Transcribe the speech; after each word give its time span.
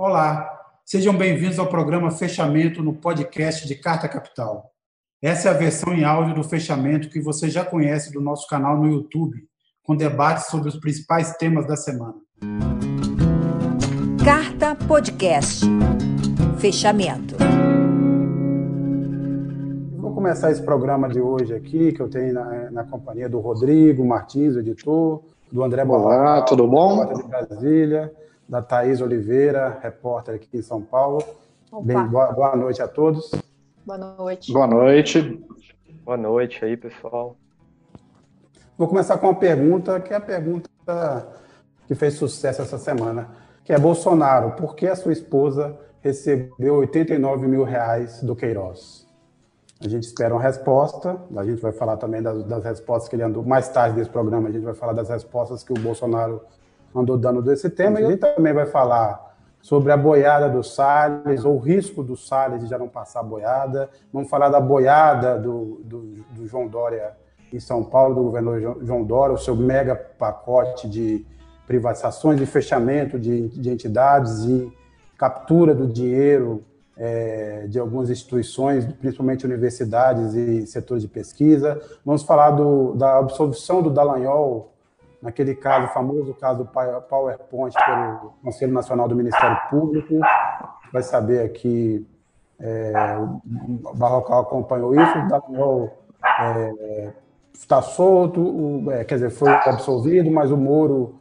Olá, 0.00 0.48
sejam 0.84 1.12
bem-vindos 1.12 1.58
ao 1.58 1.66
programa 1.66 2.12
Fechamento 2.12 2.84
no 2.84 2.94
podcast 2.94 3.66
de 3.66 3.74
Carta 3.74 4.08
Capital. 4.08 4.70
Essa 5.20 5.48
é 5.48 5.50
a 5.50 5.54
versão 5.54 5.92
em 5.92 6.04
áudio 6.04 6.36
do 6.36 6.44
fechamento 6.44 7.10
que 7.10 7.20
você 7.20 7.50
já 7.50 7.64
conhece 7.64 8.12
do 8.12 8.20
nosso 8.20 8.46
canal 8.46 8.76
no 8.76 8.86
YouTube, 8.86 9.42
com 9.82 9.96
debates 9.96 10.46
sobre 10.46 10.68
os 10.68 10.76
principais 10.76 11.36
temas 11.36 11.66
da 11.66 11.74
semana. 11.74 12.14
Carta 14.24 14.76
Podcast. 14.86 15.66
Fechamento. 16.60 17.34
Vou 19.96 20.14
começar 20.14 20.52
esse 20.52 20.62
programa 20.62 21.08
de 21.08 21.20
hoje 21.20 21.52
aqui, 21.52 21.90
que 21.90 22.00
eu 22.00 22.08
tenho 22.08 22.34
na, 22.34 22.70
na 22.70 22.84
companhia 22.84 23.28
do 23.28 23.40
Rodrigo 23.40 24.06
Martins, 24.06 24.54
editor, 24.54 25.24
do 25.50 25.64
André 25.64 25.82
Olá, 25.82 26.42
tudo 26.42 26.68
bom? 26.68 27.04
de 27.14 27.22
Brasília, 27.24 28.12
da 28.48 28.62
Thaís 28.62 29.00
Oliveira, 29.00 29.78
repórter 29.82 30.36
aqui 30.36 30.48
em 30.56 30.62
São 30.62 30.80
Paulo. 30.80 31.22
Bem, 31.82 32.02
boa, 32.06 32.32
boa 32.32 32.56
noite 32.56 32.80
a 32.80 32.88
todos. 32.88 33.30
Boa 33.84 33.98
noite. 33.98 34.52
Boa 34.52 34.66
noite. 34.66 35.44
Boa 36.02 36.16
noite 36.16 36.64
aí, 36.64 36.76
pessoal. 36.76 37.36
Vou 38.78 38.88
começar 38.88 39.18
com 39.18 39.26
uma 39.26 39.34
pergunta 39.34 40.00
que 40.00 40.14
é 40.14 40.16
a 40.16 40.20
pergunta 40.20 40.70
que 41.86 41.94
fez 41.94 42.14
sucesso 42.14 42.62
essa 42.62 42.78
semana, 42.78 43.28
que 43.64 43.72
é 43.72 43.78
Bolsonaro, 43.78 44.52
por 44.52 44.74
que 44.74 44.86
a 44.86 44.96
sua 44.96 45.12
esposa 45.12 45.78
recebeu 46.00 46.76
89 46.76 47.46
mil 47.46 47.64
reais 47.64 48.22
do 48.22 48.34
Queiroz? 48.34 49.06
A 49.80 49.88
gente 49.88 50.04
espera 50.04 50.34
uma 50.34 50.42
resposta, 50.42 51.20
a 51.36 51.44
gente 51.44 51.60
vai 51.60 51.72
falar 51.72 51.96
também 51.98 52.22
das, 52.22 52.42
das 52.44 52.64
respostas 52.64 53.08
que 53.08 53.16
ele 53.16 53.22
andou, 53.22 53.44
mais 53.44 53.68
tarde 53.68 53.96
desse 53.96 54.10
programa, 54.10 54.48
a 54.48 54.52
gente 54.52 54.64
vai 54.64 54.74
falar 54.74 54.92
das 54.92 55.08
respostas 55.08 55.62
que 55.62 55.72
o 55.72 55.78
Bolsonaro 55.78 56.40
andou 56.94 57.16
dando 57.16 57.42
desse 57.42 57.70
tema, 57.70 58.00
e 58.00 58.04
a 58.04 58.10
gente 58.10 58.20
também 58.20 58.52
vai 58.52 58.66
falar 58.66 59.28
sobre 59.60 59.92
a 59.92 59.96
boiada 59.96 60.48
do 60.48 60.62
Salles, 60.62 61.44
ou 61.44 61.56
o 61.56 61.58
risco 61.58 62.02
do 62.02 62.16
Salles 62.16 62.60
de 62.60 62.66
já 62.68 62.78
não 62.78 62.88
passar 62.88 63.20
a 63.20 63.24
boiada, 63.24 63.88
vamos 64.12 64.30
falar 64.30 64.48
da 64.48 64.60
boiada 64.60 65.38
do, 65.38 65.80
do, 65.84 66.00
do 66.30 66.46
João 66.46 66.66
Dória 66.66 67.12
em 67.52 67.60
São 67.60 67.82
Paulo, 67.82 68.14
do 68.14 68.22
governador 68.22 68.78
João 68.82 69.04
Dória, 69.04 69.34
o 69.34 69.38
seu 69.38 69.56
mega 69.56 69.94
pacote 69.94 70.88
de 70.88 71.24
privatizações, 71.66 72.38
de 72.38 72.46
fechamento 72.46 73.18
de, 73.18 73.48
de 73.48 73.70
entidades 73.70 74.44
e 74.44 74.72
captura 75.16 75.74
do 75.74 75.86
dinheiro 75.86 76.64
é, 76.96 77.66
de 77.68 77.78
algumas 77.78 78.10
instituições, 78.10 78.84
principalmente 78.84 79.46
universidades 79.46 80.34
e 80.34 80.66
setores 80.66 81.02
de 81.02 81.08
pesquisa. 81.08 81.80
Vamos 82.04 82.22
falar 82.22 82.50
do, 82.52 82.94
da 82.94 83.18
absolvição 83.18 83.82
do 83.82 83.90
Dallagnol, 83.90 84.72
naquele 85.20 85.54
caso, 85.54 85.88
famoso 85.92 86.34
caso 86.34 86.64
PowerPoint 86.64 87.74
pelo 87.74 88.32
Conselho 88.42 88.72
Nacional 88.72 89.08
do 89.08 89.16
Ministério 89.16 89.58
Público. 89.68 90.14
Vai 90.92 91.02
saber 91.02 91.44
aqui, 91.44 92.06
é, 92.58 92.92
o 93.18 93.94
Barrocal 93.94 94.42
acompanhou 94.42 94.94
isso, 94.94 95.18
o 95.18 95.28
Dallagnol 95.28 95.98
é, 96.40 97.12
está 97.52 97.82
solto, 97.82 98.40
o, 98.40 98.90
é, 98.90 99.04
quer 99.04 99.16
dizer, 99.16 99.30
foi 99.30 99.50
absolvido, 99.50 100.30
mas 100.30 100.50
o 100.50 100.56
Moro 100.56 101.18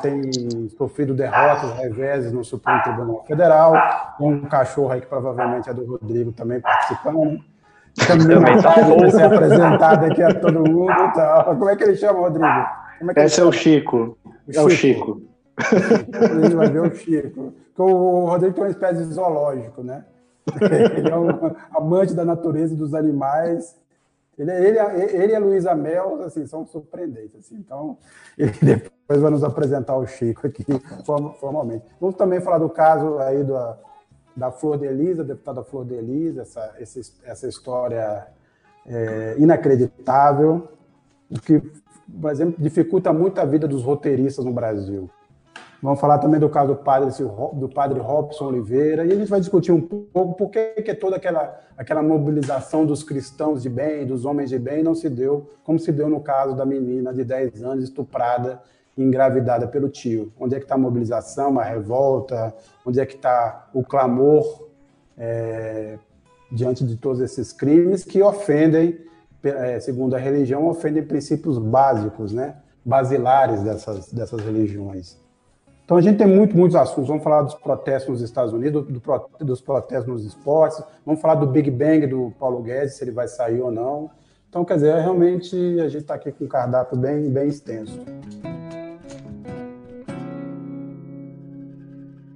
tem, 0.00 0.30
tem 0.30 0.68
sofrido 0.70 1.14
derrotas, 1.14 1.72
reveses 1.72 2.32
no 2.32 2.44
Supremo 2.44 2.82
Tribunal 2.82 3.24
Federal, 3.24 3.74
um 4.20 4.42
cachorro 4.42 4.92
aí 4.92 5.00
que 5.00 5.06
provavelmente 5.06 5.68
é 5.68 5.74
do 5.74 5.84
Rodrigo 5.84 6.32
também 6.32 6.60
participando. 6.60 7.42
Também 8.06 8.56
está 8.56 9.10
ser 9.10 9.22
apresentado 9.22 10.06
aqui 10.06 10.22
a 10.22 10.34
todo 10.34 10.70
mundo. 10.70 11.12
Tá. 11.14 11.44
Como 11.58 11.68
é 11.68 11.76
que 11.76 11.84
ele 11.84 11.96
chama, 11.96 12.20
Rodrigo? 12.20 12.46
É 13.16 13.24
Esse 13.24 13.40
é 13.40 13.44
o 13.44 13.52
Chico. 13.52 14.18
É 14.52 14.60
o 14.60 14.70
Chico. 14.70 15.22
A 15.56 16.40
gente 16.40 16.54
vai 16.54 16.70
ver 16.70 16.82
o 16.82 16.94
Chico. 16.94 17.54
O 17.76 18.26
Rodrigo 18.26 18.54
tem 18.54 18.64
uma 18.64 18.70
espécie 18.70 19.04
de 19.04 19.12
zoológico, 19.12 19.82
né? 19.82 20.04
Ele 20.96 21.08
é 21.08 21.16
um 21.16 21.28
amante 21.76 22.14
da 22.14 22.24
natureza 22.24 22.74
e 22.74 22.76
dos 22.76 22.94
animais 22.94 23.76
ele, 24.38 24.50
ele, 24.50 24.78
ele 24.78 25.32
e 25.32 25.36
a 25.36 25.38
Luísa 25.38 25.74
Mel 25.74 26.22
assim, 26.24 26.46
são 26.46 26.66
surpreendentes. 26.66 27.38
Assim, 27.38 27.56
então, 27.56 27.98
ele 28.36 28.52
depois 28.62 29.20
vai 29.20 29.30
nos 29.30 29.44
apresentar 29.44 29.96
o 29.96 30.06
Chico 30.06 30.46
aqui 30.46 30.64
formalmente. 31.38 31.84
Vamos 32.00 32.16
também 32.16 32.40
falar 32.40 32.58
do 32.58 32.68
caso 32.68 33.18
aí 33.18 33.44
da, 33.44 33.78
da 34.36 34.50
Flor 34.50 34.78
de 34.78 34.86
Elisa, 34.86 35.22
deputada 35.22 35.62
Flor 35.62 35.84
de 35.84 35.94
Elisa, 35.94 36.42
essa, 36.42 36.74
essa, 37.24 37.48
história 37.48 38.26
é, 38.86 39.36
inacreditável, 39.38 40.68
que, 41.44 41.62
por 42.20 42.30
exemplo, 42.30 42.54
dificulta 42.58 43.12
muito 43.12 43.38
a 43.38 43.44
vida 43.44 43.68
dos 43.68 43.82
roteiristas 43.82 44.44
no 44.44 44.52
Brasil. 44.52 45.10
Vamos 45.82 45.98
falar 45.98 46.18
também 46.18 46.38
do 46.38 46.48
caso 46.48 46.74
do 46.74 46.76
padre, 46.76 47.10
do 47.54 47.68
padre 47.68 47.98
Robson 47.98 48.46
Oliveira, 48.46 49.04
e 49.04 49.12
a 49.12 49.16
gente 49.16 49.28
vai 49.28 49.40
discutir 49.40 49.72
um 49.72 49.80
pouco 49.80 50.34
por 50.34 50.48
que, 50.48 50.80
que 50.80 50.94
toda 50.94 51.16
aquela, 51.16 51.58
aquela 51.76 52.02
mobilização 52.02 52.86
dos 52.86 53.02
cristãos 53.02 53.62
de 53.62 53.68
bem, 53.68 54.06
dos 54.06 54.24
homens 54.24 54.48
de 54.48 54.60
bem, 54.60 54.82
não 54.82 54.94
se 54.94 55.10
deu, 55.10 55.50
como 55.64 55.80
se 55.80 55.90
deu 55.90 56.08
no 56.08 56.20
caso 56.20 56.54
da 56.54 56.64
menina 56.64 57.12
de 57.12 57.24
10 57.24 57.64
anos 57.64 57.82
estuprada 57.82 58.62
engravidada 58.96 59.66
pelo 59.66 59.88
tio. 59.88 60.32
Onde 60.38 60.54
é 60.54 60.58
que 60.58 60.64
está 60.64 60.74
a 60.74 60.78
mobilização, 60.78 61.58
a 61.58 61.64
revolta? 61.64 62.54
Onde 62.84 63.00
é 63.00 63.06
que 63.06 63.16
está 63.16 63.68
o 63.72 63.82
clamor 63.82 64.68
é, 65.16 65.98
diante 66.50 66.84
de 66.84 66.96
todos 66.96 67.20
esses 67.20 67.52
crimes 67.52 68.04
que 68.04 68.22
ofendem, 68.22 68.98
é, 69.42 69.80
segundo 69.80 70.14
a 70.14 70.18
religião, 70.18 70.66
ofendem 70.66 71.02
princípios 71.02 71.58
básicos, 71.58 72.32
né? 72.32 72.56
basilares 72.84 73.62
dessas, 73.62 74.12
dessas 74.12 74.40
religiões. 74.40 75.16
Então 75.84 75.96
a 75.96 76.00
gente 76.00 76.18
tem 76.18 76.26
muito, 76.26 76.56
muitos 76.56 76.76
assuntos. 76.76 77.08
Vamos 77.08 77.22
falar 77.22 77.42
dos 77.42 77.54
protestos 77.54 78.08
nos 78.08 78.20
Estados 78.22 78.52
Unidos, 78.52 78.86
do, 78.86 78.92
do, 79.00 79.44
dos 79.44 79.60
protestos 79.60 80.06
nos 80.06 80.24
esportes, 80.24 80.82
vamos 81.04 81.20
falar 81.20 81.34
do 81.36 81.46
Big 81.46 81.70
Bang 81.70 82.06
do 82.06 82.32
Paulo 82.38 82.62
Guedes, 82.62 82.94
se 82.94 83.04
ele 83.04 83.10
vai 83.10 83.28
sair 83.28 83.60
ou 83.60 83.70
não. 83.70 84.10
Então, 84.48 84.64
quer 84.64 84.74
dizer, 84.74 84.94
realmente 85.00 85.56
a 85.80 85.88
gente 85.88 86.02
está 86.02 86.14
aqui 86.14 86.30
com 86.30 86.44
um 86.44 86.48
cardápio 86.48 86.96
bem, 86.96 87.30
bem 87.30 87.48
extenso. 87.48 87.98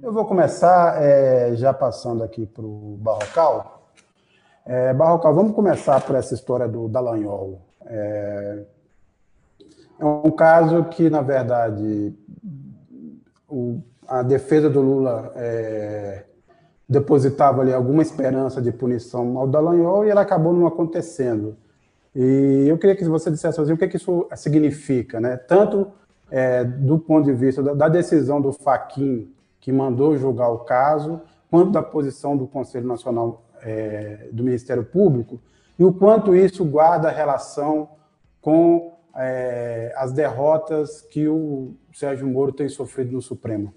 Eu 0.07 0.13
vou 0.13 0.23
começar 0.23 1.03
é, 1.03 1.53
já 1.57 1.73
passando 1.73 2.23
aqui 2.23 2.45
para 2.45 2.63
o 2.63 2.97
Barrocal. 2.97 3.91
É, 4.65 4.93
Barrocal, 4.93 5.35
vamos 5.35 5.53
começar 5.53 5.99
por 5.99 6.15
essa 6.15 6.33
história 6.33 6.65
do 6.65 6.87
Dallagnol. 6.87 7.59
É, 7.85 8.63
é 9.99 10.05
um 10.05 10.31
caso 10.31 10.85
que, 10.85 11.09
na 11.09 11.21
verdade, 11.21 12.15
o, 13.49 13.81
a 14.07 14.23
defesa 14.23 14.69
do 14.69 14.79
Lula 14.79 15.33
é, 15.35 16.23
depositava 16.87 17.61
ali 17.61 17.73
alguma 17.73 18.01
esperança 18.01 18.61
de 18.61 18.71
punição 18.71 19.37
ao 19.37 19.45
Dallagnol 19.45 20.05
e 20.05 20.09
ela 20.09 20.21
acabou 20.21 20.53
não 20.53 20.65
acontecendo. 20.65 21.57
E 22.15 22.65
eu 22.65 22.77
queria 22.77 22.95
que 22.95 23.03
você 23.03 23.29
dissesse 23.29 23.59
assim, 23.59 23.73
o 23.73 23.77
que, 23.77 23.89
que 23.89 23.97
isso 23.97 24.25
significa, 24.37 25.19
né? 25.19 25.35
tanto 25.35 25.91
é, 26.31 26.63
do 26.63 26.97
ponto 26.97 27.25
de 27.25 27.33
vista 27.33 27.61
da, 27.61 27.73
da 27.73 27.89
decisão 27.89 28.39
do 28.39 28.53
Faquin, 28.53 29.35
que 29.67 29.71
mandou 29.73 30.15
julgar 30.15 30.47
o 30.47 30.59
caso, 30.59 31.21
quanto 31.51 31.71
da 31.71 31.83
posição 31.83 32.37
do 32.37 32.47
Conselho 32.47 32.87
Nacional 32.87 33.43
é, 33.61 34.29
do 34.31 34.41
Ministério 34.41 34.85
Público, 34.85 35.41
e 35.77 35.83
o 35.83 35.91
quanto 35.91 36.33
isso 36.33 36.63
guarda 36.63 37.09
relação 37.09 37.89
com 38.39 38.97
é, 39.13 39.91
as 39.97 40.13
derrotas 40.13 41.01
que 41.01 41.27
o 41.27 41.75
Sérgio 41.91 42.25
Moro 42.25 42.53
tem 42.53 42.69
sofrido 42.69 43.11
no 43.11 43.21
Supremo. 43.21 43.73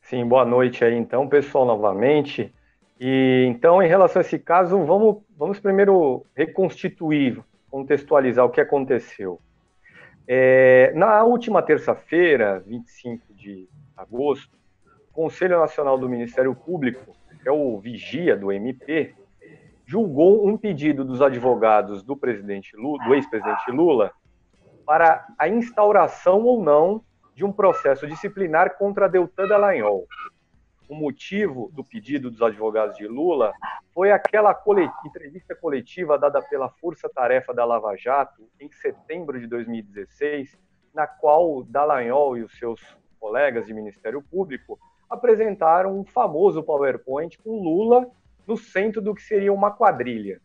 Sim, 0.00 0.24
boa 0.26 0.46
noite 0.46 0.82
aí 0.82 0.96
então, 0.96 1.28
pessoal, 1.28 1.66
novamente. 1.66 2.50
E 2.98 3.44
então, 3.50 3.82
em 3.82 3.86
relação 3.86 4.20
a 4.20 4.24
esse 4.24 4.38
caso, 4.38 4.82
vamos, 4.82 5.18
vamos 5.36 5.60
primeiro 5.60 6.24
reconstituir, 6.34 7.38
contextualizar 7.70 8.46
o 8.46 8.50
que 8.50 8.62
aconteceu. 8.62 9.38
É, 10.26 10.90
na 10.94 11.22
última 11.22 11.60
terça-feira, 11.60 12.62
25 12.66 13.27
de 13.48 13.68
agosto, 13.96 14.56
o 15.10 15.12
Conselho 15.12 15.58
Nacional 15.58 15.98
do 15.98 16.08
Ministério 16.08 16.54
Público, 16.54 17.16
que 17.42 17.48
é 17.48 17.52
o 17.52 17.78
vigia 17.78 18.36
do 18.36 18.52
MP, 18.52 19.14
julgou 19.86 20.46
um 20.46 20.56
pedido 20.56 21.04
dos 21.04 21.22
advogados 21.22 22.02
do 22.02 22.14
presidente 22.16 22.76
Lula, 22.76 23.04
do 23.04 23.14
ex-presidente 23.14 23.70
Lula, 23.70 24.12
para 24.84 25.26
a 25.38 25.48
instauração 25.48 26.44
ou 26.44 26.62
não 26.62 27.02
de 27.34 27.44
um 27.44 27.52
processo 27.52 28.06
disciplinar 28.06 28.76
contra 28.76 29.08
Deltan 29.08 29.46
Dallagnol. 29.46 30.06
O 30.88 30.94
motivo 30.94 31.70
do 31.72 31.84
pedido 31.84 32.30
dos 32.30 32.42
advogados 32.42 32.96
de 32.96 33.06
Lula 33.06 33.52
foi 33.92 34.10
aquela 34.10 34.58
entrevista 35.04 35.54
coletiva 35.54 36.18
dada 36.18 36.40
pela 36.42 36.68
Força 36.68 37.08
Tarefa 37.08 37.54
da 37.54 37.64
Lava 37.64 37.96
Jato 37.96 38.48
em 38.60 38.70
setembro 38.70 39.38
de 39.38 39.46
2016, 39.46 40.58
na 40.94 41.06
qual 41.06 41.62
Dallagnol 41.64 42.36
e 42.36 42.42
os 42.42 42.58
seus 42.58 42.80
colegas 43.18 43.66
de 43.66 43.74
Ministério 43.74 44.22
Público 44.22 44.78
apresentaram 45.08 45.98
um 45.98 46.04
famoso 46.04 46.62
PowerPoint 46.62 47.38
com 47.38 47.62
Lula 47.62 48.10
no 48.46 48.56
centro 48.56 49.00
do 49.00 49.14
que 49.14 49.22
seria 49.22 49.52
uma 49.52 49.70
quadrilha. 49.70 50.40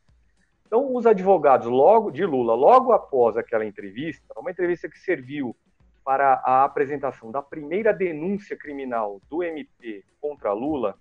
Então, 0.66 0.96
os 0.96 1.06
advogados 1.06 1.68
logo 1.68 2.12
de 2.12 2.26
Lula, 2.26 2.56
logo 2.56 2.92
após 2.92 3.38
aquela 3.38 3.66
entrevista, 3.66 4.34
uma 4.38 4.52
entrevista 4.52 4.90
que 4.90 4.98
serviu 4.98 5.56
para 6.04 6.42
a 6.44 6.64
apresentação 6.64 7.32
da 7.32 7.42
primeira 7.42 7.94
denúncia 7.94 8.58
criminal 8.58 9.22
do 9.30 9.44
MP 9.44 10.04
contra 10.20 10.52
Lula, 10.52 10.98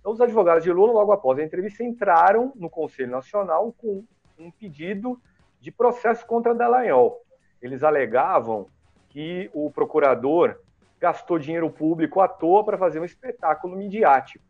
então 0.00 0.12
os 0.12 0.20
advogados 0.20 0.64
de 0.64 0.72
Lula, 0.72 0.92
logo 0.92 1.12
após 1.12 1.38
a 1.38 1.44
entrevista, 1.44 1.84
entraram 1.84 2.52
no 2.54 2.70
Conselho 2.70 3.10
Nacional 3.10 3.74
com 3.76 4.04
um 4.38 4.50
pedido 4.50 5.20
de 5.60 5.70
processo 5.70 6.24
contra 6.26 6.54
Dallagnol. 6.54 7.20
Eles 7.60 7.82
alegavam 7.82 8.68
que 9.08 9.50
o 9.52 9.70
procurador 9.70 10.58
gastou 11.00 11.38
dinheiro 11.38 11.70
público 11.70 12.20
à 12.20 12.28
toa 12.28 12.64
para 12.64 12.78
fazer 12.78 13.00
um 13.00 13.04
espetáculo 13.04 13.76
midiático. 13.76 14.44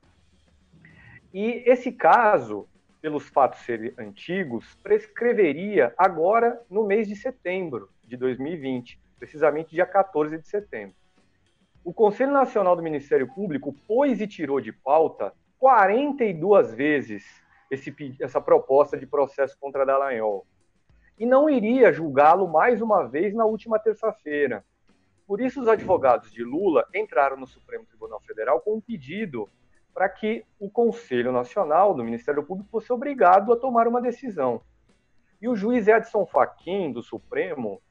E 1.32 1.62
esse 1.66 1.92
caso, 1.92 2.66
pelos 3.00 3.28
fatos 3.28 3.60
serem 3.60 3.92
antigos, 3.98 4.74
prescreveria 4.82 5.94
agora 5.96 6.60
no 6.70 6.86
mês 6.86 7.06
de 7.06 7.14
setembro 7.14 7.90
de 8.02 8.16
2020, 8.16 8.98
precisamente 9.18 9.70
dia 9.70 9.86
14 9.86 10.38
de 10.38 10.48
setembro. 10.48 10.96
O 11.84 11.92
Conselho 11.92 12.32
Nacional 12.32 12.74
do 12.74 12.82
Ministério 12.82 13.28
Público 13.32 13.74
pôs 13.86 14.20
e 14.20 14.26
tirou 14.26 14.60
de 14.60 14.72
pauta 14.72 15.32
42 15.58 16.74
vezes 16.74 17.24
esse, 17.70 17.94
essa 18.20 18.40
proposta 18.40 18.96
de 18.96 19.06
processo 19.06 19.56
contra 19.60 19.84
Dallagnol 19.84 20.46
e 21.18 21.26
não 21.26 21.50
iria 21.50 21.92
julgá-lo 21.92 22.46
mais 22.46 22.80
uma 22.80 23.06
vez 23.06 23.34
na 23.34 23.44
última 23.44 23.78
terça-feira. 23.78 24.64
Por 25.28 25.42
isso, 25.42 25.60
os 25.60 25.68
advogados 25.68 26.32
de 26.32 26.42
Lula 26.42 26.86
entraram 26.94 27.36
no 27.36 27.46
Supremo 27.46 27.84
Tribunal 27.84 28.18
Federal 28.20 28.62
com 28.62 28.76
um 28.76 28.80
pedido 28.80 29.46
para 29.92 30.08
que 30.08 30.42
o 30.58 30.70
Conselho 30.70 31.30
Nacional 31.30 31.92
do 31.92 32.02
Ministério 32.02 32.42
Público 32.42 32.70
fosse 32.70 32.90
obrigado 32.90 33.52
a 33.52 33.56
tomar 33.58 33.86
uma 33.86 34.00
decisão. 34.00 34.62
E 35.38 35.46
o 35.46 35.54
juiz 35.54 35.86
Edson 35.86 36.24
Fachin, 36.24 36.90
do 36.92 37.02
Supremo, 37.02 37.82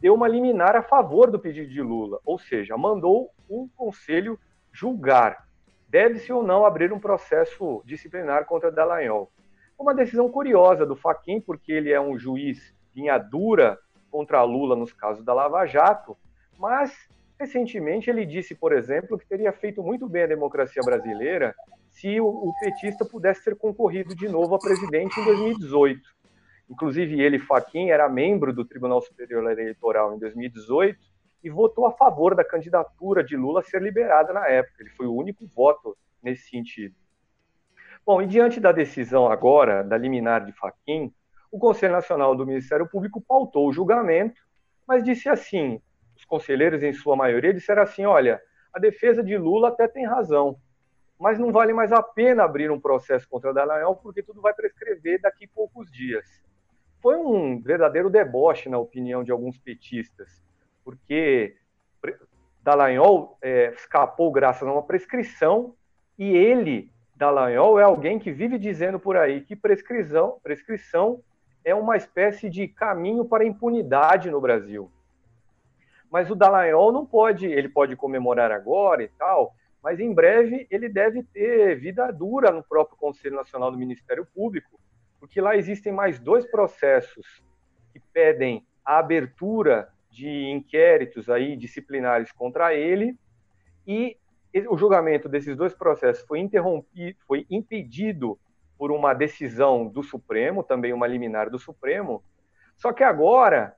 deu 0.00 0.12
uma 0.12 0.28
liminar 0.28 0.76
a 0.76 0.82
favor 0.82 1.30
do 1.30 1.38
pedido 1.38 1.70
de 1.70 1.80
Lula, 1.80 2.20
ou 2.26 2.38
seja, 2.38 2.76
mandou 2.76 3.30
o 3.48 3.70
Conselho 3.74 4.38
julgar. 4.70 5.48
Deve-se 5.88 6.30
ou 6.30 6.42
não 6.42 6.66
abrir 6.66 6.92
um 6.92 7.00
processo 7.00 7.82
disciplinar 7.86 8.44
contra 8.44 8.70
Dallagnol. 8.70 9.32
Uma 9.78 9.94
decisão 9.94 10.30
curiosa 10.30 10.84
do 10.84 10.94
Fachin, 10.94 11.40
porque 11.40 11.72
ele 11.72 11.90
é 11.90 11.98
um 11.98 12.18
juiz 12.18 12.74
linha 12.94 13.16
dura 13.16 13.78
contra 14.10 14.42
Lula 14.42 14.76
nos 14.76 14.92
casos 14.92 15.24
da 15.24 15.32
Lava 15.32 15.64
Jato, 15.64 16.18
mas, 16.58 16.92
recentemente, 17.38 18.08
ele 18.08 18.24
disse, 18.24 18.54
por 18.54 18.72
exemplo, 18.72 19.18
que 19.18 19.26
teria 19.26 19.52
feito 19.52 19.82
muito 19.82 20.08
bem 20.08 20.24
a 20.24 20.28
democracia 20.28 20.82
brasileira 20.84 21.54
se 21.90 22.20
o, 22.20 22.26
o 22.26 22.52
petista 22.60 23.04
pudesse 23.04 23.44
ter 23.44 23.56
concorrido 23.56 24.14
de 24.14 24.28
novo 24.28 24.54
a 24.54 24.58
presidente 24.58 25.18
em 25.20 25.24
2018. 25.24 26.00
Inclusive, 26.70 27.20
ele, 27.20 27.38
Faquin, 27.38 27.90
era 27.90 28.08
membro 28.08 28.52
do 28.52 28.64
Tribunal 28.64 29.02
Superior 29.02 29.50
Eleitoral 29.50 30.14
em 30.14 30.18
2018 30.18 30.98
e 31.44 31.50
votou 31.50 31.86
a 31.86 31.92
favor 31.92 32.34
da 32.34 32.44
candidatura 32.44 33.22
de 33.22 33.36
Lula 33.36 33.62
ser 33.62 33.82
liberada 33.82 34.32
na 34.32 34.46
época. 34.48 34.76
Ele 34.80 34.90
foi 34.90 35.06
o 35.06 35.14
único 35.14 35.46
voto 35.46 35.96
nesse 36.22 36.48
sentido. 36.48 36.94
Bom, 38.06 38.22
e 38.22 38.26
diante 38.26 38.58
da 38.58 38.72
decisão 38.72 39.30
agora 39.30 39.84
da 39.84 39.96
liminar 39.96 40.44
de 40.44 40.52
Faquin, 40.52 41.12
o 41.50 41.58
Conselho 41.58 41.92
Nacional 41.92 42.34
do 42.34 42.46
Ministério 42.46 42.88
Público 42.88 43.20
pautou 43.20 43.68
o 43.68 43.72
julgamento, 43.72 44.40
mas 44.86 45.04
disse 45.04 45.28
assim: 45.28 45.80
conselheiros, 46.32 46.82
em 46.82 46.94
sua 46.94 47.14
maioria, 47.14 47.52
disseram 47.52 47.82
assim: 47.82 48.06
olha, 48.06 48.40
a 48.72 48.78
defesa 48.78 49.22
de 49.22 49.36
Lula 49.36 49.68
até 49.68 49.86
tem 49.86 50.06
razão, 50.06 50.56
mas 51.20 51.38
não 51.38 51.52
vale 51.52 51.74
mais 51.74 51.92
a 51.92 52.02
pena 52.02 52.44
abrir 52.44 52.70
um 52.70 52.80
processo 52.80 53.28
contra 53.28 53.52
Dallagnol 53.52 53.96
porque 53.96 54.22
tudo 54.22 54.40
vai 54.40 54.54
prescrever 54.54 55.20
daqui 55.20 55.44
a 55.44 55.54
poucos 55.54 55.92
dias. 55.92 56.24
Foi 57.02 57.16
um 57.16 57.60
verdadeiro 57.60 58.08
deboche, 58.08 58.70
na 58.70 58.78
opinião 58.78 59.22
de 59.22 59.30
alguns 59.30 59.58
petistas, 59.58 60.42
porque 60.82 61.54
Dallagnol 62.62 63.36
é, 63.42 63.74
escapou 63.74 64.32
graças 64.32 64.66
a 64.66 64.72
uma 64.72 64.82
prescrição 64.82 65.74
e 66.18 66.34
ele, 66.34 66.90
Dallagnol, 67.14 67.78
é 67.78 67.82
alguém 67.82 68.18
que 68.18 68.32
vive 68.32 68.58
dizendo 68.58 68.98
por 68.98 69.18
aí 69.18 69.42
que 69.42 69.54
prescrição, 69.54 70.38
prescrição 70.42 71.22
é 71.62 71.74
uma 71.74 71.94
espécie 71.96 72.48
de 72.48 72.66
caminho 72.68 73.24
para 73.26 73.44
impunidade 73.44 74.30
no 74.30 74.40
Brasil 74.40 74.90
mas 76.12 76.30
o 76.30 76.34
Dallagnol 76.36 76.92
não 76.92 77.06
pode, 77.06 77.46
ele 77.46 77.70
pode 77.70 77.96
comemorar 77.96 78.52
agora 78.52 79.02
e 79.02 79.08
tal, 79.08 79.54
mas 79.82 79.98
em 79.98 80.12
breve 80.12 80.66
ele 80.70 80.86
deve 80.86 81.22
ter 81.22 81.74
vida 81.80 82.12
dura 82.12 82.50
no 82.50 82.62
próprio 82.62 82.98
Conselho 82.98 83.34
Nacional 83.34 83.72
do 83.72 83.78
Ministério 83.78 84.26
Público, 84.34 84.78
porque 85.18 85.40
lá 85.40 85.56
existem 85.56 85.90
mais 85.90 86.18
dois 86.18 86.44
processos 86.44 87.42
que 87.94 88.00
pedem 88.12 88.66
a 88.84 88.98
abertura 88.98 89.88
de 90.10 90.28
inquéritos 90.50 91.30
aí 91.30 91.56
disciplinares 91.56 92.30
contra 92.30 92.74
ele 92.74 93.16
e 93.86 94.18
o 94.68 94.76
julgamento 94.76 95.30
desses 95.30 95.56
dois 95.56 95.72
processos 95.72 96.26
foi 96.26 96.40
interrompido, 96.40 97.18
foi 97.26 97.46
impedido 97.48 98.38
por 98.76 98.92
uma 98.92 99.14
decisão 99.14 99.86
do 99.86 100.02
Supremo, 100.02 100.62
também 100.62 100.92
uma 100.92 101.06
liminar 101.06 101.48
do 101.48 101.58
Supremo. 101.58 102.22
Só 102.76 102.92
que 102.92 103.02
agora 103.02 103.74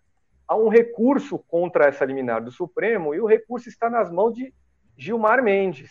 há 0.47 0.57
um 0.57 0.69
recurso 0.69 1.39
contra 1.39 1.87
essa 1.87 2.05
liminar 2.05 2.43
do 2.43 2.51
Supremo 2.51 3.15
e 3.15 3.21
o 3.21 3.27
recurso 3.27 3.69
está 3.69 3.89
nas 3.89 4.11
mãos 4.11 4.35
de 4.35 4.53
Gilmar 4.97 5.43
Mendes. 5.43 5.91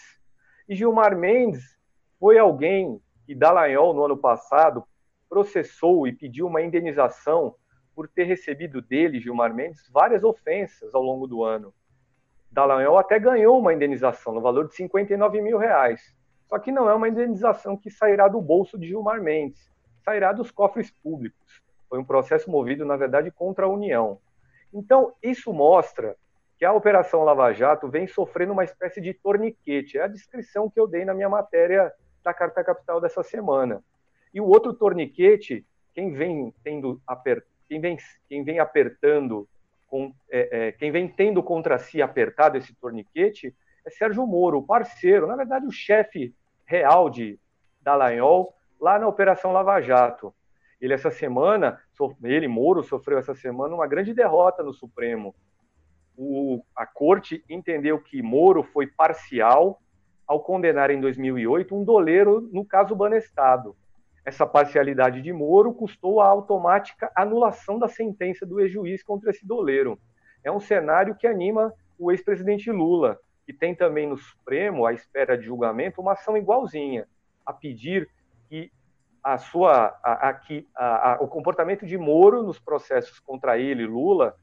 E 0.68 0.76
Gilmar 0.76 1.18
Mendes 1.18 1.78
foi 2.20 2.38
alguém 2.38 3.02
que 3.26 3.36
Dallagnol, 3.36 3.94
no 3.94 4.06
ano 4.06 4.18
passado, 4.18 4.84
processou 5.30 6.08
e 6.08 6.14
pediu 6.14 6.48
uma 6.48 6.62
indenização 6.62 7.56
por 7.96 8.08
ter 8.08 8.24
recebido 8.24 8.82
dele, 8.82 9.20
Gilmar 9.20 9.54
Mendes, 9.54 9.90
várias 9.92 10.24
ofensas 10.24 10.94
ao 10.94 11.02
longo 11.02 11.28
do 11.28 11.44
ano. 11.44 11.74
Dallagnol 12.52 12.98
até 12.98 13.20
ganhou 13.20 13.60
uma 13.60 13.74
indenização 13.74 14.34
no 14.34 14.42
valor 14.42 14.68
de 14.68 14.76
59 14.76 15.42
mil 15.42 15.58
reais. 15.58 16.16
Só 16.48 16.60
que 16.60 16.72
não 16.72 16.88
é 16.88 16.94
uma 16.94 17.10
indenização 17.10 17.76
que 17.76 17.90
sairá 17.90 18.28
do 18.28 18.40
bolso 18.40 18.78
de 18.78 18.88
Gilmar 18.88 19.22
Mendes, 19.22 19.72
sairá 20.04 20.32
dos 20.32 20.52
cofres 20.52 20.92
públicos. 20.92 21.64
Foi 21.90 21.98
um 21.98 22.06
processo 22.06 22.50
movido, 22.50 22.86
na 22.86 22.96
verdade, 22.96 23.32
contra 23.32 23.66
a 23.66 23.70
União. 23.70 24.20
Então, 24.74 25.14
isso 25.22 25.54
mostra 25.54 26.16
que 26.58 26.66
a 26.66 26.74
Operação 26.74 27.24
Lava 27.24 27.52
Jato 27.54 27.88
vem 27.88 28.08
sofrendo 28.08 28.54
uma 28.54 28.64
espécie 28.64 29.00
de 29.00 29.14
torniquete. 29.14 29.98
É 29.98 30.04
a 30.04 30.08
descrição 30.08 30.70
que 30.70 30.80
eu 30.80 30.88
dei 30.88 31.06
na 31.06 31.14
minha 31.14 31.30
matéria 31.30 31.94
da 32.24 32.34
Carta 32.34 32.64
Capital 32.64 33.00
dessa 33.00 33.22
semana. 33.22 33.84
E 34.34 34.42
o 34.42 34.46
outro 34.46 34.74
torniquete, 34.74 35.66
quem 35.94 36.12
vem 36.12 36.54
tendo 36.64 37.02
aper... 37.06 37.44
quem 37.68 37.80
vem, 37.80 37.98
quem 38.28 38.44
vem 38.44 38.60
apertando, 38.60 39.48
com... 39.88 40.14
é, 40.30 40.68
é, 40.68 40.72
quem 40.72 40.92
vem 40.92 41.08
tendo 41.08 41.44
contra 41.44 41.78
si 41.78 42.02
apertado 42.02 42.58
esse 42.58 42.74
torniquete 42.74 43.56
é 43.86 43.90
Sérgio 43.90 44.26
Moro, 44.26 44.60
o 44.60 44.66
parceiro, 44.66 45.28
na 45.28 45.36
verdade 45.36 45.68
o 45.68 45.72
chefe 45.72 46.34
real 46.66 47.10
de 47.10 47.38
Dallagnol, 47.82 48.56
lá 48.80 48.98
na 48.98 49.08
Operação 49.08 49.52
Lava 49.52 49.82
Jato. 49.82 50.34
Ele 50.84 50.94
essa 50.94 51.10
semana, 51.10 51.80
ele 52.22 52.46
Moro 52.46 52.84
sofreu 52.84 53.18
essa 53.18 53.34
semana 53.34 53.74
uma 53.74 53.88
grande 53.88 54.14
derrota 54.14 54.62
no 54.62 54.74
Supremo. 54.74 55.34
O, 56.18 56.62
a 56.76 56.86
corte 56.86 57.42
entendeu 57.50 58.02
que 58.02 58.22
Moro 58.22 58.64
foi 58.64 58.86
parcial 58.86 59.82
ao 60.28 60.42
condenar 60.42 60.92
em 60.92 61.00
2008 61.00 61.74
um 61.74 61.86
doleiro 61.86 62.42
no 62.52 62.66
caso 62.66 62.94
Banestado. 62.98 63.78
Essa 64.26 64.46
parcialidade 64.46 65.22
de 65.22 65.32
Moro 65.32 65.74
custou 65.74 66.20
a 66.20 66.28
automática 66.28 67.10
anulação 67.16 67.80
da 67.80 67.88
sentença 67.88 68.46
do 68.46 68.60
ex-juiz 68.60 69.02
contra 69.02 69.30
esse 69.32 69.48
doleiro. 69.48 69.98
É 70.44 70.52
um 70.52 70.60
cenário 70.60 71.16
que 71.16 71.26
anima 71.26 71.74
o 71.98 72.12
ex-presidente 72.12 72.70
Lula, 72.70 73.18
que 73.46 73.54
tem 73.54 73.74
também 73.74 74.06
no 74.06 74.18
Supremo, 74.18 74.86
à 74.86 74.92
espera 74.92 75.38
de 75.38 75.46
julgamento, 75.46 76.02
uma 76.02 76.12
ação 76.12 76.36
igualzinha, 76.36 77.08
a 77.46 77.54
pedir 77.54 78.10
que 78.50 78.70
a 79.24 79.38
sua, 79.38 79.98
a, 80.04 80.36
a, 80.76 81.18
o 81.22 81.28
comportamento 81.28 81.86
de 81.86 81.98
Moro 81.98 82.44
nos 82.44 82.60
processos 82.60 83.20
contra 83.20 83.58
ele, 83.58 83.86
Lula, 83.86 84.36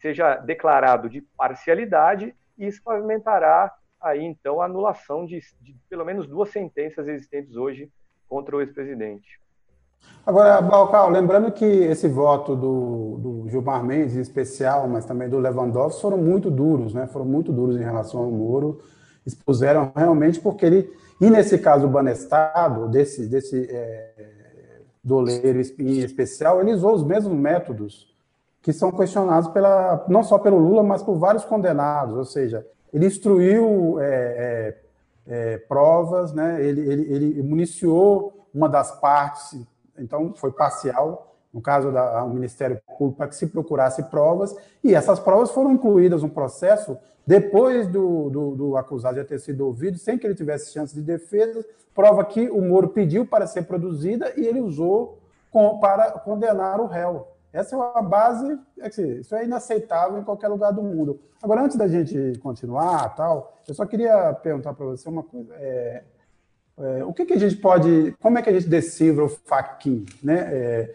seja 0.00 0.36
declarado 0.36 1.08
de 1.08 1.22
parcialidade 1.36 2.34
e 2.58 2.66
isso 2.66 2.82
pavimentará 2.82 3.72
aí 4.00 4.22
então 4.22 4.60
a 4.60 4.66
anulação 4.66 5.26
de, 5.26 5.40
de 5.60 5.74
pelo 5.88 6.04
menos 6.04 6.26
duas 6.26 6.50
sentenças 6.50 7.08
existentes 7.08 7.56
hoje 7.56 7.90
contra 8.28 8.56
o 8.56 8.60
ex-presidente. 8.60 9.40
Agora, 10.24 10.60
Balcal, 10.60 11.10
lembrando 11.10 11.50
que 11.50 11.64
esse 11.64 12.06
voto 12.06 12.54
do, 12.54 13.16
do, 13.18 13.48
Gilmar 13.48 13.82
Mendes, 13.82 14.14
em 14.14 14.20
especial, 14.20 14.86
mas 14.86 15.04
também 15.06 15.28
do 15.28 15.38
Lewandowski, 15.38 16.02
foram 16.02 16.18
muito 16.18 16.50
duros, 16.50 16.92
né? 16.92 17.06
Foram 17.06 17.24
muito 17.24 17.50
duros 17.50 17.76
em 17.76 17.82
relação 17.82 18.20
ao 18.20 18.30
Moro. 18.30 18.80
Expuseram 19.26 19.90
realmente 19.96 20.38
porque 20.38 20.66
ele 20.66 20.92
e 21.20 21.30
nesse 21.30 21.58
caso, 21.58 21.86
o 21.86 21.90
Banestado, 21.90 22.88
desse, 22.88 23.26
desse 23.26 23.68
é, 23.70 24.10
doleiro 25.02 25.60
em 25.78 25.98
especial, 25.98 26.60
ele 26.60 26.72
usou 26.72 26.94
os 26.94 27.04
mesmos 27.04 27.34
métodos 27.34 28.14
que 28.62 28.72
são 28.72 28.92
questionados 28.92 29.48
pela, 29.50 30.04
não 30.08 30.22
só 30.22 30.38
pelo 30.38 30.58
Lula, 30.58 30.82
mas 30.82 31.02
por 31.02 31.16
vários 31.16 31.44
condenados. 31.44 32.16
Ou 32.16 32.24
seja, 32.24 32.66
ele 32.92 33.06
instruiu 33.06 33.98
é, 34.00 34.76
é, 35.26 35.54
é 35.54 35.58
provas, 35.58 36.32
né? 36.32 36.62
ele, 36.62 36.80
ele, 36.80 37.12
ele 37.12 37.42
municiou 37.42 38.46
uma 38.54 38.68
das 38.68 38.92
partes, 39.00 39.60
então 39.98 40.32
foi 40.34 40.52
parcial, 40.52 41.34
no 41.52 41.60
caso 41.60 41.90
do 41.90 42.34
Ministério 42.34 42.80
Público, 42.98 43.18
para 43.18 43.28
que 43.28 43.36
se 43.36 43.46
procurasse 43.46 44.02
provas, 44.04 44.54
e 44.84 44.94
essas 44.94 45.18
provas 45.18 45.50
foram 45.50 45.72
incluídas 45.72 46.22
no 46.22 46.28
processo 46.28 46.96
depois 47.28 47.86
do, 47.86 48.30
do, 48.30 48.56
do, 48.56 48.76
acusado 48.78 49.18
já 49.18 49.24
ter 49.24 49.38
sido 49.38 49.66
ouvido, 49.66 49.98
sem 49.98 50.16
que 50.16 50.26
ele 50.26 50.34
tivesse 50.34 50.72
chance 50.72 50.94
de 50.94 51.02
defesa, 51.02 51.62
prova 51.94 52.24
que 52.24 52.48
o 52.48 52.62
Moro 52.62 52.88
pediu 52.88 53.26
para 53.26 53.46
ser 53.46 53.64
produzida 53.64 54.32
e 54.34 54.46
ele 54.46 54.62
usou 54.62 55.18
com, 55.50 55.78
para 55.78 56.10
condenar 56.12 56.80
o 56.80 56.86
réu. 56.86 57.28
Essa 57.52 57.76
é 57.76 57.78
uma 57.78 58.00
base, 58.00 58.58
é 58.80 58.88
isso 58.88 59.34
é 59.34 59.44
inaceitável 59.44 60.18
em 60.18 60.24
qualquer 60.24 60.48
lugar 60.48 60.72
do 60.72 60.82
mundo. 60.82 61.20
Agora, 61.42 61.62
antes 61.62 61.76
da 61.76 61.86
gente 61.86 62.32
continuar, 62.42 63.14
tal, 63.14 63.58
eu 63.68 63.74
só 63.74 63.84
queria 63.84 64.32
perguntar 64.32 64.72
para 64.72 64.86
você 64.86 65.06
uma 65.06 65.22
coisa. 65.22 65.52
É, 65.56 66.04
é, 66.78 67.04
o 67.04 67.12
que, 67.12 67.26
que, 67.26 67.34
a 67.34 67.38
gente 67.38 67.56
pode, 67.56 68.16
como 68.22 68.38
é 68.38 68.42
que 68.42 68.48
a 68.48 68.54
gente 68.54 68.70
decifra 68.70 69.24
o 69.24 69.28
Faquin? 69.28 70.06
Né? 70.22 70.48
É, 70.50 70.94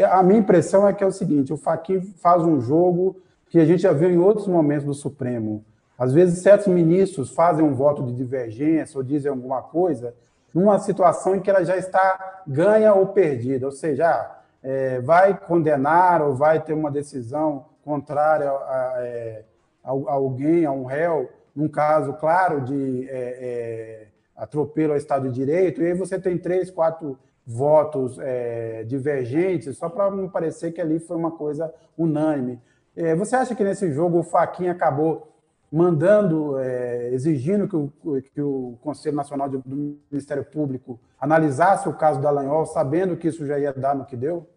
é, 0.00 0.04
a 0.04 0.22
minha 0.22 0.40
impressão 0.40 0.86
é 0.86 0.92
que 0.92 1.02
é 1.02 1.06
o 1.06 1.12
seguinte: 1.12 1.54
o 1.54 1.56
Faquin 1.56 2.02
faz 2.02 2.42
um 2.42 2.60
jogo 2.60 3.16
que 3.48 3.58
a 3.58 3.64
gente 3.64 3.80
já 3.80 3.94
viu 3.94 4.10
em 4.10 4.18
outros 4.18 4.46
momentos 4.46 4.84
do 4.84 4.92
Supremo. 4.92 5.64
Às 6.00 6.14
vezes, 6.14 6.38
certos 6.38 6.66
ministros 6.66 7.28
fazem 7.28 7.62
um 7.62 7.74
voto 7.74 8.02
de 8.02 8.14
divergência 8.14 8.96
ou 8.96 9.04
dizem 9.04 9.30
alguma 9.30 9.60
coisa 9.60 10.14
numa 10.54 10.78
situação 10.78 11.36
em 11.36 11.40
que 11.40 11.50
ela 11.50 11.62
já 11.62 11.76
está 11.76 12.42
ganha 12.46 12.94
ou 12.94 13.08
perdida, 13.08 13.66
ou 13.66 13.70
seja, 13.70 14.08
ah, 14.08 14.40
é, 14.62 14.98
vai 15.02 15.38
condenar 15.38 16.22
ou 16.22 16.34
vai 16.34 16.58
ter 16.58 16.72
uma 16.72 16.90
decisão 16.90 17.66
contrária 17.84 18.50
a, 18.50 18.94
é, 18.96 19.44
a, 19.84 19.90
a 19.90 20.12
alguém, 20.12 20.64
a 20.64 20.72
um 20.72 20.86
réu, 20.86 21.28
num 21.54 21.68
caso 21.68 22.14
claro 22.14 22.62
de 22.62 23.06
é, 23.10 23.12
é, 23.12 24.06
atropelo 24.34 24.92
ao 24.92 24.98
Estado 24.98 25.28
de 25.28 25.34
Direito, 25.34 25.82
e 25.82 25.86
aí 25.86 25.92
você 25.92 26.18
tem 26.18 26.38
três, 26.38 26.70
quatro 26.70 27.18
votos 27.46 28.18
é, 28.18 28.84
divergentes, 28.84 29.76
só 29.76 29.90
para 29.90 30.10
não 30.10 30.30
parecer 30.30 30.72
que 30.72 30.80
ali 30.80 30.98
foi 30.98 31.18
uma 31.18 31.32
coisa 31.32 31.70
unânime. 31.98 32.58
É, 32.96 33.14
você 33.14 33.36
acha 33.36 33.54
que 33.54 33.62
nesse 33.62 33.92
jogo 33.92 34.20
o 34.20 34.22
Faquinha 34.22 34.72
acabou 34.72 35.29
mandando, 35.70 36.58
é, 36.58 37.10
exigindo 37.12 37.68
que 37.68 37.76
o, 37.76 38.22
que 38.22 38.40
o 38.40 38.76
Conselho 38.80 39.16
Nacional 39.16 39.48
do 39.48 39.62
Ministério 40.10 40.44
Público 40.44 41.00
analisasse 41.20 41.88
o 41.88 41.96
caso 41.96 42.20
da 42.20 42.30
Lanhol, 42.30 42.66
sabendo 42.66 43.16
que 43.16 43.28
isso 43.28 43.46
já 43.46 43.58
ia 43.58 43.72
dar 43.72 43.94
no 43.94 44.04
que 44.04 44.16
deu? 44.16 44.48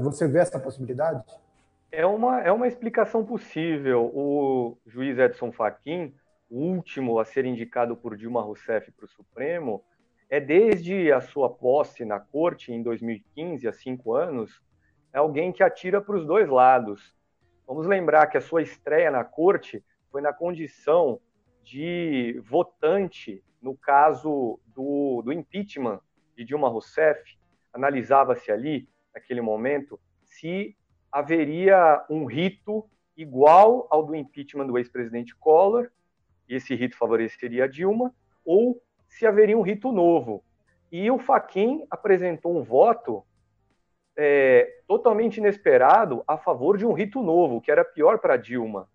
Você 0.00 0.28
vê 0.28 0.40
essa 0.40 0.58
possibilidade? 0.58 1.24
É 1.90 2.04
uma, 2.04 2.40
é 2.40 2.52
uma 2.52 2.68
explicação 2.68 3.24
possível. 3.24 4.10
O 4.14 4.76
juiz 4.86 5.18
Edson 5.18 5.50
Fachin, 5.50 6.14
o 6.50 6.58
último 6.58 7.18
a 7.18 7.24
ser 7.24 7.46
indicado 7.46 7.96
por 7.96 8.16
Dilma 8.16 8.42
Rousseff 8.42 8.90
para 8.92 9.06
o 9.06 9.08
Supremo, 9.08 9.82
é 10.28 10.38
desde 10.40 11.12
a 11.12 11.20
sua 11.20 11.48
posse 11.48 12.04
na 12.04 12.18
corte 12.18 12.72
em 12.72 12.82
2015, 12.82 13.68
há 13.68 13.72
cinco 13.72 14.14
anos, 14.14 14.62
é 15.12 15.18
alguém 15.18 15.52
que 15.52 15.62
atira 15.62 16.00
para 16.00 16.16
os 16.16 16.26
dois 16.26 16.48
lados. 16.48 17.14
Vamos 17.66 17.86
lembrar 17.86 18.26
que 18.26 18.36
a 18.36 18.40
sua 18.40 18.62
estreia 18.62 19.10
na 19.10 19.24
corte 19.24 19.82
foi 20.12 20.20
na 20.20 20.32
condição 20.32 21.18
de 21.64 22.38
votante 22.44 23.42
no 23.62 23.74
caso 23.74 24.60
do, 24.66 25.22
do 25.24 25.32
impeachment 25.32 26.00
de 26.36 26.44
Dilma 26.44 26.68
Rousseff. 26.68 27.38
Analisava-se 27.72 28.52
ali, 28.52 28.86
naquele 29.14 29.40
momento, 29.40 29.98
se 30.22 30.76
haveria 31.10 32.04
um 32.10 32.26
rito 32.26 32.84
igual 33.16 33.86
ao 33.90 34.04
do 34.04 34.14
impeachment 34.14 34.66
do 34.66 34.76
ex-presidente 34.76 35.34
Collor, 35.34 35.90
e 36.48 36.56
esse 36.56 36.74
rito 36.74 36.96
favoreceria 36.96 37.64
a 37.64 37.68
Dilma, 37.68 38.14
ou 38.44 38.82
se 39.08 39.26
haveria 39.26 39.56
um 39.56 39.62
rito 39.62 39.90
novo. 39.92 40.44
E 40.90 41.10
o 41.10 41.18
Faquin 41.18 41.86
apresentou 41.90 42.58
um 42.58 42.62
voto 42.62 43.24
é, 44.16 44.80
totalmente 44.86 45.38
inesperado 45.38 46.22
a 46.26 46.36
favor 46.36 46.76
de 46.76 46.84
um 46.84 46.92
rito 46.92 47.22
novo, 47.22 47.60
que 47.60 47.70
era 47.70 47.84
pior 47.84 48.18
para 48.18 48.36
Dilma 48.36 48.88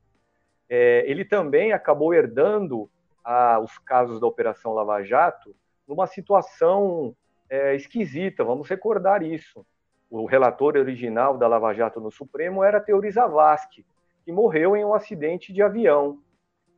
é, 0.69 1.03
ele 1.07 1.23
também 1.23 1.71
acabou 1.71 2.13
herdando 2.13 2.89
a, 3.23 3.59
os 3.59 3.77
casos 3.79 4.19
da 4.19 4.27
Operação 4.27 4.73
Lava 4.73 5.03
Jato 5.03 5.55
numa 5.87 6.07
situação 6.07 7.15
é, 7.49 7.75
esquisita, 7.75 8.43
vamos 8.43 8.67
recordar 8.67 9.23
isso. 9.23 9.65
O 10.09 10.25
relator 10.25 10.75
original 10.77 11.37
da 11.37 11.47
Lava 11.47 11.73
Jato 11.73 11.99
no 11.99 12.11
Supremo 12.11 12.63
era 12.63 12.79
Teori 12.79 13.11
Zavascki, 13.11 13.85
que 14.23 14.31
morreu 14.31 14.75
em 14.75 14.85
um 14.85 14.93
acidente 14.93 15.53
de 15.53 15.61
avião. 15.61 16.19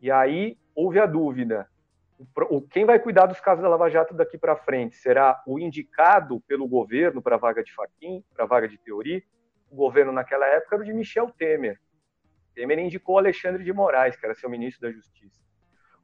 E 0.01 0.11
aí 0.11 0.57
houve 0.75 0.99
a 0.99 1.05
dúvida: 1.05 1.67
quem 2.71 2.85
vai 2.85 2.99
cuidar 2.99 3.27
dos 3.27 3.39
casos 3.39 3.61
da 3.61 3.69
Lava 3.69 3.89
Jato 3.89 4.13
daqui 4.13 4.37
para 4.37 4.55
frente? 4.55 4.95
Será 4.95 5.41
o 5.45 5.59
indicado 5.59 6.39
pelo 6.41 6.67
governo 6.67 7.21
para 7.21 7.35
a 7.35 7.39
vaga 7.39 7.63
de 7.63 7.73
Faquim, 7.73 8.23
para 8.33 8.45
a 8.45 8.47
vaga 8.47 8.67
de 8.67 8.77
Teori? 8.77 9.23
O 9.69 9.75
governo 9.75 10.11
naquela 10.11 10.47
época 10.47 10.75
era 10.75 10.83
o 10.83 10.85
de 10.85 10.93
Michel 10.93 11.31
Temer. 11.37 11.79
Temer 12.59 12.77
indicou 12.77 13.17
Alexandre 13.17 13.63
de 13.63 13.71
Moraes, 13.71 14.17
que 14.17 14.25
era 14.25 14.35
seu 14.35 14.49
ministro 14.49 14.81
da 14.81 14.91
Justiça. 14.91 15.39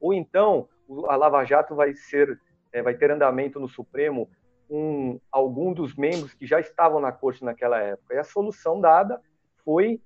Ou 0.00 0.14
então, 0.14 0.66
a 1.06 1.14
Lava 1.14 1.44
Jato 1.44 1.74
vai 1.74 1.92
ser, 1.92 2.40
é, 2.72 2.80
vai 2.80 2.94
ter 2.94 3.10
andamento 3.10 3.60
no 3.60 3.68
Supremo 3.68 4.30
com 4.66 5.20
algum 5.30 5.74
dos 5.74 5.94
membros 5.94 6.32
que 6.32 6.46
já 6.46 6.58
estavam 6.58 6.98
na 6.98 7.12
corte 7.12 7.44
naquela 7.44 7.78
época. 7.78 8.14
E 8.14 8.18
a 8.18 8.24
solução 8.24 8.80
dada 8.80 9.20
foi 9.66 10.00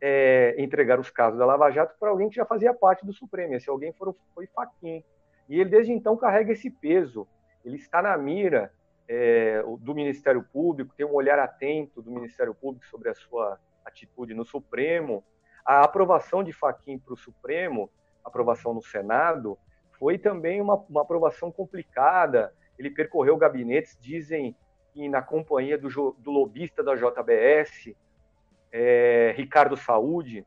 é, 0.00 0.54
entregar 0.58 1.00
os 1.00 1.10
casos 1.10 1.40
da 1.40 1.44
Lava 1.44 1.72
Jato 1.72 1.96
para 1.98 2.10
alguém 2.10 2.28
que 2.28 2.36
já 2.36 2.46
fazia 2.46 2.72
parte 2.72 3.04
do 3.04 3.12
Supremo. 3.12 3.54
Esse 3.54 3.68
alguém 3.68 3.92
foi, 3.92 4.14
foi 4.32 4.46
Faquin. 4.46 5.02
E 5.48 5.60
ele 5.60 5.70
desde 5.70 5.92
então 5.92 6.16
carrega 6.16 6.52
esse 6.52 6.70
peso. 6.70 7.26
Ele 7.64 7.78
está 7.78 8.00
na 8.00 8.16
mira 8.16 8.72
é, 9.08 9.60
do 9.80 9.92
Ministério 9.92 10.44
Público, 10.52 10.94
tem 10.96 11.04
um 11.04 11.14
olhar 11.14 11.40
atento 11.40 12.00
do 12.00 12.12
Ministério 12.12 12.54
Público 12.54 12.86
sobre 12.86 13.08
a 13.08 13.14
sua 13.14 13.58
atitude 13.84 14.34
no 14.34 14.44
Supremo. 14.44 15.24
A 15.66 15.82
aprovação 15.82 16.44
de 16.44 16.52
Faquim 16.52 16.96
para 16.96 17.12
o 17.12 17.16
Supremo, 17.16 17.90
aprovação 18.24 18.72
no 18.72 18.80
Senado, 18.80 19.58
foi 19.98 20.16
também 20.16 20.60
uma, 20.60 20.76
uma 20.88 21.02
aprovação 21.02 21.50
complicada. 21.50 22.54
Ele 22.78 22.88
percorreu 22.88 23.36
gabinetes, 23.36 23.98
dizem 24.00 24.54
que 24.92 25.08
na 25.08 25.20
companhia 25.20 25.76
do, 25.76 25.88
do 26.18 26.30
lobista 26.30 26.84
da 26.84 26.94
JBS, 26.94 27.96
é, 28.70 29.34
Ricardo 29.36 29.76
Saúde. 29.76 30.46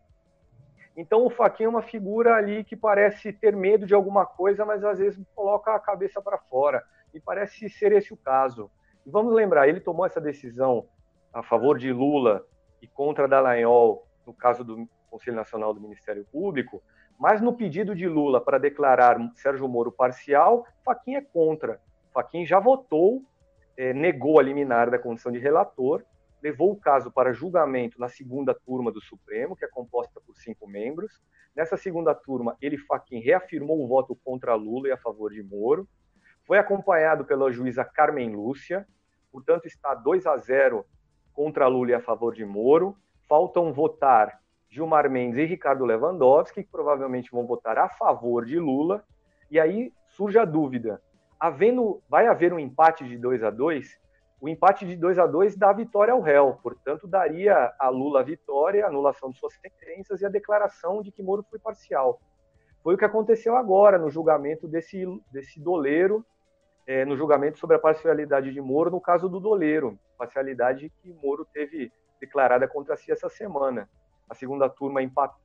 Então 0.95 1.25
o 1.25 1.29
Faquin 1.29 1.65
é 1.65 1.69
uma 1.69 1.81
figura 1.81 2.35
ali 2.35 2.63
que 2.63 2.77
parece 2.77 3.33
ter 3.33 3.53
medo 3.53 3.85
de 3.85 3.93
alguma 3.93 4.25
coisa, 4.25 4.65
mas 4.65 4.85
às 4.85 4.99
vezes 4.99 5.21
coloca 5.35 5.75
a 5.75 5.79
cabeça 5.79 6.21
para 6.21 6.37
fora. 6.37 6.81
E 7.13 7.19
parece 7.19 7.69
ser 7.69 7.91
esse 7.91 8.13
o 8.13 8.17
caso. 8.17 8.71
E 9.05 9.09
vamos 9.09 9.33
lembrar, 9.33 9.67
ele 9.67 9.81
tomou 9.81 10.05
essa 10.05 10.21
decisão 10.21 10.87
a 11.33 11.43
favor 11.43 11.77
de 11.77 11.91
Lula 11.91 12.45
e 12.81 12.87
contra 12.87 13.27
Dallagnol 13.27 14.07
no 14.25 14.33
caso 14.33 14.63
do 14.63 14.87
Conselho 15.09 15.35
Nacional 15.35 15.73
do 15.73 15.81
Ministério 15.81 16.25
Público, 16.31 16.81
mas 17.19 17.41
no 17.41 17.53
pedido 17.53 17.93
de 17.93 18.07
Lula 18.07 18.39
para 18.39 18.57
declarar 18.57 19.17
Sérgio 19.35 19.67
Moro 19.67 19.91
parcial, 19.91 20.65
Faquin 20.85 21.15
é 21.15 21.21
contra. 21.21 21.81
Faquin 22.13 22.45
já 22.45 22.59
votou, 22.59 23.23
é, 23.75 23.93
negou 23.93 24.39
a 24.39 24.43
liminar 24.43 24.89
da 24.89 24.97
condição 24.97 25.31
de 25.31 25.37
relator, 25.37 26.03
levou 26.41 26.71
o 26.71 26.79
caso 26.79 27.11
para 27.11 27.33
julgamento 27.33 27.99
na 27.99 28.07
segunda 28.07 28.53
turma 28.53 28.91
do 28.91 29.01
Supremo, 29.01 29.55
que 29.55 29.65
é 29.65 29.67
composta 29.67 30.21
por 30.25 30.35
cinco 30.37 30.65
membros. 30.65 31.21
Nessa 31.55 31.75
segunda 31.75 32.15
turma, 32.15 32.55
ele, 32.61 32.77
Faquin, 32.77 33.19
reafirmou 33.19 33.83
o 33.83 33.87
voto 33.87 34.15
contra 34.23 34.55
Lula 34.55 34.87
e 34.87 34.91
a 34.91 34.97
favor 34.97 35.31
de 35.31 35.43
Moro. 35.43 35.87
Foi 36.45 36.57
acompanhado 36.57 37.25
pela 37.25 37.51
juíza 37.51 37.83
Carmen 37.83 38.33
Lúcia, 38.33 38.87
portanto 39.31 39.65
está 39.65 39.93
2 39.93 40.25
a 40.25 40.37
0 40.37 40.85
contra 41.33 41.67
Lula 41.67 41.91
e 41.91 41.93
a 41.93 41.99
favor 41.99 42.33
de 42.33 42.45
Moro. 42.45 42.97
Faltam 43.27 43.73
votar 43.73 44.39
Gilmar 44.69 45.09
Mendes 45.09 45.39
e 45.39 45.45
Ricardo 45.45 45.85
Lewandowski, 45.85 46.63
que 46.63 46.69
provavelmente 46.69 47.31
vão 47.31 47.45
votar 47.45 47.77
a 47.77 47.89
favor 47.89 48.45
de 48.45 48.59
Lula. 48.59 49.03
E 49.49 49.59
aí 49.59 49.91
surge 50.09 50.37
a 50.37 50.45
dúvida: 50.45 51.01
havendo, 51.39 52.01
vai 52.07 52.27
haver 52.27 52.53
um 52.53 52.59
empate 52.59 53.07
de 53.07 53.17
2 53.17 53.43
a 53.43 53.49
2 53.49 53.97
O 54.39 54.47
empate 54.47 54.85
de 54.85 54.95
2 54.95 55.17
a 55.17 55.25
2 55.25 55.55
dá 55.57 55.73
vitória 55.73 56.13
ao 56.13 56.21
réu, 56.21 56.57
portanto, 56.61 57.07
daria 57.07 57.73
a 57.79 57.89
Lula 57.89 58.21
a 58.21 58.23
vitória, 58.23 58.85
a 58.85 58.89
anulação 58.89 59.31
de 59.31 59.39
suas 59.39 59.53
sentenças 59.55 60.21
e 60.21 60.25
a 60.25 60.29
declaração 60.29 61.01
de 61.01 61.11
que 61.11 61.23
Moro 61.23 61.43
foi 61.49 61.59
parcial. 61.59 62.21
Foi 62.83 62.95
o 62.95 62.97
que 62.97 63.05
aconteceu 63.05 63.55
agora 63.55 63.97
no 63.97 64.09
julgamento 64.09 64.67
desse, 64.67 65.03
desse 65.31 65.59
doleiro, 65.59 66.25
é, 66.87 67.03
no 67.03 67.17
julgamento 67.17 67.59
sobre 67.59 67.75
a 67.75 67.79
parcialidade 67.79 68.53
de 68.53 68.61
Moro, 68.61 68.89
no 68.89 69.01
caso 69.01 69.27
do 69.27 69.39
doleiro, 69.39 69.99
parcialidade 70.17 70.89
que 71.01 71.13
Moro 71.21 71.45
teve 71.45 71.91
declarada 72.19 72.67
contra 72.67 72.95
si 72.95 73.11
essa 73.11 73.29
semana. 73.29 73.89
A 74.29 74.35
segunda 74.35 74.69
turma 74.69 74.99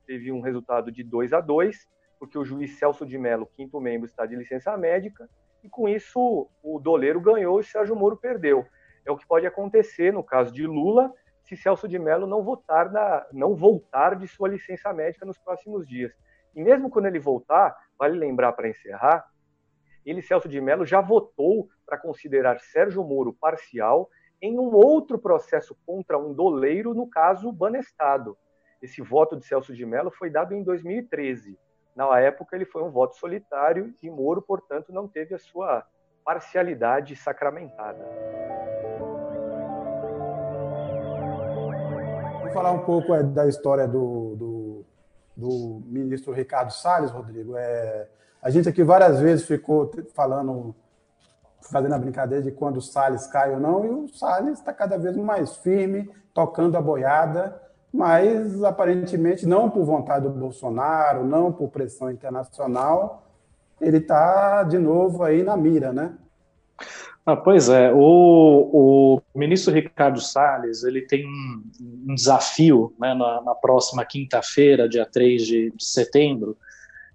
teve 0.05 0.31
um 0.31 0.41
resultado 0.41 0.91
de 0.91 1.03
2 1.03 1.33
a 1.33 1.41
2 1.41 1.87
porque 2.19 2.37
o 2.37 2.45
juiz 2.45 2.77
Celso 2.77 3.05
de 3.05 3.17
Mello, 3.17 3.45
quinto 3.45 3.79
membro, 3.79 4.05
está 4.05 4.25
de 4.25 4.35
licença 4.35 4.75
médica, 4.77 5.29
e 5.63 5.69
com 5.69 5.87
isso 5.87 6.49
o 6.63 6.79
doleiro 6.79 7.19
ganhou 7.19 7.59
e 7.59 7.63
Sérgio 7.63 7.95
Moro 7.95 8.17
perdeu. 8.17 8.65
É 9.05 9.11
o 9.11 9.17
que 9.17 9.27
pode 9.27 9.45
acontecer 9.45 10.13
no 10.13 10.23
caso 10.23 10.53
de 10.53 10.65
Lula, 10.65 11.11
se 11.43 11.55
Celso 11.55 11.87
de 11.87 11.99
Mello 11.99 12.25
não, 12.25 12.43
votar 12.43 12.91
na, 12.91 13.25
não 13.31 13.55
voltar 13.55 14.15
de 14.15 14.27
sua 14.27 14.49
licença 14.49 14.91
médica 14.93 15.25
nos 15.25 15.37
próximos 15.37 15.87
dias. 15.87 16.11
E 16.55 16.63
mesmo 16.63 16.89
quando 16.89 17.05
ele 17.05 17.19
voltar, 17.19 17.75
vale 17.97 18.17
lembrar 18.17 18.53
para 18.53 18.69
encerrar, 18.69 19.25
ele, 20.05 20.21
Celso 20.21 20.47
de 20.47 20.61
Mello, 20.61 20.85
já 20.85 21.01
votou 21.01 21.67
para 21.85 21.97
considerar 21.97 22.59
Sérgio 22.59 23.03
Moro 23.03 23.33
parcial 23.33 24.09
em 24.41 24.57
um 24.59 24.73
outro 24.73 25.17
processo 25.17 25.75
contra 25.85 26.17
um 26.17 26.33
doleiro, 26.33 26.93
no 26.93 27.09
caso 27.09 27.51
Banestado. 27.51 28.37
Esse 28.85 29.01
voto 29.01 29.35
de 29.35 29.43
Celso 29.43 29.73
de 29.73 29.83
Mello 29.83 30.11
foi 30.11 30.29
dado 30.29 30.53
em 30.53 30.61
2013. 30.61 31.57
Na 31.95 32.19
época, 32.19 32.55
ele 32.55 32.65
foi 32.65 32.83
um 32.83 32.91
voto 32.91 33.17
solitário 33.17 33.91
e 33.99 34.11
Moro, 34.11 34.43
portanto, 34.43 34.93
não 34.93 35.07
teve 35.07 35.33
a 35.33 35.39
sua 35.39 35.83
parcialidade 36.23 37.15
sacramentada. 37.15 38.05
Vamos 42.37 42.53
falar 42.53 42.71
um 42.73 42.85
pouco 42.85 43.11
é, 43.15 43.23
da 43.23 43.47
história 43.47 43.87
do, 43.87 44.35
do, 44.35 44.85
do, 45.35 45.81
ministro 45.87 46.31
Ricardo 46.31 46.71
Salles, 46.71 47.09
Rodrigo. 47.09 47.57
É, 47.57 48.07
a 48.39 48.51
gente 48.51 48.69
aqui 48.69 48.83
várias 48.83 49.19
vezes 49.19 49.47
ficou 49.47 49.89
falando, 50.13 50.75
fazendo 51.71 51.95
a 51.95 51.99
brincadeira 51.99 52.43
de 52.43 52.51
quando 52.51 52.77
o 52.77 52.81
Salles 52.83 53.25
cai 53.25 53.51
ou 53.51 53.59
não, 53.59 53.83
e 53.83 53.89
o 53.89 54.07
Salles 54.09 54.59
está 54.59 54.71
cada 54.71 54.95
vez 54.95 55.17
mais 55.17 55.57
firme, 55.57 56.07
tocando 56.35 56.77
a 56.77 56.81
boiada 56.81 57.64
mas 57.95 58.61
aparentemente 58.63 59.47
não 59.47 59.69
por 59.69 59.85
vontade 59.85 60.27
do 60.27 60.33
Bolsonaro, 60.33 61.25
não 61.25 61.51
por 61.51 61.69
pressão 61.69 62.11
internacional, 62.11 63.23
ele 63.79 63.97
está 63.97 64.63
de 64.63 64.77
novo 64.77 65.23
aí 65.23 65.43
na 65.43 65.55
mira, 65.55 65.93
né? 65.93 66.13
Ah, 67.25 67.35
pois 67.35 67.69
é, 67.69 67.91
o, 67.91 67.97
o, 67.97 69.21
ministro 69.33 69.73
Ricardo 69.73 70.21
Salles 70.21 70.83
ele 70.83 71.01
tem 71.01 71.25
um, 71.25 71.63
um 72.09 72.13
desafio 72.13 72.93
né, 72.99 73.15
na, 73.15 73.41
na, 73.41 73.55
próxima 73.55 74.05
quinta-feira, 74.05 74.87
dia 74.87 75.07
3 75.07 75.41
de, 75.43 75.71
de 75.71 75.85
setembro, 75.85 76.55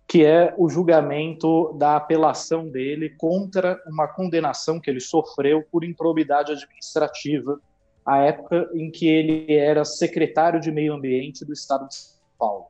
que 0.08 0.25
é 0.25 0.52
o 0.58 0.68
julgamento 0.68 1.72
da 1.75 1.94
apelação 1.94 2.68
dele 2.68 3.10
contra 3.10 3.80
uma 3.87 4.08
condenação 4.08 4.80
que 4.80 4.90
ele 4.90 4.99
sofreu 4.99 5.62
por 5.70 5.84
improbidade 5.84 6.52
administrativa 6.52 7.60
a 8.04 8.19
época 8.19 8.69
em 8.75 8.90
que 8.90 9.07
ele 9.07 9.52
era 9.54 9.85
secretário 9.85 10.61
de 10.61 10.71
Meio 10.71 10.95
Ambiente 10.95 11.45
do 11.45 11.52
Estado 11.52 11.87
de 11.88 11.95
São 11.95 12.16
Paulo. 12.38 12.66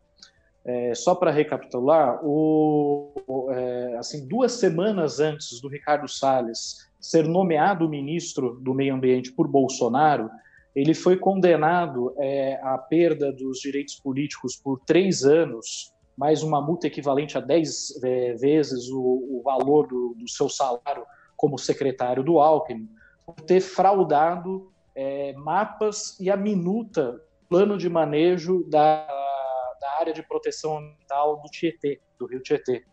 É, 0.65 0.95
só 0.95 1.15
para 1.15 1.31
recapitular, 1.31 2.21
o, 2.23 3.13
é, 3.51 3.97
assim, 3.97 4.27
duas 4.29 4.53
semanas 4.53 5.19
antes 5.19 5.61
do 5.61 5.69
Ricardo 5.69 6.07
Salles 6.07 6.91
ser 7.01 7.27
nomeado 7.27 7.89
ministro 7.89 8.61
do 8.61 8.75
Meio 8.75 8.95
Ambiente 8.95 9.33
por 9.33 9.49
Bolsonaro, 9.49 10.31
ele 10.75 10.95
foi 10.95 11.17
condenado 11.17 12.15
é, 12.19 12.61
à 12.63 12.77
perda 12.77 13.33
dos 13.33 13.59
direitos 13.59 13.97
políticos 13.97 14.55
por 14.57 14.81
três 14.87 15.25
anos, 15.25 15.93
mais 16.17 16.43
uma 16.43 16.61
multa 16.61 16.87
equivalente 16.87 17.39
a 17.39 17.41
dez 17.41 17.93
é, 18.05 18.35
vezes 18.35 18.89
o, 18.91 19.01
o 19.01 19.43
valor 19.43 19.87
do, 19.89 20.15
do, 20.19 20.29
seu 20.29 20.49
salário 20.49 21.05
como 21.37 21.59
secretário 21.59 22.23
do 22.23 22.39
Alckmin, 22.39 22.89
por 23.25 23.35
ter 23.37 23.61
fraudado 23.61 24.71
é, 24.95 25.33
mapas 25.35 26.19
e 26.21 26.31
a 26.31 26.37
minuta 26.37 27.21
plano 27.49 27.77
de 27.77 27.89
manejo 27.89 28.65
da, 28.69 29.07
da 29.81 29.99
área 29.99 30.13
de 30.13 30.23
proteção 30.23 30.79
ambiental 30.79 31.41
do 31.43 31.49
Tietê, 31.49 32.01
do 32.19 32.27
Rio 32.27 32.41
Tietê. 32.41 32.85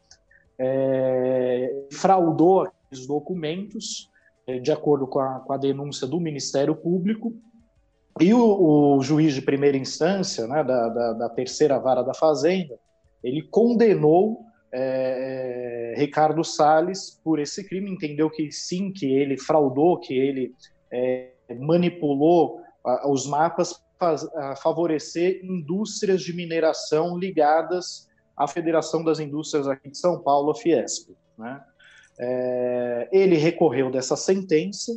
É, 0.60 1.86
fraudou 1.94 2.62
aqueles 2.62 3.06
documentos, 3.06 4.10
é, 4.48 4.58
de 4.58 4.72
acordo 4.72 5.06
com 5.06 5.20
a, 5.20 5.40
com 5.42 5.54
a, 5.54 5.58
denúncia 5.58 6.08
do 6.08 6.20
Ministério 6.20 6.76
Público, 6.76 7.34
e 8.20 8.34
o, 8.34 8.96
o 8.98 9.02
juiz 9.04 9.36
de 9.36 9.44
primeira 9.44 9.78
instância, 9.78 10.48
né, 10.48 10.64
da, 10.64 10.90
da, 10.90 11.14
da, 11.14 11.30
terceira 11.30 11.78
vara 11.78 12.02
da 12.02 12.16
Fazenda, 12.16 12.80
ele 13.24 13.44
condenou 13.44 14.42
é, 14.72 15.94
é 15.94 16.00
Ricardo 16.00 16.44
Salles 16.44 17.22
por 17.24 17.40
esse 17.40 17.68
crime, 17.68 17.92
entendeu 17.92 18.28
que 18.32 18.52
sim, 18.52 18.92
que 18.92 19.06
ele 19.06 19.38
fraudou, 19.38 20.00
que 20.00 20.18
ele 20.18 20.56
é, 20.92 21.32
manipulou 21.56 22.62
uh, 22.86 23.12
os 23.12 23.26
mapas 23.28 23.82
para 23.98 24.56
favorecer 24.58 25.44
indústrias 25.44 26.22
de 26.22 26.34
mineração 26.34 27.18
ligadas 27.18 28.08
à 28.36 28.48
Federação 28.48 29.04
das 29.04 29.20
Indústrias 29.20 29.68
aqui 29.68 29.90
de 29.90 29.98
São 29.98 30.22
Paulo, 30.22 30.52
a 30.52 30.56
Fiesp. 30.56 31.10
Né? 31.38 31.64
É, 32.20 33.10
ele 33.12 33.36
recorreu 33.36 33.92
dessa 33.92 34.16
sentença 34.16 34.92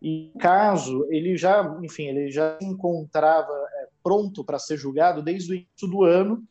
e 0.00 0.32
caso 0.38 1.06
ele 1.10 1.36
já, 1.36 1.78
enfim, 1.82 2.04
ele 2.04 2.30
já 2.30 2.56
se 2.58 2.64
encontrava 2.64 3.52
é, 3.52 3.88
pronto 4.02 4.44
para 4.44 4.58
ser 4.58 4.76
julgado 4.76 5.22
desde 5.22 5.52
o 5.52 5.54
início 5.54 5.88
do 5.88 6.04
ano, 6.04 6.42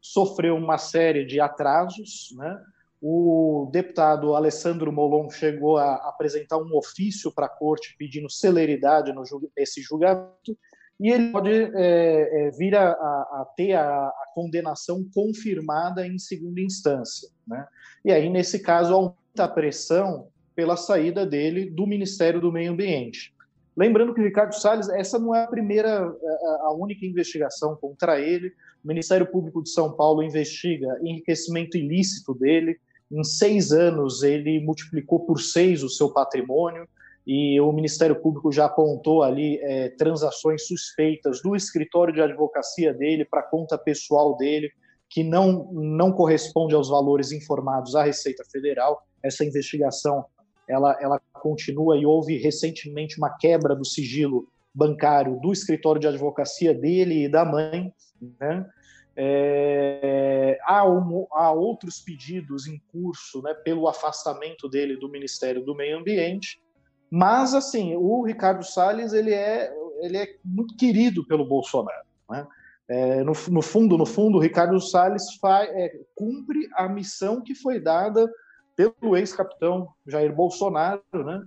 sofreu 0.00 0.56
uma 0.56 0.78
série 0.78 1.24
de 1.24 1.40
atrasos, 1.40 2.34
né? 2.36 2.60
O 3.06 3.68
deputado 3.70 4.34
Alessandro 4.34 4.90
Molon 4.90 5.28
chegou 5.28 5.76
a 5.76 5.96
apresentar 6.08 6.56
um 6.56 6.74
ofício 6.74 7.30
para 7.30 7.44
a 7.44 7.50
corte 7.50 7.94
pedindo 7.98 8.30
celeridade 8.30 9.12
no, 9.12 9.22
nesse 9.54 9.82
julgamento, 9.82 10.56
e 10.98 11.10
ele 11.10 11.30
pode 11.30 11.50
é, 11.50 11.68
é, 11.76 12.50
vir 12.52 12.74
a, 12.74 12.92
a 12.92 13.52
ter 13.54 13.74
a, 13.74 14.06
a, 14.06 14.24
condenação 14.34 15.06
confirmada 15.14 16.06
em 16.06 16.18
segunda 16.18 16.62
instância. 16.62 17.28
Né? 17.46 17.66
E 18.06 18.10
aí, 18.10 18.30
nesse 18.30 18.60
caso, 18.60 18.94
aumenta 18.94 19.44
a 19.44 19.48
pressão 19.48 20.28
pela 20.56 20.74
saída 20.74 21.26
dele 21.26 21.68
do 21.68 21.86
Ministério 21.86 22.40
do 22.40 22.50
Meio 22.50 22.72
Ambiente. 22.72 23.34
Lembrando 23.76 24.14
que 24.14 24.22
Ricardo 24.22 24.54
Salles, 24.54 24.88
essa 24.88 25.18
não 25.18 25.34
é 25.34 25.44
a 25.44 25.48
primeira, 25.48 26.10
a 26.60 26.72
única 26.72 27.04
investigação 27.04 27.76
contra 27.76 28.18
ele. 28.18 28.48
O 28.82 28.88
Ministério 28.88 29.26
Público 29.26 29.62
de 29.62 29.68
São 29.68 29.92
Paulo 29.92 30.22
investiga 30.22 30.98
enriquecimento 31.02 31.76
ilícito 31.76 32.32
dele, 32.34 32.78
em 33.10 33.22
seis 33.22 33.72
anos, 33.72 34.22
ele 34.22 34.60
multiplicou 34.60 35.20
por 35.20 35.40
seis 35.40 35.82
o 35.82 35.88
seu 35.88 36.10
patrimônio 36.12 36.88
e 37.26 37.60
o 37.60 37.72
Ministério 37.72 38.20
Público 38.20 38.52
já 38.52 38.66
apontou 38.66 39.22
ali 39.22 39.58
é, 39.62 39.88
transações 39.90 40.66
suspeitas 40.66 41.40
do 41.42 41.56
escritório 41.56 42.12
de 42.12 42.20
advocacia 42.20 42.92
dele 42.92 43.24
para 43.24 43.42
conta 43.42 43.78
pessoal 43.78 44.36
dele, 44.36 44.70
que 45.08 45.24
não, 45.24 45.70
não 45.72 46.12
corresponde 46.12 46.74
aos 46.74 46.88
valores 46.88 47.32
informados 47.32 47.94
à 47.94 48.02
Receita 48.02 48.44
Federal. 48.50 49.06
Essa 49.22 49.44
investigação 49.44 50.24
ela, 50.68 50.96
ela 51.00 51.20
continua 51.32 51.96
e 51.96 52.04
houve 52.04 52.36
recentemente 52.38 53.16
uma 53.18 53.30
quebra 53.30 53.74
do 53.74 53.84
sigilo 53.84 54.48
bancário 54.74 55.38
do 55.40 55.52
escritório 55.52 56.00
de 56.00 56.08
advocacia 56.08 56.74
dele 56.74 57.24
e 57.24 57.28
da 57.28 57.44
mãe, 57.44 57.92
né? 58.40 58.66
É, 59.16 60.58
há, 60.64 60.88
um, 60.88 61.26
há, 61.32 61.52
outros 61.52 62.00
pedidos 62.00 62.66
em 62.66 62.82
curso 62.90 63.40
né, 63.42 63.54
pelo 63.54 63.86
afastamento 63.86 64.68
dele 64.68 64.96
do 64.96 65.08
Ministério 65.08 65.64
do 65.64 65.74
Meio 65.74 65.98
Ambiente, 65.98 66.60
mas 67.08 67.54
assim 67.54 67.94
o 67.94 68.24
Ricardo 68.24 68.64
Salles 68.64 69.12
ele 69.12 69.32
é, 69.32 69.72
ele 70.00 70.16
é 70.16 70.36
muito 70.44 70.76
querido 70.76 71.24
pelo 71.26 71.46
Bolsonaro. 71.46 72.04
Né? 72.28 72.46
É, 72.88 73.22
no, 73.22 73.32
no, 73.50 73.62
fundo, 73.62 73.96
no 73.96 74.04
fundo, 74.04 74.38
o 74.38 74.40
Ricardo 74.40 74.78
Salles 74.80 75.34
faz, 75.40 75.70
é, 75.70 75.92
cumpre 76.14 76.68
a 76.74 76.88
missão 76.88 77.40
que 77.40 77.54
foi 77.54 77.80
dada 77.80 78.28
pelo 78.76 79.16
ex-capitão 79.16 79.88
Jair 80.06 80.34
Bolsonaro, 80.34 81.02
né? 81.12 81.40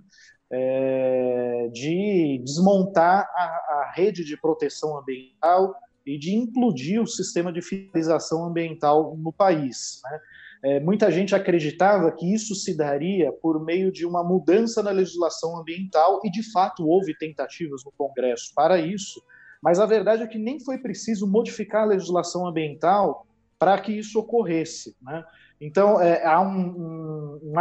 É, 0.50 1.68
de 1.70 2.40
desmontar 2.42 3.28
a, 3.34 3.42
a 3.42 3.92
rede 3.94 4.24
de 4.24 4.34
proteção 4.34 4.96
ambiental 4.96 5.74
e 6.08 6.18
de 6.18 6.34
implodir 6.34 7.02
o 7.02 7.06
sistema 7.06 7.52
de 7.52 7.60
fiscalização 7.60 8.46
ambiental 8.46 9.14
no 9.16 9.30
país. 9.30 10.00
Né? 10.02 10.20
É, 10.64 10.80
muita 10.80 11.10
gente 11.10 11.34
acreditava 11.34 12.10
que 12.10 12.32
isso 12.32 12.54
se 12.54 12.74
daria 12.74 13.30
por 13.30 13.62
meio 13.62 13.92
de 13.92 14.06
uma 14.06 14.24
mudança 14.24 14.82
na 14.82 14.90
legislação 14.90 15.58
ambiental, 15.58 16.20
e 16.24 16.30
de 16.30 16.50
fato 16.50 16.88
houve 16.88 17.16
tentativas 17.16 17.84
no 17.84 17.92
Congresso 17.92 18.52
para 18.54 18.78
isso, 18.80 19.22
mas 19.62 19.78
a 19.78 19.86
verdade 19.86 20.22
é 20.22 20.26
que 20.26 20.38
nem 20.38 20.58
foi 20.58 20.78
preciso 20.78 21.26
modificar 21.26 21.82
a 21.82 21.86
legislação 21.86 22.46
ambiental 22.46 23.26
para 23.58 23.78
que 23.78 23.92
isso 23.92 24.18
ocorresse. 24.18 24.96
Né? 25.02 25.22
Então, 25.60 26.00
é, 26.00 26.24
há 26.24 26.40
um, 26.40 27.38
um, 27.42 27.52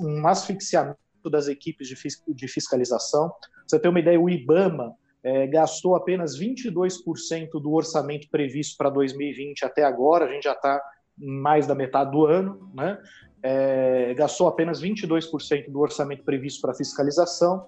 um, 0.00 0.26
asfixiamento 0.26 0.98
das 1.30 1.46
equipes 1.46 1.86
de, 1.88 2.48
fiscalização. 2.48 3.32
você 3.66 3.78
tem 3.78 3.90
uma 3.90 4.00
ideia, 4.00 4.20
o 4.20 4.28
IBAMA 4.28 4.94
é, 5.24 5.46
gastou 5.46 5.96
apenas 5.96 6.38
22% 6.38 7.52
do 7.52 7.72
orçamento 7.72 8.28
previsto 8.30 8.76
para 8.76 8.90
2020 8.90 9.64
até 9.64 9.82
agora, 9.82 10.26
a 10.26 10.28
gente 10.28 10.44
já 10.44 10.52
está 10.52 10.82
mais 11.16 11.66
da 11.66 11.74
metade 11.74 12.10
do 12.10 12.26
ano, 12.26 12.70
né? 12.74 12.98
É, 13.42 14.14
gastou 14.14 14.48
apenas 14.48 14.82
22% 14.82 15.70
do 15.70 15.80
orçamento 15.80 16.24
previsto 16.24 16.60
para 16.60 16.74
fiscalização. 16.74 17.66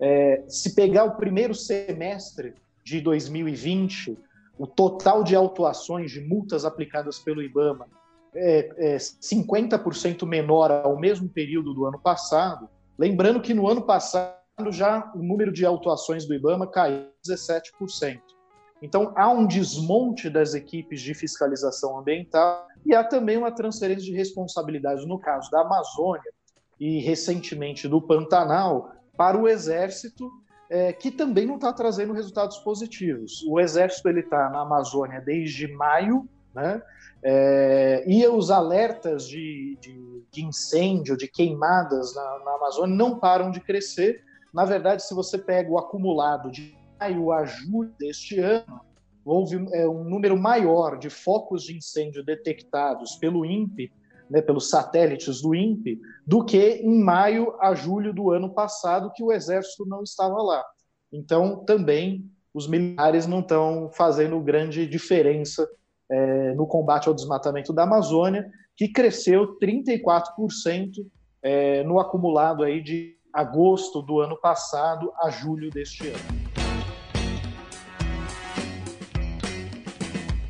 É, 0.00 0.42
se 0.48 0.74
pegar 0.74 1.04
o 1.04 1.16
primeiro 1.16 1.54
semestre 1.54 2.54
de 2.84 3.00
2020, 3.00 4.16
o 4.58 4.66
total 4.66 5.22
de 5.22 5.36
autuações 5.36 6.10
de 6.10 6.20
multas 6.20 6.64
aplicadas 6.64 7.18
pelo 7.18 7.42
IBAMA 7.42 7.86
é, 8.34 8.94
é 8.94 8.96
50% 8.96 10.26
menor 10.26 10.70
ao 10.70 10.98
mesmo 10.98 11.28
período 11.28 11.74
do 11.74 11.84
ano 11.84 11.98
passado. 11.98 12.68
Lembrando 12.98 13.40
que 13.40 13.54
no 13.54 13.68
ano 13.68 13.82
passado 13.82 14.37
já 14.70 15.10
o 15.14 15.22
número 15.22 15.52
de 15.52 15.64
autuações 15.64 16.26
do 16.26 16.34
IBAMA 16.34 16.66
caiu 16.66 17.06
17%. 17.26 18.20
Então, 18.80 19.12
há 19.16 19.28
um 19.28 19.46
desmonte 19.46 20.30
das 20.30 20.54
equipes 20.54 21.00
de 21.00 21.14
fiscalização 21.14 21.98
ambiental 21.98 22.66
e 22.86 22.94
há 22.94 23.02
também 23.02 23.36
uma 23.36 23.50
transferência 23.50 24.04
de 24.04 24.12
responsabilidade, 24.12 25.06
no 25.06 25.18
caso 25.18 25.50
da 25.50 25.62
Amazônia 25.62 26.32
e 26.78 27.00
recentemente 27.00 27.88
do 27.88 28.00
Pantanal, 28.00 28.92
para 29.16 29.36
o 29.36 29.48
Exército, 29.48 30.30
é, 30.70 30.92
que 30.92 31.10
também 31.10 31.46
não 31.46 31.56
está 31.56 31.72
trazendo 31.72 32.12
resultados 32.12 32.58
positivos. 32.58 33.42
O 33.48 33.58
Exército 33.58 34.08
está 34.10 34.48
na 34.50 34.60
Amazônia 34.60 35.20
desde 35.20 35.66
maio, 35.72 36.28
né? 36.54 36.82
É, 37.22 38.04
e 38.06 38.26
os 38.28 38.50
alertas 38.50 39.26
de, 39.26 39.76
de, 39.80 40.22
de, 40.30 40.44
incêndio, 40.44 41.16
de 41.16 41.26
queimadas 41.26 42.14
na, 42.14 42.38
na, 42.44 42.54
Amazônia 42.54 42.94
não 42.94 43.18
param 43.18 43.50
de 43.50 43.60
crescer. 43.60 44.22
Na 44.52 44.64
verdade, 44.64 45.02
se 45.02 45.14
você 45.14 45.38
pega 45.38 45.70
o 45.70 45.78
acumulado 45.78 46.50
de 46.50 46.76
maio 46.98 47.32
a 47.32 47.44
julho 47.44 47.92
deste 47.98 48.38
ano, 48.40 48.80
houve 49.24 49.56
é, 49.72 49.86
um 49.86 50.04
número 50.04 50.36
maior 50.36 50.98
de 50.98 51.10
focos 51.10 51.62
de 51.62 51.76
incêndio 51.76 52.24
detectados 52.24 53.16
pelo 53.16 53.44
INPE, 53.44 53.92
né, 54.30 54.42
pelos 54.42 54.68
satélites 54.68 55.42
do 55.42 55.54
INPE, 55.54 56.00
do 56.26 56.44
que 56.44 56.80
em 56.82 57.02
maio 57.02 57.54
a 57.60 57.74
julho 57.74 58.12
do 58.12 58.30
ano 58.30 58.52
passado, 58.52 59.12
que 59.14 59.22
o 59.22 59.32
Exército 59.32 59.86
não 59.86 60.02
estava 60.02 60.42
lá. 60.42 60.64
Então, 61.12 61.64
também 61.64 62.30
os 62.52 62.66
militares 62.66 63.26
não 63.26 63.40
estão 63.40 63.90
fazendo 63.92 64.40
grande 64.40 64.86
diferença 64.86 65.68
é, 66.10 66.54
no 66.54 66.66
combate 66.66 67.08
ao 67.08 67.14
desmatamento 67.14 67.72
da 67.72 67.84
Amazônia, 67.84 68.50
que 68.76 68.88
cresceu 68.88 69.58
34% 69.58 70.90
é, 71.42 71.82
no 71.84 71.98
acumulado 72.00 72.62
aí 72.62 72.82
de 72.82 73.17
agosto 73.32 74.02
do 74.02 74.20
ano 74.20 74.36
passado 74.36 75.12
a 75.20 75.30
julho 75.30 75.70
deste 75.70 76.08
ano. 76.08 76.48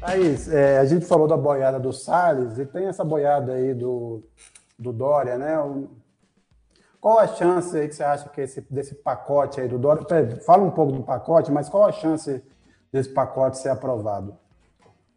Thaís, 0.01 0.49
é, 0.49 0.79
a 0.79 0.85
gente 0.85 1.05
falou 1.05 1.27
da 1.27 1.37
boiada 1.37 1.79
do 1.79 1.93
Salles 1.93 2.59
e 2.59 2.65
tem 2.65 2.87
essa 2.87 3.05
boiada 3.05 3.53
aí 3.53 3.75
do, 3.75 4.23
do 4.79 4.93
Dória, 4.93 5.37
né? 5.37 5.59
O, 5.61 5.89
qual 7.01 7.19
a 7.19 7.27
chance 7.27 7.77
aí 7.77 7.89
que 7.89 7.95
você 7.95 8.03
acha 8.03 8.29
que 8.29 8.41
esse, 8.41 8.61
desse 8.71 8.95
pacote 8.95 9.61
aí 9.61 9.69
do 9.69 9.79
Dória? 9.79 10.05
Fala 10.45 10.65
um 10.65 10.71
pouco 10.71 10.93
do 10.93 11.03
pacote, 11.03 11.53
mas 11.53 11.69
qual 11.69 11.85
a 11.85 11.93
chance 11.93 12.43
desse 12.93 13.11
pacote 13.11 13.59
ser 13.59 13.69
aprovado? 13.69 14.37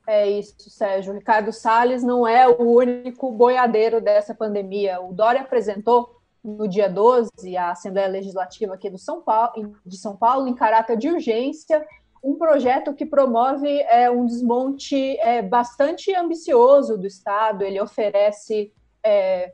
É 0.05 0.29
isso, 0.29 0.69
Sérgio. 0.69 1.13
O 1.13 1.15
Ricardo 1.15 1.53
Salles 1.53 2.03
não 2.03 2.27
é 2.27 2.47
o 2.47 2.61
único 2.61 3.31
boiadeiro 3.31 4.01
dessa 4.01 4.35
pandemia. 4.35 4.99
O 5.01 5.13
Dória 5.13 5.41
apresentou 5.41 6.20
no 6.43 6.67
dia 6.67 6.89
12 6.89 7.55
a 7.57 7.71
Assembleia 7.71 8.07
Legislativa 8.07 8.73
aqui 8.73 8.89
do 8.89 8.97
São 8.97 9.21
Paulo, 9.21 9.75
de 9.85 9.97
São 9.97 10.15
Paulo, 10.15 10.47
em 10.47 10.55
caráter 10.55 10.97
de 10.97 11.09
urgência, 11.09 11.85
um 12.23 12.35
projeto 12.35 12.93
que 12.93 13.05
promove 13.05 13.67
é, 13.81 14.09
um 14.09 14.25
desmonte 14.25 15.17
é, 15.19 15.41
bastante 15.41 16.13
ambicioso 16.15 16.97
do 16.97 17.07
Estado. 17.07 17.63
Ele 17.63 17.81
oferece, 17.81 18.71
é, 19.03 19.53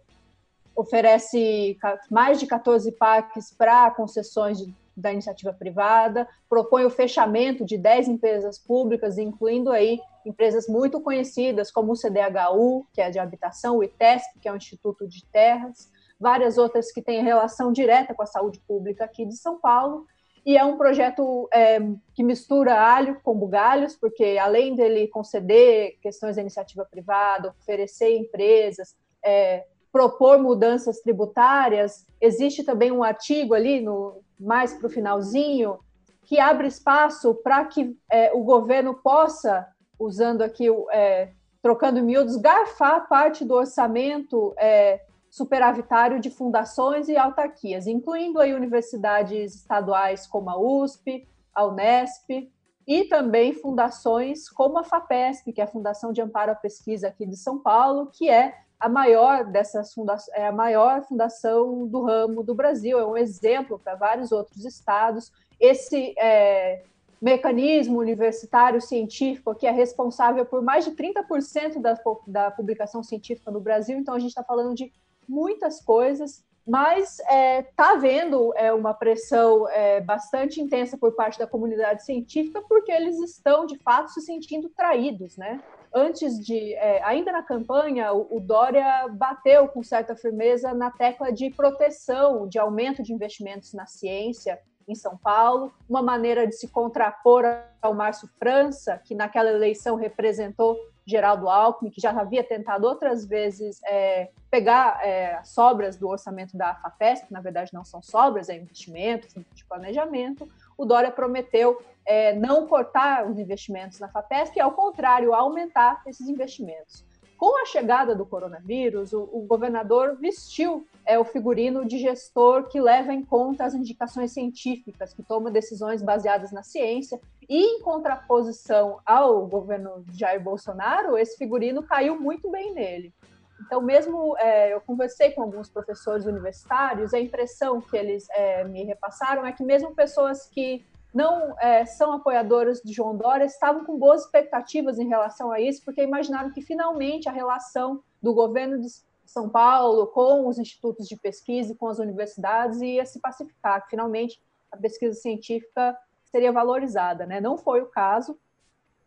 oferece 0.75 1.77
mais 2.11 2.39
de 2.39 2.45
14 2.45 2.91
parques 2.93 3.53
para 3.53 3.91
concessões 3.91 4.57
de 4.57 4.73
da 4.97 5.13
iniciativa 5.13 5.53
privada, 5.53 6.27
propõe 6.49 6.83
o 6.83 6.89
fechamento 6.89 7.63
de 7.63 7.77
10 7.77 8.07
empresas 8.07 8.57
públicas, 8.57 9.19
incluindo 9.19 9.71
aí 9.71 9.99
empresas 10.25 10.67
muito 10.67 10.99
conhecidas 10.99 11.69
como 11.69 11.91
o 11.91 11.95
CDHU, 11.95 12.87
que 12.91 12.99
é 12.99 13.11
de 13.11 13.19
habitação, 13.19 13.77
o 13.77 13.83
ITESP, 13.83 14.39
que 14.41 14.49
é 14.49 14.51
o 14.51 14.57
Instituto 14.57 15.07
de 15.07 15.23
Terras, 15.25 15.91
várias 16.19 16.57
outras 16.57 16.91
que 16.91 17.01
têm 17.01 17.23
relação 17.23 17.71
direta 17.71 18.13
com 18.13 18.23
a 18.23 18.27
saúde 18.27 18.59
pública 18.67 19.05
aqui 19.05 19.25
de 19.25 19.35
São 19.35 19.59
Paulo, 19.59 20.05
e 20.47 20.57
é 20.57 20.63
um 20.63 20.77
projeto 20.77 21.49
é, 21.53 21.77
que 22.15 22.23
mistura 22.23 22.79
alho 22.79 23.19
com 23.21 23.37
bugalhos, 23.37 23.97
porque 23.97 24.37
além 24.41 24.75
dele 24.75 25.09
conceder 25.09 25.97
questões 26.01 26.37
da 26.37 26.41
iniciativa 26.41 26.85
privada, 26.89 27.49
oferecer 27.49 28.17
empresas, 28.17 28.95
é, 29.21 29.65
propor 29.91 30.39
mudanças 30.39 31.01
tributárias, 31.01 32.07
existe 32.21 32.63
também 32.63 32.93
um 32.93 33.03
artigo 33.03 33.53
ali, 33.53 33.81
no, 33.81 34.21
mais 34.39 34.73
para 34.73 34.87
o 34.87 34.89
finalzinho, 34.89 35.79
que 36.23 36.39
abre 36.39 36.67
espaço 36.67 37.35
para 37.35 37.65
que 37.65 37.97
é, 38.09 38.31
o 38.33 38.41
governo 38.41 38.93
possa, 38.93 39.67
usando 39.99 40.43
aqui, 40.43 40.67
é, 40.91 41.29
trocando 41.61 42.01
miúdos, 42.01 42.37
garfar 42.37 43.09
parte 43.09 43.43
do 43.43 43.53
orçamento 43.53 44.53
é, 44.57 45.01
superavitário 45.37 46.19
de 46.19 46.31
fundações 46.31 47.07
e 47.07 47.15
autarquias, 47.15 47.85
incluindo 47.85 48.39
aí 48.39 48.53
universidades 48.53 49.55
estaduais 49.55 50.25
como 50.25 50.49
a 50.49 50.59
USP, 50.59 51.27
a 51.53 51.65
Unesp, 51.65 52.51
e 52.87 53.03
também 53.03 53.53
fundações 53.53 54.49
como 54.49 54.79
a 54.79 54.83
FAPESP, 54.83 55.51
que 55.53 55.61
é 55.61 55.65
a 55.65 55.67
Fundação 55.67 56.11
de 56.11 56.21
Amparo 56.21 56.53
à 56.53 56.55
Pesquisa 56.55 57.09
aqui 57.09 57.25
de 57.25 57.35
São 57.35 57.59
Paulo, 57.59 58.09
que 58.11 58.29
é 58.29 58.55
a 58.79 58.87
maior 58.87 59.43
dessas 59.45 59.93
fundações, 59.93 60.35
é 60.35 60.47
a 60.47 60.51
maior 60.51 61.03
fundação 61.03 61.85
do 61.87 62.03
ramo 62.03 62.43
do 62.43 62.55
Brasil, 62.55 62.97
é 62.97 63.05
um 63.05 63.17
exemplo 63.17 63.77
para 63.77 63.95
vários 63.95 64.31
outros 64.31 64.63
estados. 64.63 65.31
Esse 65.59 66.13
é, 66.17 66.83
mecanismo 67.21 67.99
universitário 67.99 68.79
científico 68.79 69.53
que 69.53 69.67
é 69.67 69.71
responsável 69.71 70.45
por 70.45 70.61
mais 70.61 70.85
de 70.85 70.91
30% 70.91 71.81
da, 71.81 71.99
da 72.25 72.51
publicação 72.51 73.03
científica 73.03 73.51
no 73.51 73.59
Brasil, 73.59 73.97
então 73.97 74.13
a 74.13 74.19
gente 74.19 74.29
está 74.29 74.43
falando 74.43 74.73
de 74.73 74.93
muitas 75.27 75.81
coisas, 75.81 76.45
mas 76.65 77.19
está 77.19 77.33
é, 77.33 77.61
tá 77.75 77.91
havendo 77.91 78.53
é, 78.55 78.73
uma 78.73 78.93
pressão 78.93 79.69
é, 79.69 80.01
bastante 80.01 80.59
intensa 80.59 80.97
por 80.97 81.15
parte 81.15 81.39
da 81.39 81.47
comunidade 81.47 82.03
científica, 82.03 82.61
porque 82.67 82.91
eles 82.91 83.17
estão, 83.19 83.65
de 83.65 83.77
fato, 83.77 84.11
se 84.11 84.21
sentindo 84.21 84.69
traídos, 84.69 85.37
né? 85.37 85.61
antes 85.93 86.39
de, 86.39 86.73
é, 86.75 87.01
ainda 87.03 87.31
na 87.31 87.41
campanha, 87.41 88.13
o, 88.13 88.37
o, 88.37 88.39
Dória 88.39 89.07
bateu 89.09 89.67
com 89.67 89.81
certa 89.81 90.15
firmeza 90.15 90.73
na 90.73 90.91
tecla 90.91 91.31
de 91.31 91.49
proteção, 91.49 92.47
de 92.47 92.59
aumento 92.59 93.01
de 93.01 93.13
investimentos 93.13 93.73
na 93.73 93.85
ciência 93.85 94.59
em 94.87 94.95
São 94.95 95.17
Paulo, 95.17 95.73
uma 95.89 96.01
maneira 96.01 96.47
de 96.47 96.55
se 96.55 96.67
contrapor 96.67 97.43
ao 97.81 97.93
Márcio 97.93 98.29
França, 98.39 99.01
que 99.03 99.15
naquela 99.15 99.49
eleição 99.49 99.95
representou 99.95 100.77
Geraldo 101.07 101.47
Alckmin, 101.47 101.89
que 101.89 102.01
já 102.01 102.11
havia 102.11 102.43
tentado 102.43 102.85
outras 102.85 103.25
vezes 103.25 103.79
é, 103.85 104.29
pegar 104.51 104.99
é, 105.01 105.41
sobras 105.41 105.95
do 105.95 106.09
orçamento 106.09 106.57
da 106.57 106.75
FAPESP, 106.75 107.27
que 107.27 107.33
na 107.33 107.39
verdade 107.39 107.73
não 107.73 107.85
são 107.85 108.01
sobras, 108.01 108.49
é 108.49 108.57
investimento, 108.57 109.27
de 109.53 109.63
planejamento. 109.63 110.45
O 110.77 110.83
Dória 110.83 111.09
prometeu 111.09 111.81
é, 112.05 112.33
não 112.33 112.67
cortar 112.67 113.25
os 113.25 113.39
investimentos 113.39 113.99
na 113.99 114.09
FAPESP, 114.09 114.57
e, 114.57 114.61
ao 114.61 114.73
contrário, 114.73 115.33
aumentar 115.33 116.01
esses 116.05 116.27
investimentos. 116.27 117.06
Com 117.37 117.61
a 117.61 117.65
chegada 117.65 118.15
do 118.15 118.25
coronavírus, 118.25 119.13
o, 119.13 119.29
o 119.31 119.41
governador 119.41 120.17
vestiu 120.17 120.87
é, 121.05 121.19
o 121.19 121.23
figurino 121.23 121.85
de 121.85 121.99
gestor 121.99 122.67
que 122.67 122.81
leva 122.81 123.13
em 123.13 123.23
conta 123.23 123.63
as 123.63 123.75
indicações 123.75 124.31
científicas, 124.31 125.13
que 125.13 125.21
toma 125.21 125.51
decisões 125.51 126.01
baseadas 126.01 126.51
na 126.51 126.63
ciência, 126.63 127.21
e 127.47 127.59
em 127.59 127.81
contraposição 127.81 128.99
ao 129.05 129.45
governo 129.45 130.03
Jair 130.13 130.41
Bolsonaro, 130.41 131.17
esse 131.17 131.37
figurino 131.37 131.83
caiu 131.83 132.19
muito 132.19 132.49
bem 132.49 132.73
nele. 132.73 133.13
Então, 133.61 133.81
mesmo 133.81 134.35
é, 134.37 134.73
eu 134.73 134.81
conversei 134.81 135.31
com 135.31 135.43
alguns 135.43 135.69
professores 135.69 136.25
universitários, 136.25 137.13
a 137.13 137.19
impressão 137.19 137.79
que 137.79 137.95
eles 137.95 138.27
é, 138.31 138.63
me 138.63 138.83
repassaram 138.83 139.45
é 139.45 139.51
que 139.51 139.63
mesmo 139.63 139.93
pessoas 139.93 140.47
que 140.47 140.85
não 141.13 141.57
é, 141.59 141.85
são 141.85 142.13
apoiadoras 142.13 142.81
de 142.81 142.93
João 142.93 143.15
Dória 143.15 143.45
estavam 143.45 143.85
com 143.85 143.97
boas 143.97 144.23
expectativas 144.23 144.99
em 144.99 145.07
relação 145.07 145.51
a 145.51 145.59
isso, 145.59 145.83
porque 145.83 146.03
imaginaram 146.03 146.51
que 146.51 146.61
finalmente 146.61 147.29
a 147.29 147.31
relação 147.31 148.03
do 148.21 148.33
governo 148.33 148.79
de 148.79 148.87
São 149.25 149.49
Paulo 149.49 150.07
com 150.07 150.47
os 150.47 150.57
institutos 150.57 151.07
de 151.07 151.15
pesquisa 151.15 151.73
e 151.73 151.75
com 151.75 151.87
as 151.87 151.99
universidades 151.99 152.81
ia 152.81 153.05
se 153.05 153.19
pacificar, 153.19 153.83
que 153.83 153.89
finalmente 153.89 154.41
a 154.71 154.77
pesquisa 154.77 155.19
científica 155.19 155.97
seria 156.25 156.51
valorizada. 156.51 157.25
Né? 157.25 157.39
Não 157.39 157.57
foi 157.57 157.81
o 157.81 157.87
caso. 157.87 158.37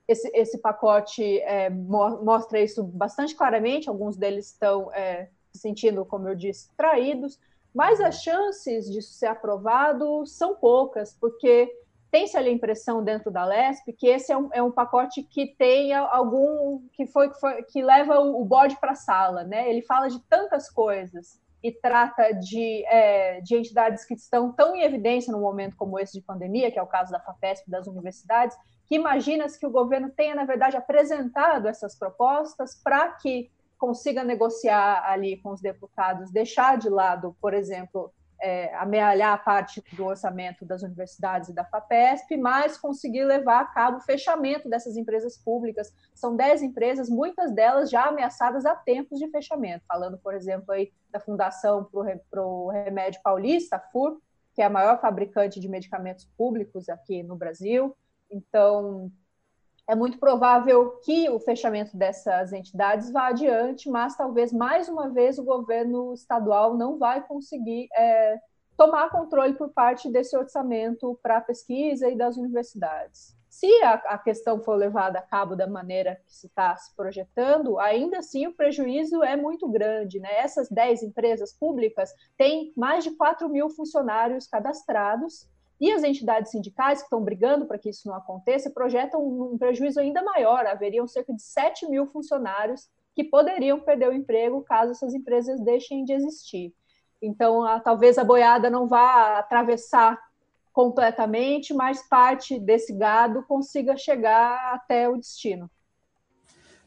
Esse, 0.09 0.29
esse 0.35 0.59
pacote 0.59 1.39
é, 1.41 1.71
mostra 1.71 2.61
isso 2.61 2.83
bastante 2.83 3.37
claramente, 3.37 3.89
alguns 3.89 4.17
deles 4.17 4.47
estão 4.47 4.93
é, 4.93 5.29
se 5.53 5.61
sentindo, 5.61 6.05
como 6.05 6.29
eu 6.29 6.35
disse, 6.35 6.69
traídos, 6.77 7.39
mas 7.73 8.01
as 8.01 8.23
chances 8.23 8.91
disso 8.91 9.13
ser 9.13 9.27
aprovado 9.27 10.27
são 10.27 10.57
poucas, 10.57 11.17
porque 11.21 11.73
tem-se 12.11 12.37
a 12.37 12.51
impressão 12.51 13.03
dentro 13.03 13.31
da 13.31 13.45
LESP 13.45 13.93
que 13.93 14.09
esse 14.09 14.33
é 14.33 14.37
um, 14.37 14.49
é 14.53 14.63
um 14.63 14.71
pacote 14.71 15.23
que 15.23 15.55
tem 15.57 15.95
algum 15.95 16.83
que 16.93 17.07
foi, 17.07 17.31
que, 17.31 17.39
foi, 17.39 17.63
que 17.65 17.83
leva 17.83 18.21
o, 18.21 18.41
o 18.41 18.45
bode 18.45 18.77
para 18.81 18.93
a 18.93 18.97
sala, 18.97 19.45
né? 19.45 19.71
Ele 19.71 19.83
fala 19.83 20.09
de 20.09 20.21
tantas 20.29 20.69
coisas 20.69 21.41
e 21.63 21.71
trata 21.71 22.33
de, 22.33 22.85
é, 22.87 23.41
de 23.43 23.55
entidades 23.55 24.05
que 24.05 24.15
estão 24.15 24.51
tão 24.53 24.75
em 24.75 24.83
evidência 24.83 25.33
num 25.33 25.41
momento 25.41 25.77
como 25.77 25.99
esse 25.99 26.15
de 26.19 26.25
pandemia, 26.25 26.71
que 26.71 26.79
é 26.79 26.83
o 26.83 26.87
caso 26.87 27.13
da 27.13 27.21
FAPESP 27.21 27.71
das 27.71 27.87
universidades, 27.87 28.57
que 28.87 28.95
imagina-se 28.95 29.59
que 29.59 29.67
o 29.67 29.71
governo 29.71 30.11
tenha, 30.11 30.35
na 30.35 30.45
verdade, 30.45 30.77
apresentado 30.77 31.69
essas 31.69 31.95
propostas 31.95 32.75
para 32.83 33.11
que 33.13 33.51
consiga 33.79 34.25
negociar 34.25 35.05
ali 35.07 35.37
com 35.39 35.51
os 35.51 35.61
deputados, 35.61 36.31
deixar 36.31 36.77
de 36.77 36.89
lado, 36.89 37.37
por 37.41 37.55
exemplo, 37.55 38.13
é, 38.41 38.75
amealhar 38.77 39.35
a 39.35 39.39
parte 39.39 39.83
do 39.93 40.05
orçamento 40.05 40.65
das 40.65 40.83
universidades 40.83 41.49
e 41.49 41.53
da 41.53 41.65
FAPESP, 41.65 42.37
mas 42.37 42.79
conseguir 42.79 43.25
levar 43.25 43.61
a 43.61 43.65
cabo 43.65 43.99
o 43.99 44.03
fechamento 44.03 44.69
dessas 44.69 44.97
empresas 44.97 45.37
públicas. 45.37 45.93
São 46.15 46.37
10 46.37 46.63
empresas, 46.63 47.09
muitas 47.09 47.53
delas 47.53 47.91
já 47.91 48.07
ameaçadas 48.07 48.65
há 48.65 48.75
tempos 48.75 49.19
de 49.19 49.29
fechamento, 49.31 49.85
falando, 49.87 50.17
por 50.19 50.35
exemplo, 50.35 50.73
aí 50.73 50.93
da 51.11 51.19
Fundação 51.19 51.89
para 52.31 52.43
o 52.43 52.69
Remédio 52.69 53.21
Paulista, 53.23 53.77
a 53.77 53.81
FUR, 53.81 54.21
que 54.55 54.61
que 54.61 54.63
é 54.63 54.67
a 54.67 54.71
maior 54.71 55.01
fabricante 55.01 55.59
de 55.59 55.69
medicamentos 55.71 56.29
públicos 56.37 56.91
aqui 56.91 57.23
no 57.23 57.35
Brasil. 57.35 57.97
Então, 58.31 59.11
é 59.91 59.95
muito 59.97 60.19
provável 60.19 61.01
que 61.05 61.29
o 61.29 61.41
fechamento 61.41 61.97
dessas 61.97 62.53
entidades 62.53 63.11
vá 63.11 63.27
adiante, 63.27 63.91
mas 63.91 64.17
talvez 64.17 64.53
mais 64.53 64.89
uma 64.89 65.09
vez 65.09 65.37
o 65.37 65.45
governo 65.45 66.15
estadual 66.15 66.77
não 66.77 66.97
vai 66.97 67.27
conseguir 67.27 67.89
é, 67.97 68.39
tomar 68.77 69.11
controle 69.11 69.55
por 69.55 69.71
parte 69.71 70.09
desse 70.09 70.37
orçamento 70.37 71.19
para 71.21 71.39
a 71.39 71.41
pesquisa 71.41 72.09
e 72.09 72.17
das 72.17 72.37
universidades. 72.37 73.37
Se 73.49 73.67
a, 73.83 73.95
a, 73.95 74.17
questão 74.17 74.63
for 74.63 74.77
levada 74.77 75.19
a 75.19 75.23
cabo 75.23 75.57
da 75.57 75.67
maneira 75.67 76.15
que 76.25 76.33
se 76.33 76.47
está 76.47 76.77
se 76.77 76.95
projetando, 76.95 77.81
ainda 77.81 78.19
assim 78.19 78.47
o 78.47 78.55
prejuízo 78.55 79.25
é 79.25 79.37
muito 79.37 79.69
grande. 79.69 80.21
Né? 80.21 80.39
Essas 80.39 80.69
10 80.69 81.03
empresas 81.03 81.53
públicas 81.53 82.15
têm 82.39 82.73
mais 82.77 83.03
de 83.03 83.11
4 83.11 83.49
mil 83.49 83.69
funcionários 83.69 84.47
cadastrados 84.47 85.51
e 85.81 85.91
as 85.91 86.03
entidades 86.03 86.51
sindicais 86.51 86.99
que 86.99 87.07
estão 87.07 87.25
brigando 87.25 87.67
para 87.67 87.79
que 87.79 87.89
isso 87.89 88.07
não 88.07 88.15
aconteça 88.15 88.71
projetam 88.71 89.25
um 89.25 89.57
prejuízo 89.57 89.99
ainda 89.99 90.23
maior. 90.23 90.67
Haveriam 90.67 91.07
cerca 91.07 91.33
de 91.33 91.43
7 91.43 91.89
mil 91.89 92.07
funcionários 92.07 92.89
que 93.15 93.25
poderiam 93.25 93.81
perder 93.81 94.11
o 94.11 94.13
emprego 94.13 94.63
caso 94.63 94.93
essas 94.93 95.15
empresas 95.15 95.59
deixem 95.61 96.05
de 96.05 96.13
existir. 96.13 96.75
Então, 97.23 97.65
a, 97.65 97.81
talvez 97.81 98.19
a 98.19 98.25
boiada 98.25 98.69
não 98.69 98.87
vá 98.87 99.39
atravessar 99.39 100.21
completamente, 100.73 101.75
mas 101.75 102.07
parte 102.09 102.59
desse 102.59 102.93
gado 102.93 103.43
consiga 103.45 103.97
chegar 103.97 104.75
até 104.75 105.09
o 105.09 105.17
destino. 105.17 105.71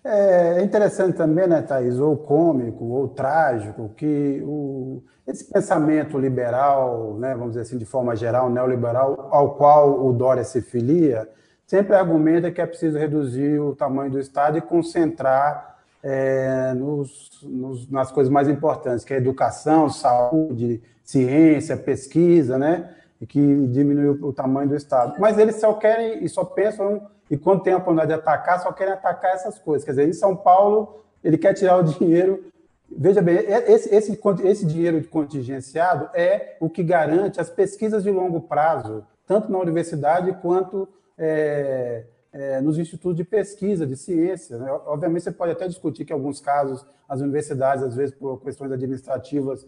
É 0.05 0.61
interessante 0.61 1.15
também, 1.15 1.47
né, 1.47 1.61
Thaís, 1.61 1.97
ou 1.97 2.17
cômico, 2.17 2.83
ou 2.83 3.07
trágico, 3.07 3.89
que 3.95 4.43
o, 4.45 5.01
esse 5.25 5.45
pensamento 5.45 6.19
liberal, 6.19 7.15
né, 7.17 7.33
vamos 7.33 7.51
dizer 7.51 7.61
assim, 7.61 7.77
de 7.77 7.85
forma 7.85 8.13
geral, 8.13 8.49
neoliberal, 8.49 9.29
ao 9.31 9.55
qual 9.55 10.05
o 10.05 10.11
Dória 10.11 10.43
se 10.43 10.61
filia, 10.61 11.29
sempre 11.65 11.95
argumenta 11.95 12.51
que 12.51 12.59
é 12.59 12.65
preciso 12.65 12.99
reduzir 12.99 13.59
o 13.61 13.73
tamanho 13.73 14.11
do 14.11 14.19
Estado 14.19 14.57
e 14.57 14.61
concentrar 14.61 15.77
é, 16.03 16.73
nos, 16.73 17.39
nos, 17.41 17.89
nas 17.89 18.11
coisas 18.11 18.31
mais 18.31 18.49
importantes, 18.49 19.05
que 19.05 19.13
é 19.13 19.17
educação, 19.17 19.89
saúde, 19.89 20.83
ciência, 21.01 21.77
pesquisa, 21.77 22.57
né? 22.57 22.93
E 23.21 23.25
que 23.25 23.39
diminuiu 23.67 24.19
o 24.21 24.33
tamanho 24.33 24.67
do 24.67 24.75
Estado. 24.75 25.15
Mas 25.17 25.37
eles 25.37 25.55
só 25.55 25.73
querem 25.75 26.25
e 26.25 26.27
só 26.27 26.43
pensam 26.43 27.07
e 27.29 27.37
quando 27.37 27.63
tem 27.63 27.73
a 27.73 27.77
oportunidade 27.77 28.09
de 28.09 28.19
atacar, 28.19 28.59
só 28.61 28.71
querem 28.71 28.93
atacar 28.93 29.33
essas 29.33 29.57
coisas. 29.57 29.85
Quer 29.85 29.91
dizer, 29.91 30.07
em 30.07 30.13
São 30.13 30.35
Paulo, 30.35 31.03
ele 31.23 31.37
quer 31.37 31.53
tirar 31.53 31.77
o 31.77 31.83
dinheiro. 31.83 32.45
Veja 32.95 33.21
bem, 33.21 33.37
esse, 33.37 33.93
esse, 33.93 34.19
esse 34.43 34.65
dinheiro 34.65 35.03
contingenciado 35.07 36.09
é 36.13 36.57
o 36.59 36.69
que 36.69 36.83
garante 36.83 37.39
as 37.39 37.49
pesquisas 37.49 38.03
de 38.03 38.11
longo 38.11 38.41
prazo, 38.41 39.05
tanto 39.25 39.51
na 39.51 39.57
universidade 39.57 40.31
quanto 40.41 40.87
é, 41.17 42.03
é, 42.31 42.61
nos 42.61 42.77
institutos 42.77 43.15
de 43.15 43.23
pesquisa, 43.23 43.87
de 43.87 43.95
ciência. 43.95 44.57
Né? 44.57 44.71
Obviamente, 44.85 45.23
você 45.23 45.31
pode 45.31 45.53
até 45.53 45.67
discutir 45.67 46.05
que, 46.05 46.13
em 46.13 46.15
alguns 46.15 46.39
casos, 46.39 46.85
as 47.07 47.21
universidades, 47.21 47.83
às 47.83 47.95
vezes, 47.95 48.13
por 48.13 48.41
questões 48.41 48.71
administrativas, 48.71 49.65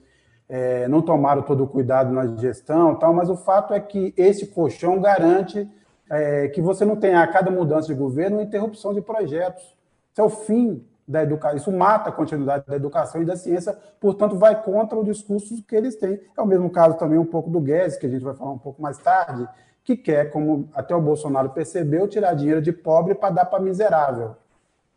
é, 0.47 0.87
não 0.87 1.01
tomaram 1.01 1.41
todo 1.41 1.63
o 1.63 1.67
cuidado 1.67 2.11
na 2.11 2.35
gestão, 2.35 2.95
tal, 2.95 3.13
mas 3.13 3.29
o 3.29 3.35
fato 3.35 3.73
é 3.73 3.79
que 3.79 4.13
esse 4.15 4.47
colchão 4.47 4.99
garante 4.99 5.67
é, 6.09 6.47
que 6.49 6.61
você 6.61 6.85
não 6.85 6.95
tenha 6.95 7.21
a 7.21 7.27
cada 7.27 7.49
mudança 7.49 7.87
de 7.87 7.93
governo 7.93 8.37
uma 8.37 8.43
interrupção 8.43 8.93
de 8.93 9.01
projetos. 9.01 9.63
Isso 10.11 10.21
é 10.21 10.23
o 10.23 10.29
fim 10.29 10.85
da 11.07 11.21
educação, 11.21 11.57
isso 11.57 11.71
mata 11.71 12.09
a 12.09 12.11
continuidade 12.11 12.65
da 12.65 12.75
educação 12.75 13.21
e 13.21 13.25
da 13.25 13.35
ciência, 13.35 13.77
portanto, 13.99 14.37
vai 14.37 14.61
contra 14.63 14.97
o 14.97 15.03
discurso 15.03 15.61
que 15.63 15.75
eles 15.75 15.95
têm. 15.95 16.19
É 16.35 16.41
o 16.41 16.45
mesmo 16.45 16.69
caso 16.69 16.97
também 16.97 17.19
um 17.19 17.25
pouco 17.25 17.49
do 17.49 17.59
Guedes, 17.59 17.97
que 17.97 18.07
a 18.07 18.09
gente 18.09 18.23
vai 18.23 18.33
falar 18.33 18.51
um 18.51 18.57
pouco 18.57 18.81
mais 18.81 18.97
tarde, 18.97 19.47
que 19.83 19.95
quer, 19.95 20.31
como 20.31 20.67
até 20.73 20.95
o 20.95 21.01
Bolsonaro 21.01 21.49
percebeu, 21.49 22.07
tirar 22.07 22.33
dinheiro 22.33 22.61
de 22.61 22.71
pobre 22.71 23.13
para 23.13 23.29
dar 23.29 23.45
para 23.45 23.59
miserável. 23.59 24.35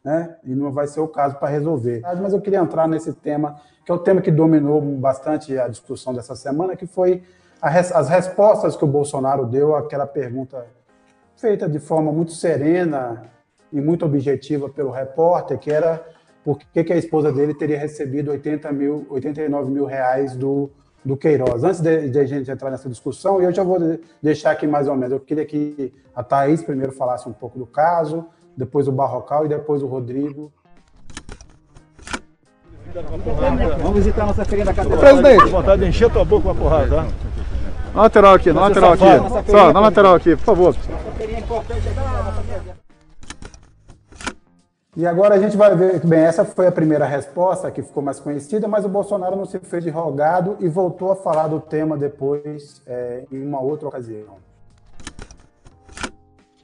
Né? 0.03 0.37
E 0.44 0.55
não 0.55 0.73
vai 0.73 0.87
ser 0.87 1.01
o 1.01 1.09
caso 1.09 1.37
para 1.37 1.49
resolver. 1.49 2.01
Mas 2.23 2.33
eu 2.33 2.40
queria 2.40 2.61
entrar 2.61 2.88
nesse 2.88 3.12
tema, 3.12 3.61
que 3.85 3.92
é 3.92 3.94
o 3.94 3.99
tema 3.99 4.23
que 4.23 4.31
dominou 4.31 4.81
bastante 4.81 5.59
a 5.59 5.68
discussão 5.68 6.14
dessa 6.14 6.35
semana, 6.35 6.75
que 6.75 6.87
foi 6.87 7.23
as 7.61 8.09
respostas 8.09 8.77
que 8.77 8.85
o 8.85 8.88
Bolsonaro 8.88 9.44
deu 9.44 9.77
àquela 9.77 10.07
pergunta 10.07 10.64
feita 11.38 11.68
de 11.68 11.79
forma 11.79 12.12
muito 12.12 12.33
serena 12.33 13.22
e 13.72 13.81
muito 13.81 14.05
objetiva 14.05 14.68
pelo 14.68 14.90
repórter, 14.90 15.59
que 15.59 15.70
era 15.70 16.05
por 16.44 16.59
que, 16.59 16.92
a 16.92 16.96
esposa 16.96 17.33
dele 17.33 17.55
teria 17.55 17.79
recebido 17.79 18.31
80 18.31 18.72
mil, 18.72 19.07
89 19.09 19.70
mil 19.70 19.85
reais 19.85 20.35
do, 20.35 20.70
do 21.05 21.16
Queiroz. 21.16 21.62
Antes 21.62 21.81
de, 21.81 22.09
de, 22.09 22.18
a 22.18 22.24
gente 22.24 22.51
entrar 22.51 22.70
nessa 22.70 22.88
discussão, 22.88 23.40
eu 23.40 23.53
já 23.53 23.62
vou 23.62 23.79
deixar 24.20 24.51
aqui 24.51 24.66
mais 24.66 24.88
ou 24.88 24.96
menos. 24.96 25.12
Eu 25.12 25.20
queria 25.20 25.44
que 25.44 25.92
a 26.14 26.22
Thaís 26.22 26.62
primeiro 26.62 26.92
falasse 26.92 27.29
um 27.29 27.33
pouco 27.33 27.59
do 27.59 27.66
caso, 27.66 28.27
depois 28.57 28.88
o 28.88 28.92
Barrocal 28.92 29.46
e 29.46 29.48
depois 29.48 29.83
o 29.83 29.87
Rodrigo. 29.87 30.53
Vamos 33.81 33.96
visitar 33.98 34.22
a 34.22 34.27
nossa 34.27 34.44
feira 34.44 34.64
da 34.64 34.74
catedral. 34.74 34.98
Presidente, 34.98 35.44
vontade 35.51 35.83
de 35.83 35.88
encher 35.88 36.11
tua 36.11 36.24
boca 36.24 36.44
com 36.44 36.51
a 36.51 36.55
porrada, 36.55 36.96
tá? 36.96 37.09
Na 37.94 38.03
lateral 38.03 38.35
aqui, 38.35 38.53
na 38.53 38.61
lateral 38.62 38.92
aqui. 38.92 39.51
Só, 39.51 39.72
na 39.72 39.81
lateral 39.81 40.14
aqui, 40.14 40.35
por 40.37 40.44
favor. 40.44 40.74
E 44.97 45.07
agora 45.07 45.35
a 45.35 45.39
gente 45.39 45.57
vai 45.57 45.77
ver, 45.77 46.05
bem, 46.05 46.21
essa 46.21 46.45
foi 46.45 46.67
a 46.67 46.73
primeira 46.73 47.05
resposta 47.07 47.71
que 47.71 47.83
ficou 47.83 48.03
mais 48.03 48.19
conhecida, 48.19 48.67
mas 48.67 48.85
o 48.85 48.89
Bolsonaro 48.89 49.37
não 49.37 49.45
se 49.45 49.59
fez 49.59 49.85
de 49.85 49.91
rogado 49.91 50.57
e 50.61 50.69
voltou 50.69 51.13
a 51.13 51.17
falar 51.17 51.49
do 51.49 51.61
tema 51.61 51.97
depois, 51.97 52.83
é, 52.87 53.25
em 53.31 53.45
uma 53.45 53.61
outra 53.61 53.89
ocasião. 53.89 54.39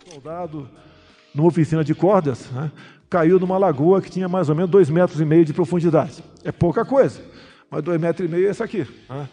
Soldado 0.08 0.68
numa 1.34 1.48
oficina 1.48 1.82
de 1.82 1.94
cordas, 1.94 2.48
né, 2.52 2.70
caiu 3.10 3.38
numa 3.40 3.58
lagoa 3.58 4.00
que 4.00 4.10
tinha 4.10 4.28
mais 4.28 4.48
ou 4.48 4.54
menos 4.54 4.70
dois 4.70 4.88
metros 4.88 5.20
e 5.20 5.24
meio 5.24 5.44
de 5.44 5.52
profundidade. 5.52 6.24
É 6.44 6.52
pouca 6.52 6.84
coisa, 6.84 7.20
mas 7.70 7.82
dois 7.82 8.00
metros 8.00 8.28
e 8.28 8.30
meio 8.30 8.48
é 8.48 8.50
isso 8.50 8.62
aqui. 8.62 8.86
Né? 9.08 9.28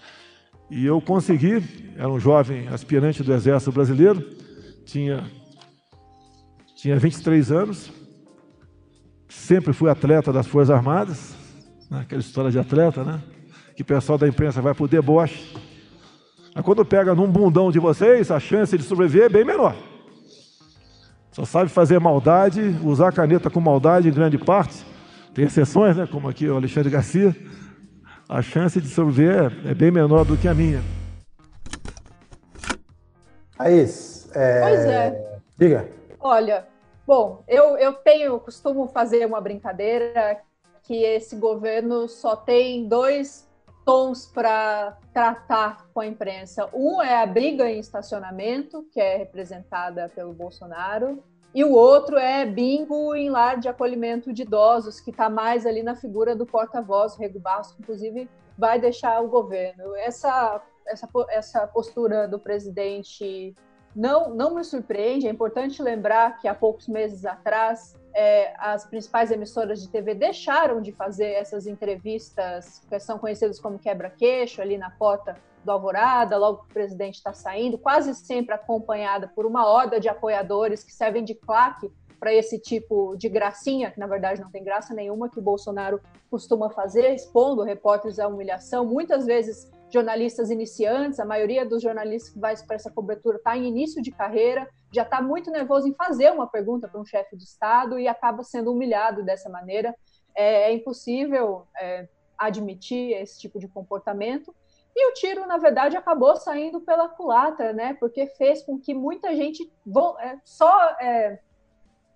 E 0.69 0.85
eu 0.85 1.01
consegui, 1.01 1.93
era 1.97 2.09
um 2.09 2.19
jovem 2.19 2.67
aspirante 2.69 3.23
do 3.23 3.33
Exército 3.33 3.71
Brasileiro, 3.71 4.23
tinha, 4.85 5.23
tinha 6.75 6.97
23 6.97 7.51
anos, 7.51 7.91
sempre 9.27 9.73
fui 9.73 9.89
atleta 9.89 10.31
das 10.31 10.47
Forças 10.47 10.69
Armadas, 10.69 11.35
né? 11.89 12.01
aquela 12.01 12.21
história 12.21 12.51
de 12.51 12.59
atleta, 12.59 13.03
né? 13.03 13.21
Que 13.75 13.81
o 13.81 13.85
pessoal 13.85 14.17
da 14.17 14.27
imprensa 14.27 14.61
vai 14.61 14.73
por 14.73 14.87
deboche. 14.87 15.55
Mas 16.53 16.65
quando 16.65 16.83
pega 16.83 17.15
num 17.15 17.31
bundão 17.31 17.71
de 17.71 17.79
vocês, 17.79 18.29
a 18.29 18.39
chance 18.39 18.77
de 18.77 18.83
sobreviver 18.83 19.25
é 19.25 19.29
bem 19.29 19.45
menor. 19.45 19.75
Só 21.31 21.45
sabe 21.45 21.69
fazer 21.69 21.99
maldade, 21.99 22.75
usar 22.83 23.13
caneta 23.13 23.49
com 23.49 23.61
maldade 23.61 24.09
em 24.09 24.13
grande 24.13 24.37
parte. 24.37 24.85
Tem 25.33 25.45
exceções, 25.45 25.95
né? 25.95 26.05
Como 26.05 26.27
aqui 26.27 26.47
o 26.47 26.57
Alexandre 26.57 26.89
Garcia 26.89 27.33
a 28.31 28.41
chance 28.41 28.79
de 28.79 28.87
sobreviver 28.87 29.51
é 29.65 29.73
bem 29.73 29.91
menor 29.91 30.23
do 30.23 30.37
que 30.37 30.47
a 30.47 30.53
minha. 30.53 30.81
Thaís, 33.57 34.20
é... 34.33 34.61
Pois 34.61 34.85
é. 34.85 35.39
Diga. 35.57 35.89
Olha, 36.19 36.67
bom, 37.05 37.43
eu, 37.47 37.77
eu 37.77 37.93
tenho, 37.93 38.39
costumo 38.39 38.87
fazer 38.87 39.25
uma 39.25 39.41
brincadeira 39.41 40.41
que 40.83 41.03
esse 41.03 41.35
governo 41.35 42.07
só 42.07 42.35
tem 42.35 42.87
dois 42.87 43.49
tons 43.85 44.27
para 44.27 44.97
tratar 45.13 45.87
com 45.93 45.99
a 45.99 46.05
imprensa. 46.05 46.69
Um 46.73 47.01
é 47.01 47.21
a 47.21 47.25
briga 47.25 47.69
em 47.69 47.79
estacionamento, 47.79 48.85
que 48.91 48.99
é 48.99 49.17
representada 49.17 50.09
pelo 50.09 50.33
Bolsonaro, 50.33 51.23
e 51.53 51.63
o 51.63 51.73
outro 51.73 52.17
é 52.17 52.45
bingo 52.45 53.13
em 53.13 53.29
lar 53.29 53.59
de 53.59 53.67
acolhimento 53.67 54.31
de 54.31 54.43
idosos, 54.43 55.01
que 55.01 55.11
está 55.11 55.29
mais 55.29 55.65
ali 55.65 55.83
na 55.83 55.95
figura 55.95 56.35
do 56.35 56.45
porta-voz, 56.45 57.17
Rego 57.17 57.39
Barros, 57.39 57.71
que 57.73 57.81
inclusive 57.81 58.29
vai 58.57 58.79
deixar 58.79 59.21
o 59.21 59.27
governo. 59.27 59.95
Essa, 59.97 60.61
essa, 60.87 61.09
essa 61.29 61.67
postura 61.67 62.27
do 62.27 62.39
presidente 62.39 63.53
não, 63.95 64.33
não 64.33 64.55
me 64.55 64.63
surpreende. 64.63 65.27
É 65.27 65.29
importante 65.29 65.81
lembrar 65.81 66.37
que 66.39 66.47
há 66.47 66.53
poucos 66.53 66.87
meses 66.87 67.25
atrás 67.25 67.95
é, 68.13 68.53
as 68.57 68.85
principais 68.85 69.31
emissoras 69.31 69.81
de 69.81 69.89
TV 69.89 70.13
deixaram 70.13 70.81
de 70.81 70.91
fazer 70.91 71.31
essas 71.31 71.65
entrevistas 71.65 72.81
que 72.89 72.99
são 72.99 73.17
conhecidas 73.17 73.59
como 73.59 73.79
quebra-queixo 73.79 74.61
ali 74.61 74.77
na 74.77 74.89
porta 74.91 75.35
do 75.63 75.71
Alvorada, 75.71 76.37
logo 76.37 76.59
que 76.59 76.71
o 76.71 76.73
presidente 76.73 77.15
está 77.15 77.33
saindo, 77.33 77.77
quase 77.77 78.15
sempre 78.15 78.55
acompanhada 78.55 79.31
por 79.33 79.45
uma 79.45 79.67
horda 79.67 79.99
de 79.99 80.09
apoiadores 80.09 80.83
que 80.83 80.91
servem 80.91 81.23
de 81.23 81.35
claque 81.35 81.91
para 82.19 82.33
esse 82.33 82.59
tipo 82.59 83.15
de 83.15 83.29
gracinha, 83.29 83.91
que 83.91 83.99
na 83.99 84.07
verdade 84.07 84.41
não 84.41 84.51
tem 84.51 84.63
graça 84.63 84.93
nenhuma, 84.93 85.29
que 85.29 85.39
o 85.39 85.41
Bolsonaro 85.41 85.99
costuma 86.29 86.69
fazer, 86.69 87.13
expondo 87.13 87.63
repórteres 87.63 88.19
à 88.19 88.27
humilhação, 88.27 88.85
muitas 88.85 89.25
vezes 89.25 89.71
jornalistas 89.91 90.49
iniciantes, 90.49 91.19
a 91.19 91.25
maioria 91.25 91.65
dos 91.65 91.81
jornalistas 91.81 92.31
que 92.31 92.39
vai 92.39 92.55
para 92.65 92.75
essa 92.75 92.91
cobertura 92.91 93.37
está 93.37 93.55
em 93.57 93.67
início 93.67 94.01
de 94.01 94.11
carreira, 94.11 94.67
já 94.93 95.03
está 95.03 95.21
muito 95.21 95.51
nervoso 95.51 95.87
em 95.87 95.93
fazer 95.93 96.31
uma 96.31 96.47
pergunta 96.47 96.87
para 96.87 96.99
um 96.99 97.05
chefe 97.05 97.35
de 97.35 97.43
Estado 97.43 97.99
e 97.99 98.07
acaba 98.07 98.43
sendo 98.43 98.71
humilhado 98.71 99.23
dessa 99.23 99.49
maneira. 99.49 99.95
É, 100.35 100.69
é 100.69 100.73
impossível 100.73 101.67
é, 101.79 102.07
admitir 102.37 103.13
esse 103.13 103.39
tipo 103.39 103.59
de 103.59 103.67
comportamento. 103.67 104.53
E 104.95 105.09
o 105.09 105.13
tiro, 105.13 105.45
na 105.47 105.57
verdade, 105.57 105.95
acabou 105.95 106.35
saindo 106.35 106.81
pela 106.81 107.07
culatra, 107.07 107.71
né? 107.71 107.93
Porque 107.93 108.27
fez 108.27 108.63
com 108.63 108.77
que 108.77 108.93
muita 108.93 109.33
gente 109.35 109.71
é, 110.19 110.37
só 110.43 110.73
é, 110.99 111.39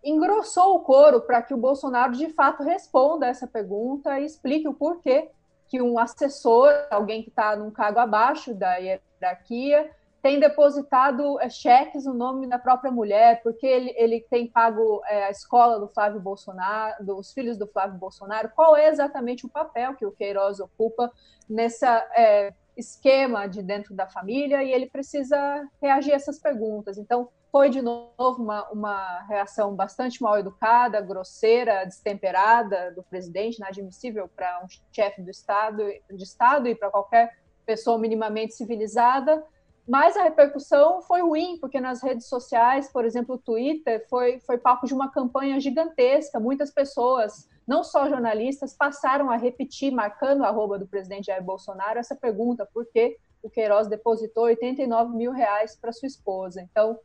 engrossou 0.03 0.75
o 0.75 0.79
coro 0.81 1.21
para 1.21 1.41
que 1.41 1.53
o 1.53 1.57
Bolsonaro 1.57 2.13
de 2.13 2.29
fato 2.29 2.63
responda 2.63 3.27
essa 3.27 3.47
pergunta 3.47 4.19
e 4.19 4.25
explique 4.25 4.67
o 4.67 4.73
porquê 4.73 5.31
que 5.67 5.81
um 5.81 5.97
assessor, 5.97 6.71
alguém 6.89 7.23
que 7.23 7.29
está 7.29 7.55
num 7.55 7.71
cargo 7.71 7.99
abaixo 7.99 8.53
da 8.53 8.75
hierarquia, 8.75 9.91
tem 10.25 10.39
depositado 10.39 11.39
é, 11.39 11.47
cheques 11.47 12.05
no 12.05 12.13
nome 12.15 12.47
da 12.47 12.57
própria 12.57 12.91
mulher, 12.91 13.43
porque 13.43 13.67
ele, 13.67 13.93
ele 13.95 14.25
tem 14.27 14.47
pago 14.47 14.99
é, 15.05 15.25
a 15.25 15.29
escola 15.29 15.79
do 15.79 15.87
Flávio 15.87 16.19
Bolsonaro, 16.19 17.05
dos 17.05 17.31
filhos 17.31 17.59
do 17.59 17.67
Flávio 17.67 17.99
Bolsonaro. 17.99 18.49
Qual 18.55 18.75
é 18.75 18.87
exatamente 18.87 19.45
o 19.45 19.49
papel 19.49 19.93
que 19.93 20.03
o 20.03 20.11
Queiroz 20.11 20.59
ocupa 20.59 21.11
nessa 21.47 22.03
é, 22.17 22.51
esquema 22.75 23.45
de 23.45 23.61
dentro 23.61 23.93
da 23.93 24.07
família? 24.07 24.63
E 24.63 24.71
ele 24.71 24.89
precisa 24.89 25.37
reagir 25.79 26.13
a 26.13 26.15
essas 26.15 26.39
perguntas. 26.39 26.97
Então, 26.97 27.29
foi 27.55 27.69
de 27.69 27.81
novo 27.81 28.43
uma, 28.43 28.69
uma 28.69 29.19
reação 29.29 29.73
bastante 29.73 30.21
mal 30.21 30.37
educada, 30.37 30.99
grosseira, 30.99 31.85
destemperada 31.85 32.91
do 32.91 33.01
presidente, 33.01 33.59
inadmissível 33.59 34.27
para 34.27 34.61
um 34.61 34.67
chefe 34.91 35.21
do 35.21 35.29
Estado, 35.29 35.81
de 36.11 36.21
Estado 36.21 36.67
e 36.67 36.75
para 36.75 36.91
qualquer 36.91 37.37
pessoa 37.65 37.97
minimamente 37.97 38.55
civilizada. 38.55 39.41
Mas 39.87 40.17
a 40.17 40.23
repercussão 40.23 41.01
foi 41.03 41.21
ruim, 41.21 41.57
porque 41.57 41.79
nas 41.79 42.03
redes 42.03 42.27
sociais, 42.27 42.91
por 42.91 43.05
exemplo, 43.05 43.35
o 43.35 43.39
Twitter, 43.39 44.05
foi, 44.09 44.41
foi 44.41 44.57
palco 44.57 44.85
de 44.85 44.93
uma 44.93 45.09
campanha 45.09 45.57
gigantesca. 45.57 46.41
Muitas 46.41 46.71
pessoas, 46.71 47.47
não 47.65 47.85
só 47.85 48.09
jornalistas, 48.09 48.75
passaram 48.75 49.31
a 49.31 49.37
repetir, 49.37 49.93
marcando 49.93 50.43
a 50.43 50.49
arroba 50.49 50.77
do 50.77 50.87
presidente 50.87 51.27
Jair 51.27 51.41
Bolsonaro, 51.41 51.99
essa 51.99 52.17
pergunta: 52.17 52.67
por 52.73 52.85
que 52.85 53.17
o 53.41 53.49
Queiroz 53.49 53.87
depositou 53.87 54.43
89 54.43 55.15
mil 55.15 55.31
reais 55.31 55.77
para 55.77 55.93
sua 55.93 56.07
esposa? 56.07 56.61
Então, 56.61 56.99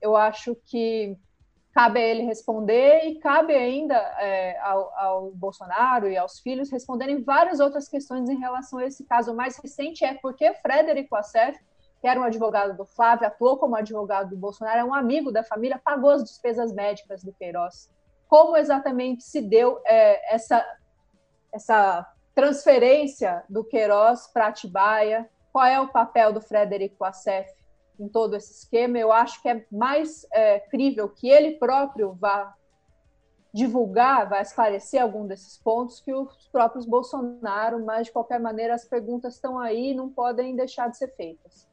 eu 0.00 0.16
acho 0.16 0.56
que 0.66 1.16
cabe 1.74 1.98
a 1.98 2.06
ele 2.06 2.22
responder 2.22 3.04
e 3.04 3.18
cabe 3.18 3.52
ainda 3.52 3.96
é, 3.96 4.56
ao, 4.60 4.96
ao, 4.96 5.30
Bolsonaro 5.32 6.08
e 6.08 6.16
aos 6.16 6.38
filhos 6.38 6.70
responderem 6.70 7.22
várias 7.22 7.58
outras 7.58 7.88
questões 7.88 8.28
em 8.28 8.38
relação 8.38 8.78
a 8.78 8.86
esse 8.86 9.04
caso. 9.04 9.32
O 9.32 9.36
mais 9.36 9.58
recente 9.58 10.04
é 10.04 10.14
porque 10.14 10.54
Frederico 10.54 11.16
Assef, 11.16 11.58
que 12.00 12.06
era 12.06 12.20
um 12.20 12.22
advogado 12.22 12.76
do 12.76 12.86
Flávio, 12.86 13.26
atuou 13.26 13.56
como 13.56 13.74
advogado 13.74 14.30
do 14.30 14.36
Bolsonaro, 14.36 14.78
é 14.78 14.84
um 14.84 14.94
amigo 14.94 15.32
da 15.32 15.42
família, 15.42 15.80
pagou 15.84 16.10
as 16.10 16.22
despesas 16.22 16.72
médicas 16.72 17.24
do 17.24 17.32
Queiroz. 17.32 17.90
Como 18.28 18.56
exatamente 18.56 19.24
se 19.24 19.42
deu 19.42 19.80
é, 19.84 20.32
essa, 20.32 20.64
essa 21.52 22.06
transferência 22.36 23.42
do 23.48 23.64
Queiroz 23.64 24.28
para 24.28 24.46
Atibaia? 24.46 25.28
Qual 25.52 25.64
é 25.64 25.80
o 25.80 25.88
papel 25.88 26.32
do 26.32 26.40
Frederico 26.40 27.04
Assef 27.04 27.50
em 27.98 28.08
todo 28.08 28.36
esse 28.36 28.52
esquema, 28.52 28.98
eu 28.98 29.12
acho 29.12 29.40
que 29.40 29.48
é 29.48 29.64
mais 29.70 30.26
é, 30.32 30.60
crível 30.60 31.08
que 31.08 31.28
ele 31.28 31.52
próprio 31.52 32.12
vá 32.12 32.54
divulgar, 33.52 34.28
vá 34.28 34.40
esclarecer 34.40 35.00
algum 35.00 35.26
desses 35.26 35.56
pontos 35.58 36.00
que 36.00 36.12
os 36.12 36.48
próprios 36.48 36.84
Bolsonaro, 36.86 37.84
mas 37.84 38.08
de 38.08 38.12
qualquer 38.12 38.40
maneira 38.40 38.74
as 38.74 38.84
perguntas 38.84 39.34
estão 39.34 39.58
aí 39.58 39.92
e 39.92 39.94
não 39.94 40.10
podem 40.10 40.56
deixar 40.56 40.90
de 40.90 40.98
ser 40.98 41.14
feitas. 41.14 41.68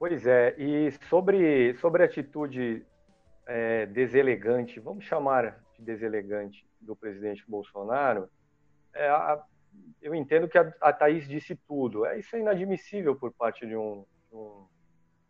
Pois 0.00 0.26
é, 0.26 0.56
e 0.58 0.90
sobre, 1.08 1.76
sobre 1.78 2.02
a 2.02 2.06
atitude 2.06 2.84
é, 3.46 3.86
deselegante, 3.86 4.80
vamos 4.80 5.04
chamar 5.04 5.62
de 5.78 5.84
deselegante, 5.84 6.66
do 6.80 6.96
presidente 6.96 7.44
Bolsonaro, 7.46 8.28
é, 8.92 9.08
a, 9.08 9.40
eu 10.00 10.14
entendo 10.14 10.48
que 10.48 10.58
a, 10.58 10.72
a 10.80 10.92
Thaís 10.92 11.28
disse 11.28 11.54
tudo. 11.54 12.04
É, 12.04 12.18
isso 12.18 12.34
é 12.34 12.40
inadmissível 12.40 13.14
por 13.14 13.32
parte 13.32 13.66
de 13.66 13.76
um, 13.76 14.04
de 14.28 14.36
um, 14.36 14.66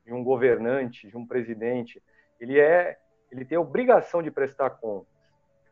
de 0.06 0.12
um 0.12 0.24
governante, 0.24 1.08
de 1.08 1.16
um 1.16 1.26
presidente. 1.26 2.02
Ele 2.40 2.58
é, 2.58 2.98
ele 3.30 3.44
tem 3.44 3.56
a 3.56 3.60
obrigação 3.60 4.22
de 4.22 4.30
prestar 4.30 4.70
contas. 4.70 5.12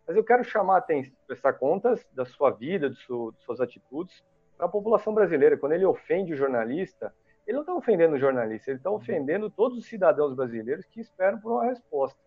Mas 0.07 0.17
eu 0.17 0.25
quero 0.25 0.45
chamar 0.45 0.75
a 0.75 0.79
atenção, 0.79 1.15
prestar 1.27 1.55
contas 1.55 2.07
da 2.13 2.25
sua 2.25 2.51
vida, 2.51 2.91
de, 2.91 2.97
sua, 2.97 3.33
de 3.33 3.41
suas 3.43 3.61
atitudes 3.61 4.25
para 4.57 4.67
a 4.67 4.69
população 4.71 5.15
brasileira. 5.15 5.57
Quando 5.57 5.73
ele 5.73 5.85
ofende 5.85 6.33
o 6.33 6.37
jornalista, 6.37 7.15
ele 7.47 7.57
não 7.57 7.63
está 7.63 7.75
ofendendo 7.75 8.15
o 8.15 8.19
jornalista, 8.19 8.71
ele 8.71 8.79
está 8.79 8.91
ofendendo 8.91 9.51
todos 9.51 9.79
os 9.79 9.87
cidadãos 9.87 10.35
brasileiros 10.35 10.85
que 10.87 11.01
esperam 11.01 11.41
por 11.41 11.53
uma 11.53 11.65
resposta. 11.65 12.19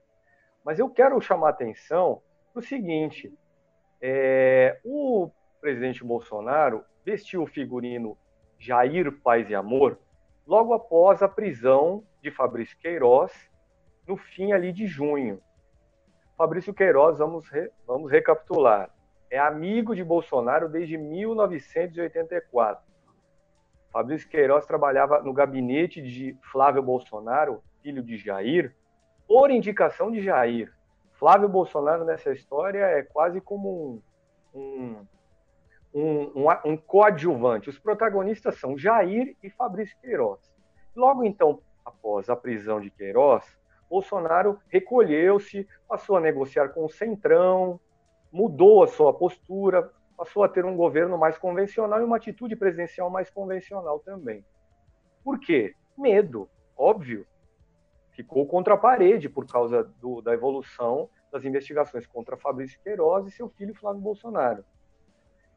Mas 0.64 0.80
eu 0.80 0.90
quero 0.90 1.20
chamar 1.22 1.48
a 1.48 1.52
atenção 1.52 2.22
para 2.52 2.60
o 2.60 2.64
seguinte: 2.64 3.34
é, 4.02 4.80
o 4.84 5.30
presidente 5.64 6.04
Bolsonaro 6.04 6.84
vestiu 7.06 7.42
o 7.42 7.48
figurino 7.48 8.18
Jair 8.60 9.10
Paz 9.24 9.50
e 9.50 9.56
Amor 9.56 9.98
logo 10.46 10.74
após 10.74 11.24
a 11.24 11.30
prisão 11.30 12.04
de 12.22 12.30
Fabrício 12.30 12.78
Queiroz 12.80 13.32
no 14.06 14.18
fim 14.18 14.52
ali 14.52 14.74
de 14.74 14.86
junho. 14.86 15.42
Fabrício 16.38 16.74
Queiroz, 16.74 17.18
vamos, 17.18 17.48
re, 17.48 17.72
vamos 17.88 18.12
recapitular, 18.12 18.94
é 19.32 19.40
amigo 19.40 19.96
de 19.96 20.04
Bolsonaro 20.04 20.68
desde 20.68 20.98
1984. 20.98 22.84
Fabrício 23.90 24.28
Queiroz 24.28 24.66
trabalhava 24.66 25.22
no 25.22 25.32
gabinete 25.32 26.02
de 26.02 26.38
Flávio 26.52 26.84
Bolsonaro, 26.84 27.64
filho 27.82 28.04
de 28.04 28.18
Jair, 28.18 28.76
por 29.26 29.50
indicação 29.50 30.12
de 30.12 30.22
Jair. 30.22 30.74
Flávio 31.14 31.48
Bolsonaro 31.48 32.04
nessa 32.04 32.34
história 32.34 32.84
é 32.84 33.02
quase 33.02 33.40
como 33.40 34.02
um, 34.54 34.60
um 34.60 35.06
um, 35.94 36.32
um, 36.36 36.48
um 36.66 36.78
coadjuvante. 36.78 37.70
Os 37.70 37.78
protagonistas 37.78 38.60
são 38.60 38.78
Jair 38.78 39.36
e 39.44 39.50
Fabrício 39.50 39.98
Queiroz. 40.02 40.40
Logo 40.96 41.24
então, 41.24 41.60
após 41.86 42.30
a 42.30 42.36
prisão 42.36 42.82
de 42.82 42.90
Queiroz, 42.90 43.46
Bolsonaro 43.90 44.60
recolheu-se, 44.70 45.68
passou 45.88 46.18
a 46.18 46.22
negociar 46.22 46.70
com 46.70 46.86
o 46.86 46.90
Centrão, 46.90 47.80
mudou 48.32 48.84
a 48.84 48.88
sua 48.88 49.14
postura, 49.14 49.92
passou 50.18 50.44
a 50.44 50.50
ter 50.50 50.66
um 50.66 50.76
governo 50.76 51.18
mais 51.18 51.38
convencional 51.38 52.02
e 52.02 52.04
uma 52.04 52.18
atitude 52.18 52.56
presidencial 52.56 53.10
mais 53.10 53.30
convencional 53.30 54.00
também. 54.00 54.44
Por 55.24 55.40
quê? 55.40 55.76
Medo, 55.98 56.50
óbvio. 56.76 57.26
Ficou 58.12 58.48
contra 58.48 58.74
a 58.74 58.78
parede 58.78 59.30
por 59.30 59.46
causa 59.46 59.84
do, 59.84 60.22
da 60.22 60.34
evolução 60.34 61.10
das 61.32 61.46
investigações 61.46 62.06
contra 62.06 62.38
Fabrício 62.38 62.80
Queiroz 62.84 63.28
e 63.28 63.32
seu 63.32 63.50
filho 63.50 63.74
Flávio 63.74 64.02
Bolsonaro. 64.02 64.64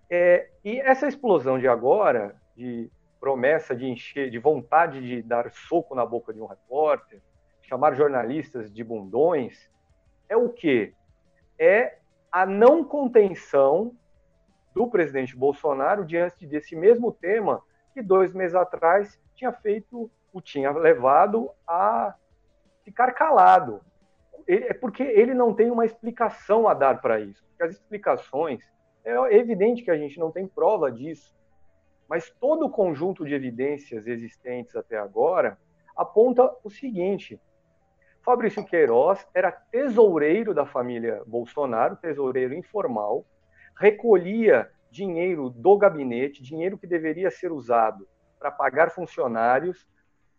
É, 0.08 0.48
e 0.64 0.78
essa 0.80 1.08
explosão 1.08 1.58
de 1.58 1.66
agora, 1.66 2.36
de 2.56 2.90
promessa 3.18 3.74
de 3.74 3.86
encher, 3.86 4.30
de 4.30 4.38
vontade 4.38 5.00
de 5.00 5.22
dar 5.22 5.50
soco 5.50 5.94
na 5.94 6.06
boca 6.06 6.32
de 6.32 6.40
um 6.40 6.46
repórter, 6.46 7.20
chamar 7.62 7.94
jornalistas 7.94 8.72
de 8.72 8.84
bundões, 8.84 9.68
é 10.28 10.36
o 10.36 10.48
quê? 10.48 10.94
É 11.58 11.98
a 12.30 12.46
não 12.46 12.84
contenção 12.84 13.96
do 14.74 14.86
presidente 14.86 15.34
Bolsonaro 15.34 16.04
diante 16.04 16.46
desse 16.46 16.76
mesmo 16.76 17.10
tema 17.10 17.62
que 17.94 18.02
dois 18.02 18.34
meses 18.34 18.54
atrás 18.54 19.18
tinha 19.34 19.50
feito, 19.50 20.10
o 20.32 20.40
tinha 20.40 20.70
levado 20.70 21.50
a 21.66 22.14
ficar 22.84 23.12
calado. 23.12 23.80
É 24.46 24.72
porque 24.74 25.02
ele 25.02 25.34
não 25.34 25.52
tem 25.52 25.70
uma 25.70 25.84
explicação 25.84 26.68
a 26.68 26.74
dar 26.74 27.00
para 27.00 27.18
isso. 27.18 27.42
Porque 27.48 27.62
as 27.64 27.72
explicações 27.72 28.70
é 29.06 29.36
evidente 29.36 29.82
que 29.82 29.90
a 29.90 29.96
gente 29.96 30.18
não 30.18 30.32
tem 30.32 30.46
prova 30.46 30.90
disso, 30.90 31.34
mas 32.08 32.28
todo 32.28 32.66
o 32.66 32.70
conjunto 32.70 33.24
de 33.24 33.34
evidências 33.34 34.06
existentes 34.06 34.74
até 34.74 34.98
agora 34.98 35.58
aponta 35.96 36.52
o 36.64 36.68
seguinte: 36.68 37.40
Fabrício 38.22 38.64
Queiroz 38.64 39.26
era 39.32 39.52
tesoureiro 39.52 40.52
da 40.52 40.66
família 40.66 41.22
Bolsonaro, 41.26 41.96
tesoureiro 41.96 42.54
informal, 42.54 43.24
recolhia 43.78 44.70
dinheiro 44.90 45.50
do 45.50 45.76
gabinete, 45.76 46.42
dinheiro 46.42 46.76
que 46.76 46.86
deveria 46.86 47.30
ser 47.30 47.52
usado 47.52 48.08
para 48.38 48.50
pagar 48.50 48.90
funcionários, 48.90 49.86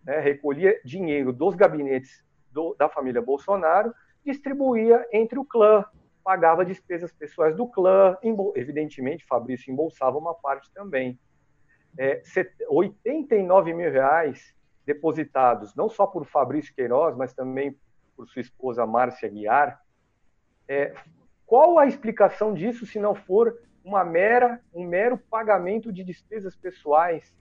né, 0.03 0.19
recolhia 0.19 0.79
dinheiro 0.83 1.31
dos 1.31 1.55
gabinetes 1.55 2.23
do, 2.51 2.75
da 2.75 2.89
família 2.89 3.21
Bolsonaro, 3.21 3.93
distribuía 4.25 5.07
entre 5.11 5.39
o 5.39 5.45
clã, 5.45 5.85
pagava 6.27 6.65
despesas 6.65 7.09
pessoais 7.09 7.55
do 7.55 7.65
clã, 7.65 8.17
evidentemente 8.53 9.25
Fabrício 9.25 9.71
embolsava 9.71 10.17
uma 10.17 10.33
parte 10.33 10.69
também. 10.73 11.17
É, 11.97 12.21
89 12.67 13.73
mil 13.73 13.89
reais 13.89 14.53
depositados, 14.85 15.73
não 15.73 15.87
só 15.87 16.05
por 16.05 16.25
Fabrício 16.25 16.75
Queiroz, 16.75 17.15
mas 17.15 17.33
também 17.33 17.79
por 18.13 18.27
sua 18.27 18.41
esposa 18.41 18.85
Márcia 18.85 19.29
Guiar. 19.29 19.81
É, 20.67 20.93
qual 21.45 21.79
a 21.79 21.87
explicação 21.87 22.53
disso 22.53 22.85
se 22.85 22.99
não 22.99 23.15
for 23.15 23.57
uma 23.81 24.03
mera, 24.03 24.59
um 24.73 24.85
mero 24.85 25.17
pagamento 25.17 25.93
de 25.93 26.03
despesas 26.03 26.57
pessoais 26.57 27.33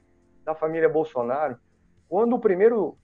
da 0.45 0.55
família 0.55 0.89
Bolsonaro? 0.89 1.59
Quando 2.09 2.37
o 2.37 2.39
primeiro 2.39 2.97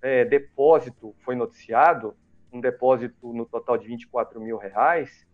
é, 0.00 0.24
depósito 0.24 1.14
foi 1.18 1.34
noticiado, 1.34 2.16
um 2.56 2.60
depósito 2.60 3.32
no 3.32 3.46
total 3.46 3.76
de 3.78 3.86
24 3.86 4.40
mil 4.40 4.56
reais, 4.56 5.26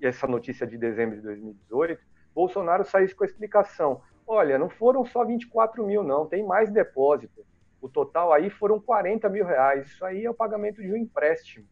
e 0.00 0.06
essa 0.06 0.26
notícia 0.26 0.66
de 0.66 0.78
dezembro 0.78 1.16
de 1.16 1.22
2018, 1.22 2.00
Bolsonaro 2.34 2.84
saiu 2.84 3.14
com 3.14 3.24
a 3.24 3.26
explicação. 3.26 4.00
Olha, 4.26 4.58
não 4.58 4.68
foram 4.68 5.04
só 5.04 5.24
24 5.24 5.84
mil, 5.84 6.02
não, 6.02 6.26
tem 6.26 6.46
mais 6.46 6.70
depósito. 6.70 7.44
O 7.80 7.88
total 7.88 8.32
aí 8.32 8.48
foram 8.50 8.78
40 8.80 9.28
mil 9.28 9.44
reais. 9.44 9.88
Isso 9.88 10.04
aí 10.04 10.24
é 10.24 10.30
o 10.30 10.34
pagamento 10.34 10.80
de 10.80 10.92
um 10.92 10.96
empréstimo. 10.96 11.66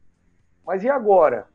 Mas 0.67 0.83
e 0.83 0.89
agora? 0.89 1.47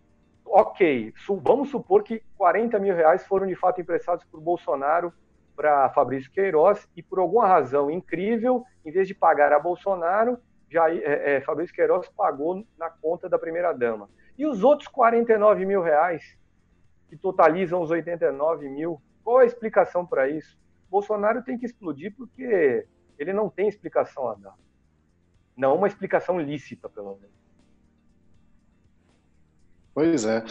Ok, 0.46 1.14
vamos 1.42 1.70
supor 1.70 2.04
que 2.04 2.22
40 2.38 2.80
mil 2.80 2.96
reais 2.96 3.26
foram 3.26 3.48
de 3.48 3.56
fato 3.56 3.82
emprestados 3.82 4.24
por 4.26 4.40
Bolsonaro 4.40 5.14
para 5.56 5.90
Fabrício 5.90 6.32
Queiroz 6.32 6.88
e 6.96 7.04
por 7.04 7.20
alguma 7.20 7.48
razão 7.48 7.90
incrível, 7.90 8.64
em 8.86 8.92
vez 8.92 9.08
de 9.08 9.14
pagar 9.14 9.52
a 9.54 9.60
Bolsonaro, 9.60 10.38
já, 10.74 10.92
é, 10.92 11.36
é, 11.36 11.42
Fabrício 11.42 11.76
Queiroz 11.76 12.10
pagou 12.10 12.66
na 12.78 12.90
conta 12.90 13.30
da 13.30 13.38
primeira 13.38 13.72
dama. 13.72 14.10
E 14.36 14.46
os 14.46 14.64
outros 14.64 14.88
49 14.88 15.66
mil 15.66 15.82
reais, 15.82 16.36
que 17.08 17.16
totalizam 17.16 17.82
os 17.82 17.92
89 17.92 18.68
mil, 18.68 19.00
qual 19.24 19.38
a 19.38 19.46
explicação 19.46 20.04
para 20.04 20.28
isso? 20.28 20.58
Bolsonaro 20.90 21.44
tem 21.44 21.58
que 21.58 21.66
explodir 21.66 22.14
porque 22.18 22.88
ele 23.20 23.32
não 23.32 23.50
tem 23.50 23.68
explicação 23.68 24.28
a 24.28 24.34
dar. 24.34 24.56
Não 25.56 25.76
uma 25.76 25.88
explicação 25.88 26.40
lícita, 26.40 26.90
pelo 26.90 27.16
menos. 27.16 27.44
Pois 29.94 30.26
é. 30.26 30.44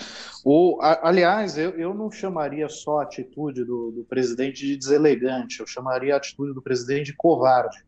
O, 0.45 0.79
a, 0.81 1.09
aliás, 1.09 1.59
eu, 1.59 1.71
eu 1.71 1.93
não 1.93 2.13
chamaria 2.13 2.69
só 2.69 3.01
a 3.01 3.03
atitude 3.03 3.65
do, 3.65 3.91
do 3.91 4.05
presidente 4.05 4.65
de 4.65 4.77
deselegante, 4.77 5.59
eu 5.59 5.67
chamaria 5.67 6.15
a 6.15 6.17
atitude 6.17 6.55
do 6.55 6.63
presidente 6.63 7.07
de 7.07 7.17
covarde, 7.17 7.85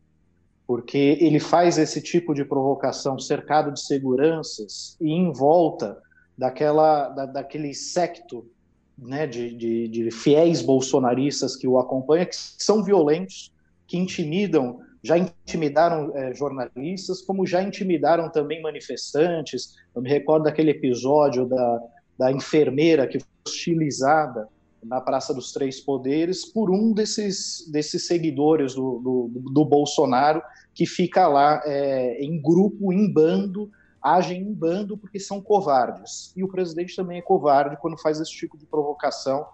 porque 0.67 1.17
ele 1.19 1.39
faz 1.39 1.77
esse 1.77 2.01
tipo 2.01 2.33
de 2.33 2.43
provocação 2.43 3.19
cercado 3.19 3.71
de 3.71 3.81
seguranças 3.81 4.97
e 4.99 5.11
em 5.11 5.31
volta 5.31 6.01
daquela, 6.37 7.09
da, 7.09 7.25
daquele 7.25 7.73
secto 7.73 8.49
né, 8.97 9.27
de, 9.27 9.53
de, 9.53 9.87
de 9.87 10.11
fiéis 10.11 10.61
bolsonaristas 10.61 11.55
que 11.55 11.67
o 11.67 11.77
acompanham, 11.77 12.25
que 12.25 12.35
são 12.35 12.83
violentos, 12.83 13.53
que 13.87 13.97
intimidam, 13.97 14.79
já 15.03 15.17
intimidaram 15.17 16.15
é, 16.17 16.33
jornalistas, 16.33 17.21
como 17.21 17.45
já 17.45 17.61
intimidaram 17.61 18.29
também 18.31 18.61
manifestantes. 18.61 19.75
Eu 19.95 20.01
me 20.01 20.09
recordo 20.09 20.43
daquele 20.45 20.71
episódio 20.71 21.45
da, 21.45 21.81
da 22.17 22.31
enfermeira 22.31 23.05
que 23.05 23.19
foi 23.19 23.27
hostilizada 23.47 24.47
na 24.87 25.01
Praça 25.01 25.33
dos 25.33 25.51
Três 25.51 25.79
Poderes 25.79 26.45
por 26.45 26.71
um 26.71 26.93
desses, 26.93 27.67
desses 27.71 28.05
seguidores 28.05 28.73
do, 28.73 28.99
do, 28.99 29.51
do 29.51 29.65
Bolsonaro, 29.65 30.41
que 30.73 30.85
fica 30.85 31.27
lá 31.27 31.61
é, 31.65 32.23
em 32.23 32.41
grupo, 32.41 32.91
em 32.93 33.11
bando, 33.11 33.71
agem 34.01 34.41
em 34.41 34.53
bando 34.53 34.97
porque 34.97 35.19
são 35.19 35.41
covardes. 35.41 36.31
E 36.35 36.43
o 36.43 36.47
presidente 36.47 36.95
também 36.95 37.17
é 37.17 37.21
covarde 37.21 37.77
quando 37.77 37.97
faz 37.97 38.19
esse 38.19 38.31
tipo 38.31 38.57
de 38.57 38.65
provocação, 38.65 39.45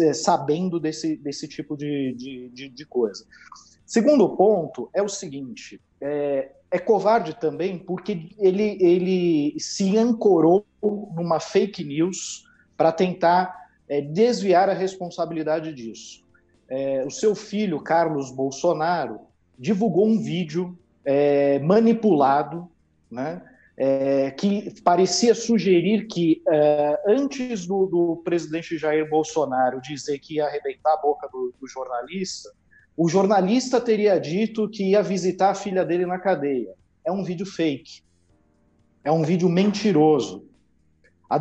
é, 0.00 0.12
sabendo 0.12 0.78
desse, 0.78 1.16
desse 1.16 1.48
tipo 1.48 1.76
de, 1.76 2.14
de, 2.14 2.48
de, 2.50 2.68
de 2.68 2.86
coisa. 2.86 3.24
Segundo 3.86 4.28
ponto 4.36 4.90
é 4.92 5.02
o 5.02 5.08
seguinte: 5.08 5.80
é, 6.00 6.52
é, 6.70 6.78
covarde 6.78 7.34
também 7.34 7.78
porque 7.78 8.28
ele, 8.38 8.76
ele 8.80 9.58
se 9.58 9.96
ancorou 9.96 10.66
numa 10.82 11.40
fake 11.40 11.82
news 11.82 12.44
para 12.76 12.92
tentar 12.92 13.67
é, 13.88 14.00
desviar 14.00 14.68
a 14.68 14.74
responsabilidade 14.74 15.72
disso. 15.72 16.24
É, 16.68 17.04
o 17.06 17.10
seu 17.10 17.34
filho, 17.34 17.80
Carlos 17.80 18.30
Bolsonaro, 18.30 19.20
divulgou 19.58 20.06
um 20.06 20.18
vídeo 20.18 20.78
é, 21.04 21.58
manipulado, 21.60 22.70
né, 23.10 23.42
é, 23.76 24.30
que 24.32 24.74
parecia 24.82 25.34
sugerir 25.34 26.06
que 26.08 26.42
é, 26.48 27.00
antes 27.06 27.64
do, 27.64 27.86
do, 27.86 28.22
presidente 28.24 28.76
Jair 28.76 29.08
Bolsonaro 29.08 29.80
dizer 29.80 30.18
que 30.18 30.34
ia 30.34 30.46
arrebentar 30.46 30.94
a 30.94 31.00
boca 31.00 31.28
do, 31.28 31.54
do, 31.60 31.66
jornalista, 31.68 32.50
o 32.96 33.08
jornalista 33.08 33.80
teria 33.80 34.18
dito 34.18 34.68
que 34.68 34.90
ia 34.90 35.02
visitar 35.02 35.50
a 35.50 35.54
filha 35.54 35.84
dele 35.84 36.04
na 36.04 36.18
cadeia. 36.18 36.74
É 37.04 37.12
um 37.12 37.22
vídeo 37.22 37.46
fake. 37.46 38.02
É 39.04 39.12
um 39.12 39.22
vídeo 39.22 39.48
mentiroso. 39.48 40.44
A 41.30 41.38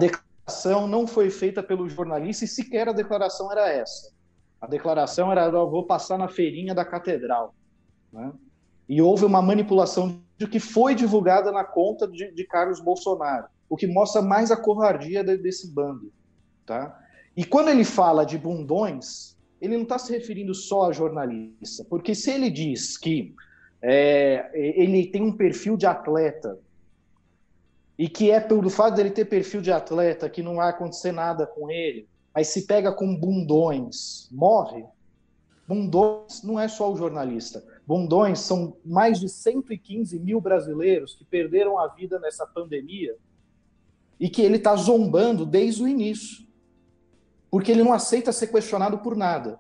declaração 0.48 0.88
não 0.88 1.06
foi 1.06 1.30
feita 1.30 1.62
pelo 1.62 1.90
jornalista 1.90 2.46
e 2.46 2.48
sequer 2.48 2.88
a 2.88 2.94
declaração 2.94 3.52
era 3.52 3.68
essa. 3.68 4.14
A 4.62 4.66
declaração 4.66 5.30
era: 5.30 5.50
vou 5.50 5.86
passar 5.86 6.18
na 6.18 6.30
feirinha 6.30 6.74
da 6.74 6.86
catedral. 6.86 7.54
Né? 8.12 8.32
E 8.88 9.02
houve 9.02 9.26
uma 9.26 9.42
manipulação 9.42 10.22
de 10.38 10.48
que 10.48 10.60
foi 10.60 10.96
divulgada 10.96 11.52
na 11.52 11.66
conta 11.66 12.08
de, 12.08 12.32
de 12.32 12.46
Carlos 12.46 12.80
Bolsonaro, 12.80 13.48
o 13.70 13.76
que 13.76 13.86
mostra 13.86 14.22
mais 14.22 14.50
a 14.50 14.56
covardia 14.56 15.22
de, 15.24 15.38
desse 15.38 15.74
bando. 15.74 16.14
Tá? 16.66 16.98
E 17.36 17.44
quando 17.44 17.68
ele 17.68 17.84
fala 17.84 18.26
de 18.26 18.38
bundões, 18.38 19.36
ele 19.60 19.76
não 19.76 19.84
está 19.84 20.00
se 20.00 20.12
referindo 20.14 20.56
só 20.56 20.90
a 20.90 20.94
jornalista, 20.94 21.84
porque 21.90 22.16
se 22.16 22.32
ele 22.32 22.50
diz 22.50 22.98
que 22.98 23.36
é, 23.82 24.50
ele 24.54 25.08
tem 25.08 25.22
um 25.22 25.36
perfil 25.36 25.76
de 25.76 25.86
atleta 25.86 26.58
e 27.98 28.08
que 28.08 28.30
é 28.30 28.40
pelo 28.40 28.70
fato 28.70 28.96
dele 28.96 29.10
ter 29.10 29.26
perfil 29.26 29.62
de 29.62 29.72
atleta 29.72 30.30
que 30.30 30.44
não 30.44 30.58
vai 30.58 30.70
acontecer 30.70 31.12
nada 31.12 31.48
com 31.48 31.70
ele, 31.70 32.08
aí 32.34 32.46
se 32.46 32.68
pega 32.68 32.92
com 32.92 33.16
bundões, 33.16 34.30
morre. 34.32 34.86
Bundões 35.68 36.44
não 36.44 36.60
é 36.60 36.68
só 36.68 36.92
o 36.92 36.96
jornalista. 36.96 37.64
Bundões 37.86 38.40
são 38.40 38.78
mais 38.86 39.20
de 39.20 39.28
115 39.28 40.20
mil 40.20 40.40
brasileiros 40.40 41.16
que 41.16 41.26
perderam 41.26 41.80
a 41.80 41.88
vida 41.88 42.20
nessa 42.20 42.46
pandemia 42.46 43.16
e 44.20 44.30
que 44.30 44.42
ele 44.42 44.58
está 44.58 44.76
zombando 44.76 45.46
desde 45.46 45.84
o 45.84 45.88
início, 45.88 46.46
porque 47.50 47.72
ele 47.72 47.84
não 47.84 47.94
aceita 47.94 48.32
ser 48.32 48.48
questionado 48.48 49.00
por 49.00 49.16
nada. 49.16 49.60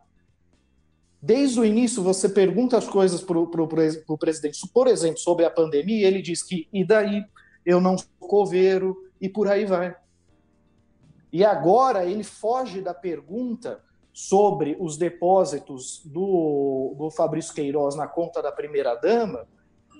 Desde 1.21 1.59
o 1.59 1.65
início, 1.65 2.03
você 2.03 2.29
pergunta 2.29 2.77
as 2.77 2.88
coisas 2.88 3.21
para 3.21 3.39
o 3.39 4.17
presidente, 4.17 4.59
por 4.71 4.88
exemplo, 4.88 5.17
sobre 5.17 5.45
a 5.45 5.49
pandemia, 5.49 6.01
e 6.01 6.05
ele 6.05 6.21
diz 6.21 6.43
que, 6.43 6.67
e 6.71 6.85
daí? 6.85 7.23
Eu 7.68 7.82
não 7.82 7.97
sou 7.97 8.07
coveiro, 8.22 8.95
e 9.20 9.28
por 9.28 9.49
aí 9.49 9.65
vai. 9.65 9.93
E 11.34 11.43
agora 11.43 12.05
ele 12.05 12.24
foge 12.24 12.82
da 12.82 12.93
pergunta 12.93 13.84
sobre 14.13 14.78
os 14.80 14.97
depósitos 14.97 16.01
do, 16.05 16.95
do 16.97 17.11
Fabrício 17.11 17.53
Queiroz 17.53 17.93
na 17.93 18.07
conta 18.07 18.41
da 18.41 18.53
primeira-dama, 18.53 19.45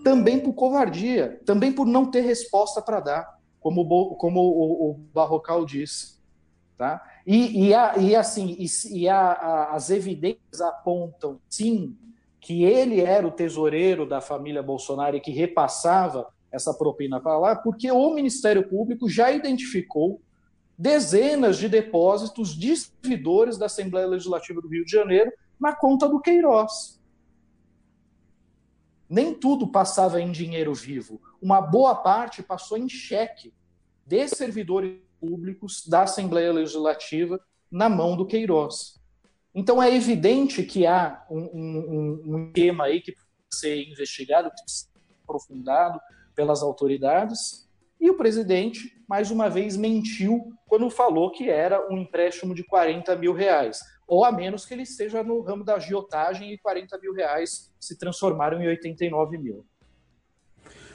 também 0.02 0.40
por 0.40 0.54
covardia, 0.54 1.42
também 1.46 1.74
por 1.74 1.86
não 1.86 2.10
ter 2.10 2.22
resposta 2.22 2.82
para 2.82 3.02
dar, 3.02 3.40
como, 3.60 4.16
como 4.16 4.40
o, 4.40 4.92
o 4.92 4.94
Barrocal 5.14 5.66
disse. 5.66 6.18
Tá? 6.78 7.04
E, 7.26 7.68
e, 7.68 7.74
a, 7.74 7.98
e 7.98 8.16
assim, 8.16 8.56
e, 8.58 8.68
e 8.98 9.10
a, 9.10 9.20
a, 9.20 9.76
as 9.76 9.90
evidências 9.90 10.62
apontam, 10.62 11.42
sim, 11.50 11.98
que 12.40 12.64
ele 12.64 13.02
era 13.02 13.28
o 13.28 13.32
tesoureiro 13.32 14.08
da 14.08 14.22
família 14.22 14.64
Bolsonaro 14.64 15.18
e 15.18 15.20
que 15.20 15.32
repassava 15.32 16.32
essa 16.58 16.74
propina 16.74 17.20
para 17.20 17.38
lá, 17.38 17.56
porque 17.56 17.90
o 17.90 18.14
Ministério 18.14 18.68
Público 18.68 19.10
já 19.10 19.32
identificou 19.32 20.22
dezenas 20.78 21.58
de 21.58 21.68
depósitos 21.68 22.54
de 22.54 22.76
servidores 22.76 23.58
da 23.58 23.66
Assembleia 23.66 24.08
Legislativa 24.08 24.62
do 24.62 24.68
Rio 24.68 24.86
de 24.86 24.92
Janeiro 24.92 25.32
na 25.60 25.76
conta 25.76 26.08
do 26.08 26.20
Queiroz. 26.20 27.02
Nem 29.10 29.34
tudo 29.34 29.68
passava 29.68 30.22
em 30.22 30.32
dinheiro 30.32 30.74
vivo. 30.74 31.22
Uma 31.42 31.62
boa 31.62 31.96
parte 31.96 32.44
passou 32.44 32.78
em 32.78 32.90
cheque 32.90 33.54
de 34.06 34.28
servidores 34.28 35.00
públicos 35.20 35.88
da 35.88 36.04
Assembleia 36.04 36.52
Legislativa 36.52 37.40
na 37.72 37.90
mão 37.90 38.16
do 38.16 38.26
Queiroz. 38.26 39.00
Então 39.56 39.82
é 39.82 39.94
evidente 39.96 40.62
que 40.64 40.86
há 40.86 41.26
um, 41.32 41.40
um, 41.40 42.22
um 42.26 42.48
esquema 42.48 42.84
aí 42.84 43.02
que 43.02 43.14
precisa 43.14 43.32
ser 43.52 43.90
investigado, 43.90 44.52
que 44.52 44.62
precisa 44.62 44.90
ser 44.94 45.16
aprofundado 45.24 46.00
pelas 46.38 46.62
autoridades, 46.62 47.68
e 48.00 48.12
o 48.12 48.16
presidente, 48.16 48.96
mais 49.10 49.32
uma 49.32 49.50
vez, 49.50 49.76
mentiu 49.76 50.54
quando 50.68 50.88
falou 50.88 51.32
que 51.32 51.50
era 51.50 51.92
um 51.92 51.98
empréstimo 51.98 52.54
de 52.54 52.64
40 52.64 53.16
mil 53.16 53.34
reais. 53.34 53.80
Ou 54.08 54.24
a 54.24 54.32
menos 54.32 54.64
que 54.64 54.74
ele 54.74 54.84
esteja 54.84 55.24
no 55.24 55.42
ramo 55.42 55.66
da 55.66 55.76
agiotagem 55.76 56.54
e 56.54 56.58
40 56.60 56.98
mil 57.00 57.12
reais 57.12 57.74
se 57.80 57.98
transformaram 57.98 58.62
em 58.62 58.68
89 58.68 59.38
mil. 59.40 59.66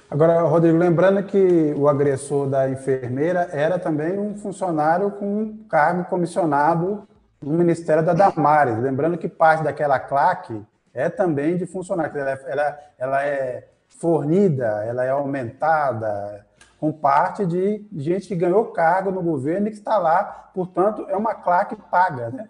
Agora, 0.08 0.42
Rodrigo, 0.42 0.78
lembrando 0.78 1.24
que 1.24 1.74
o 1.76 1.88
agressor 1.88 2.48
da 2.48 2.70
enfermeira 2.70 3.48
era 3.50 3.78
também 3.78 4.18
um 4.18 4.36
funcionário 4.36 5.10
com 5.10 5.64
cargo 5.68 6.04
comissionado 6.04 7.08
no 7.42 7.54
Ministério 7.54 8.04
da 8.04 8.12
Damares. 8.12 8.78
Lembrando 8.78 9.18
que 9.18 9.28
parte 9.28 9.64
daquela 9.64 9.98
claque 9.98 10.62
é 10.94 11.08
também 11.08 11.56
de 11.56 11.66
funcionário. 11.66 12.16
Ela, 12.16 12.30
ela, 12.30 12.78
ela 12.98 13.26
é 13.26 13.71
fornida, 13.98 14.84
ela 14.84 15.04
é 15.04 15.10
aumentada, 15.10 16.46
com 16.78 16.92
parte 16.92 17.46
de 17.46 17.86
gente 17.92 18.26
que 18.26 18.34
ganhou 18.34 18.72
cargo 18.72 19.10
no 19.10 19.22
governo 19.22 19.68
e 19.68 19.70
que 19.70 19.76
está 19.76 19.98
lá, 19.98 20.24
portanto, 20.52 21.06
é 21.08 21.16
uma 21.16 21.34
claque 21.34 21.76
paga, 21.76 22.30
né? 22.30 22.48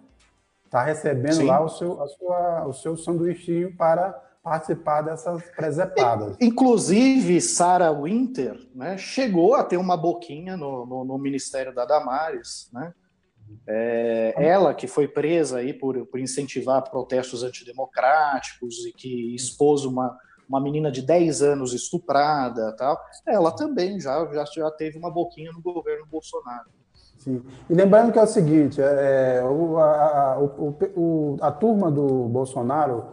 Está 0.65 0.81
recebendo 0.81 1.35
Sim. 1.35 1.45
lá 1.45 1.61
o 1.61 1.69
seu, 1.69 2.07
sua, 2.07 2.65
o 2.65 2.73
seu 2.73 2.97
sanduichinho 2.97 3.77
para 3.77 4.19
participar 4.41 5.03
dessas 5.03 5.43
presepadas. 5.55 6.35
Inclusive, 6.41 7.39
Sarah 7.39 7.91
Winter 7.91 8.59
né, 8.73 8.97
chegou 8.97 9.53
a 9.53 9.63
ter 9.63 9.77
uma 9.77 9.95
boquinha 9.95 10.57
no, 10.57 10.85
no, 10.85 11.05
no, 11.05 11.17
Ministério 11.19 11.73
da 11.73 11.85
Damares, 11.85 12.69
né? 12.73 12.91
É, 13.67 14.33
ela 14.35 14.73
que 14.73 14.87
foi 14.87 15.07
presa 15.07 15.59
aí 15.59 15.73
por, 15.73 16.07
por 16.07 16.19
incentivar 16.19 16.89
protestos 16.89 17.43
antidemocráticos 17.43 18.85
e 18.85 18.91
que 18.91 19.35
expôs 19.35 19.85
uma, 19.85 20.17
uma 20.53 20.61
menina 20.61 20.91
de 20.91 21.01
10 21.01 21.41
anos 21.41 21.73
estuprada, 21.73 22.75
tal, 22.77 22.99
ela 23.25 23.51
também 23.51 23.99
já, 23.99 24.25
já, 24.31 24.45
já 24.45 24.71
teve 24.71 24.97
uma 24.97 25.11
boquinha 25.11 25.51
no 25.51 25.61
governo 25.61 26.05
Bolsonaro. 26.05 26.69
Sim. 27.17 27.41
E 27.69 27.73
lembrando 27.73 28.11
que 28.11 28.19
é 28.19 28.23
o 28.23 28.27
seguinte, 28.27 28.81
é, 28.81 29.37
é 29.37 29.43
o, 29.43 29.77
a, 29.77 30.37
o, 30.39 30.75
o, 30.95 31.37
a 31.41 31.51
turma 31.51 31.89
do 31.89 32.27
Bolsonaro, 32.27 33.05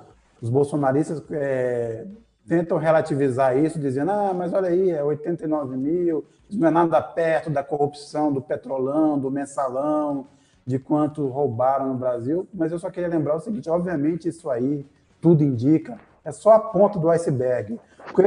os 0.42 0.50
bolsonaristas 0.50 1.22
é, 1.30 2.06
tentam 2.46 2.76
relativizar 2.76 3.56
isso, 3.56 3.78
dizendo, 3.78 4.10
ah, 4.10 4.34
mas 4.34 4.52
olha 4.52 4.68
aí, 4.68 4.90
é 4.90 5.02
89 5.02 5.76
mil, 5.76 6.24
isso 6.48 6.58
não 6.58 6.68
é 6.68 6.70
nada 6.70 7.00
perto 7.00 7.48
da 7.48 7.62
corrupção 7.62 8.32
do 8.32 8.42
petrolão, 8.42 9.18
do 9.18 9.30
mensalão, 9.30 10.26
de 10.66 10.78
quanto 10.78 11.26
roubaram 11.28 11.88
no 11.88 11.94
Brasil, 11.94 12.48
mas 12.52 12.72
eu 12.72 12.78
só 12.78 12.90
queria 12.90 13.08
lembrar 13.08 13.36
o 13.36 13.40
seguinte, 13.40 13.70
obviamente 13.70 14.28
isso 14.28 14.50
aí, 14.50 14.84
tudo 15.20 15.44
indica, 15.44 15.98
é 16.24 16.32
só 16.32 16.52
a 16.52 16.58
ponta 16.58 16.98
do 16.98 17.10
iceberg. 17.10 17.78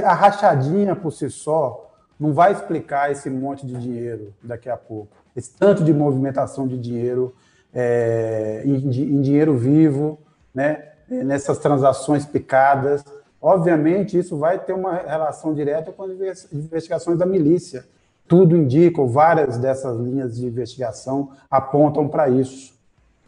A 0.03 0.13
rachadinha 0.13 0.95
por 0.95 1.11
si 1.11 1.29
só 1.29 1.91
não 2.19 2.33
vai 2.33 2.51
explicar 2.51 3.11
esse 3.11 3.29
monte 3.29 3.65
de 3.65 3.75
dinheiro 3.75 4.33
daqui 4.41 4.69
a 4.69 4.77
pouco. 4.77 5.15
Esse 5.35 5.51
tanto 5.51 5.83
de 5.83 5.93
movimentação 5.93 6.67
de 6.67 6.77
dinheiro 6.77 7.35
é, 7.73 8.61
em, 8.65 8.75
em, 8.75 9.21
dinheiro 9.21 9.57
vivo, 9.57 10.19
né, 10.53 10.89
nessas 11.07 11.57
transações 11.57 12.25
picadas. 12.25 13.03
Obviamente, 13.41 14.17
isso 14.17 14.37
vai 14.37 14.59
ter 14.59 14.73
uma 14.73 14.93
relação 14.93 15.53
direta 15.53 15.91
com 15.91 16.03
as 16.03 16.51
investigações 16.53 17.17
da 17.17 17.25
milícia. 17.25 17.85
Tudo 18.27 18.55
indica, 18.55 19.03
várias 19.03 19.57
dessas 19.57 19.97
linhas 19.97 20.37
de 20.37 20.45
investigação 20.45 21.31
apontam 21.51 22.07
para 22.07 22.29
isso, 22.29 22.73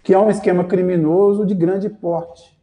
que 0.01 0.13
é 0.13 0.19
um 0.19 0.29
esquema 0.29 0.63
criminoso 0.63 1.45
de 1.45 1.53
grande 1.53 1.89
porte 1.89 2.54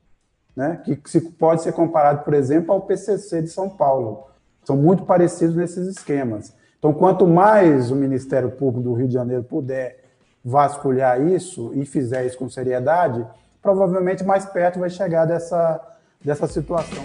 né, 0.55 0.81
que 0.85 1.01
se 1.07 1.21
pode 1.21 1.63
ser 1.63 1.73
comparado, 1.73 2.25
por 2.25 2.35
exemplo, 2.35 2.73
ao 2.73 2.83
PCC 2.83 3.43
de 3.43 3.49
São 3.49 3.69
Paulo. 3.69 4.27
São 4.65 4.77
muito 4.77 5.05
parecidos 5.05 5.57
nesses 5.57 5.89
esquemas. 5.89 6.55
Então, 6.79 6.93
quanto 6.93 7.27
mais 7.27 7.91
o 7.91 7.97
Ministério 7.97 8.51
Público 8.51 8.89
do 8.89 8.95
Rio 8.95 9.09
de 9.09 9.15
Janeiro 9.15 9.45
puder 9.45 10.03
vasculhar 10.45 11.21
isso 11.21 11.71
e 11.75 11.85
fizer 11.85 12.27
isso 12.27 12.37
com 12.37 12.49
seriedade, 12.49 13.25
provavelmente 13.61 14.25
mais 14.25 14.45
perto 14.45 14.81
vai 14.81 14.91
chegar 14.91 15.25
dessa, 15.25 15.81
dessa 16.25 16.47
situação. 16.49 17.05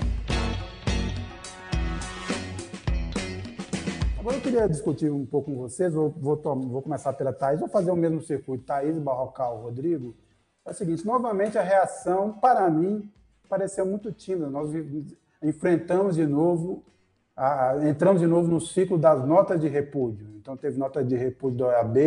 Agora 4.20 4.36
eu 4.36 4.41
queria 4.41 4.68
discutir 4.68 5.12
um 5.12 5.26
pouco 5.26 5.52
com 5.52 5.58
vocês, 5.58 5.93
vou, 5.93 6.10
vou, 6.10 6.36
vou 6.36 6.82
começar 6.82 7.14
pela 7.14 7.32
Thaís, 7.32 7.60
vou 7.60 7.70
fazer 7.70 7.91
o 7.91 7.95
mesmo 7.95 8.22
circuito, 8.22 8.66
Thaís, 8.66 8.98
Barrocal, 8.98 9.62
Rodrigo. 9.62 10.16
É 10.66 10.72
o 10.72 10.74
seguinte, 10.74 11.06
novamente 11.06 11.58
a 11.58 11.62
reação, 11.62 12.34
para 12.34 12.70
mim, 12.70 13.10
pareceu 13.48 13.86
muito 13.86 14.12
tímida. 14.12 14.50
Nós 14.50 14.72
enfrentamos 15.41 16.16
de 16.16 16.26
novo, 16.26 16.84
a, 17.36 17.76
entramos 17.84 18.22
de 18.22 18.28
novo 18.28 18.48
no 18.48 18.60
ciclo 18.62 18.98
das 18.98 19.26
notas 19.26 19.60
de 19.60 19.68
repúdio. 19.68 20.28
Então, 20.38 20.56
teve 20.56 20.78
nota 20.78 21.04
de 21.04 21.16
repúdio 21.16 21.60
da 21.60 21.68
OAB, 21.68 21.98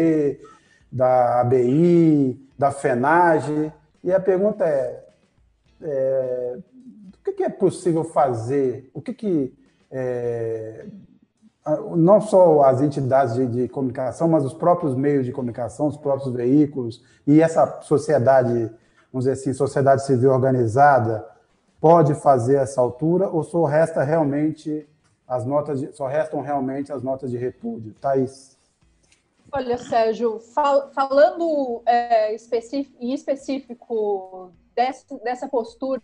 da 0.91 1.41
ABI, 1.41 2.49
da 2.59 2.70
FENAGE. 2.70 3.72
E 4.03 4.12
a 4.12 4.20
pergunta 4.20 4.64
é, 4.64 5.05
é 5.82 6.59
o 7.30 7.32
que, 7.32 7.43
é 7.43 7.49
possível 7.49 8.03
fazer? 8.03 8.91
O 8.93 9.01
que, 9.01 9.12
que 9.12 9.55
é, 9.91 10.86
não 11.97 12.20
só 12.20 12.62
as 12.62 12.80
entidades 12.80 13.34
de, 13.34 13.47
de, 13.47 13.68
comunicação, 13.68 14.28
mas 14.28 14.45
os 14.45 14.55
próprios 14.55 14.95
meios 14.95 15.26
de 15.26 15.32
comunicação, 15.32 15.86
os 15.86 15.97
próprios 15.97 16.32
veículos 16.34 17.05
e 17.26 17.41
essa 17.41 17.80
sociedade 17.82 18.70
vamos 19.12 19.24
dizer 19.24 19.32
assim, 19.32 19.52
sociedade 19.52 20.04
civil 20.04 20.30
organizada 20.30 21.26
pode 21.80 22.14
fazer 22.14 22.56
essa 22.56 22.80
altura 22.80 23.28
ou 23.28 23.42
só 23.42 23.64
resta 23.64 24.02
realmente 24.02 24.86
as 25.26 25.46
notas 25.46 25.80
de, 25.80 25.92
só 25.92 26.06
restam 26.06 26.40
realmente 26.40 26.92
as 26.92 27.02
notas 27.02 27.30
de 27.30 27.36
repúdio? 27.36 27.94
Thaís. 28.00 28.58
Olha, 29.52 29.78
Sérgio, 29.78 30.38
fal, 30.38 30.90
falando 30.92 31.82
é, 31.86 32.34
específico, 32.34 32.96
em 33.00 33.12
específico 33.12 34.52
desse, 34.74 35.06
dessa 35.22 35.48
postura 35.48 36.00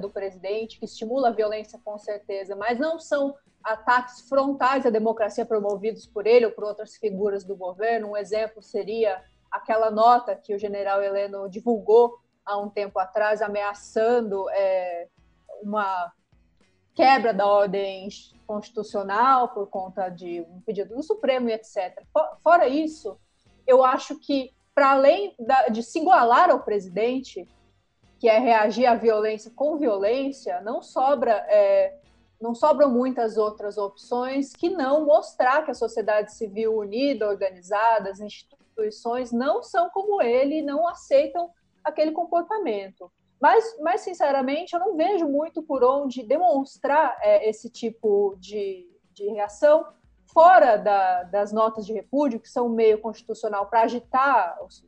do 0.00 0.10
presidente, 0.10 0.78
que 0.78 0.84
estimula 0.84 1.28
a 1.28 1.32
violência 1.32 1.78
com 1.82 1.98
certeza, 1.98 2.54
mas 2.54 2.78
não 2.78 2.98
são 2.98 3.34
ataques 3.64 4.20
frontais 4.28 4.86
à 4.86 4.90
democracia 4.90 5.44
promovidos 5.44 6.06
por 6.06 6.26
ele 6.26 6.46
ou 6.46 6.52
por 6.52 6.64
outras 6.64 6.96
figuras 6.96 7.44
do 7.44 7.56
governo. 7.56 8.10
Um 8.10 8.16
exemplo 8.16 8.62
seria 8.62 9.22
aquela 9.50 9.90
nota 9.90 10.34
que 10.34 10.54
o 10.54 10.58
general 10.58 11.02
Heleno 11.02 11.48
divulgou 11.48 12.18
há 12.44 12.58
um 12.58 12.68
tempo 12.68 12.98
atrás, 12.98 13.42
ameaçando 13.42 14.48
é, 14.50 15.08
uma 15.62 16.12
quebra 16.94 17.32
da 17.32 17.46
ordem 17.46 18.08
constitucional 18.46 19.48
por 19.48 19.68
conta 19.68 20.08
de 20.08 20.40
um 20.42 20.60
pedido 20.60 20.94
do 20.94 21.02
Supremo 21.02 21.48
e 21.48 21.52
etc. 21.52 22.02
Fora 22.42 22.66
isso, 22.68 23.18
eu 23.66 23.84
acho 23.84 24.18
que, 24.18 24.52
para 24.74 24.90
além 24.90 25.34
da, 25.38 25.68
de 25.68 25.82
se 25.82 26.00
igualar 26.00 26.50
ao 26.50 26.60
presidente, 26.60 27.46
que 28.18 28.28
é 28.28 28.38
reagir 28.38 28.86
à 28.86 28.94
violência 28.94 29.50
com 29.54 29.78
violência, 29.78 30.60
não 30.60 30.82
sobra. 30.82 31.32
É, 31.48 31.98
não 32.40 32.54
sobram 32.54 32.90
muitas 32.90 33.36
outras 33.36 33.76
opções 33.76 34.54
que 34.54 34.70
não 34.70 35.04
mostrar 35.04 35.62
que 35.62 35.72
a 35.72 35.74
sociedade 35.74 36.32
civil 36.32 36.74
unida, 36.78 37.28
organizada, 37.28 38.10
as 38.10 38.18
instituições 38.18 39.30
não 39.30 39.62
são 39.62 39.90
como 39.90 40.22
ele, 40.22 40.62
não 40.62 40.88
aceitam 40.88 41.50
aquele 41.84 42.12
comportamento. 42.12 43.10
Mas, 43.40 43.78
mas, 43.80 44.02
sinceramente, 44.02 44.74
eu 44.74 44.80
não 44.80 44.96
vejo 44.96 45.26
muito 45.26 45.62
por 45.62 45.82
onde 45.82 46.22
demonstrar 46.22 47.16
é, 47.22 47.48
esse 47.48 47.70
tipo 47.70 48.36
de, 48.38 48.86
de 49.14 49.26
reação 49.30 49.86
fora 50.32 50.76
da, 50.76 51.22
das 51.24 51.50
notas 51.50 51.86
de 51.86 51.92
repúdio, 51.94 52.38
que 52.38 52.48
são 52.48 52.66
um 52.66 52.74
meio 52.74 53.00
constitucional 53.00 53.66
para 53.66 53.80
agitar 53.82 54.62
os, 54.62 54.84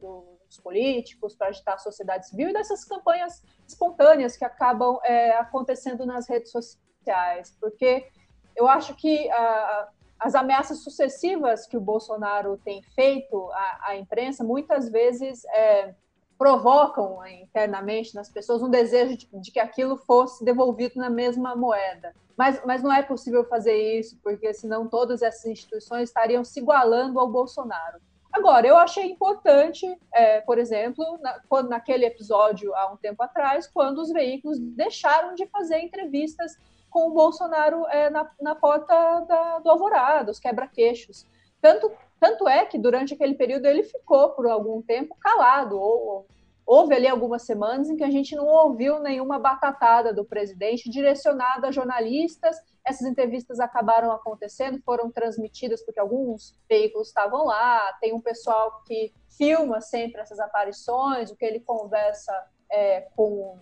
os 0.48 0.60
políticos, 0.60 1.34
para 1.34 1.48
agitar 1.48 1.74
a 1.74 1.78
sociedade 1.78 2.28
civil, 2.28 2.50
e 2.50 2.52
dessas 2.52 2.84
campanhas 2.84 3.42
espontâneas 3.66 4.36
que 4.36 4.44
acabam 4.44 5.00
é, 5.02 5.34
acontecendo 5.36 6.04
nas 6.04 6.28
redes 6.28 6.50
sociais. 6.52 7.56
Porque 7.58 8.06
eu 8.54 8.68
acho 8.68 8.94
que 8.94 9.30
a, 9.30 9.88
as 10.20 10.34
ameaças 10.34 10.84
sucessivas 10.84 11.66
que 11.66 11.76
o 11.76 11.80
Bolsonaro 11.80 12.58
tem 12.58 12.82
feito 12.82 13.50
à, 13.52 13.80
à 13.88 13.96
imprensa, 13.96 14.44
muitas 14.44 14.90
vezes. 14.90 15.42
É, 15.46 15.94
provocam 16.42 17.24
internamente 17.24 18.16
nas 18.16 18.28
pessoas 18.28 18.64
um 18.64 18.68
desejo 18.68 19.16
de, 19.16 19.28
de, 19.32 19.52
que 19.52 19.60
aquilo 19.60 19.96
fosse 19.96 20.44
devolvido 20.44 20.94
na 20.96 21.08
mesma 21.08 21.54
moeda. 21.54 22.12
Mas, 22.36 22.60
mas 22.66 22.82
não 22.82 22.92
é 22.92 23.00
possível 23.00 23.44
fazer 23.44 23.76
isso, 24.00 24.18
porque 24.24 24.52
senão 24.52 24.88
todas 24.88 25.22
essas 25.22 25.44
instituições 25.46 26.08
estariam 26.08 26.42
se 26.44 26.58
igualando 26.58 27.20
ao 27.20 27.28
Bolsonaro. 27.28 28.00
Agora, 28.32 28.66
eu 28.66 28.76
achei 28.76 29.04
importante, 29.04 29.86
é, 30.12 30.40
por 30.40 30.58
exemplo, 30.58 31.04
na, 31.20 31.62
naquele 31.62 32.06
episódio 32.06 32.74
há 32.74 32.92
um 32.92 32.96
tempo 32.96 33.22
atrás, 33.22 33.68
quando 33.68 33.98
os 33.98 34.10
veículos 34.10 34.58
deixaram 34.58 35.36
de 35.36 35.46
fazer 35.46 35.78
entrevistas 35.78 36.58
com 36.90 37.06
o 37.06 37.12
Bolsonaro 37.12 37.86
é, 37.86 38.10
na, 38.10 38.28
na 38.40 38.56
porta 38.56 39.20
da, 39.28 39.60
do 39.60 39.70
Alvorada, 39.70 40.32
os 40.32 40.40
quebra-queixos. 40.40 41.24
Tanto 41.60 41.92
tanto 42.22 42.48
é 42.48 42.64
que 42.64 42.78
durante 42.78 43.14
aquele 43.14 43.34
período 43.34 43.66
ele 43.66 43.82
ficou 43.82 44.30
por 44.30 44.46
algum 44.46 44.80
tempo 44.80 45.16
calado, 45.20 45.76
ou 45.76 46.24
houve 46.64 46.94
ali 46.94 47.08
algumas 47.08 47.42
semanas 47.42 47.90
em 47.90 47.96
que 47.96 48.04
a 48.04 48.10
gente 48.12 48.36
não 48.36 48.46
ouviu 48.46 49.00
nenhuma 49.00 49.40
batatada 49.40 50.14
do 50.14 50.24
presidente 50.24 50.88
direcionada 50.88 51.66
a 51.66 51.72
jornalistas. 51.72 52.56
Essas 52.86 53.08
entrevistas 53.08 53.58
acabaram 53.58 54.12
acontecendo, 54.12 54.80
foram 54.84 55.10
transmitidas 55.10 55.84
porque 55.84 55.98
alguns 55.98 56.56
veículos 56.68 57.08
estavam 57.08 57.44
lá. 57.44 57.92
Tem 58.00 58.14
um 58.14 58.20
pessoal 58.20 58.84
que 58.86 59.12
filma 59.36 59.80
sempre 59.80 60.20
essas 60.20 60.38
aparições, 60.38 61.28
o 61.28 61.36
que 61.36 61.44
ele 61.44 61.58
conversa 61.58 62.32
é, 62.70 63.00
com, 63.16 63.58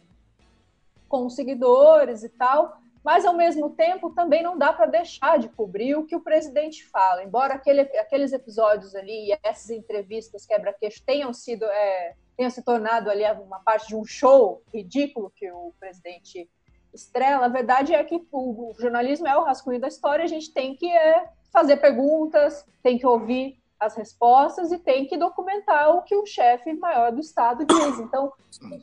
com 1.08 1.24
os 1.24 1.34
seguidores 1.34 2.22
e 2.24 2.28
tal 2.28 2.78
mas 3.05 3.24
ao 3.24 3.34
mesmo 3.34 3.70
tempo 3.70 4.11
também 4.11 4.42
não 4.42 4.59
dá 4.59 4.72
para 4.72 4.86
deixar 4.86 5.38
de 5.38 5.48
cobrir 5.48 5.96
o 5.96 6.05
que 6.05 6.14
o 6.14 6.20
presidente 6.20 6.86
fala. 6.86 7.24
Embora 7.24 7.55
aquele, 7.55 7.80
aqueles 7.80 8.32
episódios 8.32 8.94
ali 8.94 9.30
e 9.30 9.38
essas 9.42 9.70
entrevistas 9.70 10.44
quebra-queixo 10.44 11.03
tenham 11.05 11.32
sido 11.32 11.64
é, 11.64 12.14
tenham 12.36 12.51
se 12.51 12.62
tornado 12.62 13.11
ali 13.11 13.24
uma 13.42 13.61
parte 13.61 13.88
de 13.88 13.96
um 13.96 14.05
show 14.05 14.62
ridículo 14.72 15.32
que 15.34 15.51
o 15.51 15.72
presidente 15.78 16.48
estrela, 16.92 17.46
a 17.46 17.48
verdade 17.48 17.94
é 17.94 18.03
que 18.03 18.16
o, 18.32 18.70
o 18.70 18.74
jornalismo 18.78 19.26
é 19.26 19.36
o 19.36 19.44
rascunho 19.44 19.80
da 19.80 19.88
história, 19.88 20.24
a 20.24 20.28
gente 20.28 20.53
tem 20.53 20.74
que 20.74 20.90
é, 20.90 21.28
fazer 21.53 21.76
perguntas, 21.76 22.66
tem 22.82 22.98
que 22.98 23.07
ouvir 23.07 23.61
as 23.78 23.94
respostas 23.96 24.72
e 24.72 24.78
tem 24.78 25.07
que 25.07 25.16
documentar 25.16 25.96
o 25.96 26.03
que 26.03 26.14
o 26.14 26.26
chefe 26.26 26.72
maior 26.74 27.12
do 27.12 27.20
Estado 27.20 27.64
diz. 27.64 27.98
Então, 27.98 28.32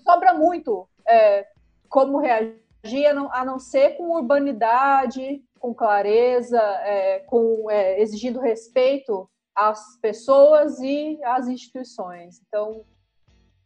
sobra 0.03 0.33
muito 0.33 0.87
é, 1.07 1.47
como 1.87 2.19
reagir 2.19 2.66
a 2.83 3.13
não, 3.13 3.33
a 3.33 3.45
não 3.45 3.59
ser 3.59 3.97
com 3.97 4.11
urbanidade, 4.11 5.43
com 5.59 5.73
clareza, 5.73 6.59
é, 6.59 7.19
com 7.19 7.69
é, 7.69 7.99
exigindo 8.01 8.39
respeito 8.39 9.29
às 9.55 9.99
pessoas 9.99 10.79
e 10.79 11.19
às 11.23 11.47
instituições. 11.47 12.41
Então, 12.47 12.85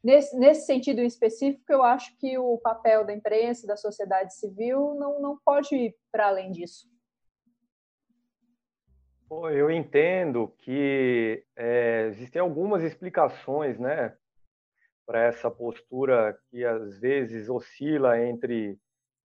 nesse, 0.04 0.38
nesse 0.38 0.66
sentido 0.66 1.02
em 1.02 1.06
específico, 1.06 1.64
eu 1.70 1.84
acho 1.84 2.18
que 2.18 2.38
o 2.38 2.58
papel 2.58 3.06
da 3.06 3.14
imprensa, 3.14 3.68
da 3.68 3.76
sociedade 3.76 4.34
civil, 4.36 4.96
não, 4.96 5.22
não 5.22 5.38
pode 5.44 5.76
ir 5.76 5.96
para 6.12 6.28
além 6.28 6.52
disso. 6.52 6.90
Eu 9.54 9.72
entendo 9.72 10.54
que 10.58 11.46
é, 11.56 12.08
existem 12.08 12.42
algumas 12.42 12.84
explicações, 12.84 13.80
né, 13.80 14.14
para 15.06 15.24
essa 15.24 15.50
postura 15.50 16.38
que 16.50 16.66
às 16.66 17.00
vezes 17.00 17.50
oscila 17.50 18.22
entre 18.22 18.78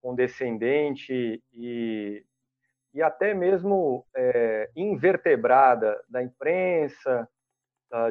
condescendente 0.07 1.43
e, 1.53 2.25
e 2.95 3.03
até 3.03 3.35
mesmo 3.35 4.07
é, 4.15 4.71
invertebrada 4.77 6.01
da 6.09 6.23
imprensa, 6.23 7.29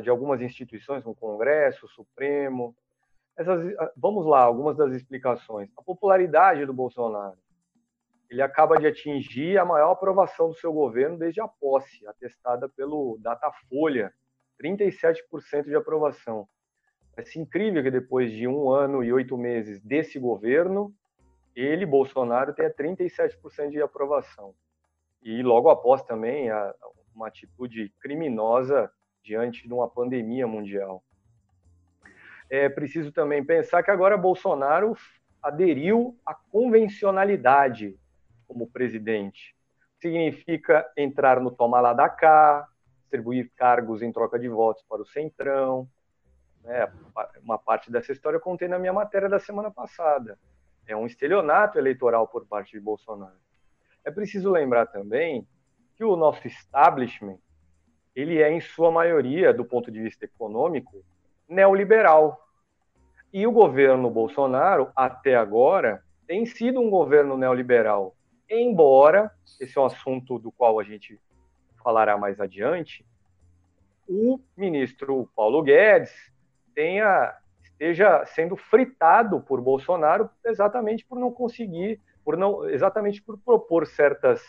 de 0.02 0.10
algumas 0.10 0.42
instituições, 0.42 1.04
como 1.04 1.14
o 1.14 1.18
Congresso, 1.18 1.86
o 1.86 1.90
Supremo. 1.90 2.76
Essas, 3.38 3.74
vamos 3.96 4.26
lá, 4.26 4.42
algumas 4.42 4.76
das 4.76 4.94
explicações. 4.94 5.70
A 5.78 5.82
popularidade 5.82 6.66
do 6.66 6.74
Bolsonaro 6.74 7.38
ele 8.30 8.42
acaba 8.42 8.78
de 8.78 8.88
atingir 8.88 9.58
a 9.58 9.64
maior 9.64 9.92
aprovação 9.92 10.50
do 10.50 10.56
seu 10.56 10.74
governo 10.74 11.18
desde 11.18 11.40
a 11.40 11.48
posse, 11.48 12.06
atestada 12.08 12.68
pelo 12.68 13.18
Datafolha, 13.22 14.14
37% 14.62 15.66
de 15.66 15.76
aprovação. 15.76 16.48
É 17.16 17.24
incrível 17.40 17.84
que 17.84 17.92
depois 17.92 18.32
de 18.32 18.48
um 18.48 18.70
ano 18.70 19.04
e 19.04 19.14
oito 19.14 19.38
meses 19.38 19.80
desse 19.82 20.20
governo, 20.20 20.94
ele, 21.56 21.86
Bolsonaro, 21.86 22.54
tenha 22.54 22.70
37% 22.70 23.70
de 23.72 23.82
aprovação. 23.82 24.54
E 25.24 25.42
logo 25.42 25.70
após 25.70 26.04
também 26.04 26.50
uma 27.16 27.28
atitude 27.28 27.94
criminosa 28.00 28.92
diante 29.24 29.68
de 29.68 29.74
uma 29.74 29.90
pandemia 29.90 30.46
mundial. 30.46 31.04
É 32.50 32.70
preciso 32.70 33.12
também 33.12 33.44
pensar 33.44 33.82
que 33.82 33.90
agora 33.90 34.18
Bolsonaro 34.18 34.96
aderiu 35.42 36.18
à 36.26 36.36
convencionalidade 36.36 37.98
como 38.48 38.70
presidente. 38.70 39.56
Significa 40.00 40.88
entrar 40.96 41.40
no 41.40 41.50
toma 41.50 41.80
lá 41.80 41.94
da 41.94 42.08
cá, 42.08 42.68
distribuir 43.02 43.52
cargos 43.56 44.02
em 44.02 44.12
troca 44.12 44.38
de 44.38 44.48
votos 44.48 44.84
para 44.84 45.02
o 45.02 45.06
Centrão. 45.06 45.90
Né? 46.64 46.92
Uma 47.42 47.58
parte 47.58 47.92
dessa 47.92 48.12
história 48.12 48.38
eu 48.38 48.42
contei 48.42 48.68
na 48.68 48.78
minha 48.78 48.94
matéria 48.94 49.30
da 49.30 49.40
semana 49.40 49.72
passada. 49.72 50.38
É 50.88 50.96
um 50.96 51.06
estelionato 51.06 51.78
eleitoral 51.78 52.28
por 52.28 52.46
parte 52.46 52.72
de 52.72 52.80
Bolsonaro. 52.80 53.38
É 54.04 54.12
preciso 54.12 54.52
lembrar 54.52 54.86
também 54.88 55.48
que 55.96 56.04
o 56.04 56.16
nosso 56.16 56.48
establishment, 56.48 57.38
ele 58.16 58.42
é, 58.42 58.52
em 58.52 58.62
sua 58.62 58.92
maioria, 58.92 59.54
do 59.54 59.66
ponto 59.66 59.92
de 59.92 60.02
vista 60.02 60.26
econômico, 60.26 61.04
neoliberal. 61.48 62.40
E 63.34 63.46
o 63.46 63.52
governo 63.52 64.10
Bolsonaro, 64.10 64.92
até 64.96 65.36
agora, 65.36 66.04
tem 66.28 66.46
sido 66.46 66.80
um 66.80 66.90
governo 66.90 67.38
neoliberal 67.38 68.16
embora, 68.50 69.32
esse 69.60 69.78
é 69.78 69.82
um 69.82 69.86
assunto 69.86 70.38
do 70.40 70.52
qual 70.52 70.80
a 70.80 70.84
gente 70.84 71.20
falará 71.84 72.18
mais 72.18 72.40
adiante, 72.40 73.06
o 74.08 74.40
ministro 74.56 75.30
Paulo 75.36 75.64
Guedes 75.64 76.12
tenha 76.74 77.36
esteja 77.76 78.26
sendo 78.26 78.56
fritado 78.56 79.42
por 79.42 79.62
Bolsonaro 79.62 80.30
exatamente 80.46 81.06
por 81.06 81.20
não 81.20 81.32
conseguir, 81.32 82.02
por 82.24 82.38
não 82.38 82.68
exatamente 82.70 83.22
por 83.22 83.38
propor 83.38 83.86
certas 83.86 84.42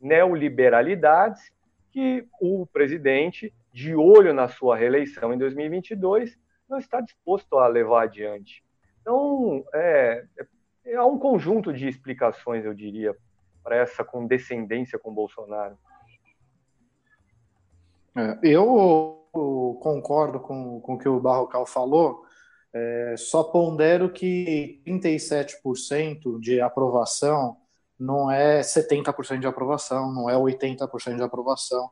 neoliberalidades 0.00 1.52
que 1.90 2.26
o 2.40 2.66
presidente, 2.66 3.54
de 3.72 3.94
olho 3.94 4.34
na 4.34 4.48
sua 4.48 4.76
reeleição 4.76 5.32
em 5.32 5.38
2022, 5.38 6.36
não 6.68 6.78
está 6.78 7.00
disposto 7.00 7.58
a 7.58 7.68
levar 7.68 8.04
adiante. 8.04 8.64
Então, 9.00 9.64
é, 9.74 10.24
é, 10.84 10.94
há 10.94 11.04
um 11.04 11.18
conjunto 11.18 11.72
de 11.72 11.86
explicações, 11.86 12.64
eu 12.64 12.74
diria, 12.74 13.16
para 13.62 13.76
essa 13.76 14.04
condescendência 14.04 14.98
com 14.98 15.14
Bolsonaro? 15.14 15.78
É, 18.16 18.38
eu 18.42 19.26
concordo 19.80 20.40
com, 20.40 20.80
com 20.80 20.94
o 20.94 20.98
que 20.98 21.08
o 21.08 21.20
Barrocal 21.20 21.64
falou, 21.64 22.24
é, 22.74 23.14
só 23.18 23.44
pondero 23.44 24.10
que 24.10 24.80
37% 24.86 26.40
de 26.40 26.60
aprovação 26.60 27.56
não 27.98 28.30
é 28.30 28.60
70% 28.60 29.38
de 29.38 29.46
aprovação, 29.46 30.12
não 30.12 30.28
é 30.28 30.34
80% 30.34 31.16
de 31.16 31.22
aprovação. 31.22 31.90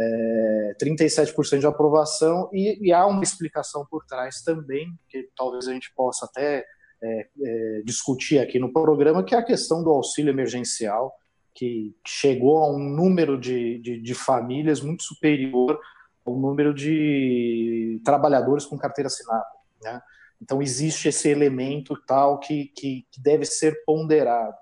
É 0.00 0.74
37% 0.80 1.58
de 1.58 1.66
aprovação 1.66 2.48
e, 2.52 2.86
e, 2.86 2.92
há 2.92 3.04
uma 3.04 3.24
explicação 3.24 3.84
por 3.90 4.04
trás 4.04 4.42
também, 4.42 4.86
que 5.08 5.28
talvez 5.36 5.66
a 5.66 5.72
gente 5.72 5.92
possa 5.92 6.24
até 6.24 6.64
é, 7.02 7.28
é, 7.42 7.82
discutir 7.84 8.38
aqui 8.38 8.60
no 8.60 8.72
programa, 8.72 9.24
que 9.24 9.34
é 9.34 9.38
a 9.38 9.44
questão 9.44 9.82
do 9.82 9.90
auxílio 9.90 10.30
emergencial, 10.30 11.12
que 11.52 11.96
chegou 12.06 12.58
a 12.58 12.70
um 12.70 12.78
número 12.78 13.36
de, 13.36 13.80
de, 13.80 14.00
de 14.00 14.14
famílias 14.14 14.80
muito 14.80 15.02
superior 15.02 15.80
ao 16.24 16.36
número 16.36 16.72
de 16.72 18.00
trabalhadores 18.04 18.64
com 18.64 18.78
carteira 18.78 19.08
assinada. 19.08 19.57
Né? 19.82 20.00
Então, 20.40 20.62
existe 20.62 21.08
esse 21.08 21.28
elemento 21.28 21.96
tal 22.06 22.38
que, 22.38 22.66
que, 22.76 23.06
que 23.10 23.20
deve 23.20 23.44
ser 23.44 23.84
ponderado. 23.84 24.56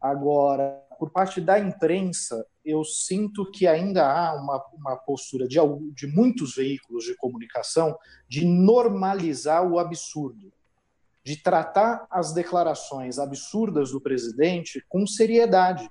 Agora, 0.00 0.82
por 0.98 1.10
parte 1.10 1.40
da 1.40 1.58
imprensa, 1.58 2.46
eu 2.64 2.84
sinto 2.84 3.50
que 3.50 3.66
ainda 3.66 4.06
há 4.06 4.34
uma, 4.34 4.64
uma 4.74 4.96
postura 4.96 5.48
de, 5.48 5.58
de 5.94 6.06
muitos 6.06 6.54
veículos 6.54 7.04
de 7.04 7.16
comunicação 7.16 7.96
de 8.28 8.44
normalizar 8.44 9.66
o 9.66 9.78
absurdo 9.78 10.52
de 11.24 11.36
tratar 11.36 12.06
as 12.10 12.34
declarações 12.34 13.18
absurdas 13.18 13.90
do 13.90 14.00
presidente 14.00 14.84
com 14.88 15.06
seriedade. 15.06 15.88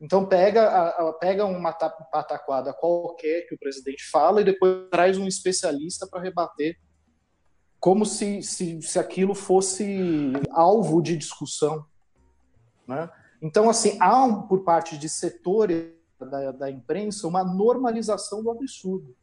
Então 0.00 0.24
pega, 0.24 0.94
pega 1.18 1.44
uma 1.44 1.72
pataquada 1.72 2.72
qualquer 2.72 3.42
que 3.48 3.56
o 3.56 3.58
presidente 3.58 4.08
fala 4.08 4.40
e 4.40 4.44
depois 4.44 4.88
traz 4.88 5.18
um 5.18 5.26
especialista 5.26 6.06
para 6.06 6.22
rebater, 6.22 6.78
como 7.86 8.04
se, 8.04 8.42
se, 8.42 8.82
se 8.82 8.98
aquilo 8.98 9.32
fosse 9.32 10.32
alvo 10.50 11.00
de 11.00 11.16
discussão. 11.16 11.86
Né? 12.84 13.08
Então, 13.40 13.70
assim, 13.70 13.96
há 14.00 14.26
por 14.48 14.64
parte 14.64 14.98
de 14.98 15.08
setores 15.08 15.92
da, 16.18 16.50
da 16.50 16.68
imprensa 16.68 17.28
uma 17.28 17.44
normalização 17.44 18.42
do 18.42 18.50
absurdo. 18.50 19.14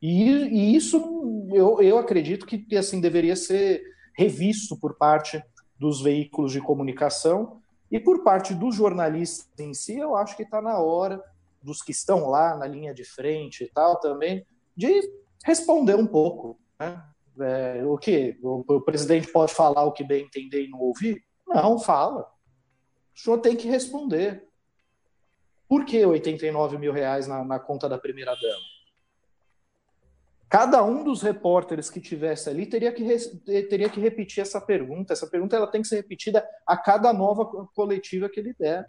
E, 0.00 0.30
e 0.30 0.76
isso 0.76 1.48
eu, 1.52 1.82
eu 1.82 1.98
acredito 1.98 2.46
que 2.46 2.64
assim 2.76 3.00
deveria 3.00 3.34
ser 3.34 3.82
revisto 4.16 4.78
por 4.78 4.94
parte 4.94 5.42
dos 5.76 6.00
veículos 6.00 6.52
de 6.52 6.60
comunicação 6.60 7.60
e 7.90 7.98
por 7.98 8.22
parte 8.22 8.54
dos 8.54 8.76
jornalistas 8.76 9.48
em 9.58 9.74
si, 9.74 9.98
eu 9.98 10.14
acho 10.14 10.36
que 10.36 10.44
está 10.44 10.62
na 10.62 10.78
hora 10.78 11.20
dos 11.60 11.82
que 11.82 11.90
estão 11.90 12.28
lá 12.30 12.56
na 12.56 12.68
linha 12.68 12.94
de 12.94 13.02
frente 13.02 13.64
e 13.64 13.72
tal 13.72 13.98
também, 13.98 14.46
de 14.76 15.00
responder 15.44 15.96
um 15.96 16.06
pouco. 16.06 16.56
Né? 16.78 17.02
É, 17.40 17.84
o 17.84 17.98
que? 17.98 18.38
O, 18.42 18.64
o, 18.66 18.80
presidente 18.80 19.30
pode 19.30 19.52
falar 19.52 19.84
o 19.84 19.92
que 19.92 20.04
bem 20.04 20.24
entender 20.24 20.64
e 20.64 20.68
não 20.68 20.80
ouvir? 20.80 21.24
Não, 21.46 21.78
fala. 21.78 22.22
O 23.14 23.18
senhor 23.18 23.38
tem 23.38 23.56
que 23.56 23.68
responder. 23.68 24.46
Por 25.68 25.84
que 25.84 26.04
89 26.04 26.78
mil 26.78 26.92
reais 26.92 27.26
na, 27.26 27.44
na 27.44 27.58
conta 27.58 27.88
da 27.88 27.98
primeira-dama? 27.98 28.74
Cada 30.48 30.84
um 30.84 31.02
dos 31.02 31.20
repórteres 31.20 31.90
que 31.90 32.00
tivesse 32.00 32.48
ali 32.48 32.64
teria 32.64 32.92
que, 32.92 33.04
teria 33.68 33.88
que 33.88 33.98
repetir 33.98 34.40
essa 34.40 34.60
pergunta. 34.60 35.12
Essa 35.12 35.26
pergunta 35.26 35.56
ela 35.56 35.66
tem 35.66 35.82
que 35.82 35.88
ser 35.88 35.96
repetida 35.96 36.48
a 36.64 36.76
cada 36.76 37.12
nova 37.12 37.44
coletiva 37.74 38.28
que 38.28 38.38
ele 38.38 38.54
der, 38.54 38.88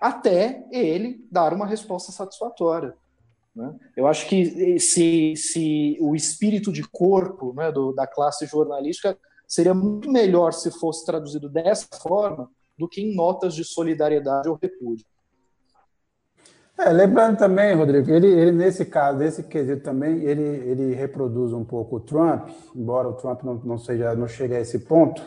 até 0.00 0.64
ele 0.70 1.26
dar 1.32 1.52
uma 1.52 1.66
resposta 1.66 2.12
satisfatória. 2.12 2.96
Né? 3.54 3.74
Eu 3.96 4.06
acho 4.06 4.28
que 4.28 4.78
se, 4.78 5.34
se 5.36 5.96
o 6.00 6.14
espírito 6.14 6.72
de 6.72 6.82
corpo 6.82 7.52
né, 7.54 7.72
do, 7.72 7.92
da 7.92 8.06
classe 8.06 8.46
jornalística 8.46 9.18
seria 9.46 9.74
muito 9.74 10.10
melhor 10.10 10.52
se 10.52 10.70
fosse 10.70 11.04
traduzido 11.04 11.48
dessa 11.48 11.88
forma 12.00 12.50
do 12.78 12.88
que 12.88 13.00
em 13.00 13.14
notas 13.14 13.54
de 13.54 13.64
solidariedade 13.64 14.48
ou 14.48 14.58
repúdio. 14.60 15.04
É, 16.78 16.90
lembrando 16.90 17.36
também, 17.36 17.74
Rodrigo, 17.74 18.08
ele, 18.08 18.28
ele 18.28 18.52
nesse 18.52 18.84
caso, 18.84 19.18
nesse 19.18 19.42
quesito 19.42 19.82
também, 19.82 20.22
ele, 20.22 20.42
ele 20.42 20.94
reproduz 20.94 21.52
um 21.52 21.64
pouco 21.64 21.96
o 21.96 22.00
Trump, 22.00 22.50
embora 22.72 23.08
o 23.08 23.14
Trump 23.14 23.42
não, 23.42 23.54
não 23.54 23.78
seja, 23.78 24.14
não 24.14 24.28
chegue 24.28 24.54
a 24.54 24.60
esse 24.60 24.78
ponto. 24.78 25.20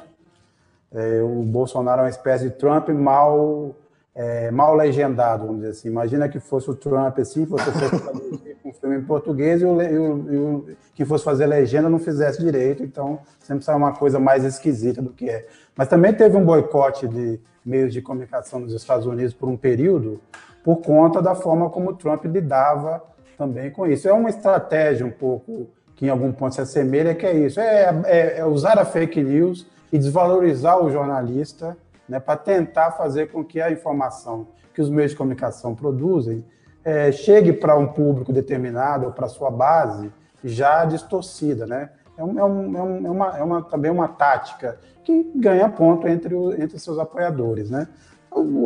É, 0.94 1.22
o 1.22 1.44
Bolsonaro 1.44 2.00
é 2.00 2.04
uma 2.06 2.10
espécie 2.10 2.46
de 2.46 2.56
Trump 2.56 2.88
mal, 2.90 3.76
é, 4.14 4.52
mal 4.52 4.76
legendado, 4.76 5.46
vamos 5.46 5.62
dizer 5.62 5.72
assim. 5.72 5.88
Imagina 5.88 6.28
que 6.28 6.40
fosse 6.40 6.70
o 6.70 6.76
Trump 6.76 7.18
assim, 7.20 7.46
fosse 7.46 7.66
fazer 7.72 7.90
um 8.66 8.74
filme 8.74 8.98
em 8.98 9.02
português 9.02 9.62
e 9.62 9.66
o, 9.66 9.82
e, 9.82 9.98
o, 9.98 10.34
e 10.34 10.38
o, 10.38 10.66
que 10.94 11.06
fosse 11.06 11.24
fazer 11.24 11.46
legenda 11.46 11.90
não 11.90 12.00
fizesse 12.00 12.42
direito, 12.42 12.84
então 12.84 13.20
sempre 13.40 13.64
sai 13.64 13.76
uma 13.76 13.94
coisa 13.94 14.20
mais 14.20 14.44
esquisita 14.44 15.02
do 15.02 15.12
que 15.12 15.30
é. 15.30 15.48
Mas 15.76 15.88
também 15.88 16.14
teve 16.14 16.36
um 16.36 16.46
boicote 16.46 17.08
de 17.08 17.40
meios 17.66 17.94
de 17.94 18.02
comunicação 18.02 18.60
nos 18.60 18.74
Estados 18.74 19.06
Unidos 19.06 19.34
por 19.34 19.48
um 19.48 19.56
período, 19.56 20.20
por 20.64 20.78
conta 20.78 21.22
da 21.22 21.34
forma 21.34 21.70
como 21.70 21.92
o 21.92 21.94
Trump 21.94 22.26
lidava 22.26 23.02
também 23.38 23.72
com 23.72 23.88
isso. 23.88 24.08
É 24.08 24.14
uma 24.14 24.30
estratégia 24.30 25.06
um 25.06 25.12
pouco 25.12 25.68
que 25.96 26.06
em 26.06 26.10
algum 26.10 26.32
ponto 26.32 26.54
se 26.56 26.62
assemelha, 26.62 27.16
que 27.16 27.26
é 27.26 27.34
isso, 27.34 27.60
é, 27.60 28.02
é, 28.06 28.40
é 28.40 28.46
usar 28.46 28.78
a 28.78 28.86
fake 28.86 29.22
news 29.24 29.68
e 29.92 29.98
desvalorizar 29.98 30.84
o 30.84 30.90
jornalista 30.90 31.78
né, 32.12 32.20
para 32.20 32.36
tentar 32.36 32.92
fazer 32.92 33.32
com 33.32 33.42
que 33.42 33.62
a 33.62 33.72
informação 33.72 34.48
que 34.74 34.82
os 34.82 34.90
meios 34.90 35.12
de 35.12 35.18
comunicação 35.18 35.74
produzem 35.74 36.46
é, 36.84 37.10
chegue 37.10 37.54
para 37.54 37.78
um 37.78 37.88
público 37.88 38.34
determinado 38.34 39.06
ou 39.06 39.12
para 39.14 39.30
sua 39.30 39.50
base 39.50 40.12
já 40.44 40.84
distorcida, 40.84 41.66
né? 41.66 41.90
É, 42.18 42.22
é, 42.22 42.26
um, 42.26 42.38
é, 42.38 42.44
um, 42.44 43.08
é, 43.08 43.10
uma, 43.10 43.38
é 43.38 43.44
uma, 43.44 43.62
também 43.62 43.90
uma 43.90 44.10
tática 44.10 44.78
que 45.06 45.32
ganha 45.36 45.70
ponto 45.70 46.06
entre, 46.06 46.36
o, 46.36 46.52
entre 46.52 46.78
seus 46.80 47.00
apoiadores, 47.00 47.70
né? 47.70 47.88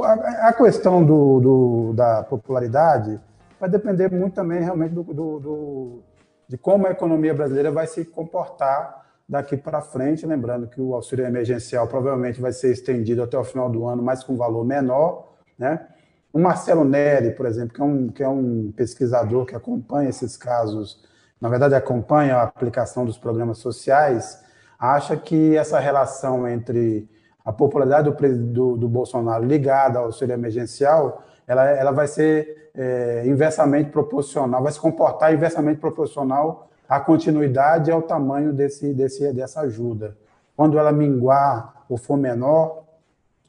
A, 0.03 0.49
a 0.49 0.53
questão 0.53 1.05
do, 1.05 1.39
do, 1.39 1.93
da 1.93 2.23
popularidade 2.23 3.19
vai 3.59 3.69
depender 3.69 4.11
muito 4.11 4.33
também 4.33 4.61
realmente 4.61 4.93
do, 4.93 5.03
do, 5.03 5.39
do, 5.39 5.99
de 6.47 6.57
como 6.57 6.87
a 6.87 6.91
economia 6.91 7.33
brasileira 7.33 7.71
vai 7.71 7.85
se 7.85 8.05
comportar 8.05 9.04
daqui 9.27 9.57
para 9.57 9.81
frente, 9.81 10.25
lembrando 10.25 10.67
que 10.67 10.79
o 10.79 10.93
auxílio 10.93 11.25
emergencial 11.25 11.87
provavelmente 11.87 12.39
vai 12.39 12.51
ser 12.51 12.71
estendido 12.71 13.23
até 13.23 13.37
o 13.37 13.43
final 13.43 13.69
do 13.69 13.87
ano, 13.87 14.03
mas 14.03 14.23
com 14.23 14.35
valor 14.35 14.63
menor, 14.63 15.33
né? 15.57 15.87
O 16.31 16.39
Marcelo 16.39 16.83
Neri, 16.83 17.31
por 17.31 17.45
exemplo, 17.45 17.73
que 17.73 17.81
é, 17.81 17.85
um, 17.85 18.07
que 18.09 18.23
é 18.23 18.27
um 18.27 18.71
pesquisador 18.75 19.45
que 19.45 19.55
acompanha 19.55 20.09
esses 20.09 20.35
casos, 20.35 21.01
na 21.39 21.47
verdade 21.47 21.75
acompanha 21.75 22.35
a 22.35 22.43
aplicação 22.43 23.05
dos 23.05 23.17
programas 23.17 23.59
sociais, 23.59 24.43
acha 24.77 25.15
que 25.15 25.55
essa 25.55 25.79
relação 25.79 26.47
entre 26.47 27.09
a 27.43 27.53
popularidade 27.53 28.09
do, 28.09 28.37
do, 28.51 28.77
do 28.77 28.89
Bolsonaro 28.89 29.45
ligada 29.45 29.99
ao 29.99 30.05
auxílio 30.05 30.33
emergencial, 30.33 31.23
ela, 31.47 31.69
ela 31.69 31.91
vai 31.91 32.07
ser 32.07 32.69
é, 32.75 33.23
inversamente 33.25 33.89
proporcional, 33.89 34.61
vai 34.61 34.71
se 34.71 34.79
comportar 34.79 35.33
inversamente 35.33 35.79
proporcional 35.79 36.69
à 36.87 36.99
continuidade 36.99 37.89
e 37.89 37.93
ao 37.93 38.01
tamanho 38.01 38.53
desse, 38.53 38.93
desse, 38.93 39.31
dessa 39.33 39.61
ajuda. 39.61 40.17
Quando 40.55 40.77
ela 40.77 40.91
minguar 40.91 41.85
ou 41.89 41.97
for 41.97 42.17
menor, 42.17 42.83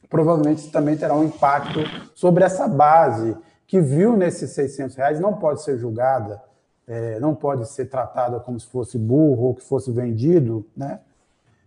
provavelmente 0.09 0.71
também 0.71 0.97
terá 0.97 1.15
um 1.15 1.25
impacto 1.25 1.81
sobre 2.15 2.45
essa 2.45 2.67
base 2.67 3.37
que 3.67 3.81
viu 3.81 4.17
nesses 4.17 4.51
600 4.51 4.97
reais, 4.97 5.21
não 5.21 5.35
pode 5.35 5.63
ser 5.63 5.77
julgada, 5.77 6.41
é, 6.87 7.19
não 7.19 7.35
pode 7.35 7.69
ser 7.69 7.87
tratada 7.87 8.39
como 8.39 8.59
se 8.61 8.67
fosse 8.67 8.97
burro 8.97 9.49
ou 9.49 9.55
que 9.55 9.63
fosse 9.63 9.91
vendido, 9.91 10.65
né? 10.77 11.01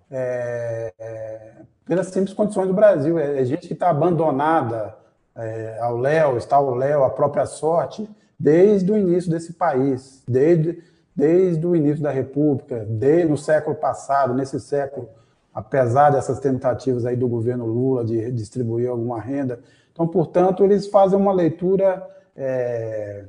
É, 0.10 0.94
é, 0.98 1.52
pelas 1.86 2.08
simples 2.08 2.34
condições 2.34 2.68
do 2.68 2.74
Brasil. 2.74 3.20
É, 3.20 3.42
é 3.42 3.46
gente 3.46 3.68
que 3.68 3.74
está 3.74 3.90
abandonada 3.90 4.96
é, 5.36 5.78
ao 5.82 5.98
Léo, 5.98 6.38
está 6.38 6.56
ao 6.56 6.74
Léo, 6.74 7.04
a 7.04 7.10
própria 7.10 7.46
sorte, 7.46 8.10
desde 8.40 8.92
o 8.92 8.98
início 8.98 9.30
desse 9.30 9.54
país, 9.54 10.24
desde, 10.28 10.82
desde 11.20 11.68
o 11.68 11.76
início 11.76 12.02
da 12.02 12.12
República, 12.12 12.86
desde 12.88 13.30
no 13.30 13.38
século 13.38 13.76
passado, 13.76 14.34
nesse 14.34 14.60
século 14.60 15.10
apesar 15.54 16.12
dessas 16.12 16.40
tentativas 16.40 17.06
aí 17.06 17.18
do 17.18 17.28
governo 17.28 17.66
Lula 17.66 18.06
de 18.06 18.32
distribuir 18.32 18.90
alguma 18.90 19.20
renda. 19.20 19.60
Então, 19.92 20.08
portanto, 20.08 20.64
eles 20.64 20.88
fazem 20.88 21.20
uma 21.20 21.34
leitura 21.34 22.08
é, 22.36 23.26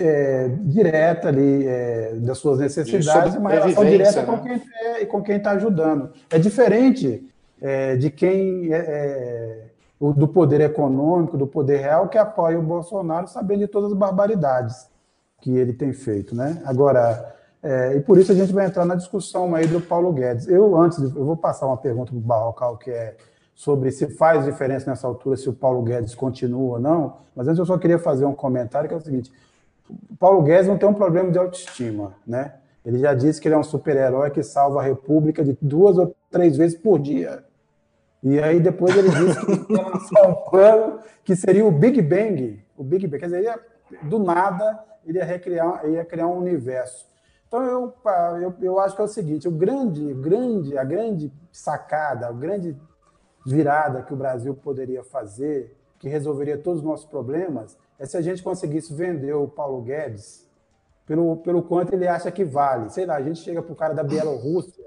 é, 0.00 0.48
direta 0.62 1.28
ali 1.28 1.66
é, 1.66 2.14
das 2.14 2.38
suas 2.38 2.58
necessidades, 2.58 3.34
uma 3.34 3.50
relação 3.50 3.84
direta 3.84 4.22
né? 4.22 4.26
com 4.26 4.38
quem 4.38 4.62
é, 4.80 5.04
com 5.04 5.22
quem 5.22 5.36
está 5.36 5.50
ajudando. 5.50 6.10
É 6.30 6.38
diferente 6.38 7.28
é, 7.60 7.96
de 7.96 8.10
quem 8.10 8.72
é, 8.72 8.78
é, 8.78 9.64
do 10.00 10.28
poder 10.28 10.60
econômico, 10.62 11.36
do 11.36 11.46
poder 11.46 11.78
real, 11.78 12.08
que 12.08 12.16
apoia 12.16 12.58
o 12.58 12.62
Bolsonaro, 12.62 13.26
sabendo 13.28 13.60
de 13.60 13.68
todas 13.68 13.92
as 13.92 13.98
barbaridades 13.98 14.88
que 15.40 15.56
ele 15.56 15.72
tem 15.72 15.92
feito, 15.92 16.34
né? 16.34 16.60
Agora 16.64 17.36
é, 17.62 17.96
e 17.96 18.00
por 18.00 18.18
isso 18.18 18.30
a 18.30 18.34
gente 18.34 18.52
vai 18.52 18.66
entrar 18.66 18.84
na 18.84 18.94
discussão 18.94 19.54
aí 19.54 19.66
do 19.66 19.80
Paulo 19.80 20.12
Guedes. 20.12 20.46
Eu, 20.46 20.76
antes, 20.76 20.98
eu 20.98 21.24
vou 21.24 21.36
passar 21.36 21.66
uma 21.66 21.76
pergunta 21.76 22.12
para 22.12 22.18
o 22.18 22.20
Barrocal, 22.20 22.76
que 22.76 22.90
é 22.90 23.16
sobre 23.54 23.90
se 23.90 24.06
faz 24.06 24.44
diferença 24.44 24.88
nessa 24.88 25.06
altura 25.06 25.36
se 25.36 25.48
o 25.48 25.52
Paulo 25.52 25.82
Guedes 25.82 26.14
continua 26.14 26.74
ou 26.74 26.80
não, 26.80 27.16
mas 27.34 27.48
antes 27.48 27.58
eu 27.58 27.66
só 27.66 27.76
queria 27.76 27.98
fazer 27.98 28.24
um 28.24 28.34
comentário 28.34 28.88
que 28.88 28.94
é 28.94 28.98
o 28.98 29.00
seguinte: 29.00 29.32
o 30.08 30.16
Paulo 30.16 30.42
Guedes 30.42 30.68
não 30.68 30.78
tem 30.78 30.88
um 30.88 30.94
problema 30.94 31.30
de 31.32 31.38
autoestima, 31.38 32.14
né? 32.26 32.54
Ele 32.86 32.98
já 32.98 33.12
disse 33.12 33.40
que 33.40 33.48
ele 33.48 33.56
é 33.56 33.58
um 33.58 33.64
super-herói 33.64 34.30
que 34.30 34.42
salva 34.42 34.80
a 34.80 34.84
República 34.84 35.44
de 35.44 35.58
duas 35.60 35.98
ou 35.98 36.14
três 36.30 36.56
vezes 36.56 36.78
por 36.78 36.98
dia. 36.98 37.44
E 38.22 38.38
aí 38.38 38.60
depois 38.60 38.96
ele 38.96 39.10
disse 39.10 39.44
que 39.44 39.72
ia 39.72 39.82
lançar 39.82 40.28
um 40.28 40.34
plano 40.34 41.00
que 41.24 41.36
seria 41.36 41.66
o 41.66 41.70
Big 41.70 42.00
Bang. 42.00 42.62
O 42.76 42.84
Big 42.84 43.06
Bang, 43.06 43.18
quer 43.18 43.26
dizer, 43.26 43.42
ia, 43.42 43.58
do 44.02 44.18
nada 44.18 44.84
ele 45.04 45.18
ia, 45.18 45.24
recriar, 45.24 45.88
ia 45.88 46.04
criar 46.04 46.26
um 46.26 46.38
universo. 46.38 47.06
Então, 47.46 47.64
eu, 47.64 47.94
eu, 48.42 48.54
eu 48.60 48.78
acho 48.78 48.94
que 48.94 49.00
é 49.00 49.04
o 49.04 49.08
seguinte: 49.08 49.48
o 49.48 49.50
grande, 49.50 50.12
grande, 50.14 50.76
a 50.76 50.84
grande 50.84 51.32
sacada, 51.50 52.28
a 52.28 52.32
grande 52.32 52.76
virada 53.46 54.02
que 54.02 54.12
o 54.12 54.16
Brasil 54.16 54.54
poderia 54.54 55.02
fazer, 55.02 55.74
que 55.98 56.08
resolveria 56.08 56.58
todos 56.58 56.80
os 56.80 56.86
nossos 56.86 57.06
problemas, 57.06 57.78
é 57.98 58.04
se 58.04 58.16
a 58.16 58.20
gente 58.20 58.42
conseguisse 58.42 58.92
vender 58.92 59.32
o 59.32 59.48
Paulo 59.48 59.80
Guedes 59.80 60.46
pelo, 61.06 61.38
pelo 61.38 61.62
quanto 61.62 61.94
ele 61.94 62.06
acha 62.06 62.30
que 62.30 62.44
vale. 62.44 62.90
Sei 62.90 63.06
lá, 63.06 63.16
a 63.16 63.22
gente 63.22 63.40
chega 63.40 63.62
para 63.62 63.72
o 63.72 63.76
cara 63.76 63.94
da 63.94 64.04
Bielorrússia 64.04 64.84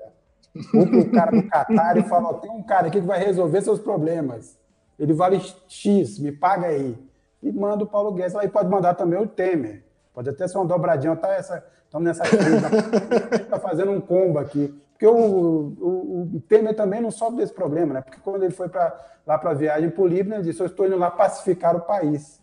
ou 0.76 0.86
para 0.86 1.00
o 1.00 1.12
cara 1.12 1.32
do 1.32 1.48
Catar 1.48 1.98
e 1.98 2.04
fala: 2.04 2.36
tem 2.36 2.52
um 2.52 2.62
cara 2.62 2.88
aqui 2.88 3.02
que 3.02 3.08
vai 3.08 3.20
resolver 3.20 3.62
seus 3.62 3.80
problemas. 3.80 4.56
Ele 5.00 5.14
vale 5.14 5.42
X, 5.68 6.20
me 6.20 6.32
paga 6.32 6.68
aí. 6.68 6.96
E 7.42 7.52
manda 7.52 7.84
o 7.84 7.88
Paulo 7.88 8.12
Guedes. 8.14 8.36
Aí 8.36 8.48
pode 8.48 8.70
mandar 8.70 8.94
também 8.94 9.20
o 9.20 9.28
Temer. 9.28 9.84
Pode 10.14 10.30
até 10.30 10.48
ser 10.48 10.58
uma 10.58 10.68
dobradinha, 10.68 11.16
tá 11.16 11.30
essa, 11.30 11.66
estamos 11.86 12.06
nessa 12.06 12.24
crise, 12.24 12.66
está 13.44 13.58
fazendo 13.58 13.92
um 13.92 14.02
combo 14.02 14.40
aqui. 14.40 14.78
Porque 14.92 15.08
o, 15.08 15.16
o, 15.16 16.30
o, 16.36 16.42
Temer 16.48 16.76
também 16.76 17.02
não 17.02 17.10
sofre 17.10 17.38
desse 17.38 17.54
problema, 17.54 17.94
né? 17.94 18.02
Porque 18.02 18.20
quando 18.22 18.44
ele 18.44 18.54
foi 18.54 18.70
pra, 18.70 18.94
lá 19.26 19.38
para 19.38 19.52
a 19.52 19.54
viagem 19.54 19.90
para 19.90 20.04
o 20.04 20.08
Líbano, 20.08 20.36
ele 20.36 20.44
disse: 20.44 20.62
Eu 20.62 20.68
estou 20.68 20.86
indo 20.86 20.98
lá 20.98 21.10
pacificar 21.10 21.76
o 21.76 21.82
país. 21.82 22.40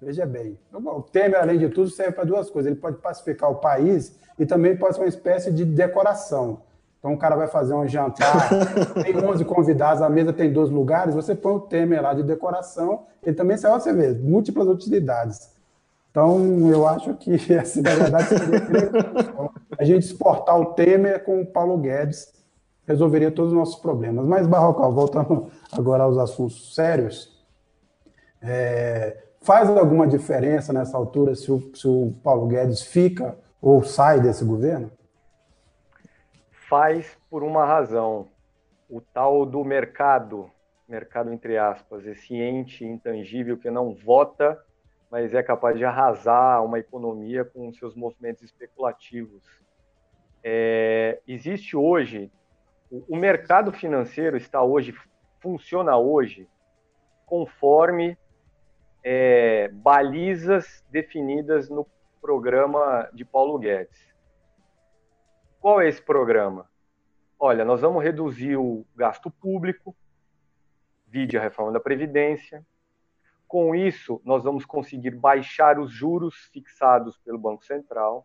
Veja 0.00 0.26
bem, 0.26 0.58
o 0.72 1.02
Temer, 1.02 1.40
além 1.40 1.58
de 1.58 1.68
tudo, 1.68 1.88
serve 1.88 2.12
para 2.12 2.24
duas 2.24 2.50
coisas. 2.50 2.70
Ele 2.70 2.80
pode 2.80 2.98
pacificar 2.98 3.50
o 3.50 3.56
país 3.56 4.18
e 4.38 4.44
também 4.44 4.76
pode 4.76 4.94
ser 4.96 5.00
uma 5.00 5.08
espécie 5.08 5.52
de 5.52 5.64
decoração. 5.64 6.62
Então 7.06 7.14
o 7.14 7.18
cara 7.18 7.36
vai 7.36 7.46
fazer 7.46 7.72
um 7.72 7.86
jantar, 7.86 8.50
tem 9.00 9.16
11 9.16 9.44
convidados, 9.44 10.02
a 10.02 10.10
mesa 10.10 10.32
tem 10.32 10.52
dois 10.52 10.70
lugares, 10.70 11.14
você 11.14 11.36
põe 11.36 11.52
o 11.52 11.60
Temer 11.60 12.02
lá 12.02 12.12
de 12.12 12.24
decoração, 12.24 13.04
ele 13.22 13.36
também 13.36 13.56
serve, 13.56 13.78
você 13.78 13.92
vê, 13.92 14.12
múltiplas 14.12 14.66
utilidades. 14.66 15.52
Então, 16.10 16.68
eu 16.68 16.84
acho 16.84 17.14
que 17.14 17.30
essa, 17.54 17.80
na 17.80 17.94
verdade, 17.94 18.26
a 19.78 19.84
gente 19.84 20.02
exportar 20.02 20.58
o 20.58 20.74
Temer 20.74 21.22
com 21.22 21.42
o 21.42 21.46
Paulo 21.46 21.78
Guedes, 21.78 22.34
resolveria 22.84 23.30
todos 23.30 23.52
os 23.52 23.56
nossos 23.56 23.76
problemas. 23.76 24.26
Mas, 24.26 24.48
Barrocal, 24.48 24.92
voltando 24.92 25.46
agora 25.70 26.02
aos 26.02 26.18
assuntos 26.18 26.74
sérios, 26.74 27.40
é, 28.42 29.16
faz 29.42 29.70
alguma 29.70 30.08
diferença 30.08 30.72
nessa 30.72 30.96
altura 30.96 31.36
se 31.36 31.52
o, 31.52 31.70
se 31.72 31.86
o 31.86 32.12
Paulo 32.24 32.48
Guedes 32.48 32.82
fica 32.82 33.38
ou 33.62 33.84
sai 33.84 34.20
desse 34.20 34.44
governo? 34.44 34.90
Faz 36.68 37.18
por 37.30 37.42
uma 37.42 37.64
razão. 37.64 38.28
O 38.88 39.00
tal 39.00 39.44
do 39.44 39.64
mercado, 39.64 40.50
mercado 40.88 41.32
entre 41.32 41.58
aspas, 41.58 42.06
esse 42.06 42.34
ente 42.34 42.84
intangível 42.84 43.58
que 43.58 43.70
não 43.70 43.94
vota 43.94 44.64
mas 45.10 45.34
é 45.34 45.42
capaz 45.42 45.78
de 45.78 45.84
arrasar 45.84 46.64
uma 46.64 46.78
economia 46.78 47.44
com 47.44 47.72
seus 47.72 47.94
movimentos 47.94 48.42
especulativos. 48.42 49.42
É, 50.42 51.20
existe 51.26 51.76
hoje, 51.76 52.30
o, 52.90 53.16
mercado 53.16 53.72
financeiro 53.72 54.36
está 54.36 54.62
hoje, 54.62 54.94
funciona 55.40 55.96
hoje, 55.96 56.48
conforme 57.24 58.16
é, 59.02 59.68
balizas 59.68 60.84
definidas 60.90 61.68
no 61.68 61.86
programa 62.20 63.08
de 63.12 63.24
Paulo 63.24 63.58
Guedes. 63.58 64.15
Qual 65.66 65.80
é 65.80 65.88
esse 65.88 66.00
programa? 66.00 66.70
Olha, 67.36 67.64
nós 67.64 67.80
vamos 67.80 68.00
reduzir 68.00 68.56
o 68.56 68.86
gasto 68.94 69.28
público, 69.28 69.96
vide 71.08 71.36
a 71.36 71.40
reforma 71.40 71.72
da 71.72 71.80
Previdência, 71.80 72.64
com 73.48 73.74
isso, 73.74 74.22
nós 74.24 74.44
vamos 74.44 74.64
conseguir 74.64 75.10
baixar 75.10 75.80
os 75.80 75.90
juros 75.90 76.36
fixados 76.52 77.18
pelo 77.18 77.36
Banco 77.36 77.64
Central. 77.64 78.24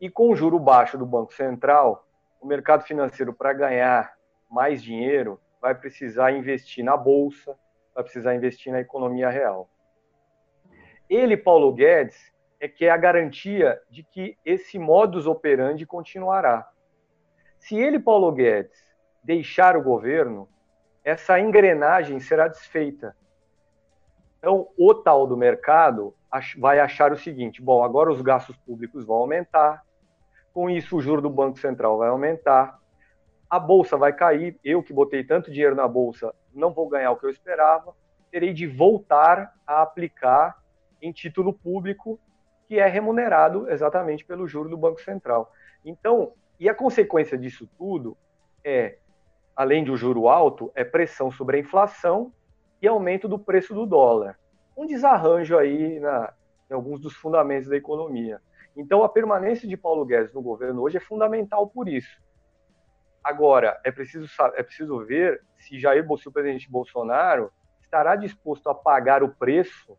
E 0.00 0.10
com 0.10 0.30
o 0.30 0.34
juro 0.34 0.58
baixo 0.58 0.98
do 0.98 1.06
Banco 1.06 1.32
Central, 1.32 2.04
o 2.40 2.48
mercado 2.48 2.82
financeiro, 2.82 3.32
para 3.32 3.52
ganhar 3.52 4.12
mais 4.50 4.82
dinheiro, 4.82 5.40
vai 5.62 5.72
precisar 5.72 6.32
investir 6.32 6.84
na 6.84 6.96
bolsa, 6.96 7.56
vai 7.94 8.02
precisar 8.02 8.34
investir 8.34 8.72
na 8.72 8.80
economia 8.80 9.30
real. 9.30 9.70
Ele, 11.08 11.36
Paulo 11.36 11.72
Guedes, 11.72 12.32
é 12.60 12.68
que 12.68 12.84
é 12.84 12.90
a 12.90 12.96
garantia 12.96 13.80
de 13.90 14.02
que 14.02 14.36
esse 14.44 14.78
modus 14.78 15.26
operandi 15.26 15.86
continuará. 15.86 16.68
Se 17.58 17.76
ele, 17.76 17.98
Paulo 17.98 18.32
Guedes, 18.32 18.78
deixar 19.22 19.76
o 19.76 19.82
governo, 19.82 20.48
essa 21.04 21.38
engrenagem 21.38 22.20
será 22.20 22.48
desfeita 22.48 23.14
então, 24.38 24.68
o 24.78 24.94
tal 24.94 25.26
do 25.26 25.36
mercado 25.36 26.14
vai 26.58 26.78
achar 26.78 27.12
o 27.12 27.18
seguinte: 27.18 27.60
bom, 27.60 27.82
agora 27.82 28.10
os 28.10 28.22
gastos 28.22 28.56
públicos 28.56 29.04
vão 29.04 29.16
aumentar, 29.16 29.84
Com 30.54 30.70
isso, 30.70 30.96
o 30.96 31.00
juro 31.00 31.20
do 31.20 31.30
Banco 31.30 31.58
Central 31.58 31.98
vai 31.98 32.08
aumentar, 32.08 32.78
a 33.50 33.58
bolsa 33.58 33.96
vai 33.96 34.12
cair. 34.12 34.58
Eu 34.64 34.82
que 34.82 34.92
botei 34.92 35.22
tanto 35.22 35.50
dinheiro 35.50 35.76
na 35.76 35.86
bolsa, 35.86 36.34
não 36.54 36.72
vou 36.72 36.88
ganhar 36.88 37.10
o 37.10 37.16
que 37.16 37.26
eu 37.26 37.30
esperava. 37.30 37.94
Terei 38.30 38.52
de 38.52 38.66
voltar 38.66 39.54
a 39.66 39.82
aplicar 39.82 40.56
em 41.00 41.12
título 41.12 41.52
público, 41.52 42.18
que 42.68 42.78
é 42.78 42.86
remunerado 42.86 43.68
exatamente 43.70 44.24
pelo 44.24 44.46
juro 44.46 44.68
do 44.68 44.76
Banco 44.76 45.00
Central. 45.00 45.50
Então, 45.82 46.34
e 46.60 46.68
a 46.68 46.74
consequência 46.74 47.38
disso 47.38 47.66
tudo 47.78 48.16
é, 48.62 48.98
além 49.56 49.82
de 49.82 49.90
um 49.90 49.96
juro 49.96 50.28
alto, 50.28 50.70
é 50.74 50.84
pressão 50.84 51.30
sobre 51.30 51.56
a 51.56 51.60
inflação 51.60 52.32
e 52.82 52.86
aumento 52.86 53.26
do 53.26 53.38
preço 53.38 53.74
do 53.74 53.86
dólar. 53.86 54.38
Um 54.76 54.86
desarranjo 54.86 55.56
aí 55.56 55.98
na, 55.98 56.32
em 56.70 56.74
alguns 56.74 57.00
dos 57.00 57.14
fundamentos 57.14 57.68
da 57.68 57.76
economia. 57.76 58.40
Então, 58.76 59.02
a 59.02 59.08
permanência 59.08 59.66
de 59.66 59.76
Paulo 59.76 60.04
Guedes 60.04 60.32
no 60.34 60.42
governo 60.42 60.82
hoje 60.82 60.98
é 60.98 61.00
fundamental 61.00 61.68
por 61.68 61.88
isso. 61.88 62.20
Agora, 63.24 63.80
é 63.82 63.90
preciso, 63.90 64.28
é 64.54 64.62
preciso 64.62 65.04
ver 65.04 65.42
se 65.56 65.80
Jair 65.80 66.06
se 66.18 66.28
o 66.28 66.32
presidente 66.32 66.70
Bolsonaro 66.70 67.50
estará 67.82 68.14
disposto 68.14 68.68
a 68.68 68.74
pagar 68.74 69.22
o 69.22 69.34
preço 69.34 69.98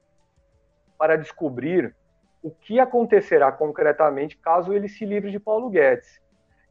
para 0.97 1.17
descobrir 1.17 1.95
o 2.41 2.51
que 2.51 2.79
acontecerá 2.79 3.51
concretamente 3.51 4.37
caso 4.37 4.73
ele 4.73 4.87
se 4.87 5.05
livre 5.05 5.31
de 5.31 5.39
Paulo 5.39 5.69
Guedes. 5.69 6.21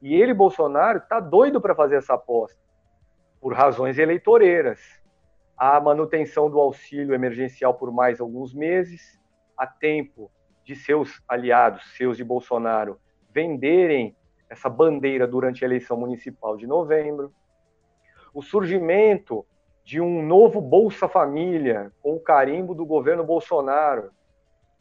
E 0.00 0.14
ele, 0.14 0.32
Bolsonaro, 0.32 0.98
está 0.98 1.20
doido 1.20 1.60
para 1.60 1.74
fazer 1.74 1.96
essa 1.96 2.14
aposta, 2.14 2.58
por 3.40 3.52
razões 3.52 3.98
eleitoreiras. 3.98 4.80
A 5.56 5.80
manutenção 5.80 6.48
do 6.48 6.58
auxílio 6.58 7.14
emergencial 7.14 7.74
por 7.74 7.92
mais 7.92 8.20
alguns 8.20 8.54
meses, 8.54 9.20
a 9.56 9.66
tempo 9.66 10.30
de 10.64 10.76
seus 10.76 11.20
aliados, 11.28 11.96
seus 11.96 12.16
de 12.16 12.24
Bolsonaro, 12.24 13.00
venderem 13.30 14.16
essa 14.48 14.68
bandeira 14.68 15.26
durante 15.26 15.64
a 15.64 15.66
eleição 15.66 15.96
municipal 15.96 16.56
de 16.56 16.66
novembro. 16.66 17.32
O 18.32 18.40
surgimento 18.40 19.44
de 19.84 20.00
um 20.00 20.22
novo 20.22 20.60
Bolsa 20.60 21.08
Família, 21.08 21.92
com 22.00 22.14
o 22.14 22.20
carimbo 22.20 22.74
do 22.74 22.86
governo 22.86 23.24
Bolsonaro, 23.24 24.10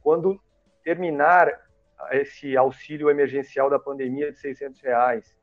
quando 0.02 0.40
terminar 0.88 1.52
esse 2.12 2.56
auxílio 2.56 3.10
emergencial 3.10 3.70
da 3.70 3.78
pandemia 3.78 4.32
de 4.32 4.40
600 4.40 4.80
reais. 4.80 5.36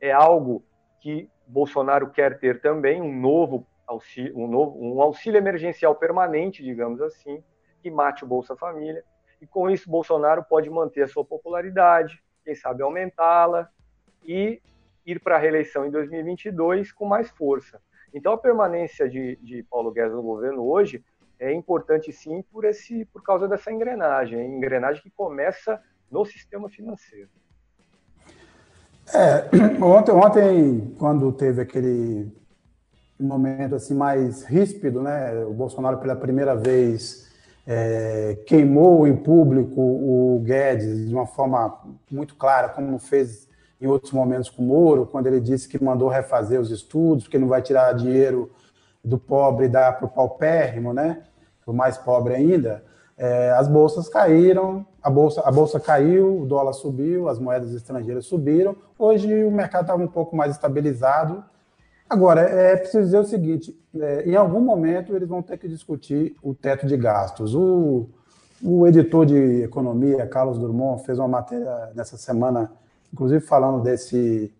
É 0.00 0.10
algo 0.10 0.64
que 1.02 1.28
Bolsonaro 1.46 2.10
quer 2.10 2.38
ter 2.38 2.62
também, 2.62 3.02
um 3.02 3.14
novo 3.14 3.66
auxílio, 3.86 4.34
um, 4.38 4.48
novo, 4.48 4.78
um 4.80 5.02
auxílio 5.02 5.36
emergencial 5.36 5.94
permanente, 5.94 6.62
digamos 6.62 7.02
assim, 7.02 7.44
que 7.82 7.90
mate 7.90 8.24
o 8.24 8.26
Bolsa 8.26 8.56
Família. 8.56 9.04
E 9.38 9.46
com 9.46 9.68
isso, 9.68 9.90
Bolsonaro 9.90 10.42
pode 10.42 10.70
manter 10.70 11.02
a 11.02 11.08
sua 11.08 11.26
popularidade, 11.26 12.18
quem 12.42 12.54
sabe 12.54 12.82
aumentá-la 12.82 13.68
e 14.24 14.62
ir 15.04 15.20
para 15.20 15.36
a 15.36 15.38
reeleição 15.38 15.84
em 15.84 15.90
2022 15.90 16.90
com 16.90 17.04
mais 17.04 17.28
força. 17.28 17.82
Então, 18.14 18.32
a 18.32 18.38
permanência 18.38 19.06
de, 19.06 19.36
de 19.42 19.62
Paulo 19.64 19.92
Guedes 19.92 20.14
no 20.14 20.22
governo 20.22 20.66
hoje 20.66 21.04
é 21.38 21.52
importante 21.52 22.12
sim 22.12 22.42
por 22.52 22.64
esse 22.64 23.04
por 23.06 23.22
causa 23.22 23.46
dessa 23.46 23.70
engrenagem, 23.70 24.56
engrenagem 24.56 25.02
que 25.02 25.10
começa 25.10 25.80
no 26.10 26.24
sistema 26.24 26.68
financeiro. 26.68 27.28
É, 29.12 29.48
ontem, 29.82 30.12
ontem, 30.12 30.94
quando 30.98 31.30
teve 31.32 31.62
aquele 31.62 32.32
momento 33.18 33.74
assim 33.74 33.94
mais 33.94 34.44
ríspido, 34.44 35.00
né, 35.00 35.44
o 35.44 35.52
Bolsonaro 35.52 35.98
pela 35.98 36.16
primeira 36.16 36.54
vez 36.54 37.26
é, 37.66 38.38
queimou 38.46 39.06
em 39.06 39.16
público 39.16 39.80
o 39.80 40.40
Guedes 40.44 41.08
de 41.08 41.14
uma 41.14 41.26
forma 41.26 41.80
muito 42.10 42.34
clara, 42.36 42.68
como 42.68 42.98
fez 42.98 43.48
em 43.80 43.86
outros 43.86 44.12
momentos 44.12 44.48
com 44.48 44.62
o 44.62 44.66
Moro, 44.66 45.06
quando 45.06 45.26
ele 45.26 45.40
disse 45.40 45.68
que 45.68 45.82
mandou 45.82 46.08
refazer 46.08 46.60
os 46.60 46.70
estudos, 46.70 47.24
porque 47.24 47.38
não 47.38 47.48
vai 47.48 47.60
tirar 47.60 47.92
dinheiro 47.92 48.50
do 49.06 49.16
pobre 49.16 49.68
dar 49.68 49.96
para 49.96 50.06
o 50.06 50.08
paupérrimo, 50.08 50.92
né? 50.92 51.22
Para 51.64 51.72
o 51.72 51.74
mais 51.74 51.96
pobre 51.96 52.34
ainda. 52.34 52.82
É, 53.16 53.52
as 53.52 53.68
bolsas 53.68 54.08
caíram, 54.08 54.84
a 55.00 55.08
bolsa, 55.08 55.40
a 55.42 55.50
bolsa 55.50 55.78
caiu, 55.78 56.42
o 56.42 56.44
dólar 56.44 56.72
subiu, 56.72 57.28
as 57.28 57.38
moedas 57.38 57.72
estrangeiras 57.72 58.26
subiram. 58.26 58.76
Hoje 58.98 59.44
o 59.44 59.50
mercado 59.50 59.82
estava 59.82 60.02
um 60.02 60.08
pouco 60.08 60.36
mais 60.36 60.50
estabilizado. 60.50 61.42
Agora, 62.10 62.40
é 62.40 62.76
preciso 62.76 63.04
dizer 63.04 63.18
o 63.18 63.24
seguinte: 63.24 63.78
é, 63.94 64.28
em 64.28 64.34
algum 64.34 64.60
momento 64.60 65.14
eles 65.14 65.28
vão 65.28 65.40
ter 65.40 65.56
que 65.56 65.68
discutir 65.68 66.36
o 66.42 66.52
teto 66.52 66.84
de 66.84 66.96
gastos. 66.96 67.54
O, 67.54 68.08
o 68.60 68.86
editor 68.88 69.24
de 69.24 69.62
economia, 69.62 70.26
Carlos 70.26 70.58
Drummond, 70.58 71.04
fez 71.04 71.18
uma 71.18 71.28
matéria 71.28 71.92
nessa 71.94 72.16
semana, 72.16 72.72
inclusive 73.12 73.40
falando 73.40 73.82
desse 73.82 74.52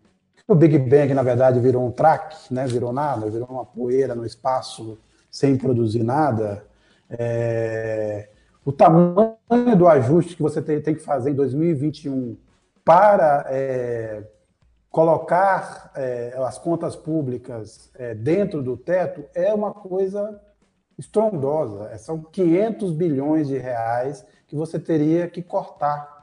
o 0.48 0.54
Big 0.54 0.78
Bang, 0.78 1.12
na 1.12 1.22
verdade, 1.22 1.58
virou 1.58 1.84
um 1.86 1.90
track, 1.90 2.52
né? 2.52 2.66
virou 2.66 2.92
nada, 2.92 3.28
virou 3.28 3.48
uma 3.48 3.64
poeira 3.64 4.14
no 4.14 4.24
espaço 4.24 4.98
sem 5.30 5.56
produzir 5.56 6.02
nada. 6.02 6.64
É, 7.10 8.28
o 8.64 8.72
tamanho 8.72 9.76
do 9.76 9.88
ajuste 9.88 10.36
que 10.36 10.42
você 10.42 10.62
tem, 10.62 10.80
que 10.80 10.96
fazer 10.96 11.30
em 11.30 11.34
2021 11.34 12.36
para 12.84 13.44
é, 13.48 14.24
colocar 14.90 15.90
é, 15.94 16.34
as 16.38 16.58
contas 16.58 16.96
públicas 16.96 17.90
é, 17.94 18.14
dentro 18.14 18.62
do 18.62 18.76
teto 18.76 19.24
é 19.34 19.52
uma 19.52 19.72
coisa 19.72 20.40
estrondosa. 20.98 21.90
É, 21.92 21.98
são 21.98 22.22
500 22.22 22.92
bilhões 22.92 23.48
de 23.48 23.58
reais 23.58 24.24
que 24.46 24.56
você 24.56 24.78
teria 24.78 25.28
que 25.28 25.42
cortar 25.42 26.15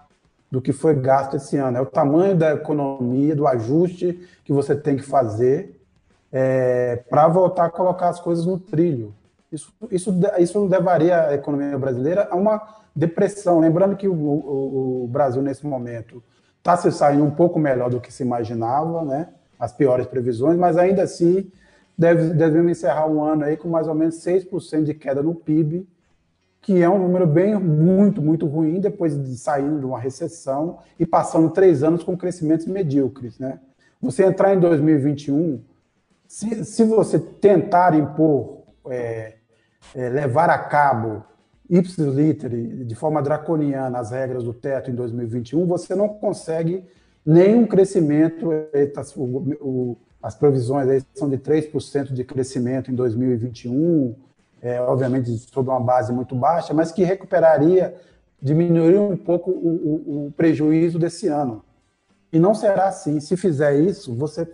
do 0.53 0.61
que 0.61 0.71
foi 0.71 0.93
gasto 0.93 1.35
esse 1.35 1.57
ano. 1.57 1.79
É 1.79 1.81
o 1.81 1.85
tamanho 1.87 2.35
da 2.35 2.53
economia, 2.53 3.35
do 3.35 3.47
ajuste 3.47 4.19
que 4.45 4.53
você 4.53 4.75
tem 4.75 4.95
que 4.95 5.01
fazer 5.01 5.81
é, 6.31 6.97
para 7.09 7.27
voltar 7.27 7.65
a 7.65 7.69
colocar 7.71 8.09
as 8.09 8.19
coisas 8.19 8.45
no 8.45 8.59
trilho. 8.59 9.15
Isso, 9.51 9.73
isso, 9.89 10.15
isso 10.37 10.63
levaria 10.67 11.29
a 11.29 11.33
economia 11.33 11.75
brasileira 11.75 12.27
a 12.29 12.35
uma 12.35 12.61
depressão. 12.95 13.59
Lembrando 13.59 13.95
que 13.95 14.07
o, 14.07 14.13
o, 14.13 15.05
o 15.05 15.07
Brasil, 15.07 15.41
nesse 15.41 15.65
momento, 15.65 16.21
está 16.59 16.77
se 16.77 16.91
saindo 16.91 17.23
um 17.23 17.31
pouco 17.31 17.57
melhor 17.57 17.89
do 17.89 17.99
que 17.99 18.13
se 18.13 18.21
imaginava, 18.21 19.03
né? 19.03 19.29
as 19.57 19.71
piores 19.73 20.05
previsões, 20.05 20.55
mas 20.55 20.77
ainda 20.77 21.01
assim 21.01 21.51
deve, 21.97 22.31
devemos 22.31 22.73
encerrar 22.73 23.07
um 23.07 23.23
ano 23.23 23.45
aí 23.45 23.57
com 23.57 23.67
mais 23.69 23.87
ou 23.87 23.95
menos 23.95 24.23
6% 24.23 24.83
de 24.83 24.93
queda 24.93 25.23
no 25.23 25.33
PIB, 25.33 25.87
que 26.63 26.81
é 26.81 26.89
um 26.89 26.97
número 26.97 27.27
bem 27.27 27.59
muito, 27.59 28.21
muito 28.21 28.47
ruim 28.47 28.79
depois 28.79 29.21
de 29.21 29.37
saindo 29.37 29.79
de 29.79 29.85
uma 29.85 29.99
recessão 29.99 30.79
e 30.97 31.05
passando 31.05 31.49
três 31.49 31.83
anos 31.83 32.03
com 32.03 32.17
crescimentos 32.17 32.65
medíocres. 32.65 33.37
Né? 33.37 33.59
Você 34.01 34.23
entrar 34.23 34.55
em 34.55 34.59
2021, 34.61 35.61
se, 36.25 36.63
se 36.63 36.85
você 36.85 37.19
tentar 37.19 37.93
impor, 37.93 38.63
é, 38.89 39.35
é, 39.93 40.07
levar 40.07 40.49
a 40.49 40.57
cabo 40.57 41.25
ipsiliter, 41.69 42.49
de 42.85 42.95
forma 42.95 43.21
draconiana, 43.21 43.99
as 43.99 44.11
regras 44.11 44.45
do 44.45 44.53
teto 44.53 44.89
em 44.89 44.95
2021, 44.95 45.65
você 45.67 45.93
não 45.93 46.07
consegue 46.07 46.85
nenhum 47.25 47.67
crescimento. 47.67 48.49
O, 49.17 49.57
o, 49.59 49.97
as 50.21 50.33
previsões 50.33 51.05
são 51.13 51.29
de 51.29 51.37
3% 51.37 52.13
de 52.13 52.23
crescimento 52.23 52.89
em 52.89 52.95
2021 52.95 54.15
é, 54.63 54.79
obviamente 54.79 55.29
sob 55.37 55.69
uma 55.69 55.79
base 55.79 56.13
muito 56.13 56.33
baixa, 56.33 56.73
mas 56.73 56.89
que 56.89 57.03
recuperaria, 57.03 57.93
diminuiria 58.41 59.01
um 59.01 59.17
pouco 59.17 59.51
o, 59.51 59.55
o, 59.55 60.27
o 60.27 60.31
prejuízo 60.31 60.97
desse 60.97 61.27
ano. 61.27 61.63
E 62.31 62.39
não 62.39 62.55
será 62.55 62.87
assim. 62.87 63.19
Se 63.19 63.35
fizer 63.35 63.75
isso, 63.75 64.15
você 64.15 64.47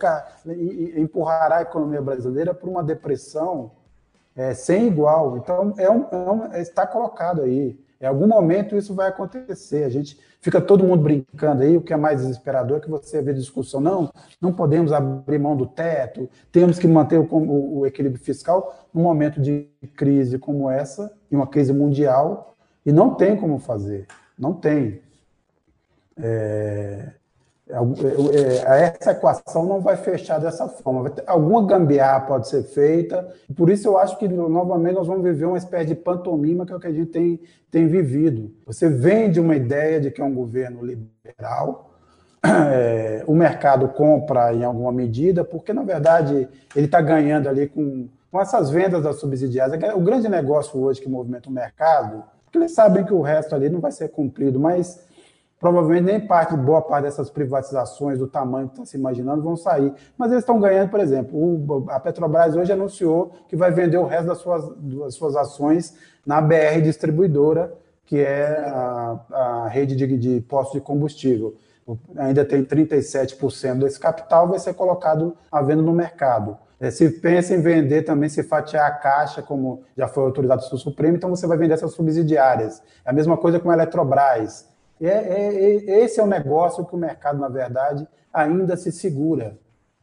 empurrará 0.96 1.58
a 1.58 1.62
economia 1.62 2.02
brasileira 2.02 2.52
para 2.52 2.68
uma 2.68 2.82
depressão 2.82 3.70
é, 4.36 4.52
sem 4.52 4.88
igual. 4.88 5.38
Então, 5.38 5.72
é 5.78 5.90
um, 5.90 6.06
é 6.10 6.30
um, 6.30 6.52
está 6.56 6.86
colocado 6.86 7.42
aí. 7.42 7.78
Em 8.00 8.06
algum 8.06 8.26
momento 8.26 8.76
isso 8.76 8.94
vai 8.94 9.08
acontecer. 9.08 9.84
A 9.84 9.88
gente 9.88 10.18
fica 10.40 10.60
todo 10.60 10.84
mundo 10.84 11.02
brincando 11.02 11.62
aí, 11.62 11.76
o 11.76 11.82
que 11.82 11.92
é 11.92 11.96
mais 11.96 12.20
desesperador 12.20 12.78
é 12.78 12.80
que 12.80 12.90
você 12.90 13.20
vê 13.20 13.32
discussão, 13.32 13.80
não, 13.80 14.10
não 14.40 14.52
podemos 14.52 14.92
abrir 14.92 15.38
mão 15.38 15.56
do 15.56 15.66
teto, 15.66 16.28
temos 16.50 16.78
que 16.78 16.88
manter 16.88 17.18
o, 17.18 17.26
o, 17.30 17.78
o 17.80 17.86
equilíbrio 17.86 18.22
fiscal 18.22 18.88
num 18.92 19.02
momento 19.02 19.40
de 19.40 19.68
crise 19.94 20.38
como 20.38 20.70
essa, 20.70 21.12
e 21.30 21.36
uma 21.36 21.46
crise 21.46 21.72
mundial, 21.72 22.56
e 22.84 22.92
não 22.92 23.14
tem 23.14 23.36
como 23.36 23.58
fazer, 23.58 24.06
não 24.38 24.54
tem. 24.54 25.02
É, 26.16 27.12
essa 28.66 29.12
equação 29.12 29.64
não 29.64 29.80
vai 29.80 29.96
fechar 29.96 30.38
dessa 30.38 30.68
forma. 30.68 31.12
Alguma 31.26 31.66
gambiarra 31.66 32.20
pode 32.20 32.48
ser 32.48 32.62
feita, 32.62 33.28
por 33.56 33.70
isso 33.70 33.88
eu 33.88 33.98
acho 33.98 34.18
que 34.18 34.28
novamente 34.28 34.94
nós 34.94 35.06
vamos 35.06 35.22
viver 35.22 35.44
uma 35.44 35.58
espécie 35.58 35.86
de 35.86 35.94
pantomima 35.94 36.66
que 36.66 36.72
é 36.72 36.76
o 36.76 36.80
que 36.80 36.86
a 36.86 36.92
gente 36.92 37.10
tem, 37.10 37.40
tem 37.70 37.86
vivido. 37.86 38.50
Você 38.66 38.88
vende 38.88 39.40
uma 39.40 39.54
ideia 39.54 40.00
de 40.00 40.10
que 40.10 40.20
é 40.20 40.24
um 40.24 40.34
governo 40.34 40.84
liberal, 40.84 41.90
é, 42.44 43.22
o 43.26 43.34
mercado 43.34 43.88
compra 43.88 44.52
em 44.54 44.64
alguma 44.64 44.92
medida, 44.92 45.44
porque 45.44 45.72
na 45.72 45.82
verdade 45.82 46.48
ele 46.74 46.86
está 46.86 47.00
ganhando 47.00 47.48
ali 47.48 47.68
com, 47.68 48.08
com 48.30 48.40
essas 48.40 48.70
vendas 48.70 49.02
das 49.02 49.16
subsidiárias. 49.16 49.94
O 49.94 50.00
grande 50.00 50.28
negócio 50.28 50.80
hoje 50.80 51.00
que 51.00 51.08
movimenta 51.08 51.48
o 51.48 51.52
mercado, 51.52 52.24
porque 52.44 52.58
eles 52.58 52.72
sabem 52.72 53.04
que 53.04 53.12
o 53.12 53.20
resto 53.20 53.54
ali 53.54 53.68
não 53.68 53.80
vai 53.80 53.92
ser 53.92 54.08
cumprido, 54.08 54.58
mas 54.58 55.08
provavelmente 55.60 56.04
nem 56.04 56.26
parte, 56.26 56.56
boa 56.56 56.80
parte 56.80 57.04
dessas 57.04 57.28
privatizações 57.28 58.18
do 58.18 58.26
tamanho 58.26 58.68
que 58.68 58.74
está 58.74 58.86
se 58.86 58.96
imaginando 58.96 59.42
vão 59.42 59.54
sair. 59.54 59.92
Mas 60.16 60.32
eles 60.32 60.42
estão 60.42 60.58
ganhando, 60.58 60.88
por 60.88 60.98
exemplo, 60.98 61.38
o, 61.38 61.84
a 61.90 62.00
Petrobras 62.00 62.56
hoje 62.56 62.72
anunciou 62.72 63.32
que 63.46 63.54
vai 63.54 63.70
vender 63.70 63.98
o 63.98 64.06
resto 64.06 64.28
das 64.28 64.38
suas, 64.38 64.64
das 64.76 65.14
suas 65.14 65.36
ações 65.36 65.94
na 66.24 66.40
BR 66.40 66.80
Distribuidora, 66.82 67.74
que 68.06 68.18
é 68.18 68.46
a, 68.66 69.20
a 69.30 69.68
rede 69.68 69.94
de, 69.94 70.18
de 70.18 70.40
postos 70.40 70.80
de 70.80 70.80
combustível. 70.80 71.54
Ainda 72.16 72.44
tem 72.44 72.64
37% 72.64 73.80
desse 73.80 74.00
capital, 74.00 74.48
vai 74.48 74.58
ser 74.58 74.74
colocado 74.74 75.36
à 75.52 75.60
venda 75.60 75.82
no 75.82 75.92
mercado. 75.92 76.56
É, 76.80 76.90
se 76.90 77.10
pensa 77.10 77.54
em 77.54 77.60
vender 77.60 78.02
também, 78.02 78.30
se 78.30 78.42
fatiar 78.42 78.86
a 78.86 78.90
caixa, 78.92 79.42
como 79.42 79.82
já 79.94 80.08
foi 80.08 80.24
autorizado 80.24 80.64
pelo 80.64 80.78
Supremo, 80.78 81.16
então 81.16 81.28
você 81.28 81.46
vai 81.46 81.58
vender 81.58 81.74
essas 81.74 81.92
subsidiárias. 81.92 82.82
É 83.04 83.10
a 83.10 83.12
mesma 83.12 83.36
coisa 83.36 83.60
com 83.60 83.70
a 83.70 83.74
Eletrobras. 83.74 84.69
É, 85.00 85.08
é, 85.08 85.76
é, 85.76 86.04
esse 86.04 86.20
é 86.20 86.22
o 86.22 86.26
negócio 86.26 86.84
que 86.84 86.94
o 86.94 86.98
mercado, 86.98 87.38
na 87.38 87.48
verdade, 87.48 88.06
ainda 88.32 88.76
se 88.76 88.92
segura. 88.92 89.58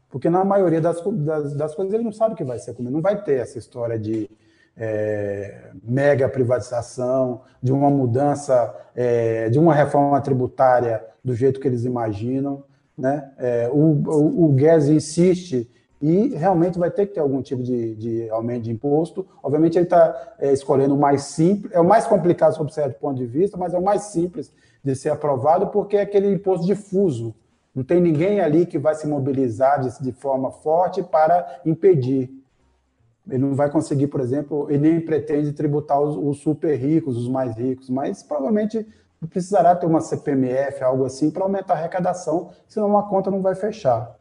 Porque 0.10 0.30
na 0.30 0.44
maioria 0.44 0.82
das, 0.82 1.02
das, 1.02 1.54
das 1.54 1.76
coisas 1.76 1.94
ele 1.94 2.04
não 2.04 2.12
sabe 2.12 2.34
o 2.34 2.38
que 2.38 2.44
vai 2.44 2.60
ser 2.60 2.74
comido. 2.74 2.94
Não 2.94 3.02
vai 3.02 3.22
ter 3.22 3.40
essa 3.40 3.58
história 3.58 4.00
de 4.00 4.30
é, 4.76 5.72
mega 5.84 6.30
privatização, 6.30 7.42
de 7.62 7.72
uma 7.72 7.90
mudança, 7.90 8.74
é, 8.96 9.50
de 9.50 9.60
uma 9.60 9.74
reforma 9.74 10.20
tributária 10.22 11.04
do 11.24 11.36
jeito 11.36 11.60
que 11.60 11.68
eles 11.68 11.84
imaginam. 11.84 12.64
Né? 12.98 13.30
É, 13.38 13.70
o, 13.72 13.78
o, 13.78 14.46
o 14.46 14.48
Guedes 14.54 14.88
insiste 14.88 15.70
e 16.02 16.30
realmente 16.36 16.78
vai 16.78 16.92
ter 16.92 17.08
que 17.08 17.16
ter 17.16 17.20
algum 17.20 17.42
tipo 17.42 17.62
de, 17.64 17.96
de 17.96 18.30
aumento 18.30 18.64
de 18.64 18.72
imposto. 18.72 19.28
Obviamente, 19.42 19.78
ele 19.78 19.86
está 19.86 20.36
é, 20.40 20.54
escolhendo 20.54 20.96
o 20.96 21.00
mais 21.00 21.24
simples, 21.24 21.72
é 21.74 21.80
o 21.80 21.86
mais 21.86 22.06
complicado 22.06 22.56
sob 22.56 22.72
certo 22.72 23.00
ponto 23.00 23.18
de 23.18 23.26
vista, 23.26 23.58
mas 23.58 23.74
é 23.74 23.78
o 23.78 23.84
mais 23.84 24.04
simples 24.04 24.54
de 24.88 24.96
ser 24.96 25.10
aprovado, 25.10 25.68
porque 25.68 25.98
é 25.98 26.02
aquele 26.02 26.32
imposto 26.32 26.66
difuso. 26.66 27.36
Não 27.76 27.84
tem 27.84 28.00
ninguém 28.00 28.40
ali 28.40 28.66
que 28.66 28.80
vai 28.80 28.96
se 28.96 29.06
mobilizar 29.06 29.82
de, 29.82 30.02
de 30.02 30.12
forma 30.12 30.50
forte 30.50 31.04
para 31.04 31.62
impedir. 31.66 32.32
Ele 33.30 33.40
não 33.40 33.54
vai 33.54 33.70
conseguir, 33.70 34.08
por 34.08 34.22
exemplo, 34.22 34.66
ele 34.70 34.90
nem 34.90 35.02
pretende 35.02 35.52
tributar 35.52 36.00
os, 36.00 36.16
os 36.16 36.42
super 36.42 36.76
ricos, 36.76 37.18
os 37.18 37.28
mais 37.28 37.56
ricos, 37.56 37.90
mas 37.90 38.24
provavelmente 38.24 38.88
precisará 39.30 39.76
ter 39.76 39.86
uma 39.86 40.00
CPMF, 40.00 40.82
algo 40.84 41.04
assim, 41.06 41.30
para 41.30 41.44
aumentar 41.44 41.74
a 41.74 41.78
arrecadação, 41.78 42.52
senão 42.68 42.98
a 42.98 43.04
conta 43.04 43.30
não 43.30 43.42
vai 43.42 43.56
fechar. 43.56 44.16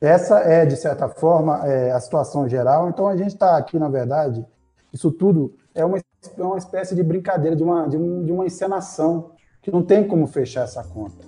Essa 0.00 0.40
é, 0.40 0.66
de 0.66 0.76
certa 0.76 1.08
forma, 1.08 1.66
é, 1.66 1.92
a 1.92 2.00
situação 2.00 2.46
geral. 2.48 2.88
Então, 2.90 3.06
a 3.06 3.16
gente 3.16 3.28
está 3.28 3.56
aqui, 3.56 3.78
na 3.78 3.88
verdade, 3.88 4.44
isso 4.92 5.10
tudo 5.10 5.54
é 5.74 5.84
uma, 5.84 5.96
é 5.96 6.42
uma 6.42 6.58
espécie 6.58 6.94
de 6.94 7.02
brincadeira, 7.02 7.56
de 7.56 7.62
uma, 7.62 7.88
de, 7.88 7.96
um, 7.96 8.24
de 8.24 8.32
uma 8.32 8.44
encenação, 8.44 9.30
que 9.62 9.70
não 9.70 9.82
tem 9.82 10.06
como 10.06 10.26
fechar 10.26 10.64
essa 10.64 10.82
conta. 10.82 11.24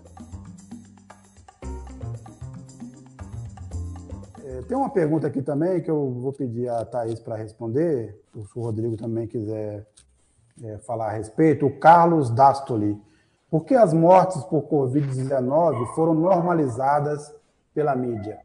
É, 4.45 4.63
tem 4.63 4.77
uma 4.77 4.91
pergunta 4.91 5.29
aqui 5.29 5.41
também 5.41 5.81
que 5.81 5.91
eu 5.91 6.11
vou 6.11 6.33
pedir 6.33 6.69
a 6.69 6.85
Thaís 6.85 7.21
para 7.21 7.37
responder, 7.37 8.21
se 8.35 8.59
o 8.59 8.63
Rodrigo 8.63 8.97
também 8.97 9.29
quiser 9.29 9.87
é, 10.63 10.79
falar 10.79 11.07
a 11.07 11.13
respeito. 11.13 11.67
O 11.67 11.79
Carlos 11.79 12.29
Dastoli. 12.29 13.01
Por 13.49 13.65
que 13.65 13.77
as 13.77 13.93
mortes 13.93 14.43
por 14.45 14.63
Covid-19 14.63 15.95
foram 15.95 16.13
normalizadas 16.13 17.33
pela 17.73 17.95
mídia? 17.95 18.41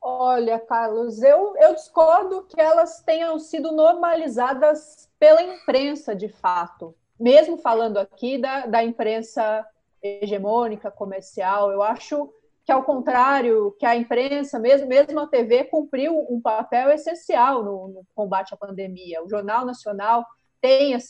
Olha, 0.00 0.58
Carlos, 0.58 1.22
eu, 1.22 1.56
eu 1.56 1.74
discordo 1.74 2.42
que 2.48 2.60
elas 2.60 3.00
tenham 3.02 3.38
sido 3.38 3.70
normalizadas 3.70 5.08
pela 5.20 5.40
imprensa, 5.40 6.16
de 6.16 6.28
fato. 6.28 6.92
Mesmo 7.18 7.58
falando 7.58 7.98
aqui 7.98 8.38
da, 8.38 8.66
da 8.66 8.82
imprensa 8.82 9.66
hegemônica, 10.02 10.90
comercial, 10.90 11.70
eu 11.70 11.82
acho 11.82 12.32
que, 12.64 12.72
ao 12.72 12.84
contrário, 12.84 13.74
que 13.78 13.86
a 13.86 13.96
imprensa, 13.96 14.58
mesmo, 14.58 14.88
mesmo 14.88 15.18
a 15.20 15.26
TV, 15.26 15.64
cumpriu 15.64 16.14
um 16.30 16.40
papel 16.40 16.90
essencial 16.90 17.64
no, 17.64 17.88
no 17.88 18.06
combate 18.14 18.54
à 18.54 18.56
pandemia. 18.56 19.22
O 19.22 19.28
Jornal 19.28 19.64
Nacional 19.64 20.24
tem 20.60 20.94
as 20.94 21.08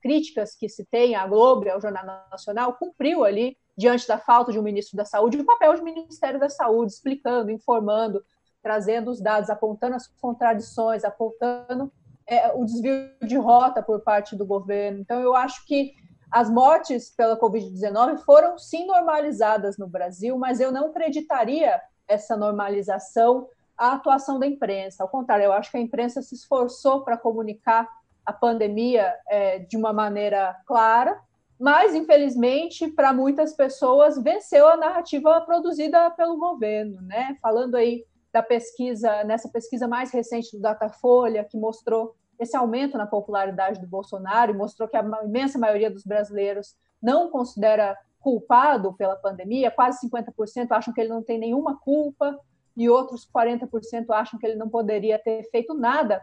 críticas 0.00 0.54
que 0.54 0.68
se 0.68 0.84
tem 0.84 1.14
à 1.14 1.26
Globo, 1.26 1.68
ao 1.68 1.80
Jornal 1.80 2.04
Nacional, 2.30 2.74
cumpriu 2.74 3.24
ali 3.24 3.56
diante 3.76 4.06
da 4.06 4.18
falta 4.18 4.52
de 4.52 4.58
um 4.58 4.62
ministro 4.62 4.96
da 4.96 5.04
Saúde, 5.04 5.38
o 5.38 5.44
papel 5.44 5.74
do 5.74 5.84
Ministério 5.84 6.38
da 6.38 6.48
Saúde, 6.48 6.92
explicando, 6.92 7.50
informando, 7.50 8.22
trazendo 8.62 9.10
os 9.10 9.20
dados, 9.20 9.50
apontando 9.50 9.96
as 9.96 10.06
contradições, 10.06 11.04
apontando 11.04 11.92
é, 12.32 12.52
o 12.54 12.64
desvio 12.64 13.10
de 13.22 13.36
rota 13.36 13.82
por 13.82 14.00
parte 14.00 14.34
do 14.34 14.46
governo. 14.46 15.00
Então, 15.00 15.20
eu 15.20 15.34
acho 15.34 15.64
que 15.66 15.92
as 16.30 16.48
mortes 16.48 17.10
pela 17.14 17.38
Covid-19 17.38 18.18
foram 18.24 18.56
sim 18.56 18.86
normalizadas 18.86 19.76
no 19.76 19.86
Brasil, 19.86 20.38
mas 20.38 20.60
eu 20.60 20.72
não 20.72 20.86
acreditaria 20.86 21.80
essa 22.08 22.36
normalização 22.36 23.48
à 23.76 23.92
atuação 23.92 24.38
da 24.38 24.46
imprensa. 24.46 25.02
Ao 25.02 25.08
contrário, 25.08 25.44
eu 25.44 25.52
acho 25.52 25.70
que 25.70 25.76
a 25.76 25.80
imprensa 25.80 26.22
se 26.22 26.34
esforçou 26.34 27.02
para 27.04 27.18
comunicar 27.18 27.86
a 28.24 28.32
pandemia 28.32 29.14
é, 29.28 29.58
de 29.58 29.76
uma 29.76 29.92
maneira 29.92 30.56
clara, 30.66 31.20
mas 31.58 31.94
infelizmente 31.94 32.88
para 32.88 33.12
muitas 33.12 33.52
pessoas 33.52 34.20
venceu 34.20 34.66
a 34.68 34.76
narrativa 34.76 35.40
produzida 35.42 36.10
pelo 36.12 36.38
governo, 36.38 37.00
né? 37.02 37.36
Falando 37.42 37.76
aí 37.76 38.04
da 38.32 38.42
pesquisa, 38.42 39.22
nessa 39.24 39.48
pesquisa 39.48 39.86
mais 39.86 40.10
recente 40.10 40.56
do 40.56 40.62
Datafolha, 40.62 41.44
que 41.44 41.58
mostrou 41.58 42.16
esse 42.38 42.56
aumento 42.56 42.98
na 42.98 43.06
popularidade 43.06 43.80
do 43.80 43.86
Bolsonaro 43.86 44.52
e 44.52 44.56
mostrou 44.56 44.88
que 44.88 44.96
a 44.96 45.04
imensa 45.24 45.58
maioria 45.58 45.90
dos 45.90 46.04
brasileiros 46.04 46.74
não 47.00 47.30
considera 47.30 47.96
culpado 48.20 48.92
pela 48.94 49.16
pandemia, 49.16 49.70
quase 49.70 50.08
50% 50.08 50.70
acham 50.70 50.94
que 50.94 51.00
ele 51.00 51.10
não 51.10 51.22
tem 51.22 51.38
nenhuma 51.38 51.78
culpa 51.80 52.38
e 52.76 52.88
outros 52.88 53.28
40% 53.28 54.06
acham 54.10 54.38
que 54.38 54.46
ele 54.46 54.56
não 54.56 54.68
poderia 54.68 55.18
ter 55.18 55.42
feito 55.50 55.74
nada 55.74 56.22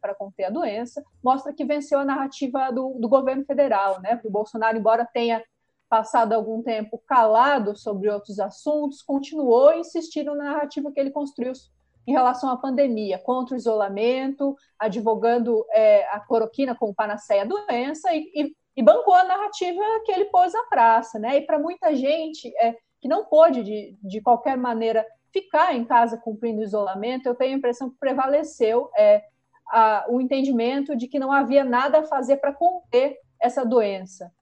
para 0.00 0.14
conter 0.14 0.44
a 0.44 0.50
doença, 0.50 1.02
mostra 1.22 1.52
que 1.52 1.64
venceu 1.64 1.98
a 1.98 2.04
narrativa 2.04 2.70
do, 2.70 2.98
do 3.00 3.08
governo 3.08 3.44
federal, 3.44 4.00
né? 4.00 4.20
o 4.24 4.30
Bolsonaro, 4.30 4.78
embora 4.78 5.04
tenha 5.04 5.42
passado 5.88 6.34
algum 6.34 6.62
tempo 6.62 7.02
calado 7.06 7.76
sobre 7.76 8.10
outros 8.10 8.38
assuntos, 8.38 9.02
continuou 9.02 9.70
a 9.70 9.78
insistir 9.78 10.22
na 10.24 10.34
narrativa 10.34 10.92
que 10.92 11.00
ele 11.00 11.10
construiu 11.10 11.52
em 12.08 12.12
relação 12.12 12.48
à 12.48 12.56
pandemia, 12.56 13.18
contra 13.18 13.54
o 13.54 13.58
isolamento, 13.58 14.56
advogando 14.78 15.62
é, 15.70 16.08
a 16.08 16.18
cloroquina 16.18 16.74
como 16.74 16.94
panaceia 16.94 17.44
da 17.44 17.54
doença 17.54 18.10
e, 18.14 18.32
e, 18.34 18.56
e, 18.78 18.82
bancou 18.82 19.12
a 19.12 19.24
narrativa 19.24 19.82
que 20.06 20.12
ele 20.12 20.24
pôs 20.24 20.54
à 20.54 20.62
praça. 20.70 21.18
Né? 21.18 21.36
E 21.36 21.40
para 21.42 21.58
muita 21.58 21.94
gente 21.94 22.50
é, 22.62 22.74
que 22.98 23.06
não 23.06 23.26
pôde, 23.26 23.62
de, 23.62 23.94
de 24.02 24.22
qualquer 24.22 24.56
maneira, 24.56 25.04
ficar 25.30 25.76
em 25.76 25.84
casa 25.84 26.16
cumprindo 26.16 26.62
o 26.62 26.64
isolamento, 26.64 27.28
eu 27.28 27.34
tenho 27.34 27.52
a 27.52 27.58
impressão 27.58 27.90
que 27.90 27.98
prevaleceu 27.98 28.88
é, 28.96 29.22
a, 29.70 30.06
o 30.08 30.18
entendimento 30.18 30.96
de 30.96 31.08
que 31.08 31.18
não 31.18 31.30
havia 31.30 31.62
nada 31.62 31.98
a 31.98 32.04
fazer 32.04 32.38
para 32.38 32.54
conter 32.54 33.18
essa 33.38 33.66
doença. 33.66 34.32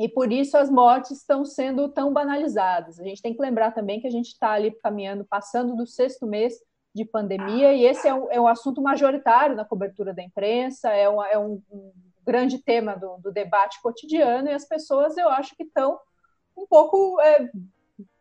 E 0.00 0.08
por 0.08 0.32
isso 0.32 0.58
as 0.58 0.68
mortes 0.68 1.12
estão 1.12 1.44
sendo 1.44 1.88
tão 1.88 2.12
banalizadas. 2.12 2.98
A 2.98 3.04
gente 3.04 3.22
tem 3.22 3.32
que 3.32 3.40
lembrar 3.40 3.70
também 3.70 4.00
que 4.00 4.08
a 4.08 4.10
gente 4.10 4.30
está 4.30 4.50
ali 4.50 4.72
caminhando, 4.82 5.24
passando 5.24 5.76
do 5.76 5.86
sexto 5.86 6.26
mês 6.26 6.54
de 6.94 7.04
pandemia, 7.04 7.72
e 7.72 7.84
esse 7.84 8.06
é 8.06 8.14
um, 8.14 8.30
é 8.30 8.40
um 8.40 8.46
assunto 8.46 8.80
majoritário 8.80 9.56
na 9.56 9.64
cobertura 9.64 10.14
da 10.14 10.22
imprensa, 10.22 10.90
é, 10.90 11.02
é 11.02 11.38
um, 11.38 11.60
um, 11.70 11.92
grande 12.24 12.58
tema 12.58 12.94
do, 12.94 13.18
do, 13.18 13.32
debate 13.32 13.82
cotidiano, 13.82 14.48
e 14.48 14.52
as 14.52 14.64
pessoas, 14.64 15.16
eu 15.16 15.28
acho 15.28 15.56
que 15.56 15.64
estão 15.64 15.98
um 16.56 16.66
pouco 16.66 17.20
é, 17.20 17.50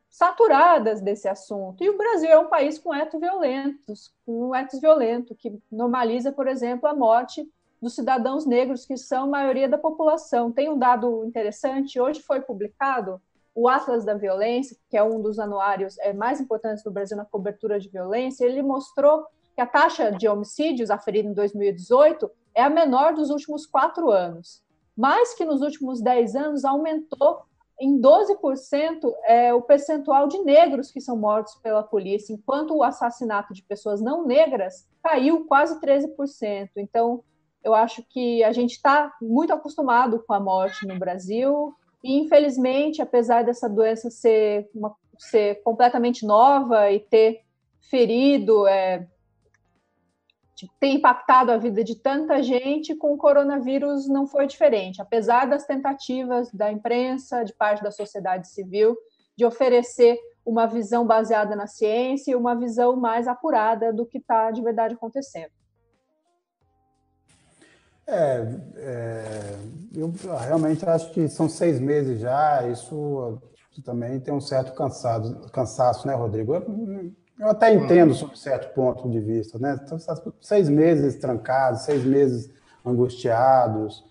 saturadas 0.10 1.02
desse 1.02 1.28
assunto. 1.28 1.84
E 1.84 1.90
o 1.90 1.98
Brasil 1.98 2.30
é 2.30 2.38
um 2.38 2.48
país 2.48 2.80
com 2.80 2.94
etos 2.94 3.20
violentos, 3.20 4.14
com 4.26 4.50
um 4.50 4.56
etos 4.56 4.82
violento, 4.82 5.36
que 5.36 5.58
normaliza, 5.72 6.32
por 6.32 6.48
exemplo, 6.48 6.90
a 6.90 6.96
morte 6.96 7.48
dos 7.82 7.96
cidadãos 7.96 8.46
negros, 8.46 8.86
que 8.86 8.98
são 8.98 9.26
a 9.26 9.28
maioria 9.28 9.70
da 9.70 9.78
população. 9.78 10.52
Tem 10.52 10.70
um 10.70 10.78
dado 10.78 11.26
interessante, 11.26 12.00
hoje 12.00 12.22
foi 12.22 12.42
publicado 12.42 13.22
o 13.56 13.68
Atlas 13.68 14.04
da 14.04 14.16
Violência, 14.16 14.78
que 14.90 14.98
é 14.98 15.04
um 15.04 15.22
dos 15.22 15.38
anuários 15.38 15.98
é, 16.00 16.12
mais 16.14 16.42
importantes 16.42 16.84
do 16.84 16.92
Brasil 16.92 17.16
na 17.16 17.26
cobertura 17.26 17.80
de 17.80 17.90
violência, 17.90 18.46
ele 18.46 18.64
mostrou 18.64 19.26
que 19.54 19.62
a 19.62 19.68
taxa 19.68 20.12
de 20.12 20.28
homicídios 20.28 20.90
aferida 20.90 21.30
em 21.30 21.34
2018 21.34 22.30
é 22.56 22.64
a 22.64 22.70
menor 22.70 23.14
dos 23.14 23.30
últimos 23.30 23.66
quatro 23.66 24.10
anos, 24.10 24.64
mas 24.98 25.34
que 25.34 25.46
nos 25.46 25.62
últimos 25.62 26.02
dez 26.02 26.36
anos 26.36 26.66
aumentou 26.66 27.44
em 27.80 28.00
12% 28.00 29.14
é, 29.26 29.54
o 29.54 29.62
percentual 29.62 30.28
de 30.28 30.40
negros 30.40 30.92
que 30.92 31.02
são 31.02 31.18
mortos 31.18 31.56
pela 31.56 31.84
polícia, 31.84 32.34
enquanto 32.34 32.76
o 32.76 32.84
assassinato 32.84 33.54
de 33.54 33.64
pessoas 33.64 34.02
não 34.02 34.26
negras 34.26 34.88
caiu 35.04 35.46
quase 35.46 35.80
13%. 35.80 36.70
Então, 36.78 37.24
eu 37.64 37.74
acho 37.74 38.04
que 38.10 38.44
a 38.44 38.52
gente 38.52 38.72
está 38.72 39.14
muito 39.22 39.54
acostumado 39.54 40.24
com 40.26 40.34
a 40.34 40.40
morte 40.40 40.86
no 40.88 40.98
Brasil 40.98 41.76
e, 42.04 42.20
infelizmente, 42.20 43.02
apesar 43.02 43.44
dessa 43.44 43.70
doença 43.70 44.10
ser, 44.12 44.70
uma, 44.76 44.94
ser 45.18 45.62
completamente 45.64 46.26
nova 46.26 46.92
e 46.92 47.00
ter 47.00 47.42
ferido, 47.80 48.68
é, 48.68 49.08
tem 50.80 50.96
impactado 50.96 51.52
a 51.52 51.58
vida 51.58 51.84
de 51.84 51.96
tanta 51.96 52.44
gente, 52.44 52.96
com 52.96 53.14
o 53.14 53.18
coronavírus 53.18 54.08
não 54.08 54.28
foi 54.28 54.48
diferente. 54.48 55.02
Apesar 55.02 55.46
das 55.46 55.66
tentativas 55.66 56.52
da 56.52 56.72
imprensa, 56.72 57.44
de 57.44 57.54
parte 57.54 57.82
da 57.82 57.92
sociedade 57.92 58.50
civil, 58.50 58.98
de 59.36 59.46
oferecer 59.46 60.20
uma 60.46 60.66
visão 60.66 61.08
baseada 61.08 61.56
na 61.56 61.68
ciência 61.68 62.32
e 62.32 62.36
uma 62.36 62.56
visão 62.56 62.98
mais 62.98 63.28
apurada 63.28 63.94
do 63.94 64.06
que 64.06 64.18
está 64.18 64.52
de 64.52 64.62
verdade 64.62 64.94
acontecendo. 64.94 65.52
É, 68.06 68.46
é, 68.76 69.56
eu 69.96 70.14
realmente 70.42 70.88
acho 70.88 71.12
que 71.12 71.28
são 71.30 71.48
seis 71.48 71.80
meses 71.80 72.20
já, 72.20 72.68
isso 72.68 73.42
também 73.84 74.20
tem 74.20 74.34
um 74.34 74.42
certo 74.42 74.74
cansado, 74.74 75.50
cansaço, 75.52 76.06
né, 76.06 76.14
Rodrigo? 76.14 76.54
Eu, 76.54 77.12
eu 77.40 77.48
até 77.48 77.74
entendo 77.74 78.14
sob 78.14 78.38
certo 78.38 78.74
ponto 78.74 79.10
de 79.10 79.20
vista, 79.20 79.58
né? 79.58 79.80
Então, 79.84 79.98
seis 80.42 80.70
meses 80.70 81.16
trancados, 81.16 81.82
seis 81.82 82.04
meses 82.04 82.52
angustiados. 82.86 84.06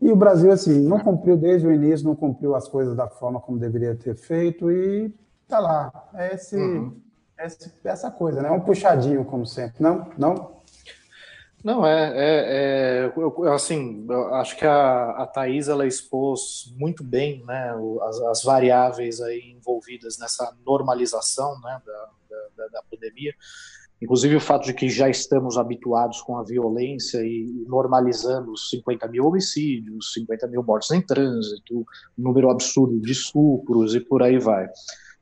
E 0.00 0.12
o 0.12 0.16
Brasil, 0.16 0.52
assim, 0.52 0.80
não 0.80 1.00
cumpriu 1.00 1.36
desde 1.36 1.66
o 1.66 1.72
início, 1.72 2.06
não 2.06 2.14
cumpriu 2.14 2.54
as 2.54 2.68
coisas 2.68 2.94
da 2.94 3.08
forma 3.08 3.40
como 3.40 3.58
deveria 3.58 3.96
ter 3.96 4.14
feito 4.14 4.70
e 4.70 5.12
tá 5.48 5.58
lá. 5.58 6.08
É 6.14 6.34
esse, 6.34 6.56
uhum. 6.56 6.96
esse 7.38 7.72
essa 7.82 8.10
coisa, 8.10 8.40
né? 8.40 8.50
Um 8.50 8.60
puxadinho, 8.60 9.24
como 9.24 9.44
sempre. 9.44 9.82
Não? 9.82 10.06
Não? 10.16 10.57
Não, 11.64 11.84
é, 11.84 12.12
é, 12.14 13.06
é 13.06 13.12
eu, 13.16 13.52
assim, 13.52 14.06
eu 14.08 14.34
acho 14.36 14.56
que 14.56 14.64
a, 14.64 15.10
a 15.10 15.26
Thais, 15.26 15.68
ela 15.68 15.86
expôs 15.86 16.72
muito 16.76 17.02
bem, 17.02 17.44
né, 17.44 17.74
as, 18.02 18.20
as 18.20 18.44
variáveis 18.44 19.20
aí 19.20 19.56
envolvidas 19.56 20.18
nessa 20.18 20.56
normalização, 20.64 21.60
né, 21.60 21.82
da, 21.84 22.08
da, 22.56 22.68
da, 22.68 22.82
pandemia, 22.88 23.34
inclusive 24.00 24.36
o 24.36 24.40
fato 24.40 24.66
de 24.66 24.74
que 24.74 24.88
já 24.88 25.08
estamos 25.08 25.58
habituados 25.58 26.22
com 26.22 26.38
a 26.38 26.44
violência 26.44 27.18
e 27.24 27.64
normalizando 27.66 28.52
os 28.52 28.70
50 28.70 29.08
mil 29.08 29.26
homicídios, 29.26 30.12
50 30.12 30.46
mil 30.46 30.62
mortes 30.62 30.92
em 30.92 31.02
trânsito, 31.02 31.84
número 32.16 32.50
absurdo 32.50 33.00
de 33.00 33.10
estupros 33.10 33.96
e 33.96 34.00
por 34.00 34.22
aí 34.22 34.38
vai, 34.38 34.68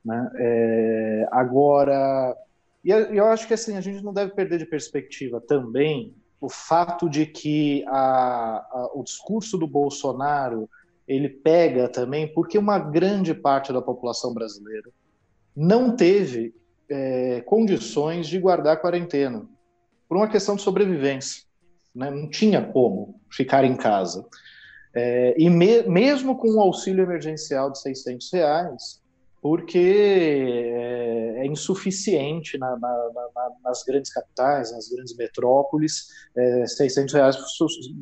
né, 0.04 0.30
é, 0.36 1.28
agora... 1.32 2.36
E 2.84 2.90
eu 2.90 3.26
acho 3.26 3.48
que 3.48 3.54
assim, 3.54 3.76
a 3.76 3.80
gente 3.80 4.00
não 4.04 4.12
deve 4.12 4.32
perder 4.32 4.58
de 4.58 4.66
perspectiva 4.66 5.40
também 5.40 6.14
o 6.40 6.48
fato 6.48 7.08
de 7.08 7.26
que 7.26 7.84
a, 7.88 8.66
a, 8.70 8.90
o 8.94 9.02
discurso 9.02 9.56
do 9.56 9.66
Bolsonaro 9.66 10.68
ele 11.06 11.28
pega 11.28 11.88
também 11.88 12.32
porque 12.32 12.58
uma 12.58 12.78
grande 12.78 13.32
parte 13.32 13.72
da 13.72 13.80
população 13.80 14.34
brasileira 14.34 14.90
não 15.54 15.94
teve 15.94 16.54
é, 16.90 17.40
condições 17.42 18.26
de 18.26 18.38
guardar 18.38 18.80
quarentena 18.80 19.46
por 20.08 20.16
uma 20.16 20.28
questão 20.28 20.56
de 20.56 20.62
sobrevivência, 20.62 21.44
né? 21.94 22.10
não 22.10 22.28
tinha 22.28 22.62
como 22.62 23.20
ficar 23.30 23.64
em 23.64 23.76
casa. 23.76 24.24
É, 24.94 25.34
e 25.38 25.48
me, 25.50 25.82
mesmo 25.82 26.36
com 26.36 26.56
o 26.56 26.60
auxílio 26.60 27.04
emergencial 27.04 27.70
de 27.70 27.80
600 27.80 28.32
reais, 28.32 29.02
porque 29.46 29.78
é, 29.78 31.42
é 31.42 31.46
insuficiente 31.46 32.58
na, 32.58 32.76
na, 32.76 33.10
na, 33.14 33.50
nas 33.62 33.84
grandes 33.84 34.12
capitais, 34.12 34.72
nas 34.72 34.88
grandes 34.88 35.16
metrópoles, 35.16 36.08
é, 36.36 36.66
600 36.66 37.14
reais 37.14 37.36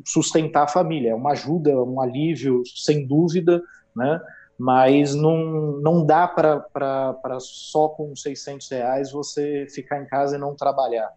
sustentar 0.03 0.63
a 0.63 0.67
família. 0.67 1.11
É 1.11 1.13
uma 1.13 1.33
ajuda, 1.33 1.69
um 1.83 2.01
alívio, 2.01 2.63
sem 2.65 3.05
dúvida, 3.05 3.61
né? 3.95 4.19
mas 4.57 5.13
não, 5.13 5.79
não 5.83 6.03
dá 6.03 6.27
para 6.27 7.37
só 7.39 7.89
com 7.89 8.15
600 8.15 8.67
reais 8.71 9.11
você 9.11 9.67
ficar 9.69 10.01
em 10.01 10.07
casa 10.07 10.37
e 10.37 10.39
não 10.39 10.55
trabalhar. 10.55 11.11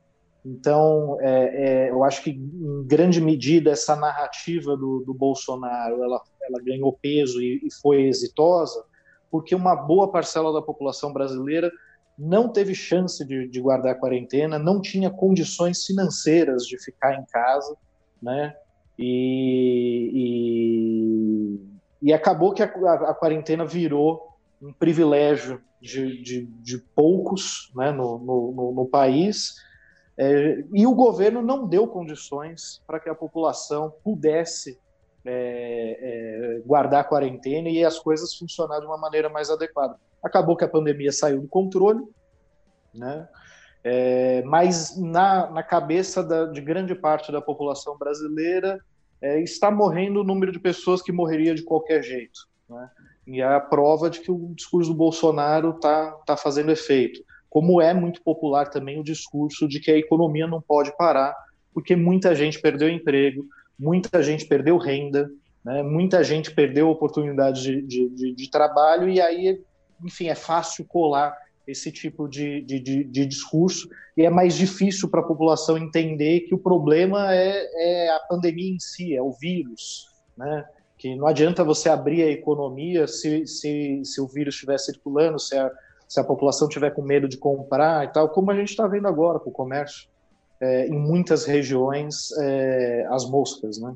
Então, 0.45 1.17
é, 1.23 1.87
é, 1.87 1.91
eu 1.91 2.05
acho 2.05 2.23
que, 2.23 2.33
em 2.33 2.85
grande 2.87 3.19
medida, 3.19 3.71
essa 3.71 3.97
narrativa 3.97 4.77
do, 4.77 5.03
do 5.07 5.15
Bolsonaro 5.15 6.05
ela, 6.05 6.21
ela 6.43 6.63
ganhou 6.63 6.93
peso 7.01 7.41
e, 7.41 7.63
e 7.65 7.69
foi 7.81 8.03
exitosa, 8.03 8.85
porque 9.31 9.55
uma 9.55 9.75
boa 9.75 10.11
parcela 10.11 10.53
da 10.53 10.63
população 10.63 11.13
brasileira 11.13 11.71
não 12.19 12.49
teve 12.49 12.75
chance 12.75 13.25
de, 13.25 13.47
de 13.49 13.61
guardar 13.61 13.93
a 13.93 13.99
quarentena, 13.99 14.59
não 14.59 14.81
tinha 14.81 15.09
condições 15.09 15.85
financeiras 15.85 16.67
de 16.67 16.77
ficar 16.83 17.15
em 17.15 17.25
casa, 17.27 17.77
né? 18.21 18.57
E, 18.99 20.11
e, 22.03 22.09
e 22.09 22.13
acabou 22.13 22.53
que 22.53 22.63
a, 22.63 22.67
a, 22.67 23.11
a, 23.11 23.15
quarentena 23.15 23.65
virou 23.65 24.37
um 24.61 24.73
privilégio 24.73 25.63
de, 25.81 26.21
de, 26.21 26.47
de 26.47 26.79
poucos 26.79 27.71
né, 27.77 27.93
no, 27.93 28.19
no, 28.19 28.73
no 28.73 28.87
país, 28.87 29.55
é, 30.17 30.65
e 30.75 30.85
o 30.85 30.97
governo 30.97 31.41
não 31.41 31.65
deu 31.69 31.87
condições 31.87 32.83
para 32.85 32.99
que 32.99 33.09
a 33.09 33.15
população 33.15 33.95
pudesse 34.03 34.77
é, 35.25 35.99
é, 36.01 36.63
guardar 36.65 37.01
a 37.01 37.05
quarentena 37.05 37.69
e 37.69 37.85
as 37.85 37.99
coisas 37.99 38.35
funcionar 38.35 38.81
de 38.81 38.87
uma 38.87 38.99
maneira 38.99 39.29
mais 39.29 39.51
adequada. 39.51 39.97
Acabou 40.23 40.57
que 40.57 40.65
a 40.65 40.69
pandemia 40.69 41.13
saiu 41.13 41.41
do 41.41 41.49
controle, 41.49 42.05
né? 42.95 43.29
É, 43.85 44.43
mas 44.43 44.99
na, 44.99 45.51
na 45.51 45.63
cabeça 45.63 46.23
da, 46.23 46.47
de 46.47 46.61
grande 46.61 46.95
parte 46.95 47.31
da 47.31 47.41
população 47.41 47.97
brasileira 47.97 48.81
é, 49.23 49.41
está 49.41 49.71
morrendo 49.71 50.21
o 50.21 50.25
número 50.25 50.53
de 50.53 50.59
pessoas 50.59 51.01
que 51.01 51.13
morreria 51.13 51.55
de 51.55 51.63
qualquer 51.63 52.03
jeito. 52.03 52.41
Né? 52.69 52.91
E 53.27 53.41
é 53.41 53.45
a 53.45 53.61
prova 53.61 54.11
de 54.11 54.21
que 54.21 54.31
o 54.31 54.53
discurso 54.55 54.91
do 54.91 54.97
Bolsonaro 54.97 55.71
está 55.71 56.11
tá 56.27 56.37
fazendo 56.37 56.73
efeito. 56.73 57.23
Como 57.49 57.81
é 57.81 57.95
muito 57.95 58.23
popular 58.23 58.69
também 58.69 59.01
o 59.01 59.05
discurso 59.05 59.67
de 59.69 59.81
que 59.81 59.91
a 59.91 59.97
economia 59.97 60.47
não 60.47 60.61
pode 60.61 60.95
parar, 60.97 61.35
porque 61.73 61.95
muita 61.97 62.35
gente 62.35 62.61
perdeu 62.61 62.89
emprego, 62.89 63.47
muita 63.79 64.23
gente 64.23 64.47
perdeu 64.47 64.77
renda, 64.77 65.31
né? 65.65 65.83
muita 65.83 66.25
gente 66.25 66.51
perdeu 66.51 66.89
oportunidade 66.89 67.63
de, 67.63 67.83
de, 67.83 68.09
de, 68.09 68.35
de, 68.35 68.51
trabalho, 68.51 69.09
e 69.09 69.21
aí, 69.21 69.63
enfim, 70.05 70.29
é 70.29 70.35
fácil 70.35 70.85
colar 70.85 71.37
esse 71.67 71.93
tipo 71.93 72.27
de, 72.27 72.63
de, 72.63 73.27
discurso, 73.27 73.89
e 74.17 74.25
é 74.25 74.31
mais 74.31 74.55
difícil 74.55 75.09
para 75.09 75.21
a 75.21 75.27
população 75.27 75.77
entender 75.77 76.41
que 76.41 76.55
o 76.55 76.59
problema 76.59 77.35
é, 77.35 78.07
é, 78.07 78.09
a 78.11 78.21
pandemia 78.21 78.75
em 78.75 78.81
si, 78.81 79.15
é 79.15 79.23
o 79.23 79.33
vírus, 79.33 80.07
né? 80.37 80.65
que 80.97 81.15
não 81.15 81.27
adianta 81.29 81.63
você 81.63 81.89
abrir 81.89 82.23
a 82.25 82.31
economia 82.31 83.07
se, 83.07 83.47
se, 83.47 84.03
se 84.05 84.21
o 84.21 84.27
vírus 84.27 84.55
estiver 84.55 84.79
circulando, 84.79 85.39
se 85.39 85.57
a, 85.57 85.71
se 86.09 86.19
a 86.19 86.25
população 86.25 86.69
tiver 86.69 86.91
com 86.91 87.03
medo 87.03 87.29
de 87.29 87.37
comprar 87.37 88.05
e 88.05 88.09
tal, 88.09 88.31
como 88.31 88.51
a 88.51 88.57
gente 88.57 88.71
está 88.71 88.87
vendo 88.89 89.07
agora 89.07 89.39
com 89.39 89.51
o 89.51 89.53
comércio 89.53 90.09
é, 90.61 90.87
em 90.87 90.99
muitas 90.99 91.45
regiões 91.45 92.31
é, 92.39 93.07
as 93.11 93.29
moscas, 93.29 93.79
né? 93.79 93.95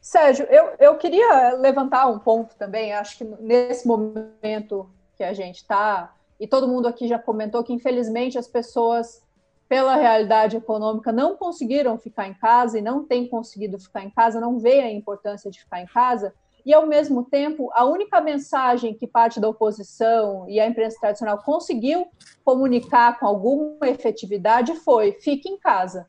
Sérgio, 0.00 0.46
eu, 0.46 0.72
eu 0.80 0.96
queria 0.96 1.54
levantar 1.54 2.08
um 2.08 2.18
ponto 2.18 2.56
também. 2.56 2.92
Acho 2.92 3.18
que 3.18 3.24
nesse 3.24 3.86
momento 3.86 4.90
que 5.16 5.22
a 5.22 5.32
gente 5.32 5.58
está, 5.58 6.12
e 6.40 6.46
todo 6.46 6.66
mundo 6.66 6.88
aqui 6.88 7.06
já 7.06 7.18
comentou 7.18 7.62
que 7.62 7.72
infelizmente 7.72 8.36
as 8.36 8.48
pessoas, 8.48 9.22
pela 9.68 9.94
realidade 9.94 10.56
econômica, 10.56 11.12
não 11.12 11.36
conseguiram 11.36 11.96
ficar 11.96 12.26
em 12.26 12.34
casa 12.34 12.78
e 12.78 12.82
não 12.82 13.04
têm 13.04 13.28
conseguido 13.28 13.78
ficar 13.78 14.02
em 14.02 14.10
casa, 14.10 14.40
não 14.40 14.58
veem 14.58 14.82
a 14.82 14.92
importância 14.92 15.50
de 15.50 15.60
ficar 15.60 15.80
em 15.80 15.86
casa 15.86 16.34
e, 16.64 16.72
ao 16.72 16.86
mesmo 16.86 17.24
tempo, 17.24 17.70
a 17.74 17.84
única 17.84 18.20
mensagem 18.20 18.94
que 18.94 19.06
parte 19.06 19.40
da 19.40 19.48
oposição 19.48 20.48
e 20.48 20.60
a 20.60 20.66
imprensa 20.66 20.98
tradicional 21.00 21.38
conseguiu 21.38 22.06
comunicar 22.44 23.18
com 23.18 23.26
alguma 23.26 23.88
efetividade 23.88 24.74
foi: 24.76 25.12
fique 25.12 25.48
em 25.48 25.58
casa. 25.58 26.06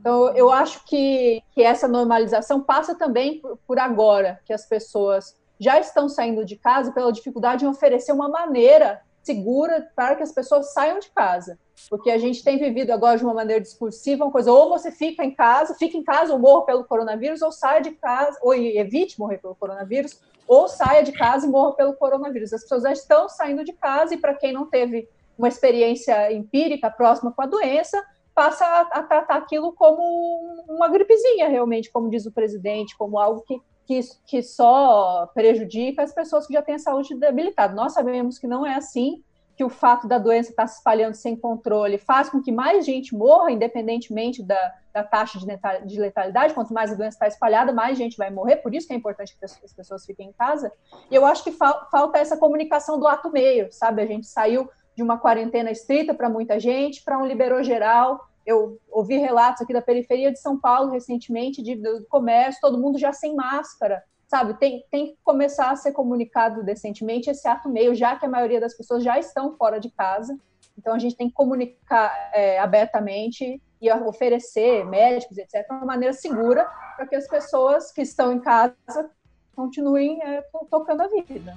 Então, 0.00 0.28
eu 0.36 0.50
acho 0.50 0.84
que, 0.84 1.42
que 1.52 1.62
essa 1.62 1.88
normalização 1.88 2.60
passa 2.60 2.94
também 2.94 3.40
por, 3.40 3.58
por 3.66 3.78
agora, 3.78 4.40
que 4.44 4.52
as 4.52 4.66
pessoas 4.66 5.36
já 5.58 5.80
estão 5.80 6.08
saindo 6.08 6.44
de 6.44 6.56
casa 6.56 6.92
pela 6.92 7.12
dificuldade 7.12 7.64
em 7.64 7.68
oferecer 7.68 8.12
uma 8.12 8.28
maneira 8.28 9.02
segura 9.28 9.86
para 9.94 10.16
que 10.16 10.22
as 10.22 10.32
pessoas 10.32 10.72
saiam 10.72 10.98
de 10.98 11.10
casa. 11.10 11.58
Porque 11.90 12.10
a 12.10 12.16
gente 12.16 12.42
tem 12.42 12.56
vivido 12.58 12.90
agora 12.90 13.18
de 13.18 13.24
uma 13.24 13.34
maneira 13.34 13.60
discursiva 13.60 14.24
uma 14.24 14.32
coisa, 14.32 14.50
ou 14.50 14.70
você 14.70 14.90
fica 14.90 15.22
em 15.22 15.34
casa, 15.34 15.74
fica 15.74 15.98
em 15.98 16.02
casa 16.02 16.32
ou 16.32 16.38
morra 16.38 16.64
pelo 16.64 16.84
coronavírus, 16.84 17.42
ou 17.42 17.52
saia 17.52 17.82
de 17.82 17.90
casa, 17.90 18.38
ou 18.42 18.54
evite 18.54 19.20
morrer 19.20 19.38
pelo 19.38 19.54
coronavírus, 19.54 20.18
ou 20.46 20.66
saia 20.66 21.02
de 21.02 21.12
casa 21.12 21.46
e 21.46 21.50
morra 21.50 21.72
pelo 21.72 21.92
coronavírus. 21.92 22.54
As 22.54 22.62
pessoas 22.62 22.82
já 22.84 22.92
estão 22.92 23.28
saindo 23.28 23.62
de 23.64 23.74
casa, 23.74 24.14
e 24.14 24.18
para 24.18 24.34
quem 24.34 24.52
não 24.52 24.64
teve 24.66 25.06
uma 25.36 25.48
experiência 25.48 26.32
empírica 26.32 26.90
próxima 26.90 27.30
com 27.30 27.42
a 27.42 27.46
doença, 27.46 28.02
passa 28.34 28.64
a, 28.64 28.80
a 28.80 29.02
tratar 29.02 29.36
aquilo 29.36 29.72
como 29.72 30.64
uma 30.68 30.88
gripezinha, 30.88 31.48
realmente, 31.48 31.90
como 31.90 32.10
diz 32.10 32.24
o 32.24 32.32
presidente, 32.32 32.96
como 32.96 33.18
algo 33.18 33.42
que 33.42 33.60
que, 33.88 34.00
que 34.26 34.42
só 34.42 35.26
prejudica 35.32 36.02
as 36.02 36.12
pessoas 36.12 36.46
que 36.46 36.52
já 36.52 36.60
têm 36.60 36.74
a 36.74 36.78
saúde 36.78 37.14
debilitada. 37.14 37.74
Nós 37.74 37.94
sabemos 37.94 38.38
que 38.38 38.46
não 38.46 38.66
é 38.66 38.74
assim, 38.74 39.24
que 39.56 39.64
o 39.64 39.70
fato 39.70 40.06
da 40.06 40.18
doença 40.18 40.50
estar 40.50 40.66
se 40.66 40.76
espalhando 40.76 41.14
sem 41.14 41.34
controle 41.34 41.96
faz 41.96 42.28
com 42.28 42.42
que 42.42 42.52
mais 42.52 42.84
gente 42.84 43.16
morra, 43.16 43.50
independentemente 43.50 44.42
da, 44.42 44.74
da 44.92 45.02
taxa 45.02 45.38
de 45.86 45.98
letalidade. 45.98 46.52
Quanto 46.52 46.72
mais 46.74 46.92
a 46.92 46.94
doença 46.94 47.16
está 47.16 47.26
espalhada, 47.26 47.72
mais 47.72 47.96
gente 47.96 48.18
vai 48.18 48.30
morrer. 48.30 48.56
Por 48.56 48.74
isso 48.74 48.86
que 48.86 48.92
é 48.92 48.96
importante 48.96 49.34
que 49.34 49.44
as 49.44 49.72
pessoas 49.72 50.04
fiquem 50.04 50.28
em 50.28 50.32
casa. 50.32 50.70
E 51.10 51.14
eu 51.14 51.24
acho 51.24 51.42
que 51.42 51.50
fal 51.50 51.88
falta 51.90 52.18
essa 52.18 52.36
comunicação 52.36 53.00
do 53.00 53.08
ato 53.08 53.32
meio, 53.32 53.72
sabe? 53.72 54.02
A 54.02 54.06
gente 54.06 54.26
saiu 54.26 54.68
de 54.94 55.02
uma 55.02 55.16
quarentena 55.16 55.70
estrita 55.70 56.12
para 56.12 56.28
muita 56.28 56.60
gente, 56.60 57.02
para 57.02 57.18
um 57.18 57.24
liberou 57.24 57.62
geral. 57.62 58.27
Eu 58.48 58.80
ouvi 58.90 59.18
relatos 59.18 59.60
aqui 59.60 59.74
da 59.74 59.82
periferia 59.82 60.32
de 60.32 60.40
São 60.40 60.58
Paulo 60.58 60.90
recentemente, 60.90 61.62
de, 61.62 61.76
do 61.76 62.06
comércio, 62.06 62.62
todo 62.62 62.80
mundo 62.80 62.98
já 62.98 63.12
sem 63.12 63.34
máscara, 63.34 64.02
sabe? 64.26 64.54
Tem, 64.54 64.86
tem 64.90 65.08
que 65.08 65.18
começar 65.22 65.70
a 65.70 65.76
ser 65.76 65.92
comunicado 65.92 66.64
decentemente 66.64 67.28
esse 67.28 67.46
ato 67.46 67.68
meio, 67.68 67.94
já 67.94 68.16
que 68.16 68.24
a 68.24 68.28
maioria 68.28 68.58
das 68.58 68.74
pessoas 68.74 69.04
já 69.04 69.18
estão 69.18 69.54
fora 69.54 69.78
de 69.78 69.90
casa. 69.90 70.34
Então, 70.78 70.94
a 70.94 70.98
gente 70.98 71.14
tem 71.14 71.28
que 71.28 71.34
comunicar 71.34 72.10
é, 72.32 72.58
abertamente 72.58 73.60
e 73.82 73.92
oferecer 73.92 74.82
médicos, 74.86 75.36
etc., 75.36 75.66
de 75.68 75.74
uma 75.74 75.84
maneira 75.84 76.14
segura 76.14 76.64
para 76.96 77.06
que 77.06 77.16
as 77.16 77.28
pessoas 77.28 77.92
que 77.92 78.00
estão 78.00 78.32
em 78.32 78.40
casa 78.40 79.10
continuem 79.54 80.22
é, 80.22 80.42
tocando 80.70 81.02
a 81.02 81.08
vida. 81.08 81.54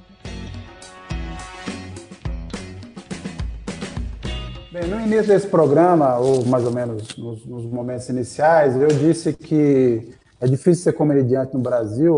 Bem, 4.72 4.88
no 4.88 5.02
início 5.02 5.28
desse 5.28 5.48
programa, 5.48 6.18
ou 6.18 6.46
mais 6.46 6.64
ou 6.64 6.72
menos 6.72 7.18
nos, 7.18 7.46
nos 7.46 7.66
momentos 7.66 8.08
iniciais, 8.08 8.74
eu 8.78 8.88
disse 8.88 9.34
que 9.34 10.16
é 10.40 10.48
difícil 10.48 10.84
ser 10.86 10.94
comediante 10.94 11.54
no 11.54 11.60
Brasil 11.60 12.18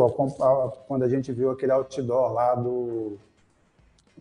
quando 0.88 1.02
a 1.02 1.10
gente 1.10 1.32
viu 1.32 1.50
aquele 1.50 1.72
outdoor 1.72 2.32
lá 2.32 2.54
do, 2.54 3.18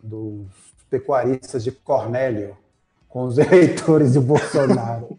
dos 0.01 0.47
pecuaristas 0.89 1.63
de 1.63 1.71
Cornélio, 1.71 2.57
com 3.07 3.25
os 3.25 3.37
eleitores 3.39 4.13
de 4.13 4.19
Bolsonaro. 4.19 5.15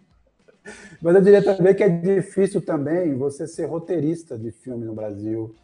Mas 1.00 1.14
eu 1.14 1.22
diria 1.22 1.44
também 1.44 1.72
que 1.72 1.84
é 1.84 1.88
difícil 1.88 2.60
também 2.60 3.14
você 3.14 3.46
ser 3.46 3.66
roteirista 3.66 4.36
de 4.36 4.50
filme 4.50 4.84
no 4.84 4.92
Brasil, 4.92 5.54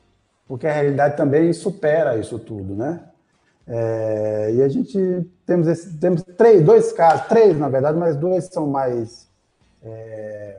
porque 0.47 0.69
a 0.69 0.73
realidade 0.73 1.17
também 1.17 1.53
supera 1.53 2.17
isso 2.17 2.39
tudo, 2.39 2.77
né? 2.77 3.10
É, 3.73 4.51
e 4.53 4.63
a 4.63 4.69
gente 4.69 4.99
temos, 5.47 5.69
esse, 5.69 5.97
temos 5.97 6.25
três, 6.37 6.61
dois 6.61 6.91
casos, 6.91 7.29
três 7.29 7.57
na 7.57 7.69
verdade, 7.69 7.97
mas 7.97 8.17
dois 8.17 8.47
são 8.47 8.67
mais 8.67 9.29
é, 9.81 10.59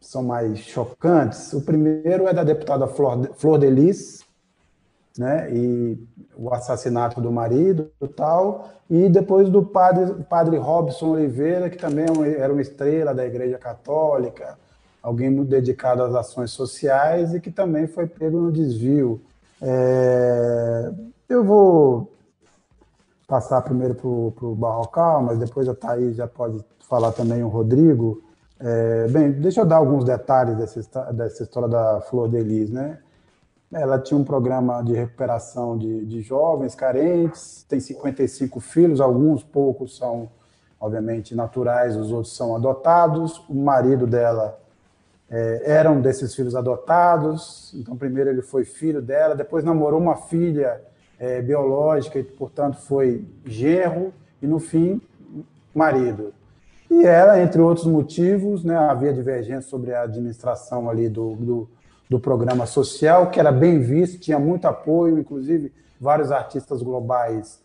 são 0.00 0.24
mais 0.24 0.58
chocantes. 0.58 1.52
O 1.52 1.60
primeiro 1.62 2.26
é 2.26 2.34
da 2.34 2.42
deputada 2.42 2.88
Flor, 2.88 3.30
Flor 3.34 3.58
Delis, 3.58 4.24
né? 5.16 5.48
E 5.52 5.96
o 6.36 6.52
assassinato 6.52 7.20
do 7.20 7.30
marido 7.30 7.88
e 8.02 8.08
tal, 8.08 8.70
e 8.90 9.08
depois 9.08 9.48
do 9.48 9.64
padre, 9.64 10.24
padre 10.24 10.56
Robson 10.56 11.10
Oliveira, 11.10 11.70
que 11.70 11.78
também 11.78 12.06
é 12.24 12.40
era 12.40 12.52
uma 12.52 12.60
estrela 12.60 13.14
da 13.14 13.24
Igreja 13.24 13.56
Católica, 13.56 14.58
alguém 15.00 15.30
muito 15.30 15.48
dedicado 15.48 16.02
às 16.02 16.12
ações 16.12 16.50
sociais 16.50 17.34
e 17.34 17.40
que 17.40 17.52
também 17.52 17.86
foi 17.86 18.08
pego 18.08 18.40
no 18.40 18.50
desvio. 18.50 19.22
É, 19.62 20.90
eu 21.28 21.42
vou 21.44 22.12
passar 23.26 23.62
primeiro 23.62 23.94
para 23.94 24.06
o 24.46 24.54
Barrocal, 24.54 25.22
mas 25.22 25.38
depois 25.38 25.68
a 25.68 25.74
Thaís 25.74 26.16
já 26.16 26.26
pode 26.26 26.64
falar 26.88 27.12
também 27.12 27.42
o 27.42 27.48
Rodrigo. 27.48 28.22
É, 28.60 29.08
bem, 29.08 29.32
deixa 29.32 29.60
eu 29.60 29.66
dar 29.66 29.76
alguns 29.76 30.04
detalhes 30.04 30.56
dessa, 30.56 31.12
dessa 31.12 31.42
história 31.42 31.68
da 31.68 32.00
Flor 32.02 32.28
Delis, 32.28 32.70
né? 32.70 32.98
Ela 33.72 33.98
tinha 33.98 34.16
um 34.16 34.24
programa 34.24 34.82
de 34.82 34.92
recuperação 34.92 35.76
de, 35.76 36.04
de 36.06 36.20
jovens 36.20 36.76
carentes, 36.76 37.64
tem 37.68 37.80
55 37.80 38.60
filhos, 38.60 39.00
alguns 39.00 39.42
poucos 39.42 39.96
são, 39.96 40.30
obviamente, 40.78 41.34
naturais, 41.34 41.96
os 41.96 42.12
outros 42.12 42.36
são 42.36 42.54
adotados. 42.54 43.42
O 43.48 43.54
marido 43.54 44.06
dela 44.06 44.60
é, 45.28 45.62
era 45.64 45.90
um 45.90 46.00
desses 46.00 46.34
filhos 46.34 46.54
adotados, 46.54 47.74
então, 47.74 47.96
primeiro 47.96 48.30
ele 48.30 48.42
foi 48.42 48.64
filho 48.64 49.02
dela, 49.02 49.34
depois 49.34 49.64
namorou 49.64 49.98
uma 49.98 50.16
filha 50.16 50.80
é, 51.24 51.42
biológica 51.42 52.18
e, 52.18 52.24
portanto, 52.24 52.76
foi 52.76 53.24
genro, 53.44 54.12
e 54.40 54.46
no 54.46 54.58
fim, 54.58 55.00
marido. 55.74 56.32
E 56.90 57.04
ela, 57.04 57.40
entre 57.40 57.60
outros 57.60 57.86
motivos, 57.86 58.62
né, 58.62 58.76
havia 58.76 59.12
divergência 59.12 59.68
sobre 59.68 59.94
a 59.94 60.02
administração 60.02 60.88
ali 60.88 61.08
do, 61.08 61.34
do 61.36 61.68
do 62.08 62.20
programa 62.20 62.66
social, 62.66 63.30
que 63.30 63.40
era 63.40 63.50
bem 63.50 63.80
visto, 63.80 64.20
tinha 64.20 64.38
muito 64.38 64.66
apoio, 64.66 65.18
inclusive 65.18 65.72
vários 66.00 66.30
artistas 66.30 66.82
globais 66.82 67.60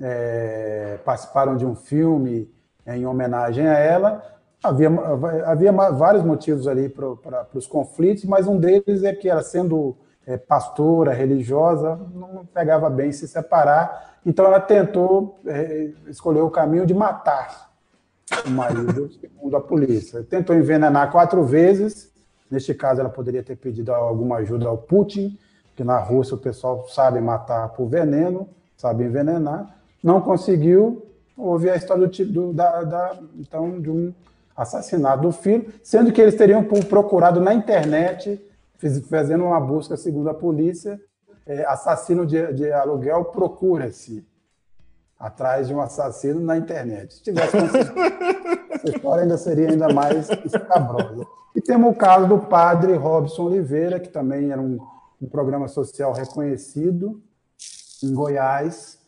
é, 0.00 0.98
participaram 1.04 1.56
de 1.56 1.64
um 1.64 1.74
filme 1.74 2.50
em 2.86 3.06
homenagem 3.06 3.66
a 3.66 3.78
ela. 3.78 4.22
Havia, 4.62 4.88
havia 5.46 5.72
vários 5.72 6.24
motivos 6.24 6.66
ali 6.66 6.88
para 6.88 7.46
os 7.54 7.66
conflitos, 7.66 8.24
mas 8.24 8.46
um 8.46 8.58
deles 8.58 9.02
é 9.04 9.12
que 9.12 9.28
ela, 9.28 9.42
sendo 9.42 9.96
é, 10.26 10.36
pastora, 10.36 11.12
religiosa, 11.12 12.00
não 12.14 12.46
pegava 12.46 12.88
bem 12.88 13.12
se 13.12 13.28
separar, 13.28 14.18
então 14.24 14.46
ela 14.46 14.60
tentou 14.60 15.40
é, 15.46 15.90
escolher 16.06 16.40
o 16.40 16.50
caminho 16.50 16.86
de 16.86 16.94
matar 16.94 17.70
o 18.46 18.50
marido, 18.50 19.10
segundo 19.20 19.56
a 19.56 19.60
polícia. 19.60 20.22
Tentou 20.22 20.56
envenenar 20.56 21.10
quatro 21.12 21.44
vezes, 21.44 22.14
Neste 22.54 22.74
caso, 22.74 23.00
ela 23.00 23.10
poderia 23.10 23.42
ter 23.42 23.56
pedido 23.56 23.92
alguma 23.92 24.36
ajuda 24.36 24.68
ao 24.68 24.78
Putin, 24.78 25.36
que 25.74 25.82
na 25.82 25.98
Rússia 25.98 26.36
o 26.36 26.38
pessoal 26.38 26.86
sabe 26.88 27.20
matar 27.20 27.70
por 27.70 27.86
veneno, 27.86 28.48
sabe 28.76 29.02
envenenar. 29.02 29.76
Não 30.02 30.20
conseguiu. 30.20 31.04
Houve 31.36 31.68
a 31.68 31.74
história 31.74 32.06
do, 32.06 32.24
do 32.26 32.52
da, 32.52 32.84
da, 32.84 33.18
então, 33.36 33.80
de 33.80 33.90
um 33.90 34.14
assassinato 34.56 35.22
do 35.22 35.32
filho, 35.32 35.66
sendo 35.82 36.12
que 36.12 36.20
eles 36.20 36.36
teriam 36.36 36.62
procurado 36.62 37.40
na 37.40 37.52
internet, 37.52 38.40
fazendo 39.08 39.44
uma 39.44 39.60
busca, 39.60 39.96
segundo 39.96 40.28
a 40.28 40.34
polícia, 40.34 41.00
é, 41.46 41.64
assassino 41.66 42.26
de, 42.26 42.52
de 42.52 42.72
aluguel 42.72 43.26
procura-se 43.26 44.26
atrás 45.18 45.68
de 45.68 45.74
um 45.74 45.80
assassino 45.80 46.40
na 46.40 46.56
internet. 46.56 47.14
Se 47.14 47.22
tivesse 47.22 47.56
essa 47.56 48.88
história 48.88 49.22
ainda 49.22 49.38
seria 49.38 49.70
ainda 49.70 49.92
mais 49.92 50.28
escabrosa. 50.44 51.26
E 51.54 51.60
temos 51.60 51.92
o 51.92 51.94
caso 51.94 52.26
do 52.26 52.38
padre 52.38 52.94
Robson 52.94 53.44
Oliveira, 53.44 54.00
que 54.00 54.08
também 54.08 54.50
era 54.50 54.60
um, 54.60 54.78
um 55.22 55.28
programa 55.28 55.68
social 55.68 56.12
reconhecido 56.12 57.22
em 58.02 58.12
Goiás 58.12 58.98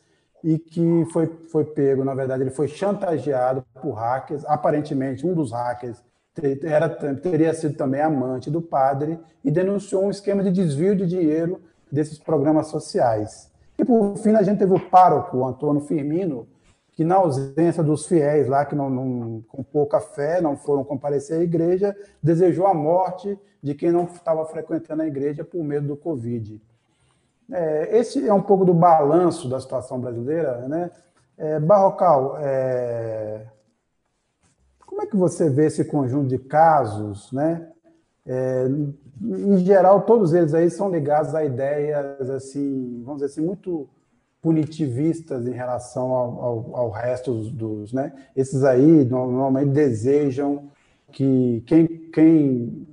e 0.42 0.58
que 0.58 1.04
foi, 1.12 1.26
foi 1.50 1.64
pego, 1.64 2.04
na 2.04 2.14
verdade, 2.14 2.42
ele 2.42 2.50
foi 2.50 2.68
chantageado 2.68 3.64
por 3.82 3.92
hackers. 3.92 4.44
Aparentemente, 4.46 5.26
um 5.26 5.34
dos 5.34 5.50
hackers 5.50 6.02
era, 6.64 6.88
teria 6.88 7.54
sido 7.54 7.76
também 7.76 8.00
amante 8.00 8.50
do 8.50 8.60
padre 8.60 9.18
e 9.44 9.50
denunciou 9.50 10.04
um 10.04 10.10
esquema 10.10 10.42
de 10.42 10.50
desvio 10.50 10.94
de 10.94 11.06
dinheiro 11.06 11.60
desses 11.90 12.18
programas 12.18 12.68
sociais. 12.68 13.50
E, 13.78 13.84
por 13.84 14.16
fim, 14.16 14.34
a 14.34 14.42
gente 14.42 14.58
teve 14.58 14.72
o 14.72 14.90
pároco, 14.90 15.38
o 15.38 15.46
Antônio 15.46 15.82
Firmino, 15.82 16.46
que 16.92 17.04
na 17.04 17.16
ausência 17.16 17.82
dos 17.82 18.06
fiéis 18.06 18.48
lá, 18.48 18.64
que 18.64 18.74
não, 18.74 18.88
não, 18.88 19.44
com 19.48 19.62
pouca 19.62 20.00
fé 20.00 20.40
não 20.40 20.56
foram 20.56 20.82
comparecer 20.82 21.40
à 21.40 21.42
igreja, 21.42 21.94
desejou 22.22 22.66
a 22.66 22.72
morte 22.72 23.38
de 23.62 23.74
quem 23.74 23.92
não 23.92 24.04
estava 24.04 24.44
frequentando 24.46 25.02
a 25.02 25.06
igreja 25.06 25.44
por 25.44 25.62
medo 25.62 25.88
do 25.88 25.96
Covid. 25.96 26.60
É, 27.52 27.98
esse 27.98 28.26
é 28.26 28.32
um 28.32 28.42
pouco 28.42 28.64
do 28.64 28.72
balanço 28.72 29.48
da 29.48 29.60
situação 29.60 30.00
brasileira. 30.00 30.66
Né? 30.68 30.90
É, 31.36 31.60
Barrocal, 31.60 32.38
é, 32.40 33.46
como 34.96 35.02
é 35.02 35.10
que 35.10 35.16
você 35.16 35.50
vê 35.50 35.66
esse 35.66 35.84
conjunto 35.84 36.28
de 36.28 36.38
casos? 36.38 37.30
Né? 37.30 37.68
É, 38.24 38.66
em 39.22 39.58
geral, 39.58 40.00
todos 40.02 40.32
eles 40.32 40.54
aí 40.54 40.70
são 40.70 40.90
ligados 40.90 41.34
a 41.34 41.44
ideias, 41.44 42.30
assim, 42.30 43.02
vamos 43.04 43.20
dizer 43.20 43.32
assim, 43.32 43.46
muito 43.46 43.86
punitivistas 44.40 45.46
em 45.46 45.52
relação 45.52 46.12
ao, 46.12 46.40
ao, 46.40 46.76
ao 46.76 46.90
resto 46.90 47.34
dos, 47.50 47.92
né? 47.92 48.12
Esses 48.34 48.64
aí 48.64 49.04
normalmente 49.04 49.70
desejam 49.70 50.70
que 51.12 51.62
quem, 51.66 51.86
quem 52.10 52.86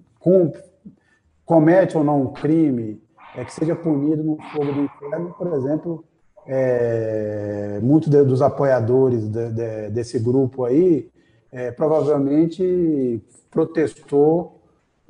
comete 1.45 1.97
ou 1.97 2.03
não 2.03 2.23
um 2.23 2.33
crime 2.33 3.01
é 3.35 3.45
que 3.45 3.53
seja 3.53 3.75
punido 3.75 4.23
no 4.23 4.37
fogo 4.51 4.73
do 4.73 4.81
inferno, 4.81 5.33
por 5.37 5.53
exemplo, 5.53 6.03
é, 6.45 7.79
muitos 7.81 8.09
dos 8.09 8.41
apoiadores 8.41 9.27
de, 9.29 9.51
de, 9.51 9.89
desse 9.89 10.19
grupo 10.19 10.65
aí 10.65 11.12
é, 11.53 11.71
provavelmente 11.71 13.21
protestou 13.51 14.59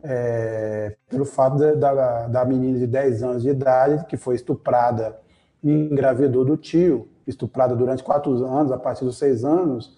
é, 0.03 0.97
pelo 1.09 1.23
fato 1.23 1.57
da, 1.77 2.27
da 2.27 2.45
menina 2.45 2.77
de 2.77 2.85
10 2.85 3.23
anos 3.23 3.43
de 3.43 3.49
idade 3.49 4.05
que 4.05 4.17
foi 4.17 4.35
estuprada 4.35 5.17
engravidou 5.63 6.43
do 6.43 6.57
tio, 6.57 7.07
estuprada 7.25 7.73
durante 7.73 8.03
quatro 8.03 8.45
anos, 8.45 8.69
a 8.73 8.77
partir 8.77 9.05
dos 9.05 9.17
seis 9.17 9.45
anos, 9.45 9.97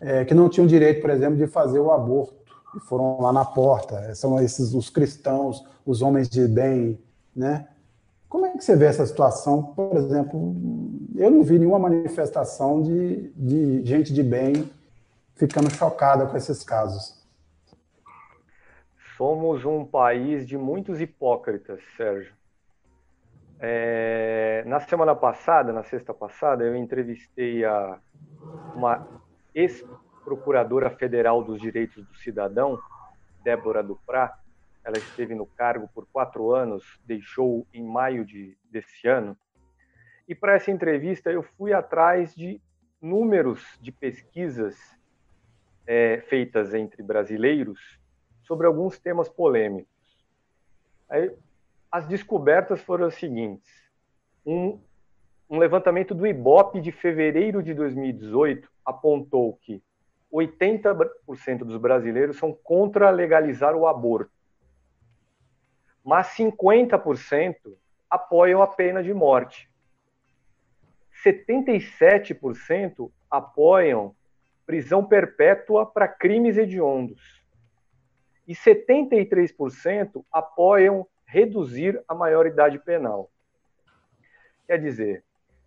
é, 0.00 0.24
que 0.24 0.32
não 0.32 0.48
tinham 0.48 0.68
direito, 0.68 1.00
por 1.00 1.10
exemplo, 1.10 1.36
de 1.36 1.48
fazer 1.48 1.80
o 1.80 1.90
aborto, 1.90 2.36
e 2.76 2.78
foram 2.78 3.20
lá 3.20 3.32
na 3.32 3.44
porta. 3.44 4.14
São 4.14 4.40
esses 4.40 4.72
os 4.72 4.88
cristãos, 4.88 5.66
os 5.84 6.00
homens 6.00 6.28
de 6.28 6.46
bem, 6.46 6.96
né? 7.34 7.66
Como 8.28 8.46
é 8.46 8.50
que 8.50 8.64
você 8.64 8.76
vê 8.76 8.84
essa 8.84 9.04
situação? 9.04 9.60
Por 9.74 9.96
exemplo, 9.96 10.54
eu 11.16 11.28
não 11.28 11.42
vi 11.42 11.58
nenhuma 11.58 11.80
manifestação 11.80 12.80
de, 12.80 13.32
de 13.34 13.84
gente 13.84 14.14
de 14.14 14.22
bem 14.22 14.70
ficando 15.40 15.70
chocada 15.70 16.26
com 16.26 16.36
esses 16.36 16.62
casos. 16.62 17.18
Somos 19.16 19.64
um 19.64 19.86
país 19.86 20.46
de 20.46 20.58
muitos 20.58 21.00
hipócritas, 21.00 21.80
Sérgio. 21.96 22.34
É, 23.58 24.62
na 24.66 24.80
semana 24.80 25.14
passada, 25.14 25.72
na 25.72 25.82
sexta 25.82 26.12
passada, 26.12 26.62
eu 26.62 26.76
entrevistei 26.76 27.64
a, 27.64 27.98
uma 28.74 29.06
Procuradora 30.24 30.90
Federal 30.90 31.42
dos 31.42 31.58
Direitos 31.58 32.06
do 32.06 32.14
Cidadão, 32.16 32.78
Débora 33.42 33.82
Duprá, 33.82 34.38
ela 34.84 34.98
esteve 34.98 35.34
no 35.34 35.46
cargo 35.46 35.88
por 35.94 36.06
quatro 36.06 36.54
anos, 36.54 36.84
deixou 37.04 37.66
em 37.72 37.82
maio 37.82 38.24
de, 38.24 38.56
desse 38.70 39.08
ano. 39.08 39.36
E 40.28 40.34
para 40.34 40.54
essa 40.54 40.70
entrevista 40.70 41.30
eu 41.30 41.42
fui 41.42 41.72
atrás 41.72 42.34
de 42.34 42.60
números 43.00 43.78
de 43.80 43.90
pesquisas 43.90 44.99
é, 45.90 46.20
feitas 46.28 46.72
entre 46.72 47.02
brasileiros 47.02 47.98
sobre 48.44 48.64
alguns 48.64 48.96
temas 48.96 49.28
polêmicos. 49.28 49.90
Aí, 51.08 51.32
as 51.90 52.06
descobertas 52.06 52.80
foram 52.80 53.06
as 53.06 53.14
seguintes: 53.16 53.68
um, 54.46 54.78
um 55.50 55.58
levantamento 55.58 56.14
do 56.14 56.24
IBOP 56.24 56.80
de 56.80 56.92
fevereiro 56.92 57.60
de 57.60 57.74
2018 57.74 58.70
apontou 58.86 59.58
que 59.62 59.82
80% 60.32 61.64
dos 61.64 61.76
brasileiros 61.76 62.36
são 62.36 62.52
contra 62.52 63.10
legalizar 63.10 63.74
o 63.74 63.88
aborto, 63.88 64.30
mas 66.04 66.28
50% 66.36 67.56
apoiam 68.08 68.62
a 68.62 68.68
pena 68.68 69.02
de 69.02 69.12
morte. 69.12 69.68
77% 71.24 73.10
apoiam 73.28 74.14
prisão 74.70 75.04
perpétua 75.04 75.84
para 75.84 76.06
crimes 76.06 76.56
hediondos. 76.56 77.42
E 78.46 78.54
73% 78.54 80.24
apoiam 80.30 81.08
reduzir 81.26 82.00
a 82.06 82.14
maioridade 82.14 82.78
penal. 82.78 83.28
Quer 84.68 84.78
dizer, 84.78 85.24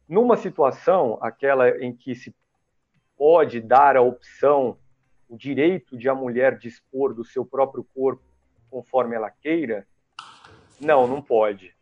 numa 0.07 0.37
situação, 0.37 1.17
aquela 1.21 1.69
em 1.83 1.93
que 1.93 2.15
se 2.15 2.33
pode 3.17 3.59
dar 3.59 3.97
a 3.97 4.01
opção, 4.01 4.77
o 5.27 5.35
direito 5.35 5.97
de 5.97 6.07
a 6.07 6.15
mulher 6.15 6.57
dispor 6.57 7.13
do 7.13 7.25
seu 7.25 7.45
próprio 7.45 7.85
corpo 7.93 8.23
conforme 8.71 9.17
ela 9.17 9.29
queira, 9.29 9.85
não, 10.79 11.05
não 11.07 11.21
pode. 11.21 11.75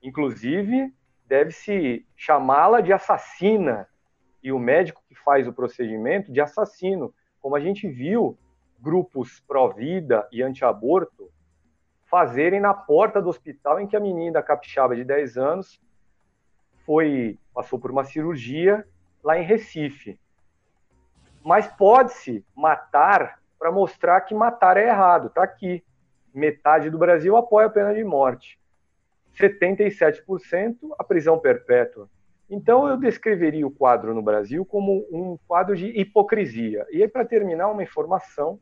Inclusive, 0.00 0.94
deve-se 1.26 2.06
chamá-la 2.14 2.80
de 2.80 2.92
assassina 2.92 3.88
e 4.42 4.52
o 4.52 4.58
médico 4.58 5.02
que 5.08 5.14
faz 5.14 5.46
o 5.46 5.52
procedimento 5.52 6.32
de 6.32 6.40
assassino, 6.40 7.14
como 7.40 7.56
a 7.56 7.60
gente 7.60 7.88
viu 7.88 8.38
grupos 8.78 9.40
pró-vida 9.40 10.26
e 10.32 10.42
anti-aborto 10.42 11.30
fazerem 12.06 12.60
na 12.60 12.74
porta 12.74 13.22
do 13.22 13.28
hospital 13.28 13.78
em 13.78 13.86
que 13.86 13.96
a 13.96 14.00
menina 14.00 14.42
capixaba 14.42 14.96
de 14.96 15.04
10 15.04 15.36
anos 15.36 15.80
foi 16.84 17.38
passou 17.54 17.78
por 17.78 17.90
uma 17.90 18.04
cirurgia 18.04 18.86
lá 19.22 19.38
em 19.38 19.44
Recife. 19.44 20.18
Mas 21.44 21.68
pode-se 21.68 22.44
matar 22.54 23.40
para 23.58 23.70
mostrar 23.70 24.22
que 24.22 24.34
matar 24.34 24.76
é 24.76 24.88
errado. 24.88 25.28
Está 25.28 25.42
aqui. 25.42 25.84
Metade 26.32 26.90
do 26.90 26.98
Brasil 26.98 27.36
apoia 27.36 27.66
a 27.66 27.70
pena 27.70 27.94
de 27.94 28.02
morte. 28.02 28.58
77% 29.38 30.76
a 30.98 31.04
prisão 31.04 31.38
perpétua. 31.38 32.08
Então 32.50 32.88
eu 32.88 32.96
descreveria 32.96 33.64
o 33.64 33.70
quadro 33.70 34.12
no 34.12 34.20
Brasil 34.20 34.66
como 34.66 35.06
um 35.12 35.38
quadro 35.46 35.76
de 35.76 35.86
hipocrisia. 35.86 36.84
E 36.90 37.00
aí, 37.00 37.08
para 37.08 37.24
terminar, 37.24 37.68
uma 37.68 37.84
informação 37.84 38.58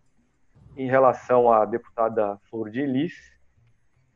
em 0.77 0.87
relação 0.87 1.51
à 1.51 1.65
deputada 1.65 2.39
Flor 2.51 2.69
de 2.69 2.85
Lis. 2.85 3.15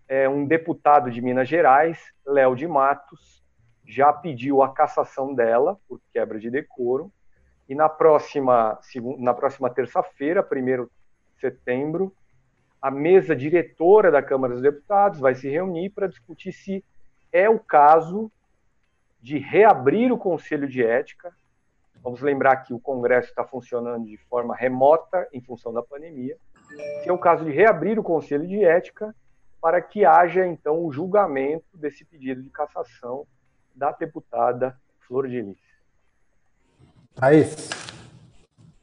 É, 0.06 0.28
um 0.28 0.44
deputado 0.44 1.10
de 1.10 1.22
Minas 1.22 1.48
Gerais, 1.48 1.98
Léo 2.26 2.54
de 2.54 2.68
Matos, 2.68 3.42
já 3.86 4.12
pediu 4.12 4.62
a 4.62 4.72
cassação 4.72 5.34
dela 5.34 5.78
por 5.88 5.98
quebra 6.12 6.38
de 6.38 6.50
decoro. 6.50 7.10
E 7.66 7.74
na 7.74 7.88
próxima, 7.88 8.78
na 9.18 9.32
próxima 9.32 9.70
terça-feira, 9.70 10.46
1 10.46 10.84
de 10.84 10.90
setembro, 11.40 12.14
a 12.80 12.90
mesa 12.90 13.34
diretora 13.34 14.10
da 14.10 14.22
Câmara 14.22 14.52
dos 14.52 14.62
Deputados 14.62 15.18
vai 15.18 15.34
se 15.34 15.48
reunir 15.48 15.88
para 15.90 16.08
discutir 16.08 16.52
se 16.52 16.84
é 17.32 17.48
o 17.48 17.58
caso 17.58 18.30
de 19.22 19.38
reabrir 19.38 20.12
o 20.12 20.18
Conselho 20.18 20.68
de 20.68 20.84
Ética. 20.84 21.32
Vamos 22.02 22.20
lembrar 22.20 22.56
que 22.56 22.74
o 22.74 22.80
Congresso 22.80 23.28
está 23.28 23.44
funcionando 23.44 24.04
de 24.04 24.16
forma 24.16 24.54
remota 24.54 25.28
em 25.32 25.40
função 25.40 25.72
da 25.72 25.80
pandemia. 25.80 26.36
Se 27.02 27.08
é 27.08 27.12
o 27.12 27.18
caso 27.18 27.44
de 27.44 27.52
reabrir 27.52 27.98
o 27.98 28.02
Conselho 28.02 28.46
de 28.46 28.64
Ética 28.64 29.14
para 29.60 29.80
que 29.80 30.04
haja 30.04 30.44
então 30.44 30.84
o 30.84 30.90
julgamento 30.90 31.76
desse 31.76 32.04
pedido 32.04 32.42
de 32.42 32.50
cassação 32.50 33.24
da 33.72 33.92
deputada 33.92 34.76
Flor 35.06 35.28
de 35.28 35.40
Lis. 35.40 35.60
Thaís. 37.14 37.70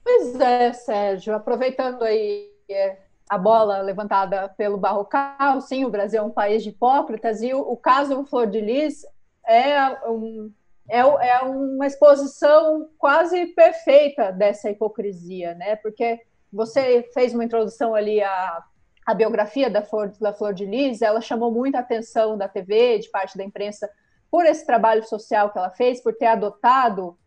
Pois 0.01 0.39
é, 0.39 0.71
Sérgio, 0.71 1.35
aproveitando 1.35 2.03
aí 2.03 2.49
é, 2.69 2.97
a 3.29 3.37
bola 3.37 3.81
levantada 3.81 4.47
pelo 4.49 4.77
Barrocal, 4.77 5.59
sim, 5.59 5.83
o 5.83 5.89
Brasil 5.89 6.21
é 6.21 6.23
um 6.23 6.31
país 6.31 6.63
de 6.63 6.69
hipócritas, 6.69 7.41
e 7.41 7.53
o, 7.53 7.59
o 7.59 7.75
caso 7.75 8.23
Flor 8.25 8.47
de 8.47 8.61
Lis 8.61 9.05
é, 9.49 10.07
um, 10.07 10.51
é, 10.87 10.99
é, 10.99 11.41
uma 11.41 11.87
exposição 11.87 12.87
quase 12.99 13.47
perfeita 13.47 14.31
dessa 14.31 14.69
hipocrisia, 14.69 15.55
né? 15.55 15.75
Porque 15.77 16.19
você 16.53 17.09
fez 17.13 17.33
uma 17.33 17.43
introdução 17.43 17.95
ali 17.95 18.21
à, 18.21 18.63
à 19.05 19.13
biografia 19.13 19.69
da 19.69 19.81
Flor, 19.81 20.11
da 20.19 20.33
Flor 20.33 20.53
de 20.53 20.65
Lis, 20.65 21.01
ela 21.01 21.19
chamou 21.19 21.51
muita 21.51 21.79
atenção 21.79 22.37
da 22.37 22.47
TV, 22.47 22.99
de 22.99 23.09
parte 23.09 23.37
da 23.37 23.43
imprensa, 23.43 23.89
por 24.29 24.45
esse 24.45 24.63
trabalho 24.65 25.03
social 25.03 25.51
que 25.51 25.57
ela 25.57 25.71
fez, 25.71 26.01
por 26.01 26.13
ter 26.13 26.27
adotado 26.27 27.17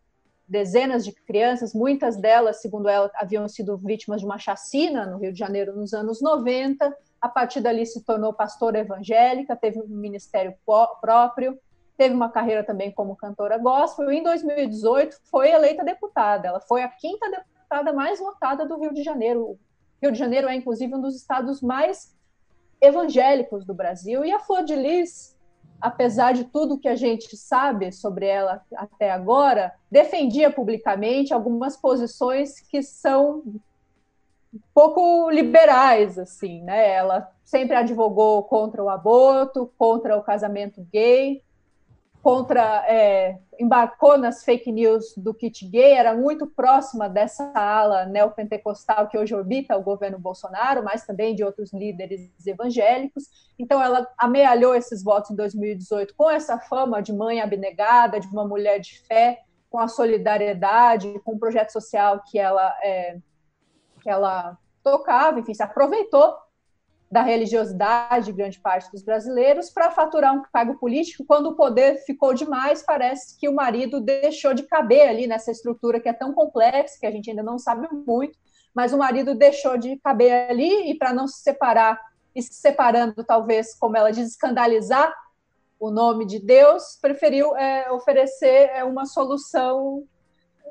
dezenas 0.47 1.05
de 1.05 1.13
crianças, 1.13 1.75
muitas 1.75 2.17
delas, 2.17 2.61
segundo 2.61 2.89
ela, 2.89 3.11
haviam 3.15 3.49
sido 3.49 3.77
vítimas 3.79 4.21
de 4.21 4.27
uma 4.27 4.39
chacina 4.39 5.07
no 5.07 5.19
Rio 5.19 5.33
de 5.33 5.39
Janeiro 5.39 5.75
nos 5.75 5.93
anos 5.93 6.21
90. 6.21 6.95
A 7.21 7.29
partir 7.29 7.61
dali 7.61 7.87
se 7.87 8.05
tornou 8.05 8.33
pastora 8.33 8.79
evangélica, 8.79 9.57
teve 9.57 9.81
um 9.81 9.89
ministério 9.89 10.55
próprio, 11.01 11.59
teve 12.03 12.17
uma 12.17 12.29
carreira 12.29 12.65
também 12.65 12.91
como 12.91 13.15
cantora 13.15 13.57
gospel. 13.57 14.11
E 14.11 14.19
em 14.19 14.23
2018 14.25 15.21
foi 15.31 15.53
eleita 15.53 15.85
deputada. 15.85 16.49
Ela 16.49 16.61
foi 16.61 16.83
a 16.83 16.89
quinta 16.89 17.31
deputada 17.31 17.93
mais 17.93 18.19
votada 18.19 18.67
do 18.67 18.77
Rio 18.77 18.93
de 18.93 19.05
Janeiro. 19.05 19.43
O 19.43 19.59
Rio 20.03 20.11
de 20.11 20.19
Janeiro 20.19 20.49
é, 20.49 20.55
inclusive, 20.57 20.93
um 20.93 21.01
dos 21.01 21.15
estados 21.15 21.63
mais 21.63 22.13
evangélicos 22.81 23.65
do 23.65 23.73
Brasil. 23.73 24.25
E 24.25 24.33
a 24.33 24.41
Flor 24.41 24.65
de 24.65 24.75
Lis 24.75 25.33
apesar 25.81 26.33
de 26.33 26.45
tudo 26.45 26.79
que 26.79 26.87
a 26.87 26.95
gente 26.95 27.37
sabe 27.37 27.91
sobre 27.91 28.25
ela 28.25 28.65
até 28.77 29.11
agora, 29.11 29.75
defendia 29.91 30.49
publicamente 30.49 31.35
algumas 31.35 31.77
posições 31.77 32.61
que 32.61 32.85
são 32.85 33.43
pouco 34.73 35.29
liberais, 35.29 36.21
assim, 36.21 36.63
né? 36.63 36.89
Ela 36.89 37.29
sempre 37.43 37.75
advogou 37.75 38.45
contra 38.45 38.81
o 38.81 38.89
aborto, 38.89 39.73
contra 39.77 40.17
o 40.17 40.23
casamento 40.23 40.87
gay, 40.93 41.43
contra 42.23 42.85
é, 42.89 43.37
embarcou 43.59 44.17
nas 44.17 44.45
fake 44.45 44.71
news 44.71 45.13
do 45.17 45.35
kit 45.35 45.67
gay, 45.67 45.93
era 45.95 46.15
muito 46.15 46.47
próxima 46.47 47.09
dessa 47.09 47.51
ala 47.53 48.07
neopentecostal 48.07 49.09
que 49.09 49.19
hoje 49.19 49.35
orbita 49.35 49.77
o 49.77 49.83
governo 49.83 50.21
Bolsonaro, 50.21 50.85
mas 50.85 51.05
também 51.05 51.35
de 51.35 51.43
outros 51.43 51.73
líderes 51.73 52.31
evangélicos. 52.47 53.25
Então 53.59 53.83
ela 53.83 54.09
amealhou 54.17 54.73
esses 54.75 55.03
votos 55.03 55.33
em 55.33 55.35
2018 55.35 56.15
com 56.15 56.31
essa 56.31 56.61
fama 56.61 57.03
de 57.03 57.13
mãe 57.13 57.41
abnegada, 57.41 58.21
de 58.21 58.29
uma 58.29 58.47
mulher 58.47 58.79
de 58.79 59.01
fé, 59.01 59.41
com 59.69 59.81
a 59.81 59.89
solidariedade, 59.89 61.19
com 61.25 61.33
o 61.33 61.39
projeto 61.39 61.71
social 61.71 62.23
que 62.31 62.39
ela 62.39 62.73
é, 62.85 63.19
que 64.01 64.09
ela 64.09 64.57
tocava, 64.85 65.41
enfim, 65.41 65.55
se 65.55 65.63
aproveitou 65.63 66.35
da 67.13 67.21
religiosidade 67.21 68.25
de 68.25 68.33
grande 68.33 68.59
parte 68.59 68.91
dos 68.91 69.03
brasileiros 69.03 69.69
para 69.69 69.91
faturar 69.91 70.35
um 70.35 70.43
cargo 70.51 70.79
político. 70.79 71.27
Quando 71.27 71.51
o 71.51 71.55
poder 71.55 71.99
ficou 72.07 72.33
demais, 72.33 72.83
parece 72.83 73.39
que 73.39 73.51
o 73.51 73.55
marido 73.55 74.01
deixou 74.01 74.55
de 74.55 74.63
caber 74.63 75.07
ali 75.07 75.27
nessa 75.27 75.51
estrutura 75.51 76.01
que 76.01 76.09
é 76.09 76.13
tão 76.15 76.33
complexa, 76.33 76.97
que 76.99 77.05
a 77.05 77.11
gente 77.11 77.29
ainda 77.29 77.43
não 77.43 77.59
sabe 77.59 77.87
muito, 78.07 78.39
mas 78.75 78.95
o 78.95 78.99
marido 78.99 79.35
deixou 79.35 79.77
de 79.77 79.99
caber 79.99 80.49
ali 80.49 80.91
e 80.91 80.97
para 80.97 81.13
não 81.13 81.29
se 81.29 81.43
separar, 81.43 82.01
e 82.35 82.41
se 82.41 82.55
separando, 82.55 83.23
talvez, 83.23 83.75
como 83.75 83.95
ela 83.95 84.11
diz, 84.11 84.31
escandalizar 84.31 85.15
o 85.79 85.91
nome 85.91 86.25
de 86.25 86.39
Deus, 86.39 86.97
preferiu 86.99 87.55
é, 87.55 87.93
oferecer 87.93 88.71
é, 88.73 88.85
uma 88.85 89.05
solução 89.05 90.03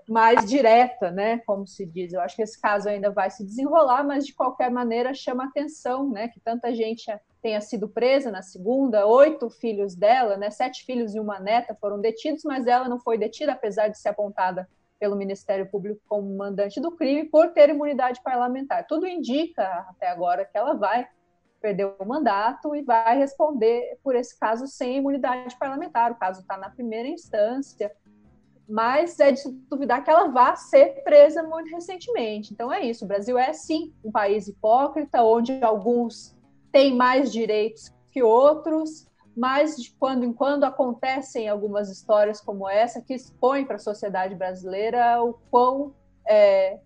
mais 0.07 0.45
direta, 0.45 1.11
né, 1.11 1.39
como 1.45 1.67
se 1.67 1.85
diz. 1.85 2.13
Eu 2.13 2.21
acho 2.21 2.35
que 2.35 2.41
esse 2.41 2.59
caso 2.59 2.89
ainda 2.89 3.09
vai 3.11 3.29
se 3.29 3.43
desenrolar, 3.43 4.03
mas 4.03 4.25
de 4.25 4.33
qualquer 4.33 4.69
maneira 4.69 5.13
chama 5.13 5.45
atenção, 5.45 6.09
né, 6.09 6.27
que 6.27 6.39
tanta 6.39 6.73
gente 6.73 7.05
tenha 7.41 7.59
sido 7.61 7.89
presa 7.89 8.31
na 8.31 8.41
segunda, 8.41 9.05
oito 9.07 9.49
filhos 9.49 9.95
dela, 9.95 10.37
né, 10.37 10.49
sete 10.49 10.85
filhos 10.85 11.15
e 11.15 11.19
uma 11.19 11.39
neta 11.39 11.75
foram 11.79 11.99
detidos, 11.99 12.43
mas 12.43 12.67
ela 12.67 12.87
não 12.87 12.99
foi 12.99 13.17
detida, 13.17 13.53
apesar 13.53 13.87
de 13.87 13.97
ser 13.97 14.09
apontada 14.09 14.67
pelo 14.99 15.15
Ministério 15.15 15.65
Público 15.65 15.99
como 16.07 16.37
mandante 16.37 16.79
do 16.79 16.91
crime 16.91 17.25
por 17.25 17.53
ter 17.53 17.69
imunidade 17.69 18.21
parlamentar. 18.23 18.85
Tudo 18.85 19.07
indica 19.07 19.63
até 19.89 20.07
agora 20.07 20.45
que 20.45 20.55
ela 20.55 20.75
vai 20.75 21.07
perder 21.59 21.93
o 21.97 22.05
mandato 22.05 22.75
e 22.75 22.81
vai 22.81 23.17
responder 23.17 23.97
por 24.03 24.15
esse 24.15 24.37
caso 24.37 24.67
sem 24.67 24.97
imunidade 24.97 25.57
parlamentar. 25.57 26.11
O 26.11 26.15
caso 26.15 26.41
está 26.41 26.55
na 26.57 26.69
primeira 26.69 27.07
instância 27.07 27.91
mas 28.67 29.19
é 29.19 29.31
de 29.31 29.41
duvidar 29.69 30.03
que 30.03 30.09
ela 30.09 30.29
vá 30.29 30.55
ser 30.55 31.03
presa 31.03 31.43
muito 31.43 31.69
recentemente. 31.69 32.53
Então 32.53 32.71
é 32.71 32.81
isso, 32.85 33.05
o 33.05 33.07
Brasil 33.07 33.37
é 33.37 33.53
sim 33.53 33.93
um 34.03 34.11
país 34.11 34.47
hipócrita, 34.47 35.23
onde 35.23 35.63
alguns 35.63 36.35
têm 36.71 36.95
mais 36.95 37.31
direitos 37.31 37.91
que 38.11 38.23
outros, 38.23 39.07
mas 39.35 39.75
de 39.77 39.91
quando 39.99 40.23
em 40.23 40.33
quando 40.33 40.63
acontecem 40.63 41.47
algumas 41.47 41.89
histórias 41.89 42.41
como 42.41 42.67
essa 42.67 43.01
que 43.01 43.13
expõem 43.13 43.65
para 43.65 43.77
a 43.77 43.79
sociedade 43.79 44.35
brasileira 44.35 45.23
o 45.23 45.33
quão 45.49 45.93
é, 46.27 46.79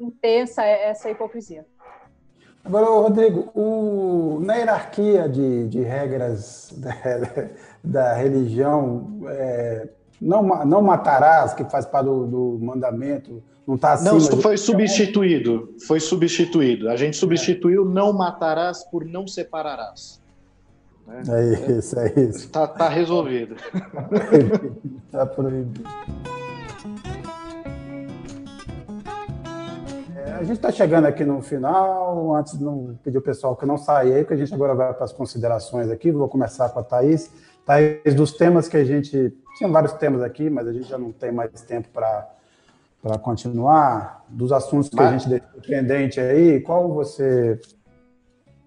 intensa 0.00 0.64
é 0.64 0.88
essa 0.88 1.10
hipocrisia. 1.10 1.66
Agora, 2.64 2.86
Rodrigo, 2.86 3.50
o, 3.54 4.40
na 4.40 4.54
hierarquia 4.54 5.28
de, 5.28 5.68
de 5.68 5.82
regras 5.82 6.72
da, 6.78 7.50
da 7.82 8.14
religião, 8.14 9.20
é, 9.28 9.88
não, 10.20 10.42
não 10.64 10.82
matarás, 10.82 11.54
que 11.54 11.64
faz 11.64 11.86
parte 11.86 12.06
do, 12.06 12.26
do 12.26 12.58
mandamento, 12.60 13.42
não 13.66 13.76
está 13.76 13.94
acima... 13.94 14.12
Não, 14.12 14.20
foi 14.20 14.56
substituído, 14.56 15.74
foi 15.86 16.00
substituído. 16.00 16.88
A 16.88 16.96
gente 16.96 17.16
substituiu 17.16 17.84
não 17.84 18.12
matarás 18.12 18.84
por 18.84 19.04
não 19.04 19.26
separarás. 19.26 20.22
Né? 21.06 21.22
É 21.28 21.72
isso, 21.72 21.98
é 21.98 22.08
isso. 22.20 22.46
Está 22.46 22.66
tá 22.66 22.88
resolvido. 22.88 23.56
Está 25.06 25.26
proibido. 25.26 25.82
É, 30.16 30.32
a 30.32 30.42
gente 30.42 30.56
está 30.56 30.70
chegando 30.70 31.06
aqui 31.06 31.24
no 31.24 31.42
final. 31.42 32.34
Antes 32.34 32.58
de 32.58 32.64
não 32.64 32.98
pedir 33.02 33.18
o 33.18 33.22
pessoal 33.22 33.56
que 33.56 33.66
não 33.66 33.76
saia 33.76 34.16
aí, 34.16 34.24
que 34.24 34.32
a 34.32 34.36
gente 34.36 34.52
agora 34.54 34.74
vai 34.74 34.92
para 34.94 35.04
as 35.04 35.12
considerações 35.12 35.90
aqui. 35.90 36.10
Vou 36.10 36.28
começar 36.28 36.68
com 36.70 36.80
a 36.80 36.82
Thaís. 36.82 37.30
Thaís, 37.66 38.14
dos 38.14 38.32
temas 38.32 38.68
que 38.68 38.76
a 38.76 38.84
gente. 38.84 39.36
Tinha 39.56 39.70
vários 39.70 39.92
temas 39.92 40.22
aqui, 40.22 40.50
mas 40.50 40.66
a 40.66 40.72
gente 40.72 40.88
já 40.88 40.98
não 40.98 41.12
tem 41.12 41.30
mais 41.30 41.62
tempo 41.62 41.88
para 41.90 42.28
para 43.04 43.18
continuar, 43.18 44.24
dos 44.30 44.50
assuntos 44.50 44.88
que 44.88 44.96
mas... 44.96 45.06
a 45.06 45.18
gente 45.18 45.28
deixou 45.28 45.60
pendente 45.60 46.18
aí, 46.18 46.58
qual 46.62 46.90
você 46.90 47.60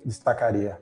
destacaria? 0.05 0.79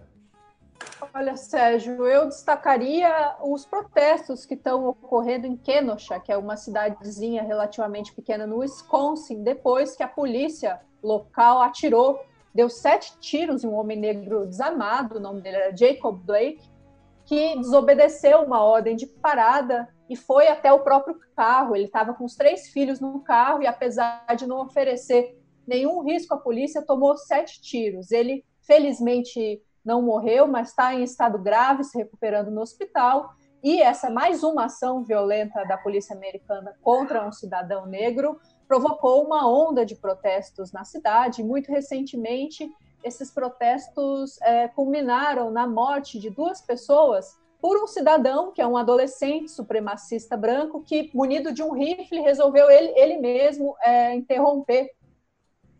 Olha, 1.13 1.37
Sérgio, 1.37 2.05
eu 2.05 2.25
destacaria 2.25 3.37
os 3.41 3.65
protestos 3.65 4.45
que 4.45 4.55
estão 4.55 4.89
ocorrendo 4.89 5.47
em 5.47 5.55
Kenosha, 5.55 6.19
que 6.19 6.33
é 6.33 6.37
uma 6.37 6.57
cidadezinha 6.57 7.43
relativamente 7.43 8.13
pequena 8.13 8.45
no 8.45 8.57
Wisconsin, 8.57 9.41
depois 9.41 9.95
que 9.95 10.03
a 10.03 10.07
polícia 10.09 10.81
local 11.01 11.61
atirou, 11.61 12.19
deu 12.53 12.69
sete 12.69 13.17
tiros 13.19 13.63
em 13.63 13.67
um 13.67 13.75
homem 13.75 13.97
negro 13.97 14.45
desarmado, 14.45 15.15
o 15.15 15.21
nome 15.21 15.39
dele 15.39 15.55
era 15.55 15.77
Jacob 15.77 16.19
Blake, 16.25 16.69
que 17.25 17.57
desobedeceu 17.57 18.43
uma 18.43 18.63
ordem 18.63 18.95
de 18.95 19.07
parada 19.07 19.87
e 20.09 20.15
foi 20.15 20.47
até 20.47 20.71
o 20.71 20.79
próprio 20.79 21.19
carro. 21.35 21.75
Ele 21.75 21.85
estava 21.85 22.13
com 22.13 22.23
os 22.23 22.35
três 22.35 22.67
filhos 22.69 22.99
no 22.99 23.19
carro 23.21 23.63
e, 23.63 23.67
apesar 23.67 24.25
de 24.35 24.45
não 24.45 24.61
oferecer 24.61 25.37
nenhum 25.67 26.01
risco 26.03 26.33
à 26.33 26.37
polícia, 26.37 26.85
tomou 26.85 27.17
sete 27.17 27.61
tiros. 27.61 28.11
Ele, 28.11 28.45
felizmente, 28.61 29.61
não 29.83 30.01
morreu, 30.01 30.47
mas 30.47 30.69
está 30.69 30.93
em 30.93 31.03
estado 31.03 31.39
grave, 31.39 31.83
se 31.83 31.97
recuperando 31.97 32.51
no 32.51 32.61
hospital. 32.61 33.31
E 33.63 33.81
essa 33.81 34.11
mais 34.11 34.43
uma 34.43 34.65
ação 34.65 35.03
violenta 35.03 35.63
da 35.65 35.75
polícia 35.75 36.15
americana 36.15 36.75
contra 36.83 37.27
um 37.27 37.31
cidadão 37.31 37.87
negro 37.87 38.39
provocou 38.67 39.23
uma 39.23 39.47
onda 39.47 39.85
de 39.85 39.95
protestos 39.95 40.71
na 40.71 40.83
cidade. 40.83 41.43
Muito 41.43 41.71
recentemente, 41.71 42.71
esses 43.03 43.31
protestos 43.31 44.41
é, 44.41 44.67
culminaram 44.67 45.51
na 45.51 45.67
morte 45.67 46.19
de 46.19 46.29
duas 46.29 46.61
pessoas 46.61 47.37
por 47.61 47.81
um 47.81 47.87
cidadão, 47.87 48.51
que 48.51 48.61
é 48.61 48.67
um 48.67 48.77
adolescente 48.77 49.49
supremacista 49.49 50.37
branco, 50.37 50.83
que, 50.83 51.09
munido 51.15 51.51
de 51.51 51.63
um 51.63 51.71
rifle, 51.71 52.21
resolveu 52.21 52.69
ele, 52.69 52.89
ele 52.95 53.17
mesmo 53.17 53.75
é, 53.83 54.13
interromper 54.13 54.91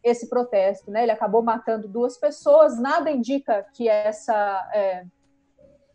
esse 0.03 0.27
protesto. 0.27 0.89
Né? 0.89 1.03
Ele 1.03 1.11
acabou 1.11 1.43
matando 1.43 1.87
duas 1.87 2.17
pessoas. 2.17 2.79
Nada 2.79 3.11
indica 3.11 3.63
que, 3.73 3.87
essa, 3.87 4.69
é, 4.73 5.05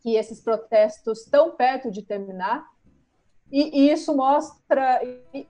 que 0.01 0.15
esses 0.15 0.41
protestos 0.41 1.23
estão 1.23 1.57
perto 1.57 1.91
de 1.91 2.03
terminar. 2.03 2.70
E, 3.51 3.91
isso 3.91 4.15
mostra, 4.15 5.01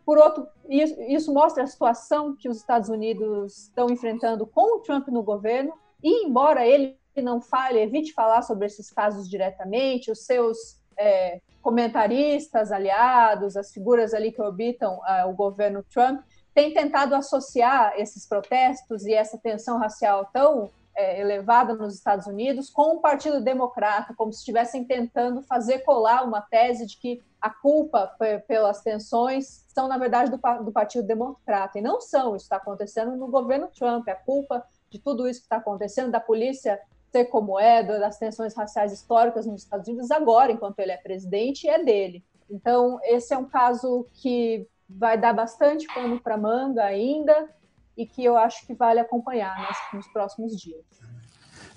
por 0.04 0.18
outro, 0.18 0.46
isso, 0.68 1.32
mostra 1.32 1.64
a 1.64 1.66
situação 1.66 2.34
que 2.34 2.48
os 2.48 2.56
Estados 2.56 2.88
Unidos 2.88 3.64
estão 3.64 3.90
enfrentando 3.90 4.46
com 4.46 4.78
o 4.78 4.80
Trump 4.80 5.08
no 5.08 5.22
governo. 5.22 5.72
E 6.02 6.24
embora 6.24 6.66
ele 6.66 6.98
não 7.16 7.40
fale, 7.40 7.80
evite 7.80 8.14
falar 8.14 8.42
sobre 8.42 8.66
esses 8.66 8.90
casos 8.90 9.28
diretamente, 9.28 10.10
os 10.10 10.24
seus 10.24 10.80
é, 10.96 11.40
comentaristas 11.60 12.72
aliados, 12.72 13.56
as 13.56 13.72
figuras 13.72 14.14
ali 14.14 14.32
que 14.32 14.40
orbitam 14.40 14.98
uh, 14.98 15.28
o 15.28 15.34
governo 15.34 15.84
Trump, 15.92 16.22
tem 16.54 16.72
tentado 16.72 17.14
associar 17.14 17.94
esses 17.96 18.26
protestos 18.26 19.04
e 19.04 19.12
essa 19.12 19.38
tensão 19.38 19.78
racial 19.78 20.28
tão 20.32 20.70
é, 21.00 21.20
elevada 21.20 21.74
nos 21.74 21.94
Estados 21.94 22.26
Unidos 22.26 22.68
com 22.68 22.96
o 22.96 23.00
Partido 23.00 23.40
Democrata, 23.40 24.14
como 24.14 24.32
se 24.32 24.40
estivessem 24.40 24.84
tentando 24.84 25.42
fazer 25.42 25.80
colar 25.80 26.24
uma 26.24 26.40
tese 26.42 26.86
de 26.86 26.98
que 26.98 27.22
a 27.40 27.48
culpa 27.48 28.14
pelas 28.46 28.82
tensões 28.82 29.64
são, 29.68 29.88
na 29.88 29.96
verdade, 29.96 30.30
do, 30.30 30.38
do 30.62 30.72
Partido 30.72 31.06
Democrata. 31.06 31.78
E 31.78 31.82
não 31.82 32.00
são, 32.00 32.36
isso 32.36 32.44
está 32.44 32.56
acontecendo 32.56 33.16
no 33.16 33.28
governo 33.28 33.68
Trump. 33.68 34.06
A 34.08 34.14
culpa 34.14 34.62
de 34.90 34.98
tudo 34.98 35.26
isso 35.26 35.40
que 35.40 35.46
está 35.46 35.56
acontecendo, 35.56 36.10
da 36.10 36.20
polícia 36.20 36.78
ser 37.10 37.24
como 37.26 37.58
é, 37.58 37.82
das 37.82 38.18
tensões 38.18 38.54
raciais 38.54 38.92
históricas 38.92 39.46
nos 39.46 39.62
Estados 39.62 39.88
Unidos, 39.88 40.10
agora, 40.10 40.52
enquanto 40.52 40.78
ele 40.78 40.92
é 40.92 40.96
presidente, 40.96 41.68
é 41.68 41.82
dele. 41.82 42.24
Então, 42.48 43.00
esse 43.02 43.32
é 43.32 43.38
um 43.38 43.46
caso 43.46 44.06
que 44.12 44.68
vai 44.88 45.16
dar 45.16 45.32
bastante 45.32 45.86
pano 45.92 46.20
para 46.20 46.36
manga 46.36 46.84
ainda 46.84 47.48
e 48.00 48.06
que 48.06 48.24
eu 48.24 48.34
acho 48.34 48.66
que 48.66 48.72
vale 48.72 48.98
acompanhar 48.98 49.54
nos 49.92 50.06
próximos 50.08 50.56
dias. 50.56 50.80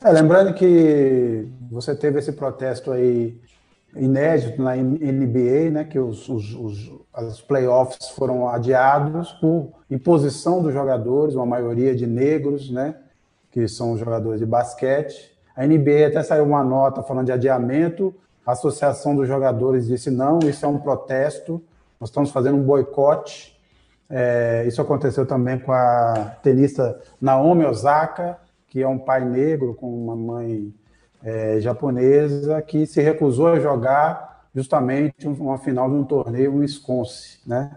É, 0.01 0.09
lembrando 0.09 0.53
que 0.53 1.45
você 1.69 1.93
teve 1.93 2.19
esse 2.19 2.31
protesto 2.31 2.93
aí 2.93 3.37
inédito 3.93 4.61
na 4.61 4.73
NBA, 4.73 5.69
né, 5.69 5.83
que 5.83 5.99
os, 5.99 6.29
os, 6.29 6.53
os, 6.55 6.91
os 7.13 7.41
playoffs 7.41 8.09
foram 8.09 8.47
adiados 8.47 9.33
por 9.33 9.73
imposição 9.91 10.63
dos 10.63 10.73
jogadores, 10.73 11.35
uma 11.35 11.45
maioria 11.45 11.93
de 11.93 12.07
negros, 12.07 12.71
né, 12.71 12.95
que 13.51 13.67
são 13.67 13.97
jogadores 13.97 14.39
de 14.39 14.45
basquete. 14.45 15.37
A 15.55 15.67
NBA 15.67 16.07
até 16.07 16.23
saiu 16.23 16.45
uma 16.45 16.63
nota 16.63 17.03
falando 17.03 17.25
de 17.25 17.33
adiamento, 17.33 18.15
a 18.45 18.53
Associação 18.53 19.15
dos 19.15 19.27
Jogadores 19.27 19.87
disse 19.87 20.09
não, 20.09 20.39
isso 20.39 20.65
é 20.65 20.69
um 20.69 20.79
protesto, 20.79 21.61
nós 21.99 22.09
estamos 22.09 22.31
fazendo 22.31 22.57
um 22.57 22.63
boicote. 22.63 23.53
É, 24.09 24.65
isso 24.67 24.81
aconteceu 24.81 25.25
também 25.25 25.59
com 25.59 25.71
a 25.71 26.35
tenista 26.43 26.99
Naomi 27.19 27.65
Osaka, 27.65 28.37
que 28.67 28.81
é 28.81 28.87
um 28.87 28.99
pai 28.99 29.23
negro 29.23 29.73
com 29.73 29.87
uma 29.87 30.15
mãe 30.15 30.73
é, 31.23 31.59
japonesa, 31.59 32.61
que 32.61 32.85
se 32.85 33.01
recusou 33.01 33.47
a 33.47 33.59
jogar 33.59 34.47
justamente 34.53 35.27
uma 35.27 35.57
final 35.57 35.89
de 35.89 35.95
um 35.95 36.03
torneio 36.03 36.53
em 36.53 36.59
Wisconsin. 36.59 37.39
Né? 37.45 37.71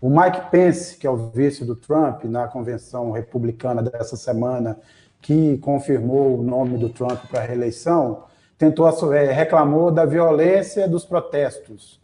O 0.00 0.08
Mike 0.08 0.50
Pence, 0.50 0.96
que 0.96 1.06
é 1.06 1.10
o 1.10 1.16
vice 1.16 1.64
do 1.64 1.74
Trump 1.74 2.24
na 2.24 2.46
convenção 2.48 3.10
republicana 3.10 3.82
dessa 3.82 4.16
semana, 4.16 4.78
que 5.20 5.58
confirmou 5.58 6.38
o 6.38 6.42
nome 6.42 6.78
do 6.78 6.88
Trump 6.88 7.18
para 7.28 7.40
a 7.40 7.44
reeleição, 7.44 8.24
tentou 8.56 8.88
é, 9.12 9.32
reclamou 9.32 9.90
da 9.90 10.04
violência 10.04 10.88
dos 10.88 11.04
protestos 11.04 12.00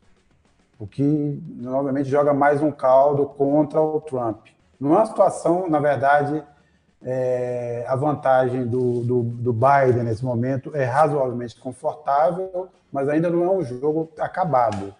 o 0.83 0.87
que 0.89 1.41
novamente 1.61 2.11
joga 2.11 2.35
mais 2.35 2.61
um 2.61 2.73
caldo 2.73 3.25
contra 3.25 3.81
o 3.81 4.01
Trump. 4.01 4.47
Numa 4.81 5.07
situação, 5.07 5.71
na 5.71 5.79
verdade, 5.79 6.43
é, 7.01 7.85
a 7.87 7.95
vantagem 7.95 8.67
do, 8.67 9.01
do, 9.05 9.23
do, 9.23 9.53
Biden 9.53 10.03
nesse 10.03 10.25
momento 10.25 10.75
é 10.75 10.85
razoavelmente 10.85 11.55
confortável, 11.61 12.67
mas 12.91 13.09
ainda 13.09 13.31
não 13.31 13.45
é 13.45 13.51
um 13.53 13.63
jogo 13.63 14.11
acabado. 14.19 14.93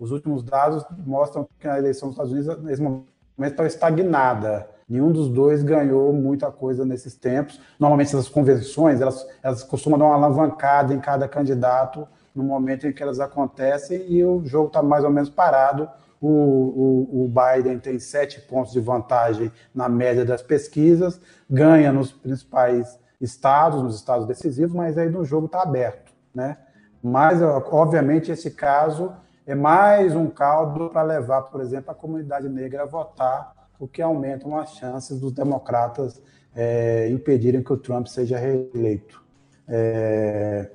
Os 0.00 0.10
últimos 0.10 0.42
dados 0.42 0.84
mostram 1.06 1.48
que 1.60 1.68
a 1.68 1.78
eleição 1.78 2.08
dos 2.08 2.16
Estados 2.16 2.32
Unidos, 2.32 2.64
nesse 2.64 2.82
momento, 2.82 3.06
está 3.38 3.64
estagnada. 3.64 4.68
Nenhum 4.88 5.12
dos 5.12 5.28
dois 5.28 5.62
ganhou 5.62 6.12
muita 6.12 6.50
coisa 6.50 6.84
nesses 6.84 7.14
tempos. 7.14 7.60
Normalmente, 7.78 8.08
essas 8.08 8.28
convenções, 8.28 9.00
elas, 9.00 9.24
elas 9.44 9.62
costumam 9.62 9.96
dar 9.96 10.06
uma 10.06 10.16
alavancada 10.16 10.92
em 10.92 10.98
cada 10.98 11.28
candidato 11.28 12.08
no 12.34 12.42
momento 12.42 12.86
em 12.86 12.92
que 12.92 13.02
elas 13.02 13.20
acontecem 13.20 14.04
e 14.08 14.24
o 14.24 14.44
jogo 14.44 14.68
está 14.68 14.82
mais 14.82 15.04
ou 15.04 15.10
menos 15.10 15.30
parado. 15.30 15.88
O, 16.20 16.28
o, 16.28 17.24
o, 17.24 17.28
Biden 17.28 17.78
tem 17.78 17.98
sete 17.98 18.42
pontos 18.42 18.72
de 18.72 18.80
vantagem 18.80 19.50
na 19.74 19.88
média 19.88 20.22
das 20.22 20.42
pesquisas, 20.42 21.18
ganha 21.48 21.90
nos 21.92 22.12
principais 22.12 22.98
estados, 23.18 23.82
nos 23.82 23.96
estados 23.96 24.26
decisivos, 24.26 24.74
mas 24.74 24.98
aí 24.98 25.08
no 25.08 25.24
jogo 25.24 25.46
está 25.46 25.62
aberto, 25.62 26.12
né? 26.34 26.58
Mas, 27.02 27.40
obviamente, 27.40 28.30
esse 28.30 28.50
caso 28.50 29.14
é 29.46 29.54
mais 29.54 30.14
um 30.14 30.28
caldo 30.28 30.90
para 30.90 31.02
levar, 31.02 31.42
por 31.42 31.62
exemplo, 31.62 31.90
a 31.90 31.94
comunidade 31.94 32.48
negra 32.48 32.82
a 32.82 32.86
votar, 32.86 33.54
o 33.78 33.88
que 33.88 34.02
aumenta 34.02 34.46
as 34.60 34.74
chances 34.74 35.18
dos 35.18 35.32
democratas 35.32 36.20
é, 36.54 37.08
impedirem 37.08 37.62
que 37.62 37.72
o 37.72 37.76
Trump 37.76 38.06
seja 38.06 38.38
reeleito. 38.38 39.24
É, 39.66 40.70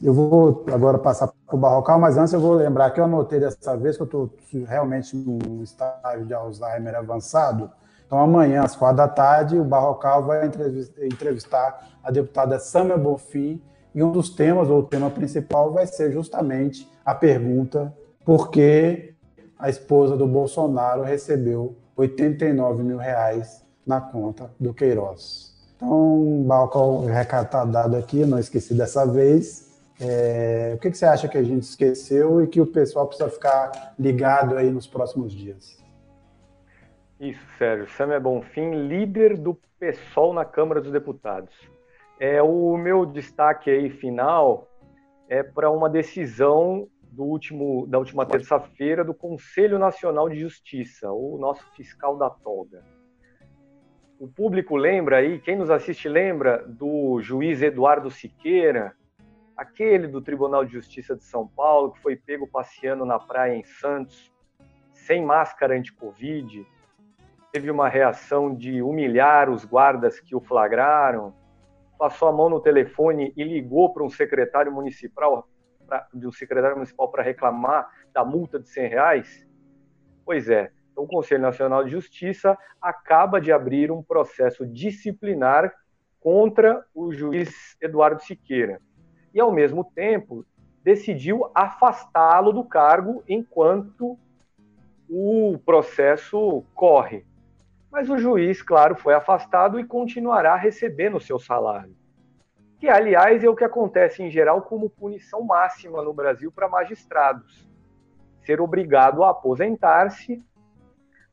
Eu 0.00 0.14
vou 0.14 0.64
agora 0.72 0.96
passar 0.96 1.26
para 1.26 1.56
o 1.56 1.58
Barrocal, 1.58 1.98
mas 1.98 2.16
antes 2.16 2.32
eu 2.32 2.38
vou 2.38 2.54
lembrar 2.54 2.90
que 2.90 3.00
eu 3.00 3.04
anotei 3.04 3.40
dessa 3.40 3.76
vez 3.76 3.96
que 3.96 4.02
eu 4.02 4.06
estou 4.06 4.30
realmente 4.64 5.16
num 5.16 5.60
estágio 5.62 6.24
de 6.24 6.32
Alzheimer 6.32 6.94
avançado. 6.94 7.68
Então, 8.06 8.20
amanhã, 8.20 8.62
às 8.62 8.76
quatro 8.76 8.98
da 8.98 9.08
tarde, 9.08 9.58
o 9.58 9.64
Barrocal 9.64 10.24
vai 10.24 10.48
entrevistar 11.02 11.88
a 12.02 12.10
deputada 12.12 12.60
Samia 12.60 12.96
Bonfim 12.96 13.60
e 13.92 14.02
um 14.02 14.12
dos 14.12 14.30
temas, 14.30 14.70
ou 14.70 14.78
o 14.78 14.82
tema 14.84 15.10
principal, 15.10 15.72
vai 15.72 15.86
ser 15.86 16.12
justamente 16.12 16.88
a 17.04 17.12
pergunta 17.14 17.92
por 18.24 18.50
que 18.50 19.14
a 19.58 19.68
esposa 19.68 20.16
do 20.16 20.28
Bolsonaro 20.28 21.02
recebeu 21.02 21.76
89 21.96 22.84
mil 22.84 22.98
reais 22.98 23.64
na 23.84 24.00
conta 24.00 24.48
do 24.60 24.72
Queiroz. 24.72 25.52
Então, 25.76 26.44
Barrocal, 26.46 27.04
recado 27.04 27.46
está 27.46 27.64
dado 27.64 27.96
aqui, 27.96 28.24
não 28.24 28.38
esqueci 28.38 28.74
dessa 28.74 29.04
vez. 29.04 29.67
É, 30.00 30.72
o 30.76 30.78
que, 30.78 30.90
que, 30.90 30.96
você 30.96 31.06
acha 31.06 31.28
que 31.28 31.36
a 31.36 31.42
gente 31.42 31.64
esqueceu 31.64 32.42
e 32.42 32.46
que 32.46 32.60
o 32.60 32.66
pessoal 32.66 33.06
precisa 33.06 33.28
ficar 33.28 33.94
ligado 33.98 34.56
aí 34.56 34.70
nos 34.70 34.86
próximos 34.86 35.32
dias? 35.32 35.82
Isso, 37.18 37.44
Sérgio. 37.58 37.88
Samia 37.90 38.20
Bonfim, 38.20 38.86
líder 38.86 39.36
do 39.36 39.58
PSOL 39.80 40.32
na 40.32 40.44
Câmara 40.44 40.80
dos 40.80 40.92
Deputados. 40.92 41.52
É, 42.20 42.40
o 42.40 42.76
meu 42.76 43.04
destaque 43.04 43.70
aí 43.70 43.90
final 43.90 44.68
é 45.28 45.42
para 45.42 45.70
uma 45.70 45.88
decisão 45.90 46.88
do 47.02 47.24
último, 47.24 47.86
da 47.88 47.98
última 47.98 48.24
terça-feira 48.24 49.04
do 49.04 49.12
Conselho 49.12 49.78
Nacional 49.78 50.28
de 50.28 50.38
Justiça, 50.38 51.10
o 51.10 51.36
nosso 51.38 51.64
fiscal 51.74 52.16
da 52.16 52.30
toga. 52.30 52.84
O 54.20 54.28
público 54.28 54.76
lembra 54.76 55.18
aí, 55.18 55.40
quem 55.40 55.56
nos 55.56 55.70
assiste 55.70 56.08
lembra 56.08 56.64
do 56.66 57.20
juiz 57.20 57.62
Eduardo 57.62 58.10
Siqueira, 58.10 58.94
aquele 59.58 60.06
do 60.06 60.22
Tribunal 60.22 60.64
de 60.64 60.72
Justiça 60.72 61.16
de 61.16 61.24
São 61.24 61.48
Paulo, 61.48 61.90
que 61.90 62.00
foi 62.00 62.14
pego 62.14 62.46
passeando 62.46 63.04
na 63.04 63.18
praia 63.18 63.56
em 63.56 63.64
Santos, 63.64 64.32
sem 64.92 65.24
máscara 65.24 65.76
anti-Covid, 65.76 66.64
teve 67.50 67.68
uma 67.68 67.88
reação 67.88 68.54
de 68.54 68.80
humilhar 68.80 69.50
os 69.50 69.64
guardas 69.64 70.20
que 70.20 70.36
o 70.36 70.40
flagraram, 70.40 71.34
passou 71.98 72.28
a 72.28 72.32
mão 72.32 72.48
no 72.48 72.60
telefone 72.60 73.32
e 73.36 73.42
ligou 73.42 73.92
para 73.92 74.04
um 74.04 74.08
secretário 74.08 74.70
municipal, 74.70 75.48
pra, 75.84 76.06
de 76.14 76.28
um 76.28 76.32
secretário 76.32 76.76
municipal 76.76 77.10
para 77.10 77.24
reclamar 77.24 77.90
da 78.12 78.24
multa 78.24 78.60
de 78.60 78.68
100 78.68 78.88
reais? 78.88 79.48
Pois 80.24 80.48
é, 80.48 80.70
o 80.94 81.04
Conselho 81.04 81.42
Nacional 81.42 81.82
de 81.82 81.90
Justiça 81.90 82.56
acaba 82.80 83.40
de 83.40 83.50
abrir 83.50 83.90
um 83.90 84.04
processo 84.04 84.64
disciplinar 84.64 85.74
contra 86.20 86.84
o 86.94 87.12
juiz 87.12 87.76
Eduardo 87.80 88.22
Siqueira 88.22 88.80
e, 89.32 89.40
ao 89.40 89.52
mesmo 89.52 89.84
tempo, 89.84 90.44
decidiu 90.82 91.50
afastá-lo 91.54 92.52
do 92.52 92.64
cargo 92.64 93.22
enquanto 93.28 94.18
o 95.08 95.58
processo 95.64 96.64
corre. 96.74 97.24
Mas 97.90 98.10
o 98.10 98.18
juiz, 98.18 98.62
claro, 98.62 98.94
foi 98.94 99.14
afastado 99.14 99.80
e 99.80 99.84
continuará 99.84 100.54
recebendo 100.56 101.16
o 101.16 101.20
seu 101.20 101.38
salário. 101.38 101.96
Que, 102.78 102.88
aliás, 102.88 103.42
é 103.42 103.48
o 103.48 103.56
que 103.56 103.64
acontece 103.64 104.22
em 104.22 104.30
geral 104.30 104.62
como 104.62 104.90
punição 104.90 105.42
máxima 105.42 106.02
no 106.02 106.12
Brasil 106.12 106.52
para 106.52 106.68
magistrados. 106.68 107.68
Ser 108.42 108.60
obrigado 108.60 109.24
a 109.24 109.30
aposentar-se, 109.30 110.42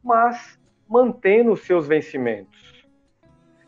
mas 0.03 0.59
mantendo 0.88 1.51
os 1.51 1.65
seus 1.65 1.88
vencimentos. 1.88 2.74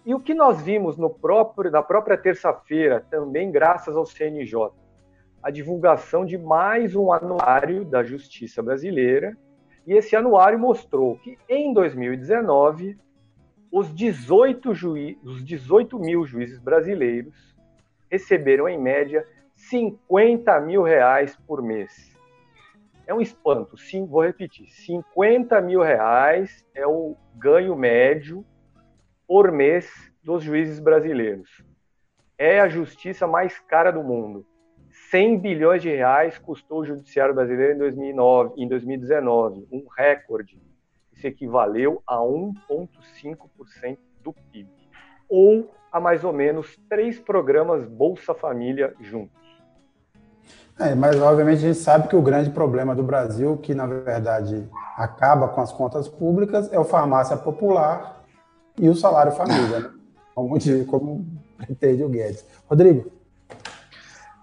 E 0.07 0.15
o 0.15 0.21
que 0.21 0.34
nós 0.34 0.61
vimos 0.61 0.95
no 0.95 1.09
próprio, 1.09 1.69
na 1.69 1.84
própria 1.84 2.17
terça-feira, 2.17 3.05
também 3.09 3.51
graças 3.51 3.93
ao 3.93 4.05
CNJ, 4.05 4.69
a 5.43 5.51
divulgação 5.51 6.25
de 6.25 6.38
mais 6.38 6.95
um 6.95 7.11
anuário 7.11 7.84
da 7.84 8.01
Justiça 8.01 8.63
Brasileira, 8.63 9.35
e 9.85 9.91
esse 9.91 10.15
anuário 10.15 10.57
mostrou 10.57 11.17
que 11.17 11.38
em 11.49 11.73
2019 11.73 12.97
os 13.69 13.93
18, 13.93 14.73
juiz, 14.73 15.17
os 15.25 15.43
18 15.43 15.99
mil 15.99 16.25
juízes 16.25 16.57
brasileiros 16.57 17.53
receberam 18.09 18.69
em 18.69 18.79
média 18.79 19.27
50 19.57 20.57
mil 20.61 20.84
reais 20.84 21.35
por 21.45 21.61
mês. 21.61 22.15
É 23.05 23.13
um 23.13 23.19
espanto, 23.19 23.77
sim, 23.77 24.05
vou 24.05 24.23
repetir, 24.23 24.69
50 24.69 25.59
mil 25.59 25.81
reais 25.81 26.65
é 26.73 26.88
o 26.88 27.17
ganho 27.35 27.75
médio 27.75 28.45
por 29.27 29.51
mês 29.51 29.91
dos 30.23 30.43
juízes 30.43 30.79
brasileiros. 30.79 31.63
É 32.37 32.59
a 32.59 32.69
justiça 32.69 33.27
mais 33.27 33.59
cara 33.59 33.91
do 33.91 34.03
mundo. 34.03 34.45
100 35.11 35.39
bilhões 35.39 35.81
de 35.81 35.89
reais 35.89 36.37
custou 36.37 36.79
o 36.79 36.85
judiciário 36.85 37.35
brasileiro 37.35 37.75
em, 37.75 37.77
2009, 37.77 38.53
em 38.57 38.67
2019, 38.67 39.67
um 39.71 39.85
recorde. 39.95 40.59
Isso 41.11 41.27
equivaleu 41.27 42.01
a 42.07 42.17
1,5% 42.17 43.97
do 44.23 44.33
PIB, 44.33 44.69
ou 45.29 45.71
a 45.91 45.99
mais 45.99 46.23
ou 46.23 46.33
menos 46.33 46.77
três 46.89 47.19
programas 47.19 47.85
Bolsa 47.85 48.33
Família 48.33 48.93
juntos. 48.99 49.35
É, 50.79 50.93
mas 50.93 51.19
obviamente 51.19 51.57
a 51.57 51.67
gente 51.67 51.79
sabe 51.79 52.07
que 52.07 52.15
o 52.15 52.21
grande 52.21 52.51
problema 52.51 52.93
do 52.93 53.01
Brasil, 53.01 53.57
que 53.57 53.73
na 53.73 53.87
verdade 53.87 54.69
acaba 54.95 55.47
com 55.47 55.59
as 55.59 55.71
contas 55.71 56.07
públicas, 56.07 56.71
é 56.71 56.79
o 56.79 56.83
farmácia 56.83 57.35
popular 57.35 58.16
e 58.79 58.89
o 58.89 58.95
salário 58.95 59.31
família, 59.31 59.79
né? 59.79 59.91
como, 60.33 60.57
como 60.85 61.25
pretende 61.57 62.03
o 62.03 62.09
Guedes. 62.09 62.45
Rodrigo. 62.69 63.11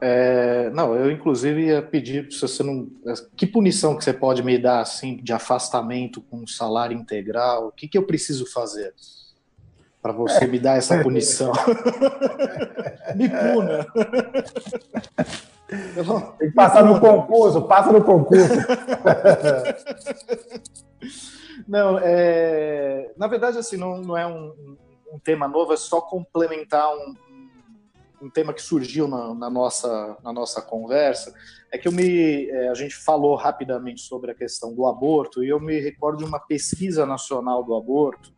É, 0.01 0.71
não, 0.71 0.95
eu 0.95 1.11
inclusive 1.11 1.67
ia 1.67 1.81
pedir 1.81 2.31
se 2.31 2.41
você 2.41 2.63
não. 2.63 2.89
Que 3.37 3.47
punição 3.47 3.97
que 3.97 4.05
você 4.05 4.13
pode 4.13 4.43
me 4.43 4.59
dar 4.59 4.81
assim 4.81 5.17
de 5.17 5.33
afastamento 5.33 6.21
com 6.21 6.47
salário 6.47 6.97
integral? 6.97 7.69
O 7.69 7.73
que, 7.73 7.89
que 7.89 7.97
eu 7.97 8.03
preciso 8.03 8.45
fazer 8.45 8.93
para 10.03 10.13
você 10.13 10.45
é. 10.45 10.47
me 10.47 10.59
dar 10.59 10.77
essa 10.77 11.03
punição? 11.03 11.53
me 13.15 13.29
puna. 13.29 13.87
Tem 16.39 16.51
que 16.51 16.55
passar 16.55 16.85
no 16.85 17.01
concurso, 17.01 17.63
passa 17.63 17.93
no 17.93 18.05
concurso. 18.05 18.53
Não, 21.67 21.99
é... 21.99 23.13
na 23.17 23.27
verdade, 23.27 23.59
assim, 23.59 23.77
não, 23.77 24.01
não 24.01 24.17
é 24.17 24.27
um, 24.27 24.77
um 25.13 25.19
tema 25.19 25.47
novo, 25.49 25.73
é 25.73 25.77
só 25.77 26.01
complementar 26.01 26.89
um, 26.95 27.15
um 28.23 28.31
tema 28.31 28.53
que 28.53 28.63
surgiu 28.63 29.07
na, 29.07 29.35
na, 29.35 29.51
nossa, 29.51 30.17
na 30.23 30.33
nossa 30.33 30.63
conversa. 30.63 31.35
É 31.73 31.79
que 31.79 31.89
eu 31.89 31.93
me, 31.93 32.49
é, 32.49 32.69
a 32.69 32.75
gente 32.75 32.97
falou 32.97 33.35
rapidamente 33.35 34.01
sobre 34.03 34.31
a 34.31 34.35
questão 34.35 34.75
do 34.75 34.87
aborto 34.87 35.43
e 35.43 35.49
eu 35.49 35.61
me 35.61 35.81
recordo 35.81 36.19
de 36.19 36.25
uma 36.25 36.39
pesquisa 36.39 37.05
nacional 37.05 37.63
do 37.63 37.75
aborto. 37.75 38.33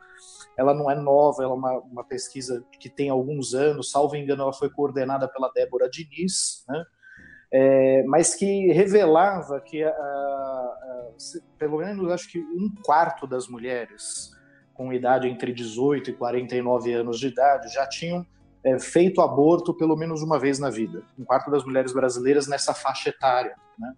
Ela 0.57 0.73
não 0.73 0.91
é 0.91 0.95
nova, 0.95 1.43
ela 1.43 1.53
é 1.53 1.57
uma, 1.57 1.79
uma 1.81 2.05
pesquisa 2.05 2.65
que 2.81 2.89
tem 2.89 3.11
alguns 3.11 3.55
anos, 3.55 3.91
salvo 3.91 4.17
engano, 4.17 4.43
ela 4.43 4.53
foi 4.53 4.71
coordenada 4.71 5.29
pela 5.29 5.53
Débora 5.53 5.89
Diniz, 5.89 6.65
né? 6.67 6.83
é, 7.53 8.03
mas 8.05 8.35
que 8.35 8.73
revelava 8.73 9.61
que, 9.61 9.83
a, 9.83 10.66
pelo 11.59 11.79
menos, 11.79 12.11
acho 12.11 12.31
que 12.31 12.39
um 12.39 12.71
quarto 12.83 13.27
das 13.27 13.49
mulheres 13.49 14.35
com 14.75 14.93
idade 14.93 15.27
entre 15.27 15.53
18 15.53 16.11
e 16.11 16.13
49 16.13 16.93
anos 16.93 17.19
de 17.19 17.29
idade 17.29 17.73
já 17.73 17.87
tinham 17.89 18.27
é, 18.63 18.79
feito 18.79 19.21
aborto 19.21 19.73
pelo 19.73 19.97
menos 19.97 20.23
uma 20.23 20.39
vez 20.39 20.59
na 20.59 20.71
vida. 20.71 21.03
Um 21.19 21.25
quarto 21.25 21.51
das 21.51 21.65
mulheres 21.65 21.93
brasileiras 21.93 22.47
nessa 22.47 22.75
faixa 22.75 23.09
etária. 23.09 23.57
Né? 23.79 23.95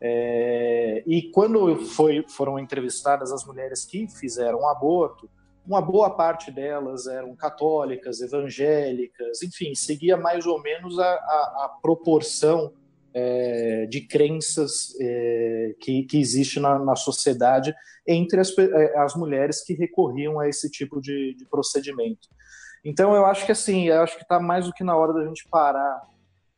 É, 0.00 1.02
e 1.06 1.30
quando 1.30 1.76
foi, 1.76 2.24
foram 2.28 2.58
entrevistadas 2.58 3.32
as 3.32 3.44
mulheres 3.44 3.84
que 3.84 4.08
fizeram 4.08 4.68
aborto, 4.68 5.28
uma 5.66 5.80
boa 5.80 6.10
parte 6.10 6.50
delas 6.50 7.06
eram 7.06 7.36
católicas, 7.36 8.20
evangélicas, 8.20 9.42
enfim, 9.42 9.74
seguia 9.74 10.16
mais 10.16 10.46
ou 10.46 10.60
menos 10.60 10.98
a, 10.98 11.04
a, 11.04 11.64
a 11.64 11.78
proporção 11.80 12.72
é, 13.14 13.86
de 13.86 14.02
crenças 14.02 14.94
é, 15.00 15.74
que, 15.80 16.04
que 16.04 16.18
existe 16.18 16.60
na, 16.60 16.78
na 16.78 16.96
sociedade 16.96 17.74
entre 18.06 18.40
as, 18.40 18.56
é, 18.56 18.98
as, 18.98 19.14
mulheres 19.14 19.62
que 19.64 19.74
recorriam 19.74 20.38
a 20.38 20.48
esse 20.48 20.70
tipo 20.70 21.00
de, 21.00 21.34
de 21.34 21.44
procedimento. 21.46 22.28
Então, 22.84 23.14
eu 23.14 23.26
acho 23.26 23.44
que 23.44 23.52
assim, 23.52 23.88
eu 23.88 24.00
acho 24.02 24.16
que 24.16 24.22
está 24.22 24.40
mais 24.40 24.66
do 24.66 24.72
que 24.72 24.84
na 24.84 24.96
hora 24.96 25.12
da 25.12 25.24
gente 25.26 25.46
parar 25.50 26.02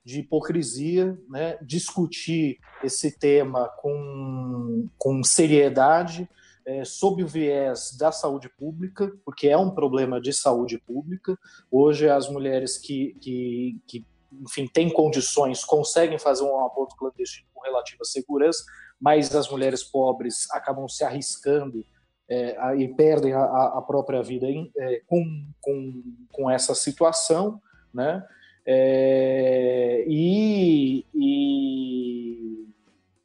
de 0.05 0.21
hipocrisia, 0.21 1.17
né, 1.29 1.57
discutir 1.63 2.59
esse 2.83 3.17
tema 3.19 3.69
com, 3.79 4.89
com 4.99 5.23
seriedade, 5.23 6.29
é, 6.67 6.85
sob 6.85 7.23
o 7.23 7.27
viés 7.27 7.97
da 7.99 8.13
saúde 8.13 8.49
pública, 8.49 9.13
porque 9.25 9.49
é 9.49 9.57
um 9.57 9.71
problema 9.71 10.21
de 10.21 10.33
saúde 10.33 10.79
pública. 10.79 11.37
Hoje, 11.71 12.09
as 12.09 12.29
mulheres 12.29 12.79
que, 12.79 13.17
que, 13.21 13.81
que 13.87 14.07
enfim, 14.41 14.67
têm 14.67 14.91
condições, 14.91 15.65
conseguem 15.65 16.19
fazer 16.19 16.45
um 16.45 16.65
aborto 16.65 16.97
clandestino 16.97 17.49
com 17.53 17.63
relativa 17.63 18.05
segurança, 18.05 18.65
mas 19.01 19.35
as 19.35 19.49
mulheres 19.49 19.83
pobres 19.83 20.51
acabam 20.53 20.89
se 20.89 21.05
arriscando 21.05 21.85
é, 22.29 22.77
e 22.77 22.89
perdem 22.95 23.33
a, 23.33 23.45
a 23.45 23.83
própria 23.83 24.23
vida 24.23 24.47
em, 24.47 24.71
é, 24.79 25.03
com, 25.07 25.23
com, 25.61 26.03
com 26.33 26.51
essa 26.51 26.75
situação, 26.75 27.61
né? 27.93 28.25
É, 28.65 30.05
e, 30.07 31.05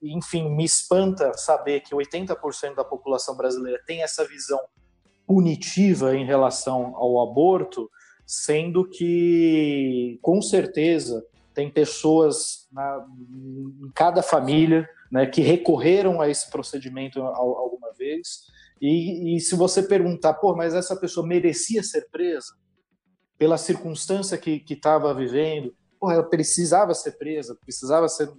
enfim, 0.02 0.50
me 0.50 0.66
espanta 0.66 1.32
saber 1.34 1.82
que 1.82 1.94
80% 1.94 2.76
da 2.76 2.84
população 2.84 3.38
brasileira 3.38 3.80
tem 3.86 4.02
essa 4.02 4.26
visão 4.26 4.60
punitiva 5.28 6.16
em 6.16 6.26
relação 6.26 6.96
ao 6.96 7.22
aborto, 7.22 7.90
sendo 8.28 8.86
que, 8.86 10.20
com 10.22 10.42
certeza, 10.42 11.26
tem 11.54 11.72
pessoas 11.72 12.68
na, 12.70 13.08
em 13.32 13.90
cada 13.96 14.22
família 14.22 14.88
né, 15.10 15.26
que 15.26 15.42
recorreram 15.42 16.20
a 16.20 16.30
esse 16.30 16.52
procedimento 16.52 17.22
alguma 17.22 17.94
vez. 17.94 18.48
E, 18.82 19.36
e, 19.36 19.40
se 19.40 19.56
você 19.56 19.82
perguntar, 19.82 20.34
pô, 20.36 20.54
mas 20.54 20.76
essa 20.76 20.96
pessoa 20.96 21.26
merecia 21.26 21.82
ser 21.82 22.10
presa 22.12 22.54
pela 23.38 23.58
circunstância 23.58 24.38
que 24.38 24.62
estava 24.70 25.14
vivendo, 25.14 25.74
pô, 25.98 26.12
ela 26.12 26.24
precisava 26.24 26.94
ser 26.94 27.14
presa, 27.14 27.56
precisava 27.56 28.10
ser. 28.10 28.30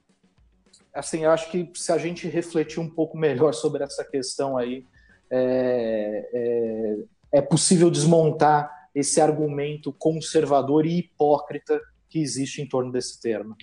Assim, 0.93 1.25
eu 1.25 1.31
acho 1.31 1.51
que 1.51 1.71
se 1.75 1.91
a 1.91 1.99
gente 1.99 2.29
refletir 2.29 2.79
um 2.79 2.91
pouco 2.91 3.17
melhor 3.17 3.55
sobre 3.55 3.83
essa 3.83 4.05
questão 4.05 4.59
aí, 4.59 4.85
é, 5.31 6.29
é, 6.33 7.39
é 7.39 7.41
possível 7.41 7.91
desmontar 7.91 8.78
esse 8.99 9.21
argumento 9.21 9.93
conservador 9.93 10.85
e 10.85 10.99
hipócrita 10.99 11.81
que 12.09 12.21
existe 12.21 12.61
em 12.61 12.67
torno 12.67 12.91
desse 12.91 13.21
termo. 13.21 13.55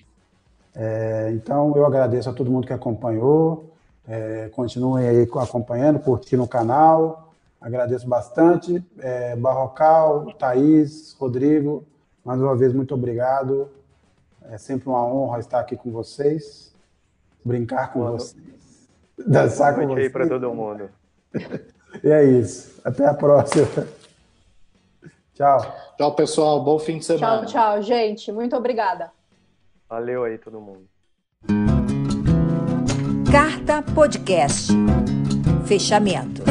É, 0.74 1.32
então, 1.34 1.76
eu 1.76 1.86
agradeço 1.86 2.30
a 2.30 2.34
todo 2.34 2.52
mundo 2.52 2.68
que 2.68 2.74
acompanhou. 2.74 3.72
É, 4.08 4.50
continuem 4.50 5.08
aí 5.08 5.28
acompanhando, 5.42 6.00
curtindo 6.00 6.44
o 6.44 6.48
canal. 6.48 7.34
Agradeço 7.60 8.08
bastante. 8.08 8.84
É, 9.00 9.36
Barrocal, 9.36 10.34
Thaís, 10.38 11.16
Rodrigo, 11.20 11.84
mais 12.24 12.40
uma 12.40 12.56
vez, 12.56 12.74
muito 12.74 12.94
obrigado. 12.94 13.70
É 14.50 14.58
sempre 14.58 14.88
uma 14.88 15.04
honra 15.04 15.40
estar 15.40 15.60
aqui 15.60 15.76
com 15.76 15.92
vocês, 15.92 16.74
brincar 17.44 17.92
com 17.92 18.00
Mano. 18.00 18.20
vocês, 18.20 18.88
dançar 19.28 19.76
com 19.76 19.88
vocês. 19.88 20.12
para 20.12 20.28
todo 20.28 20.54
mundo. 20.54 20.90
e 22.04 22.10
é 22.10 22.24
isso. 22.24 22.80
Até 22.84 23.08
a 23.08 23.14
próxima. 23.14 23.66
Tchau. 25.36 25.60
Tchau, 25.98 26.16
pessoal. 26.16 26.64
Bom 26.64 26.80
fim 26.80 26.98
de 26.98 27.06
semana. 27.06 27.46
Tchau, 27.46 27.76
tchau, 27.76 27.82
gente. 27.82 28.32
Muito 28.32 28.56
obrigada. 28.56 29.12
Valeu 29.88 30.24
aí, 30.24 30.38
todo 30.38 30.60
mundo. 30.60 30.88
Carta 33.32 33.84
Podcast. 33.94 34.72
Fechamento. 35.68 36.44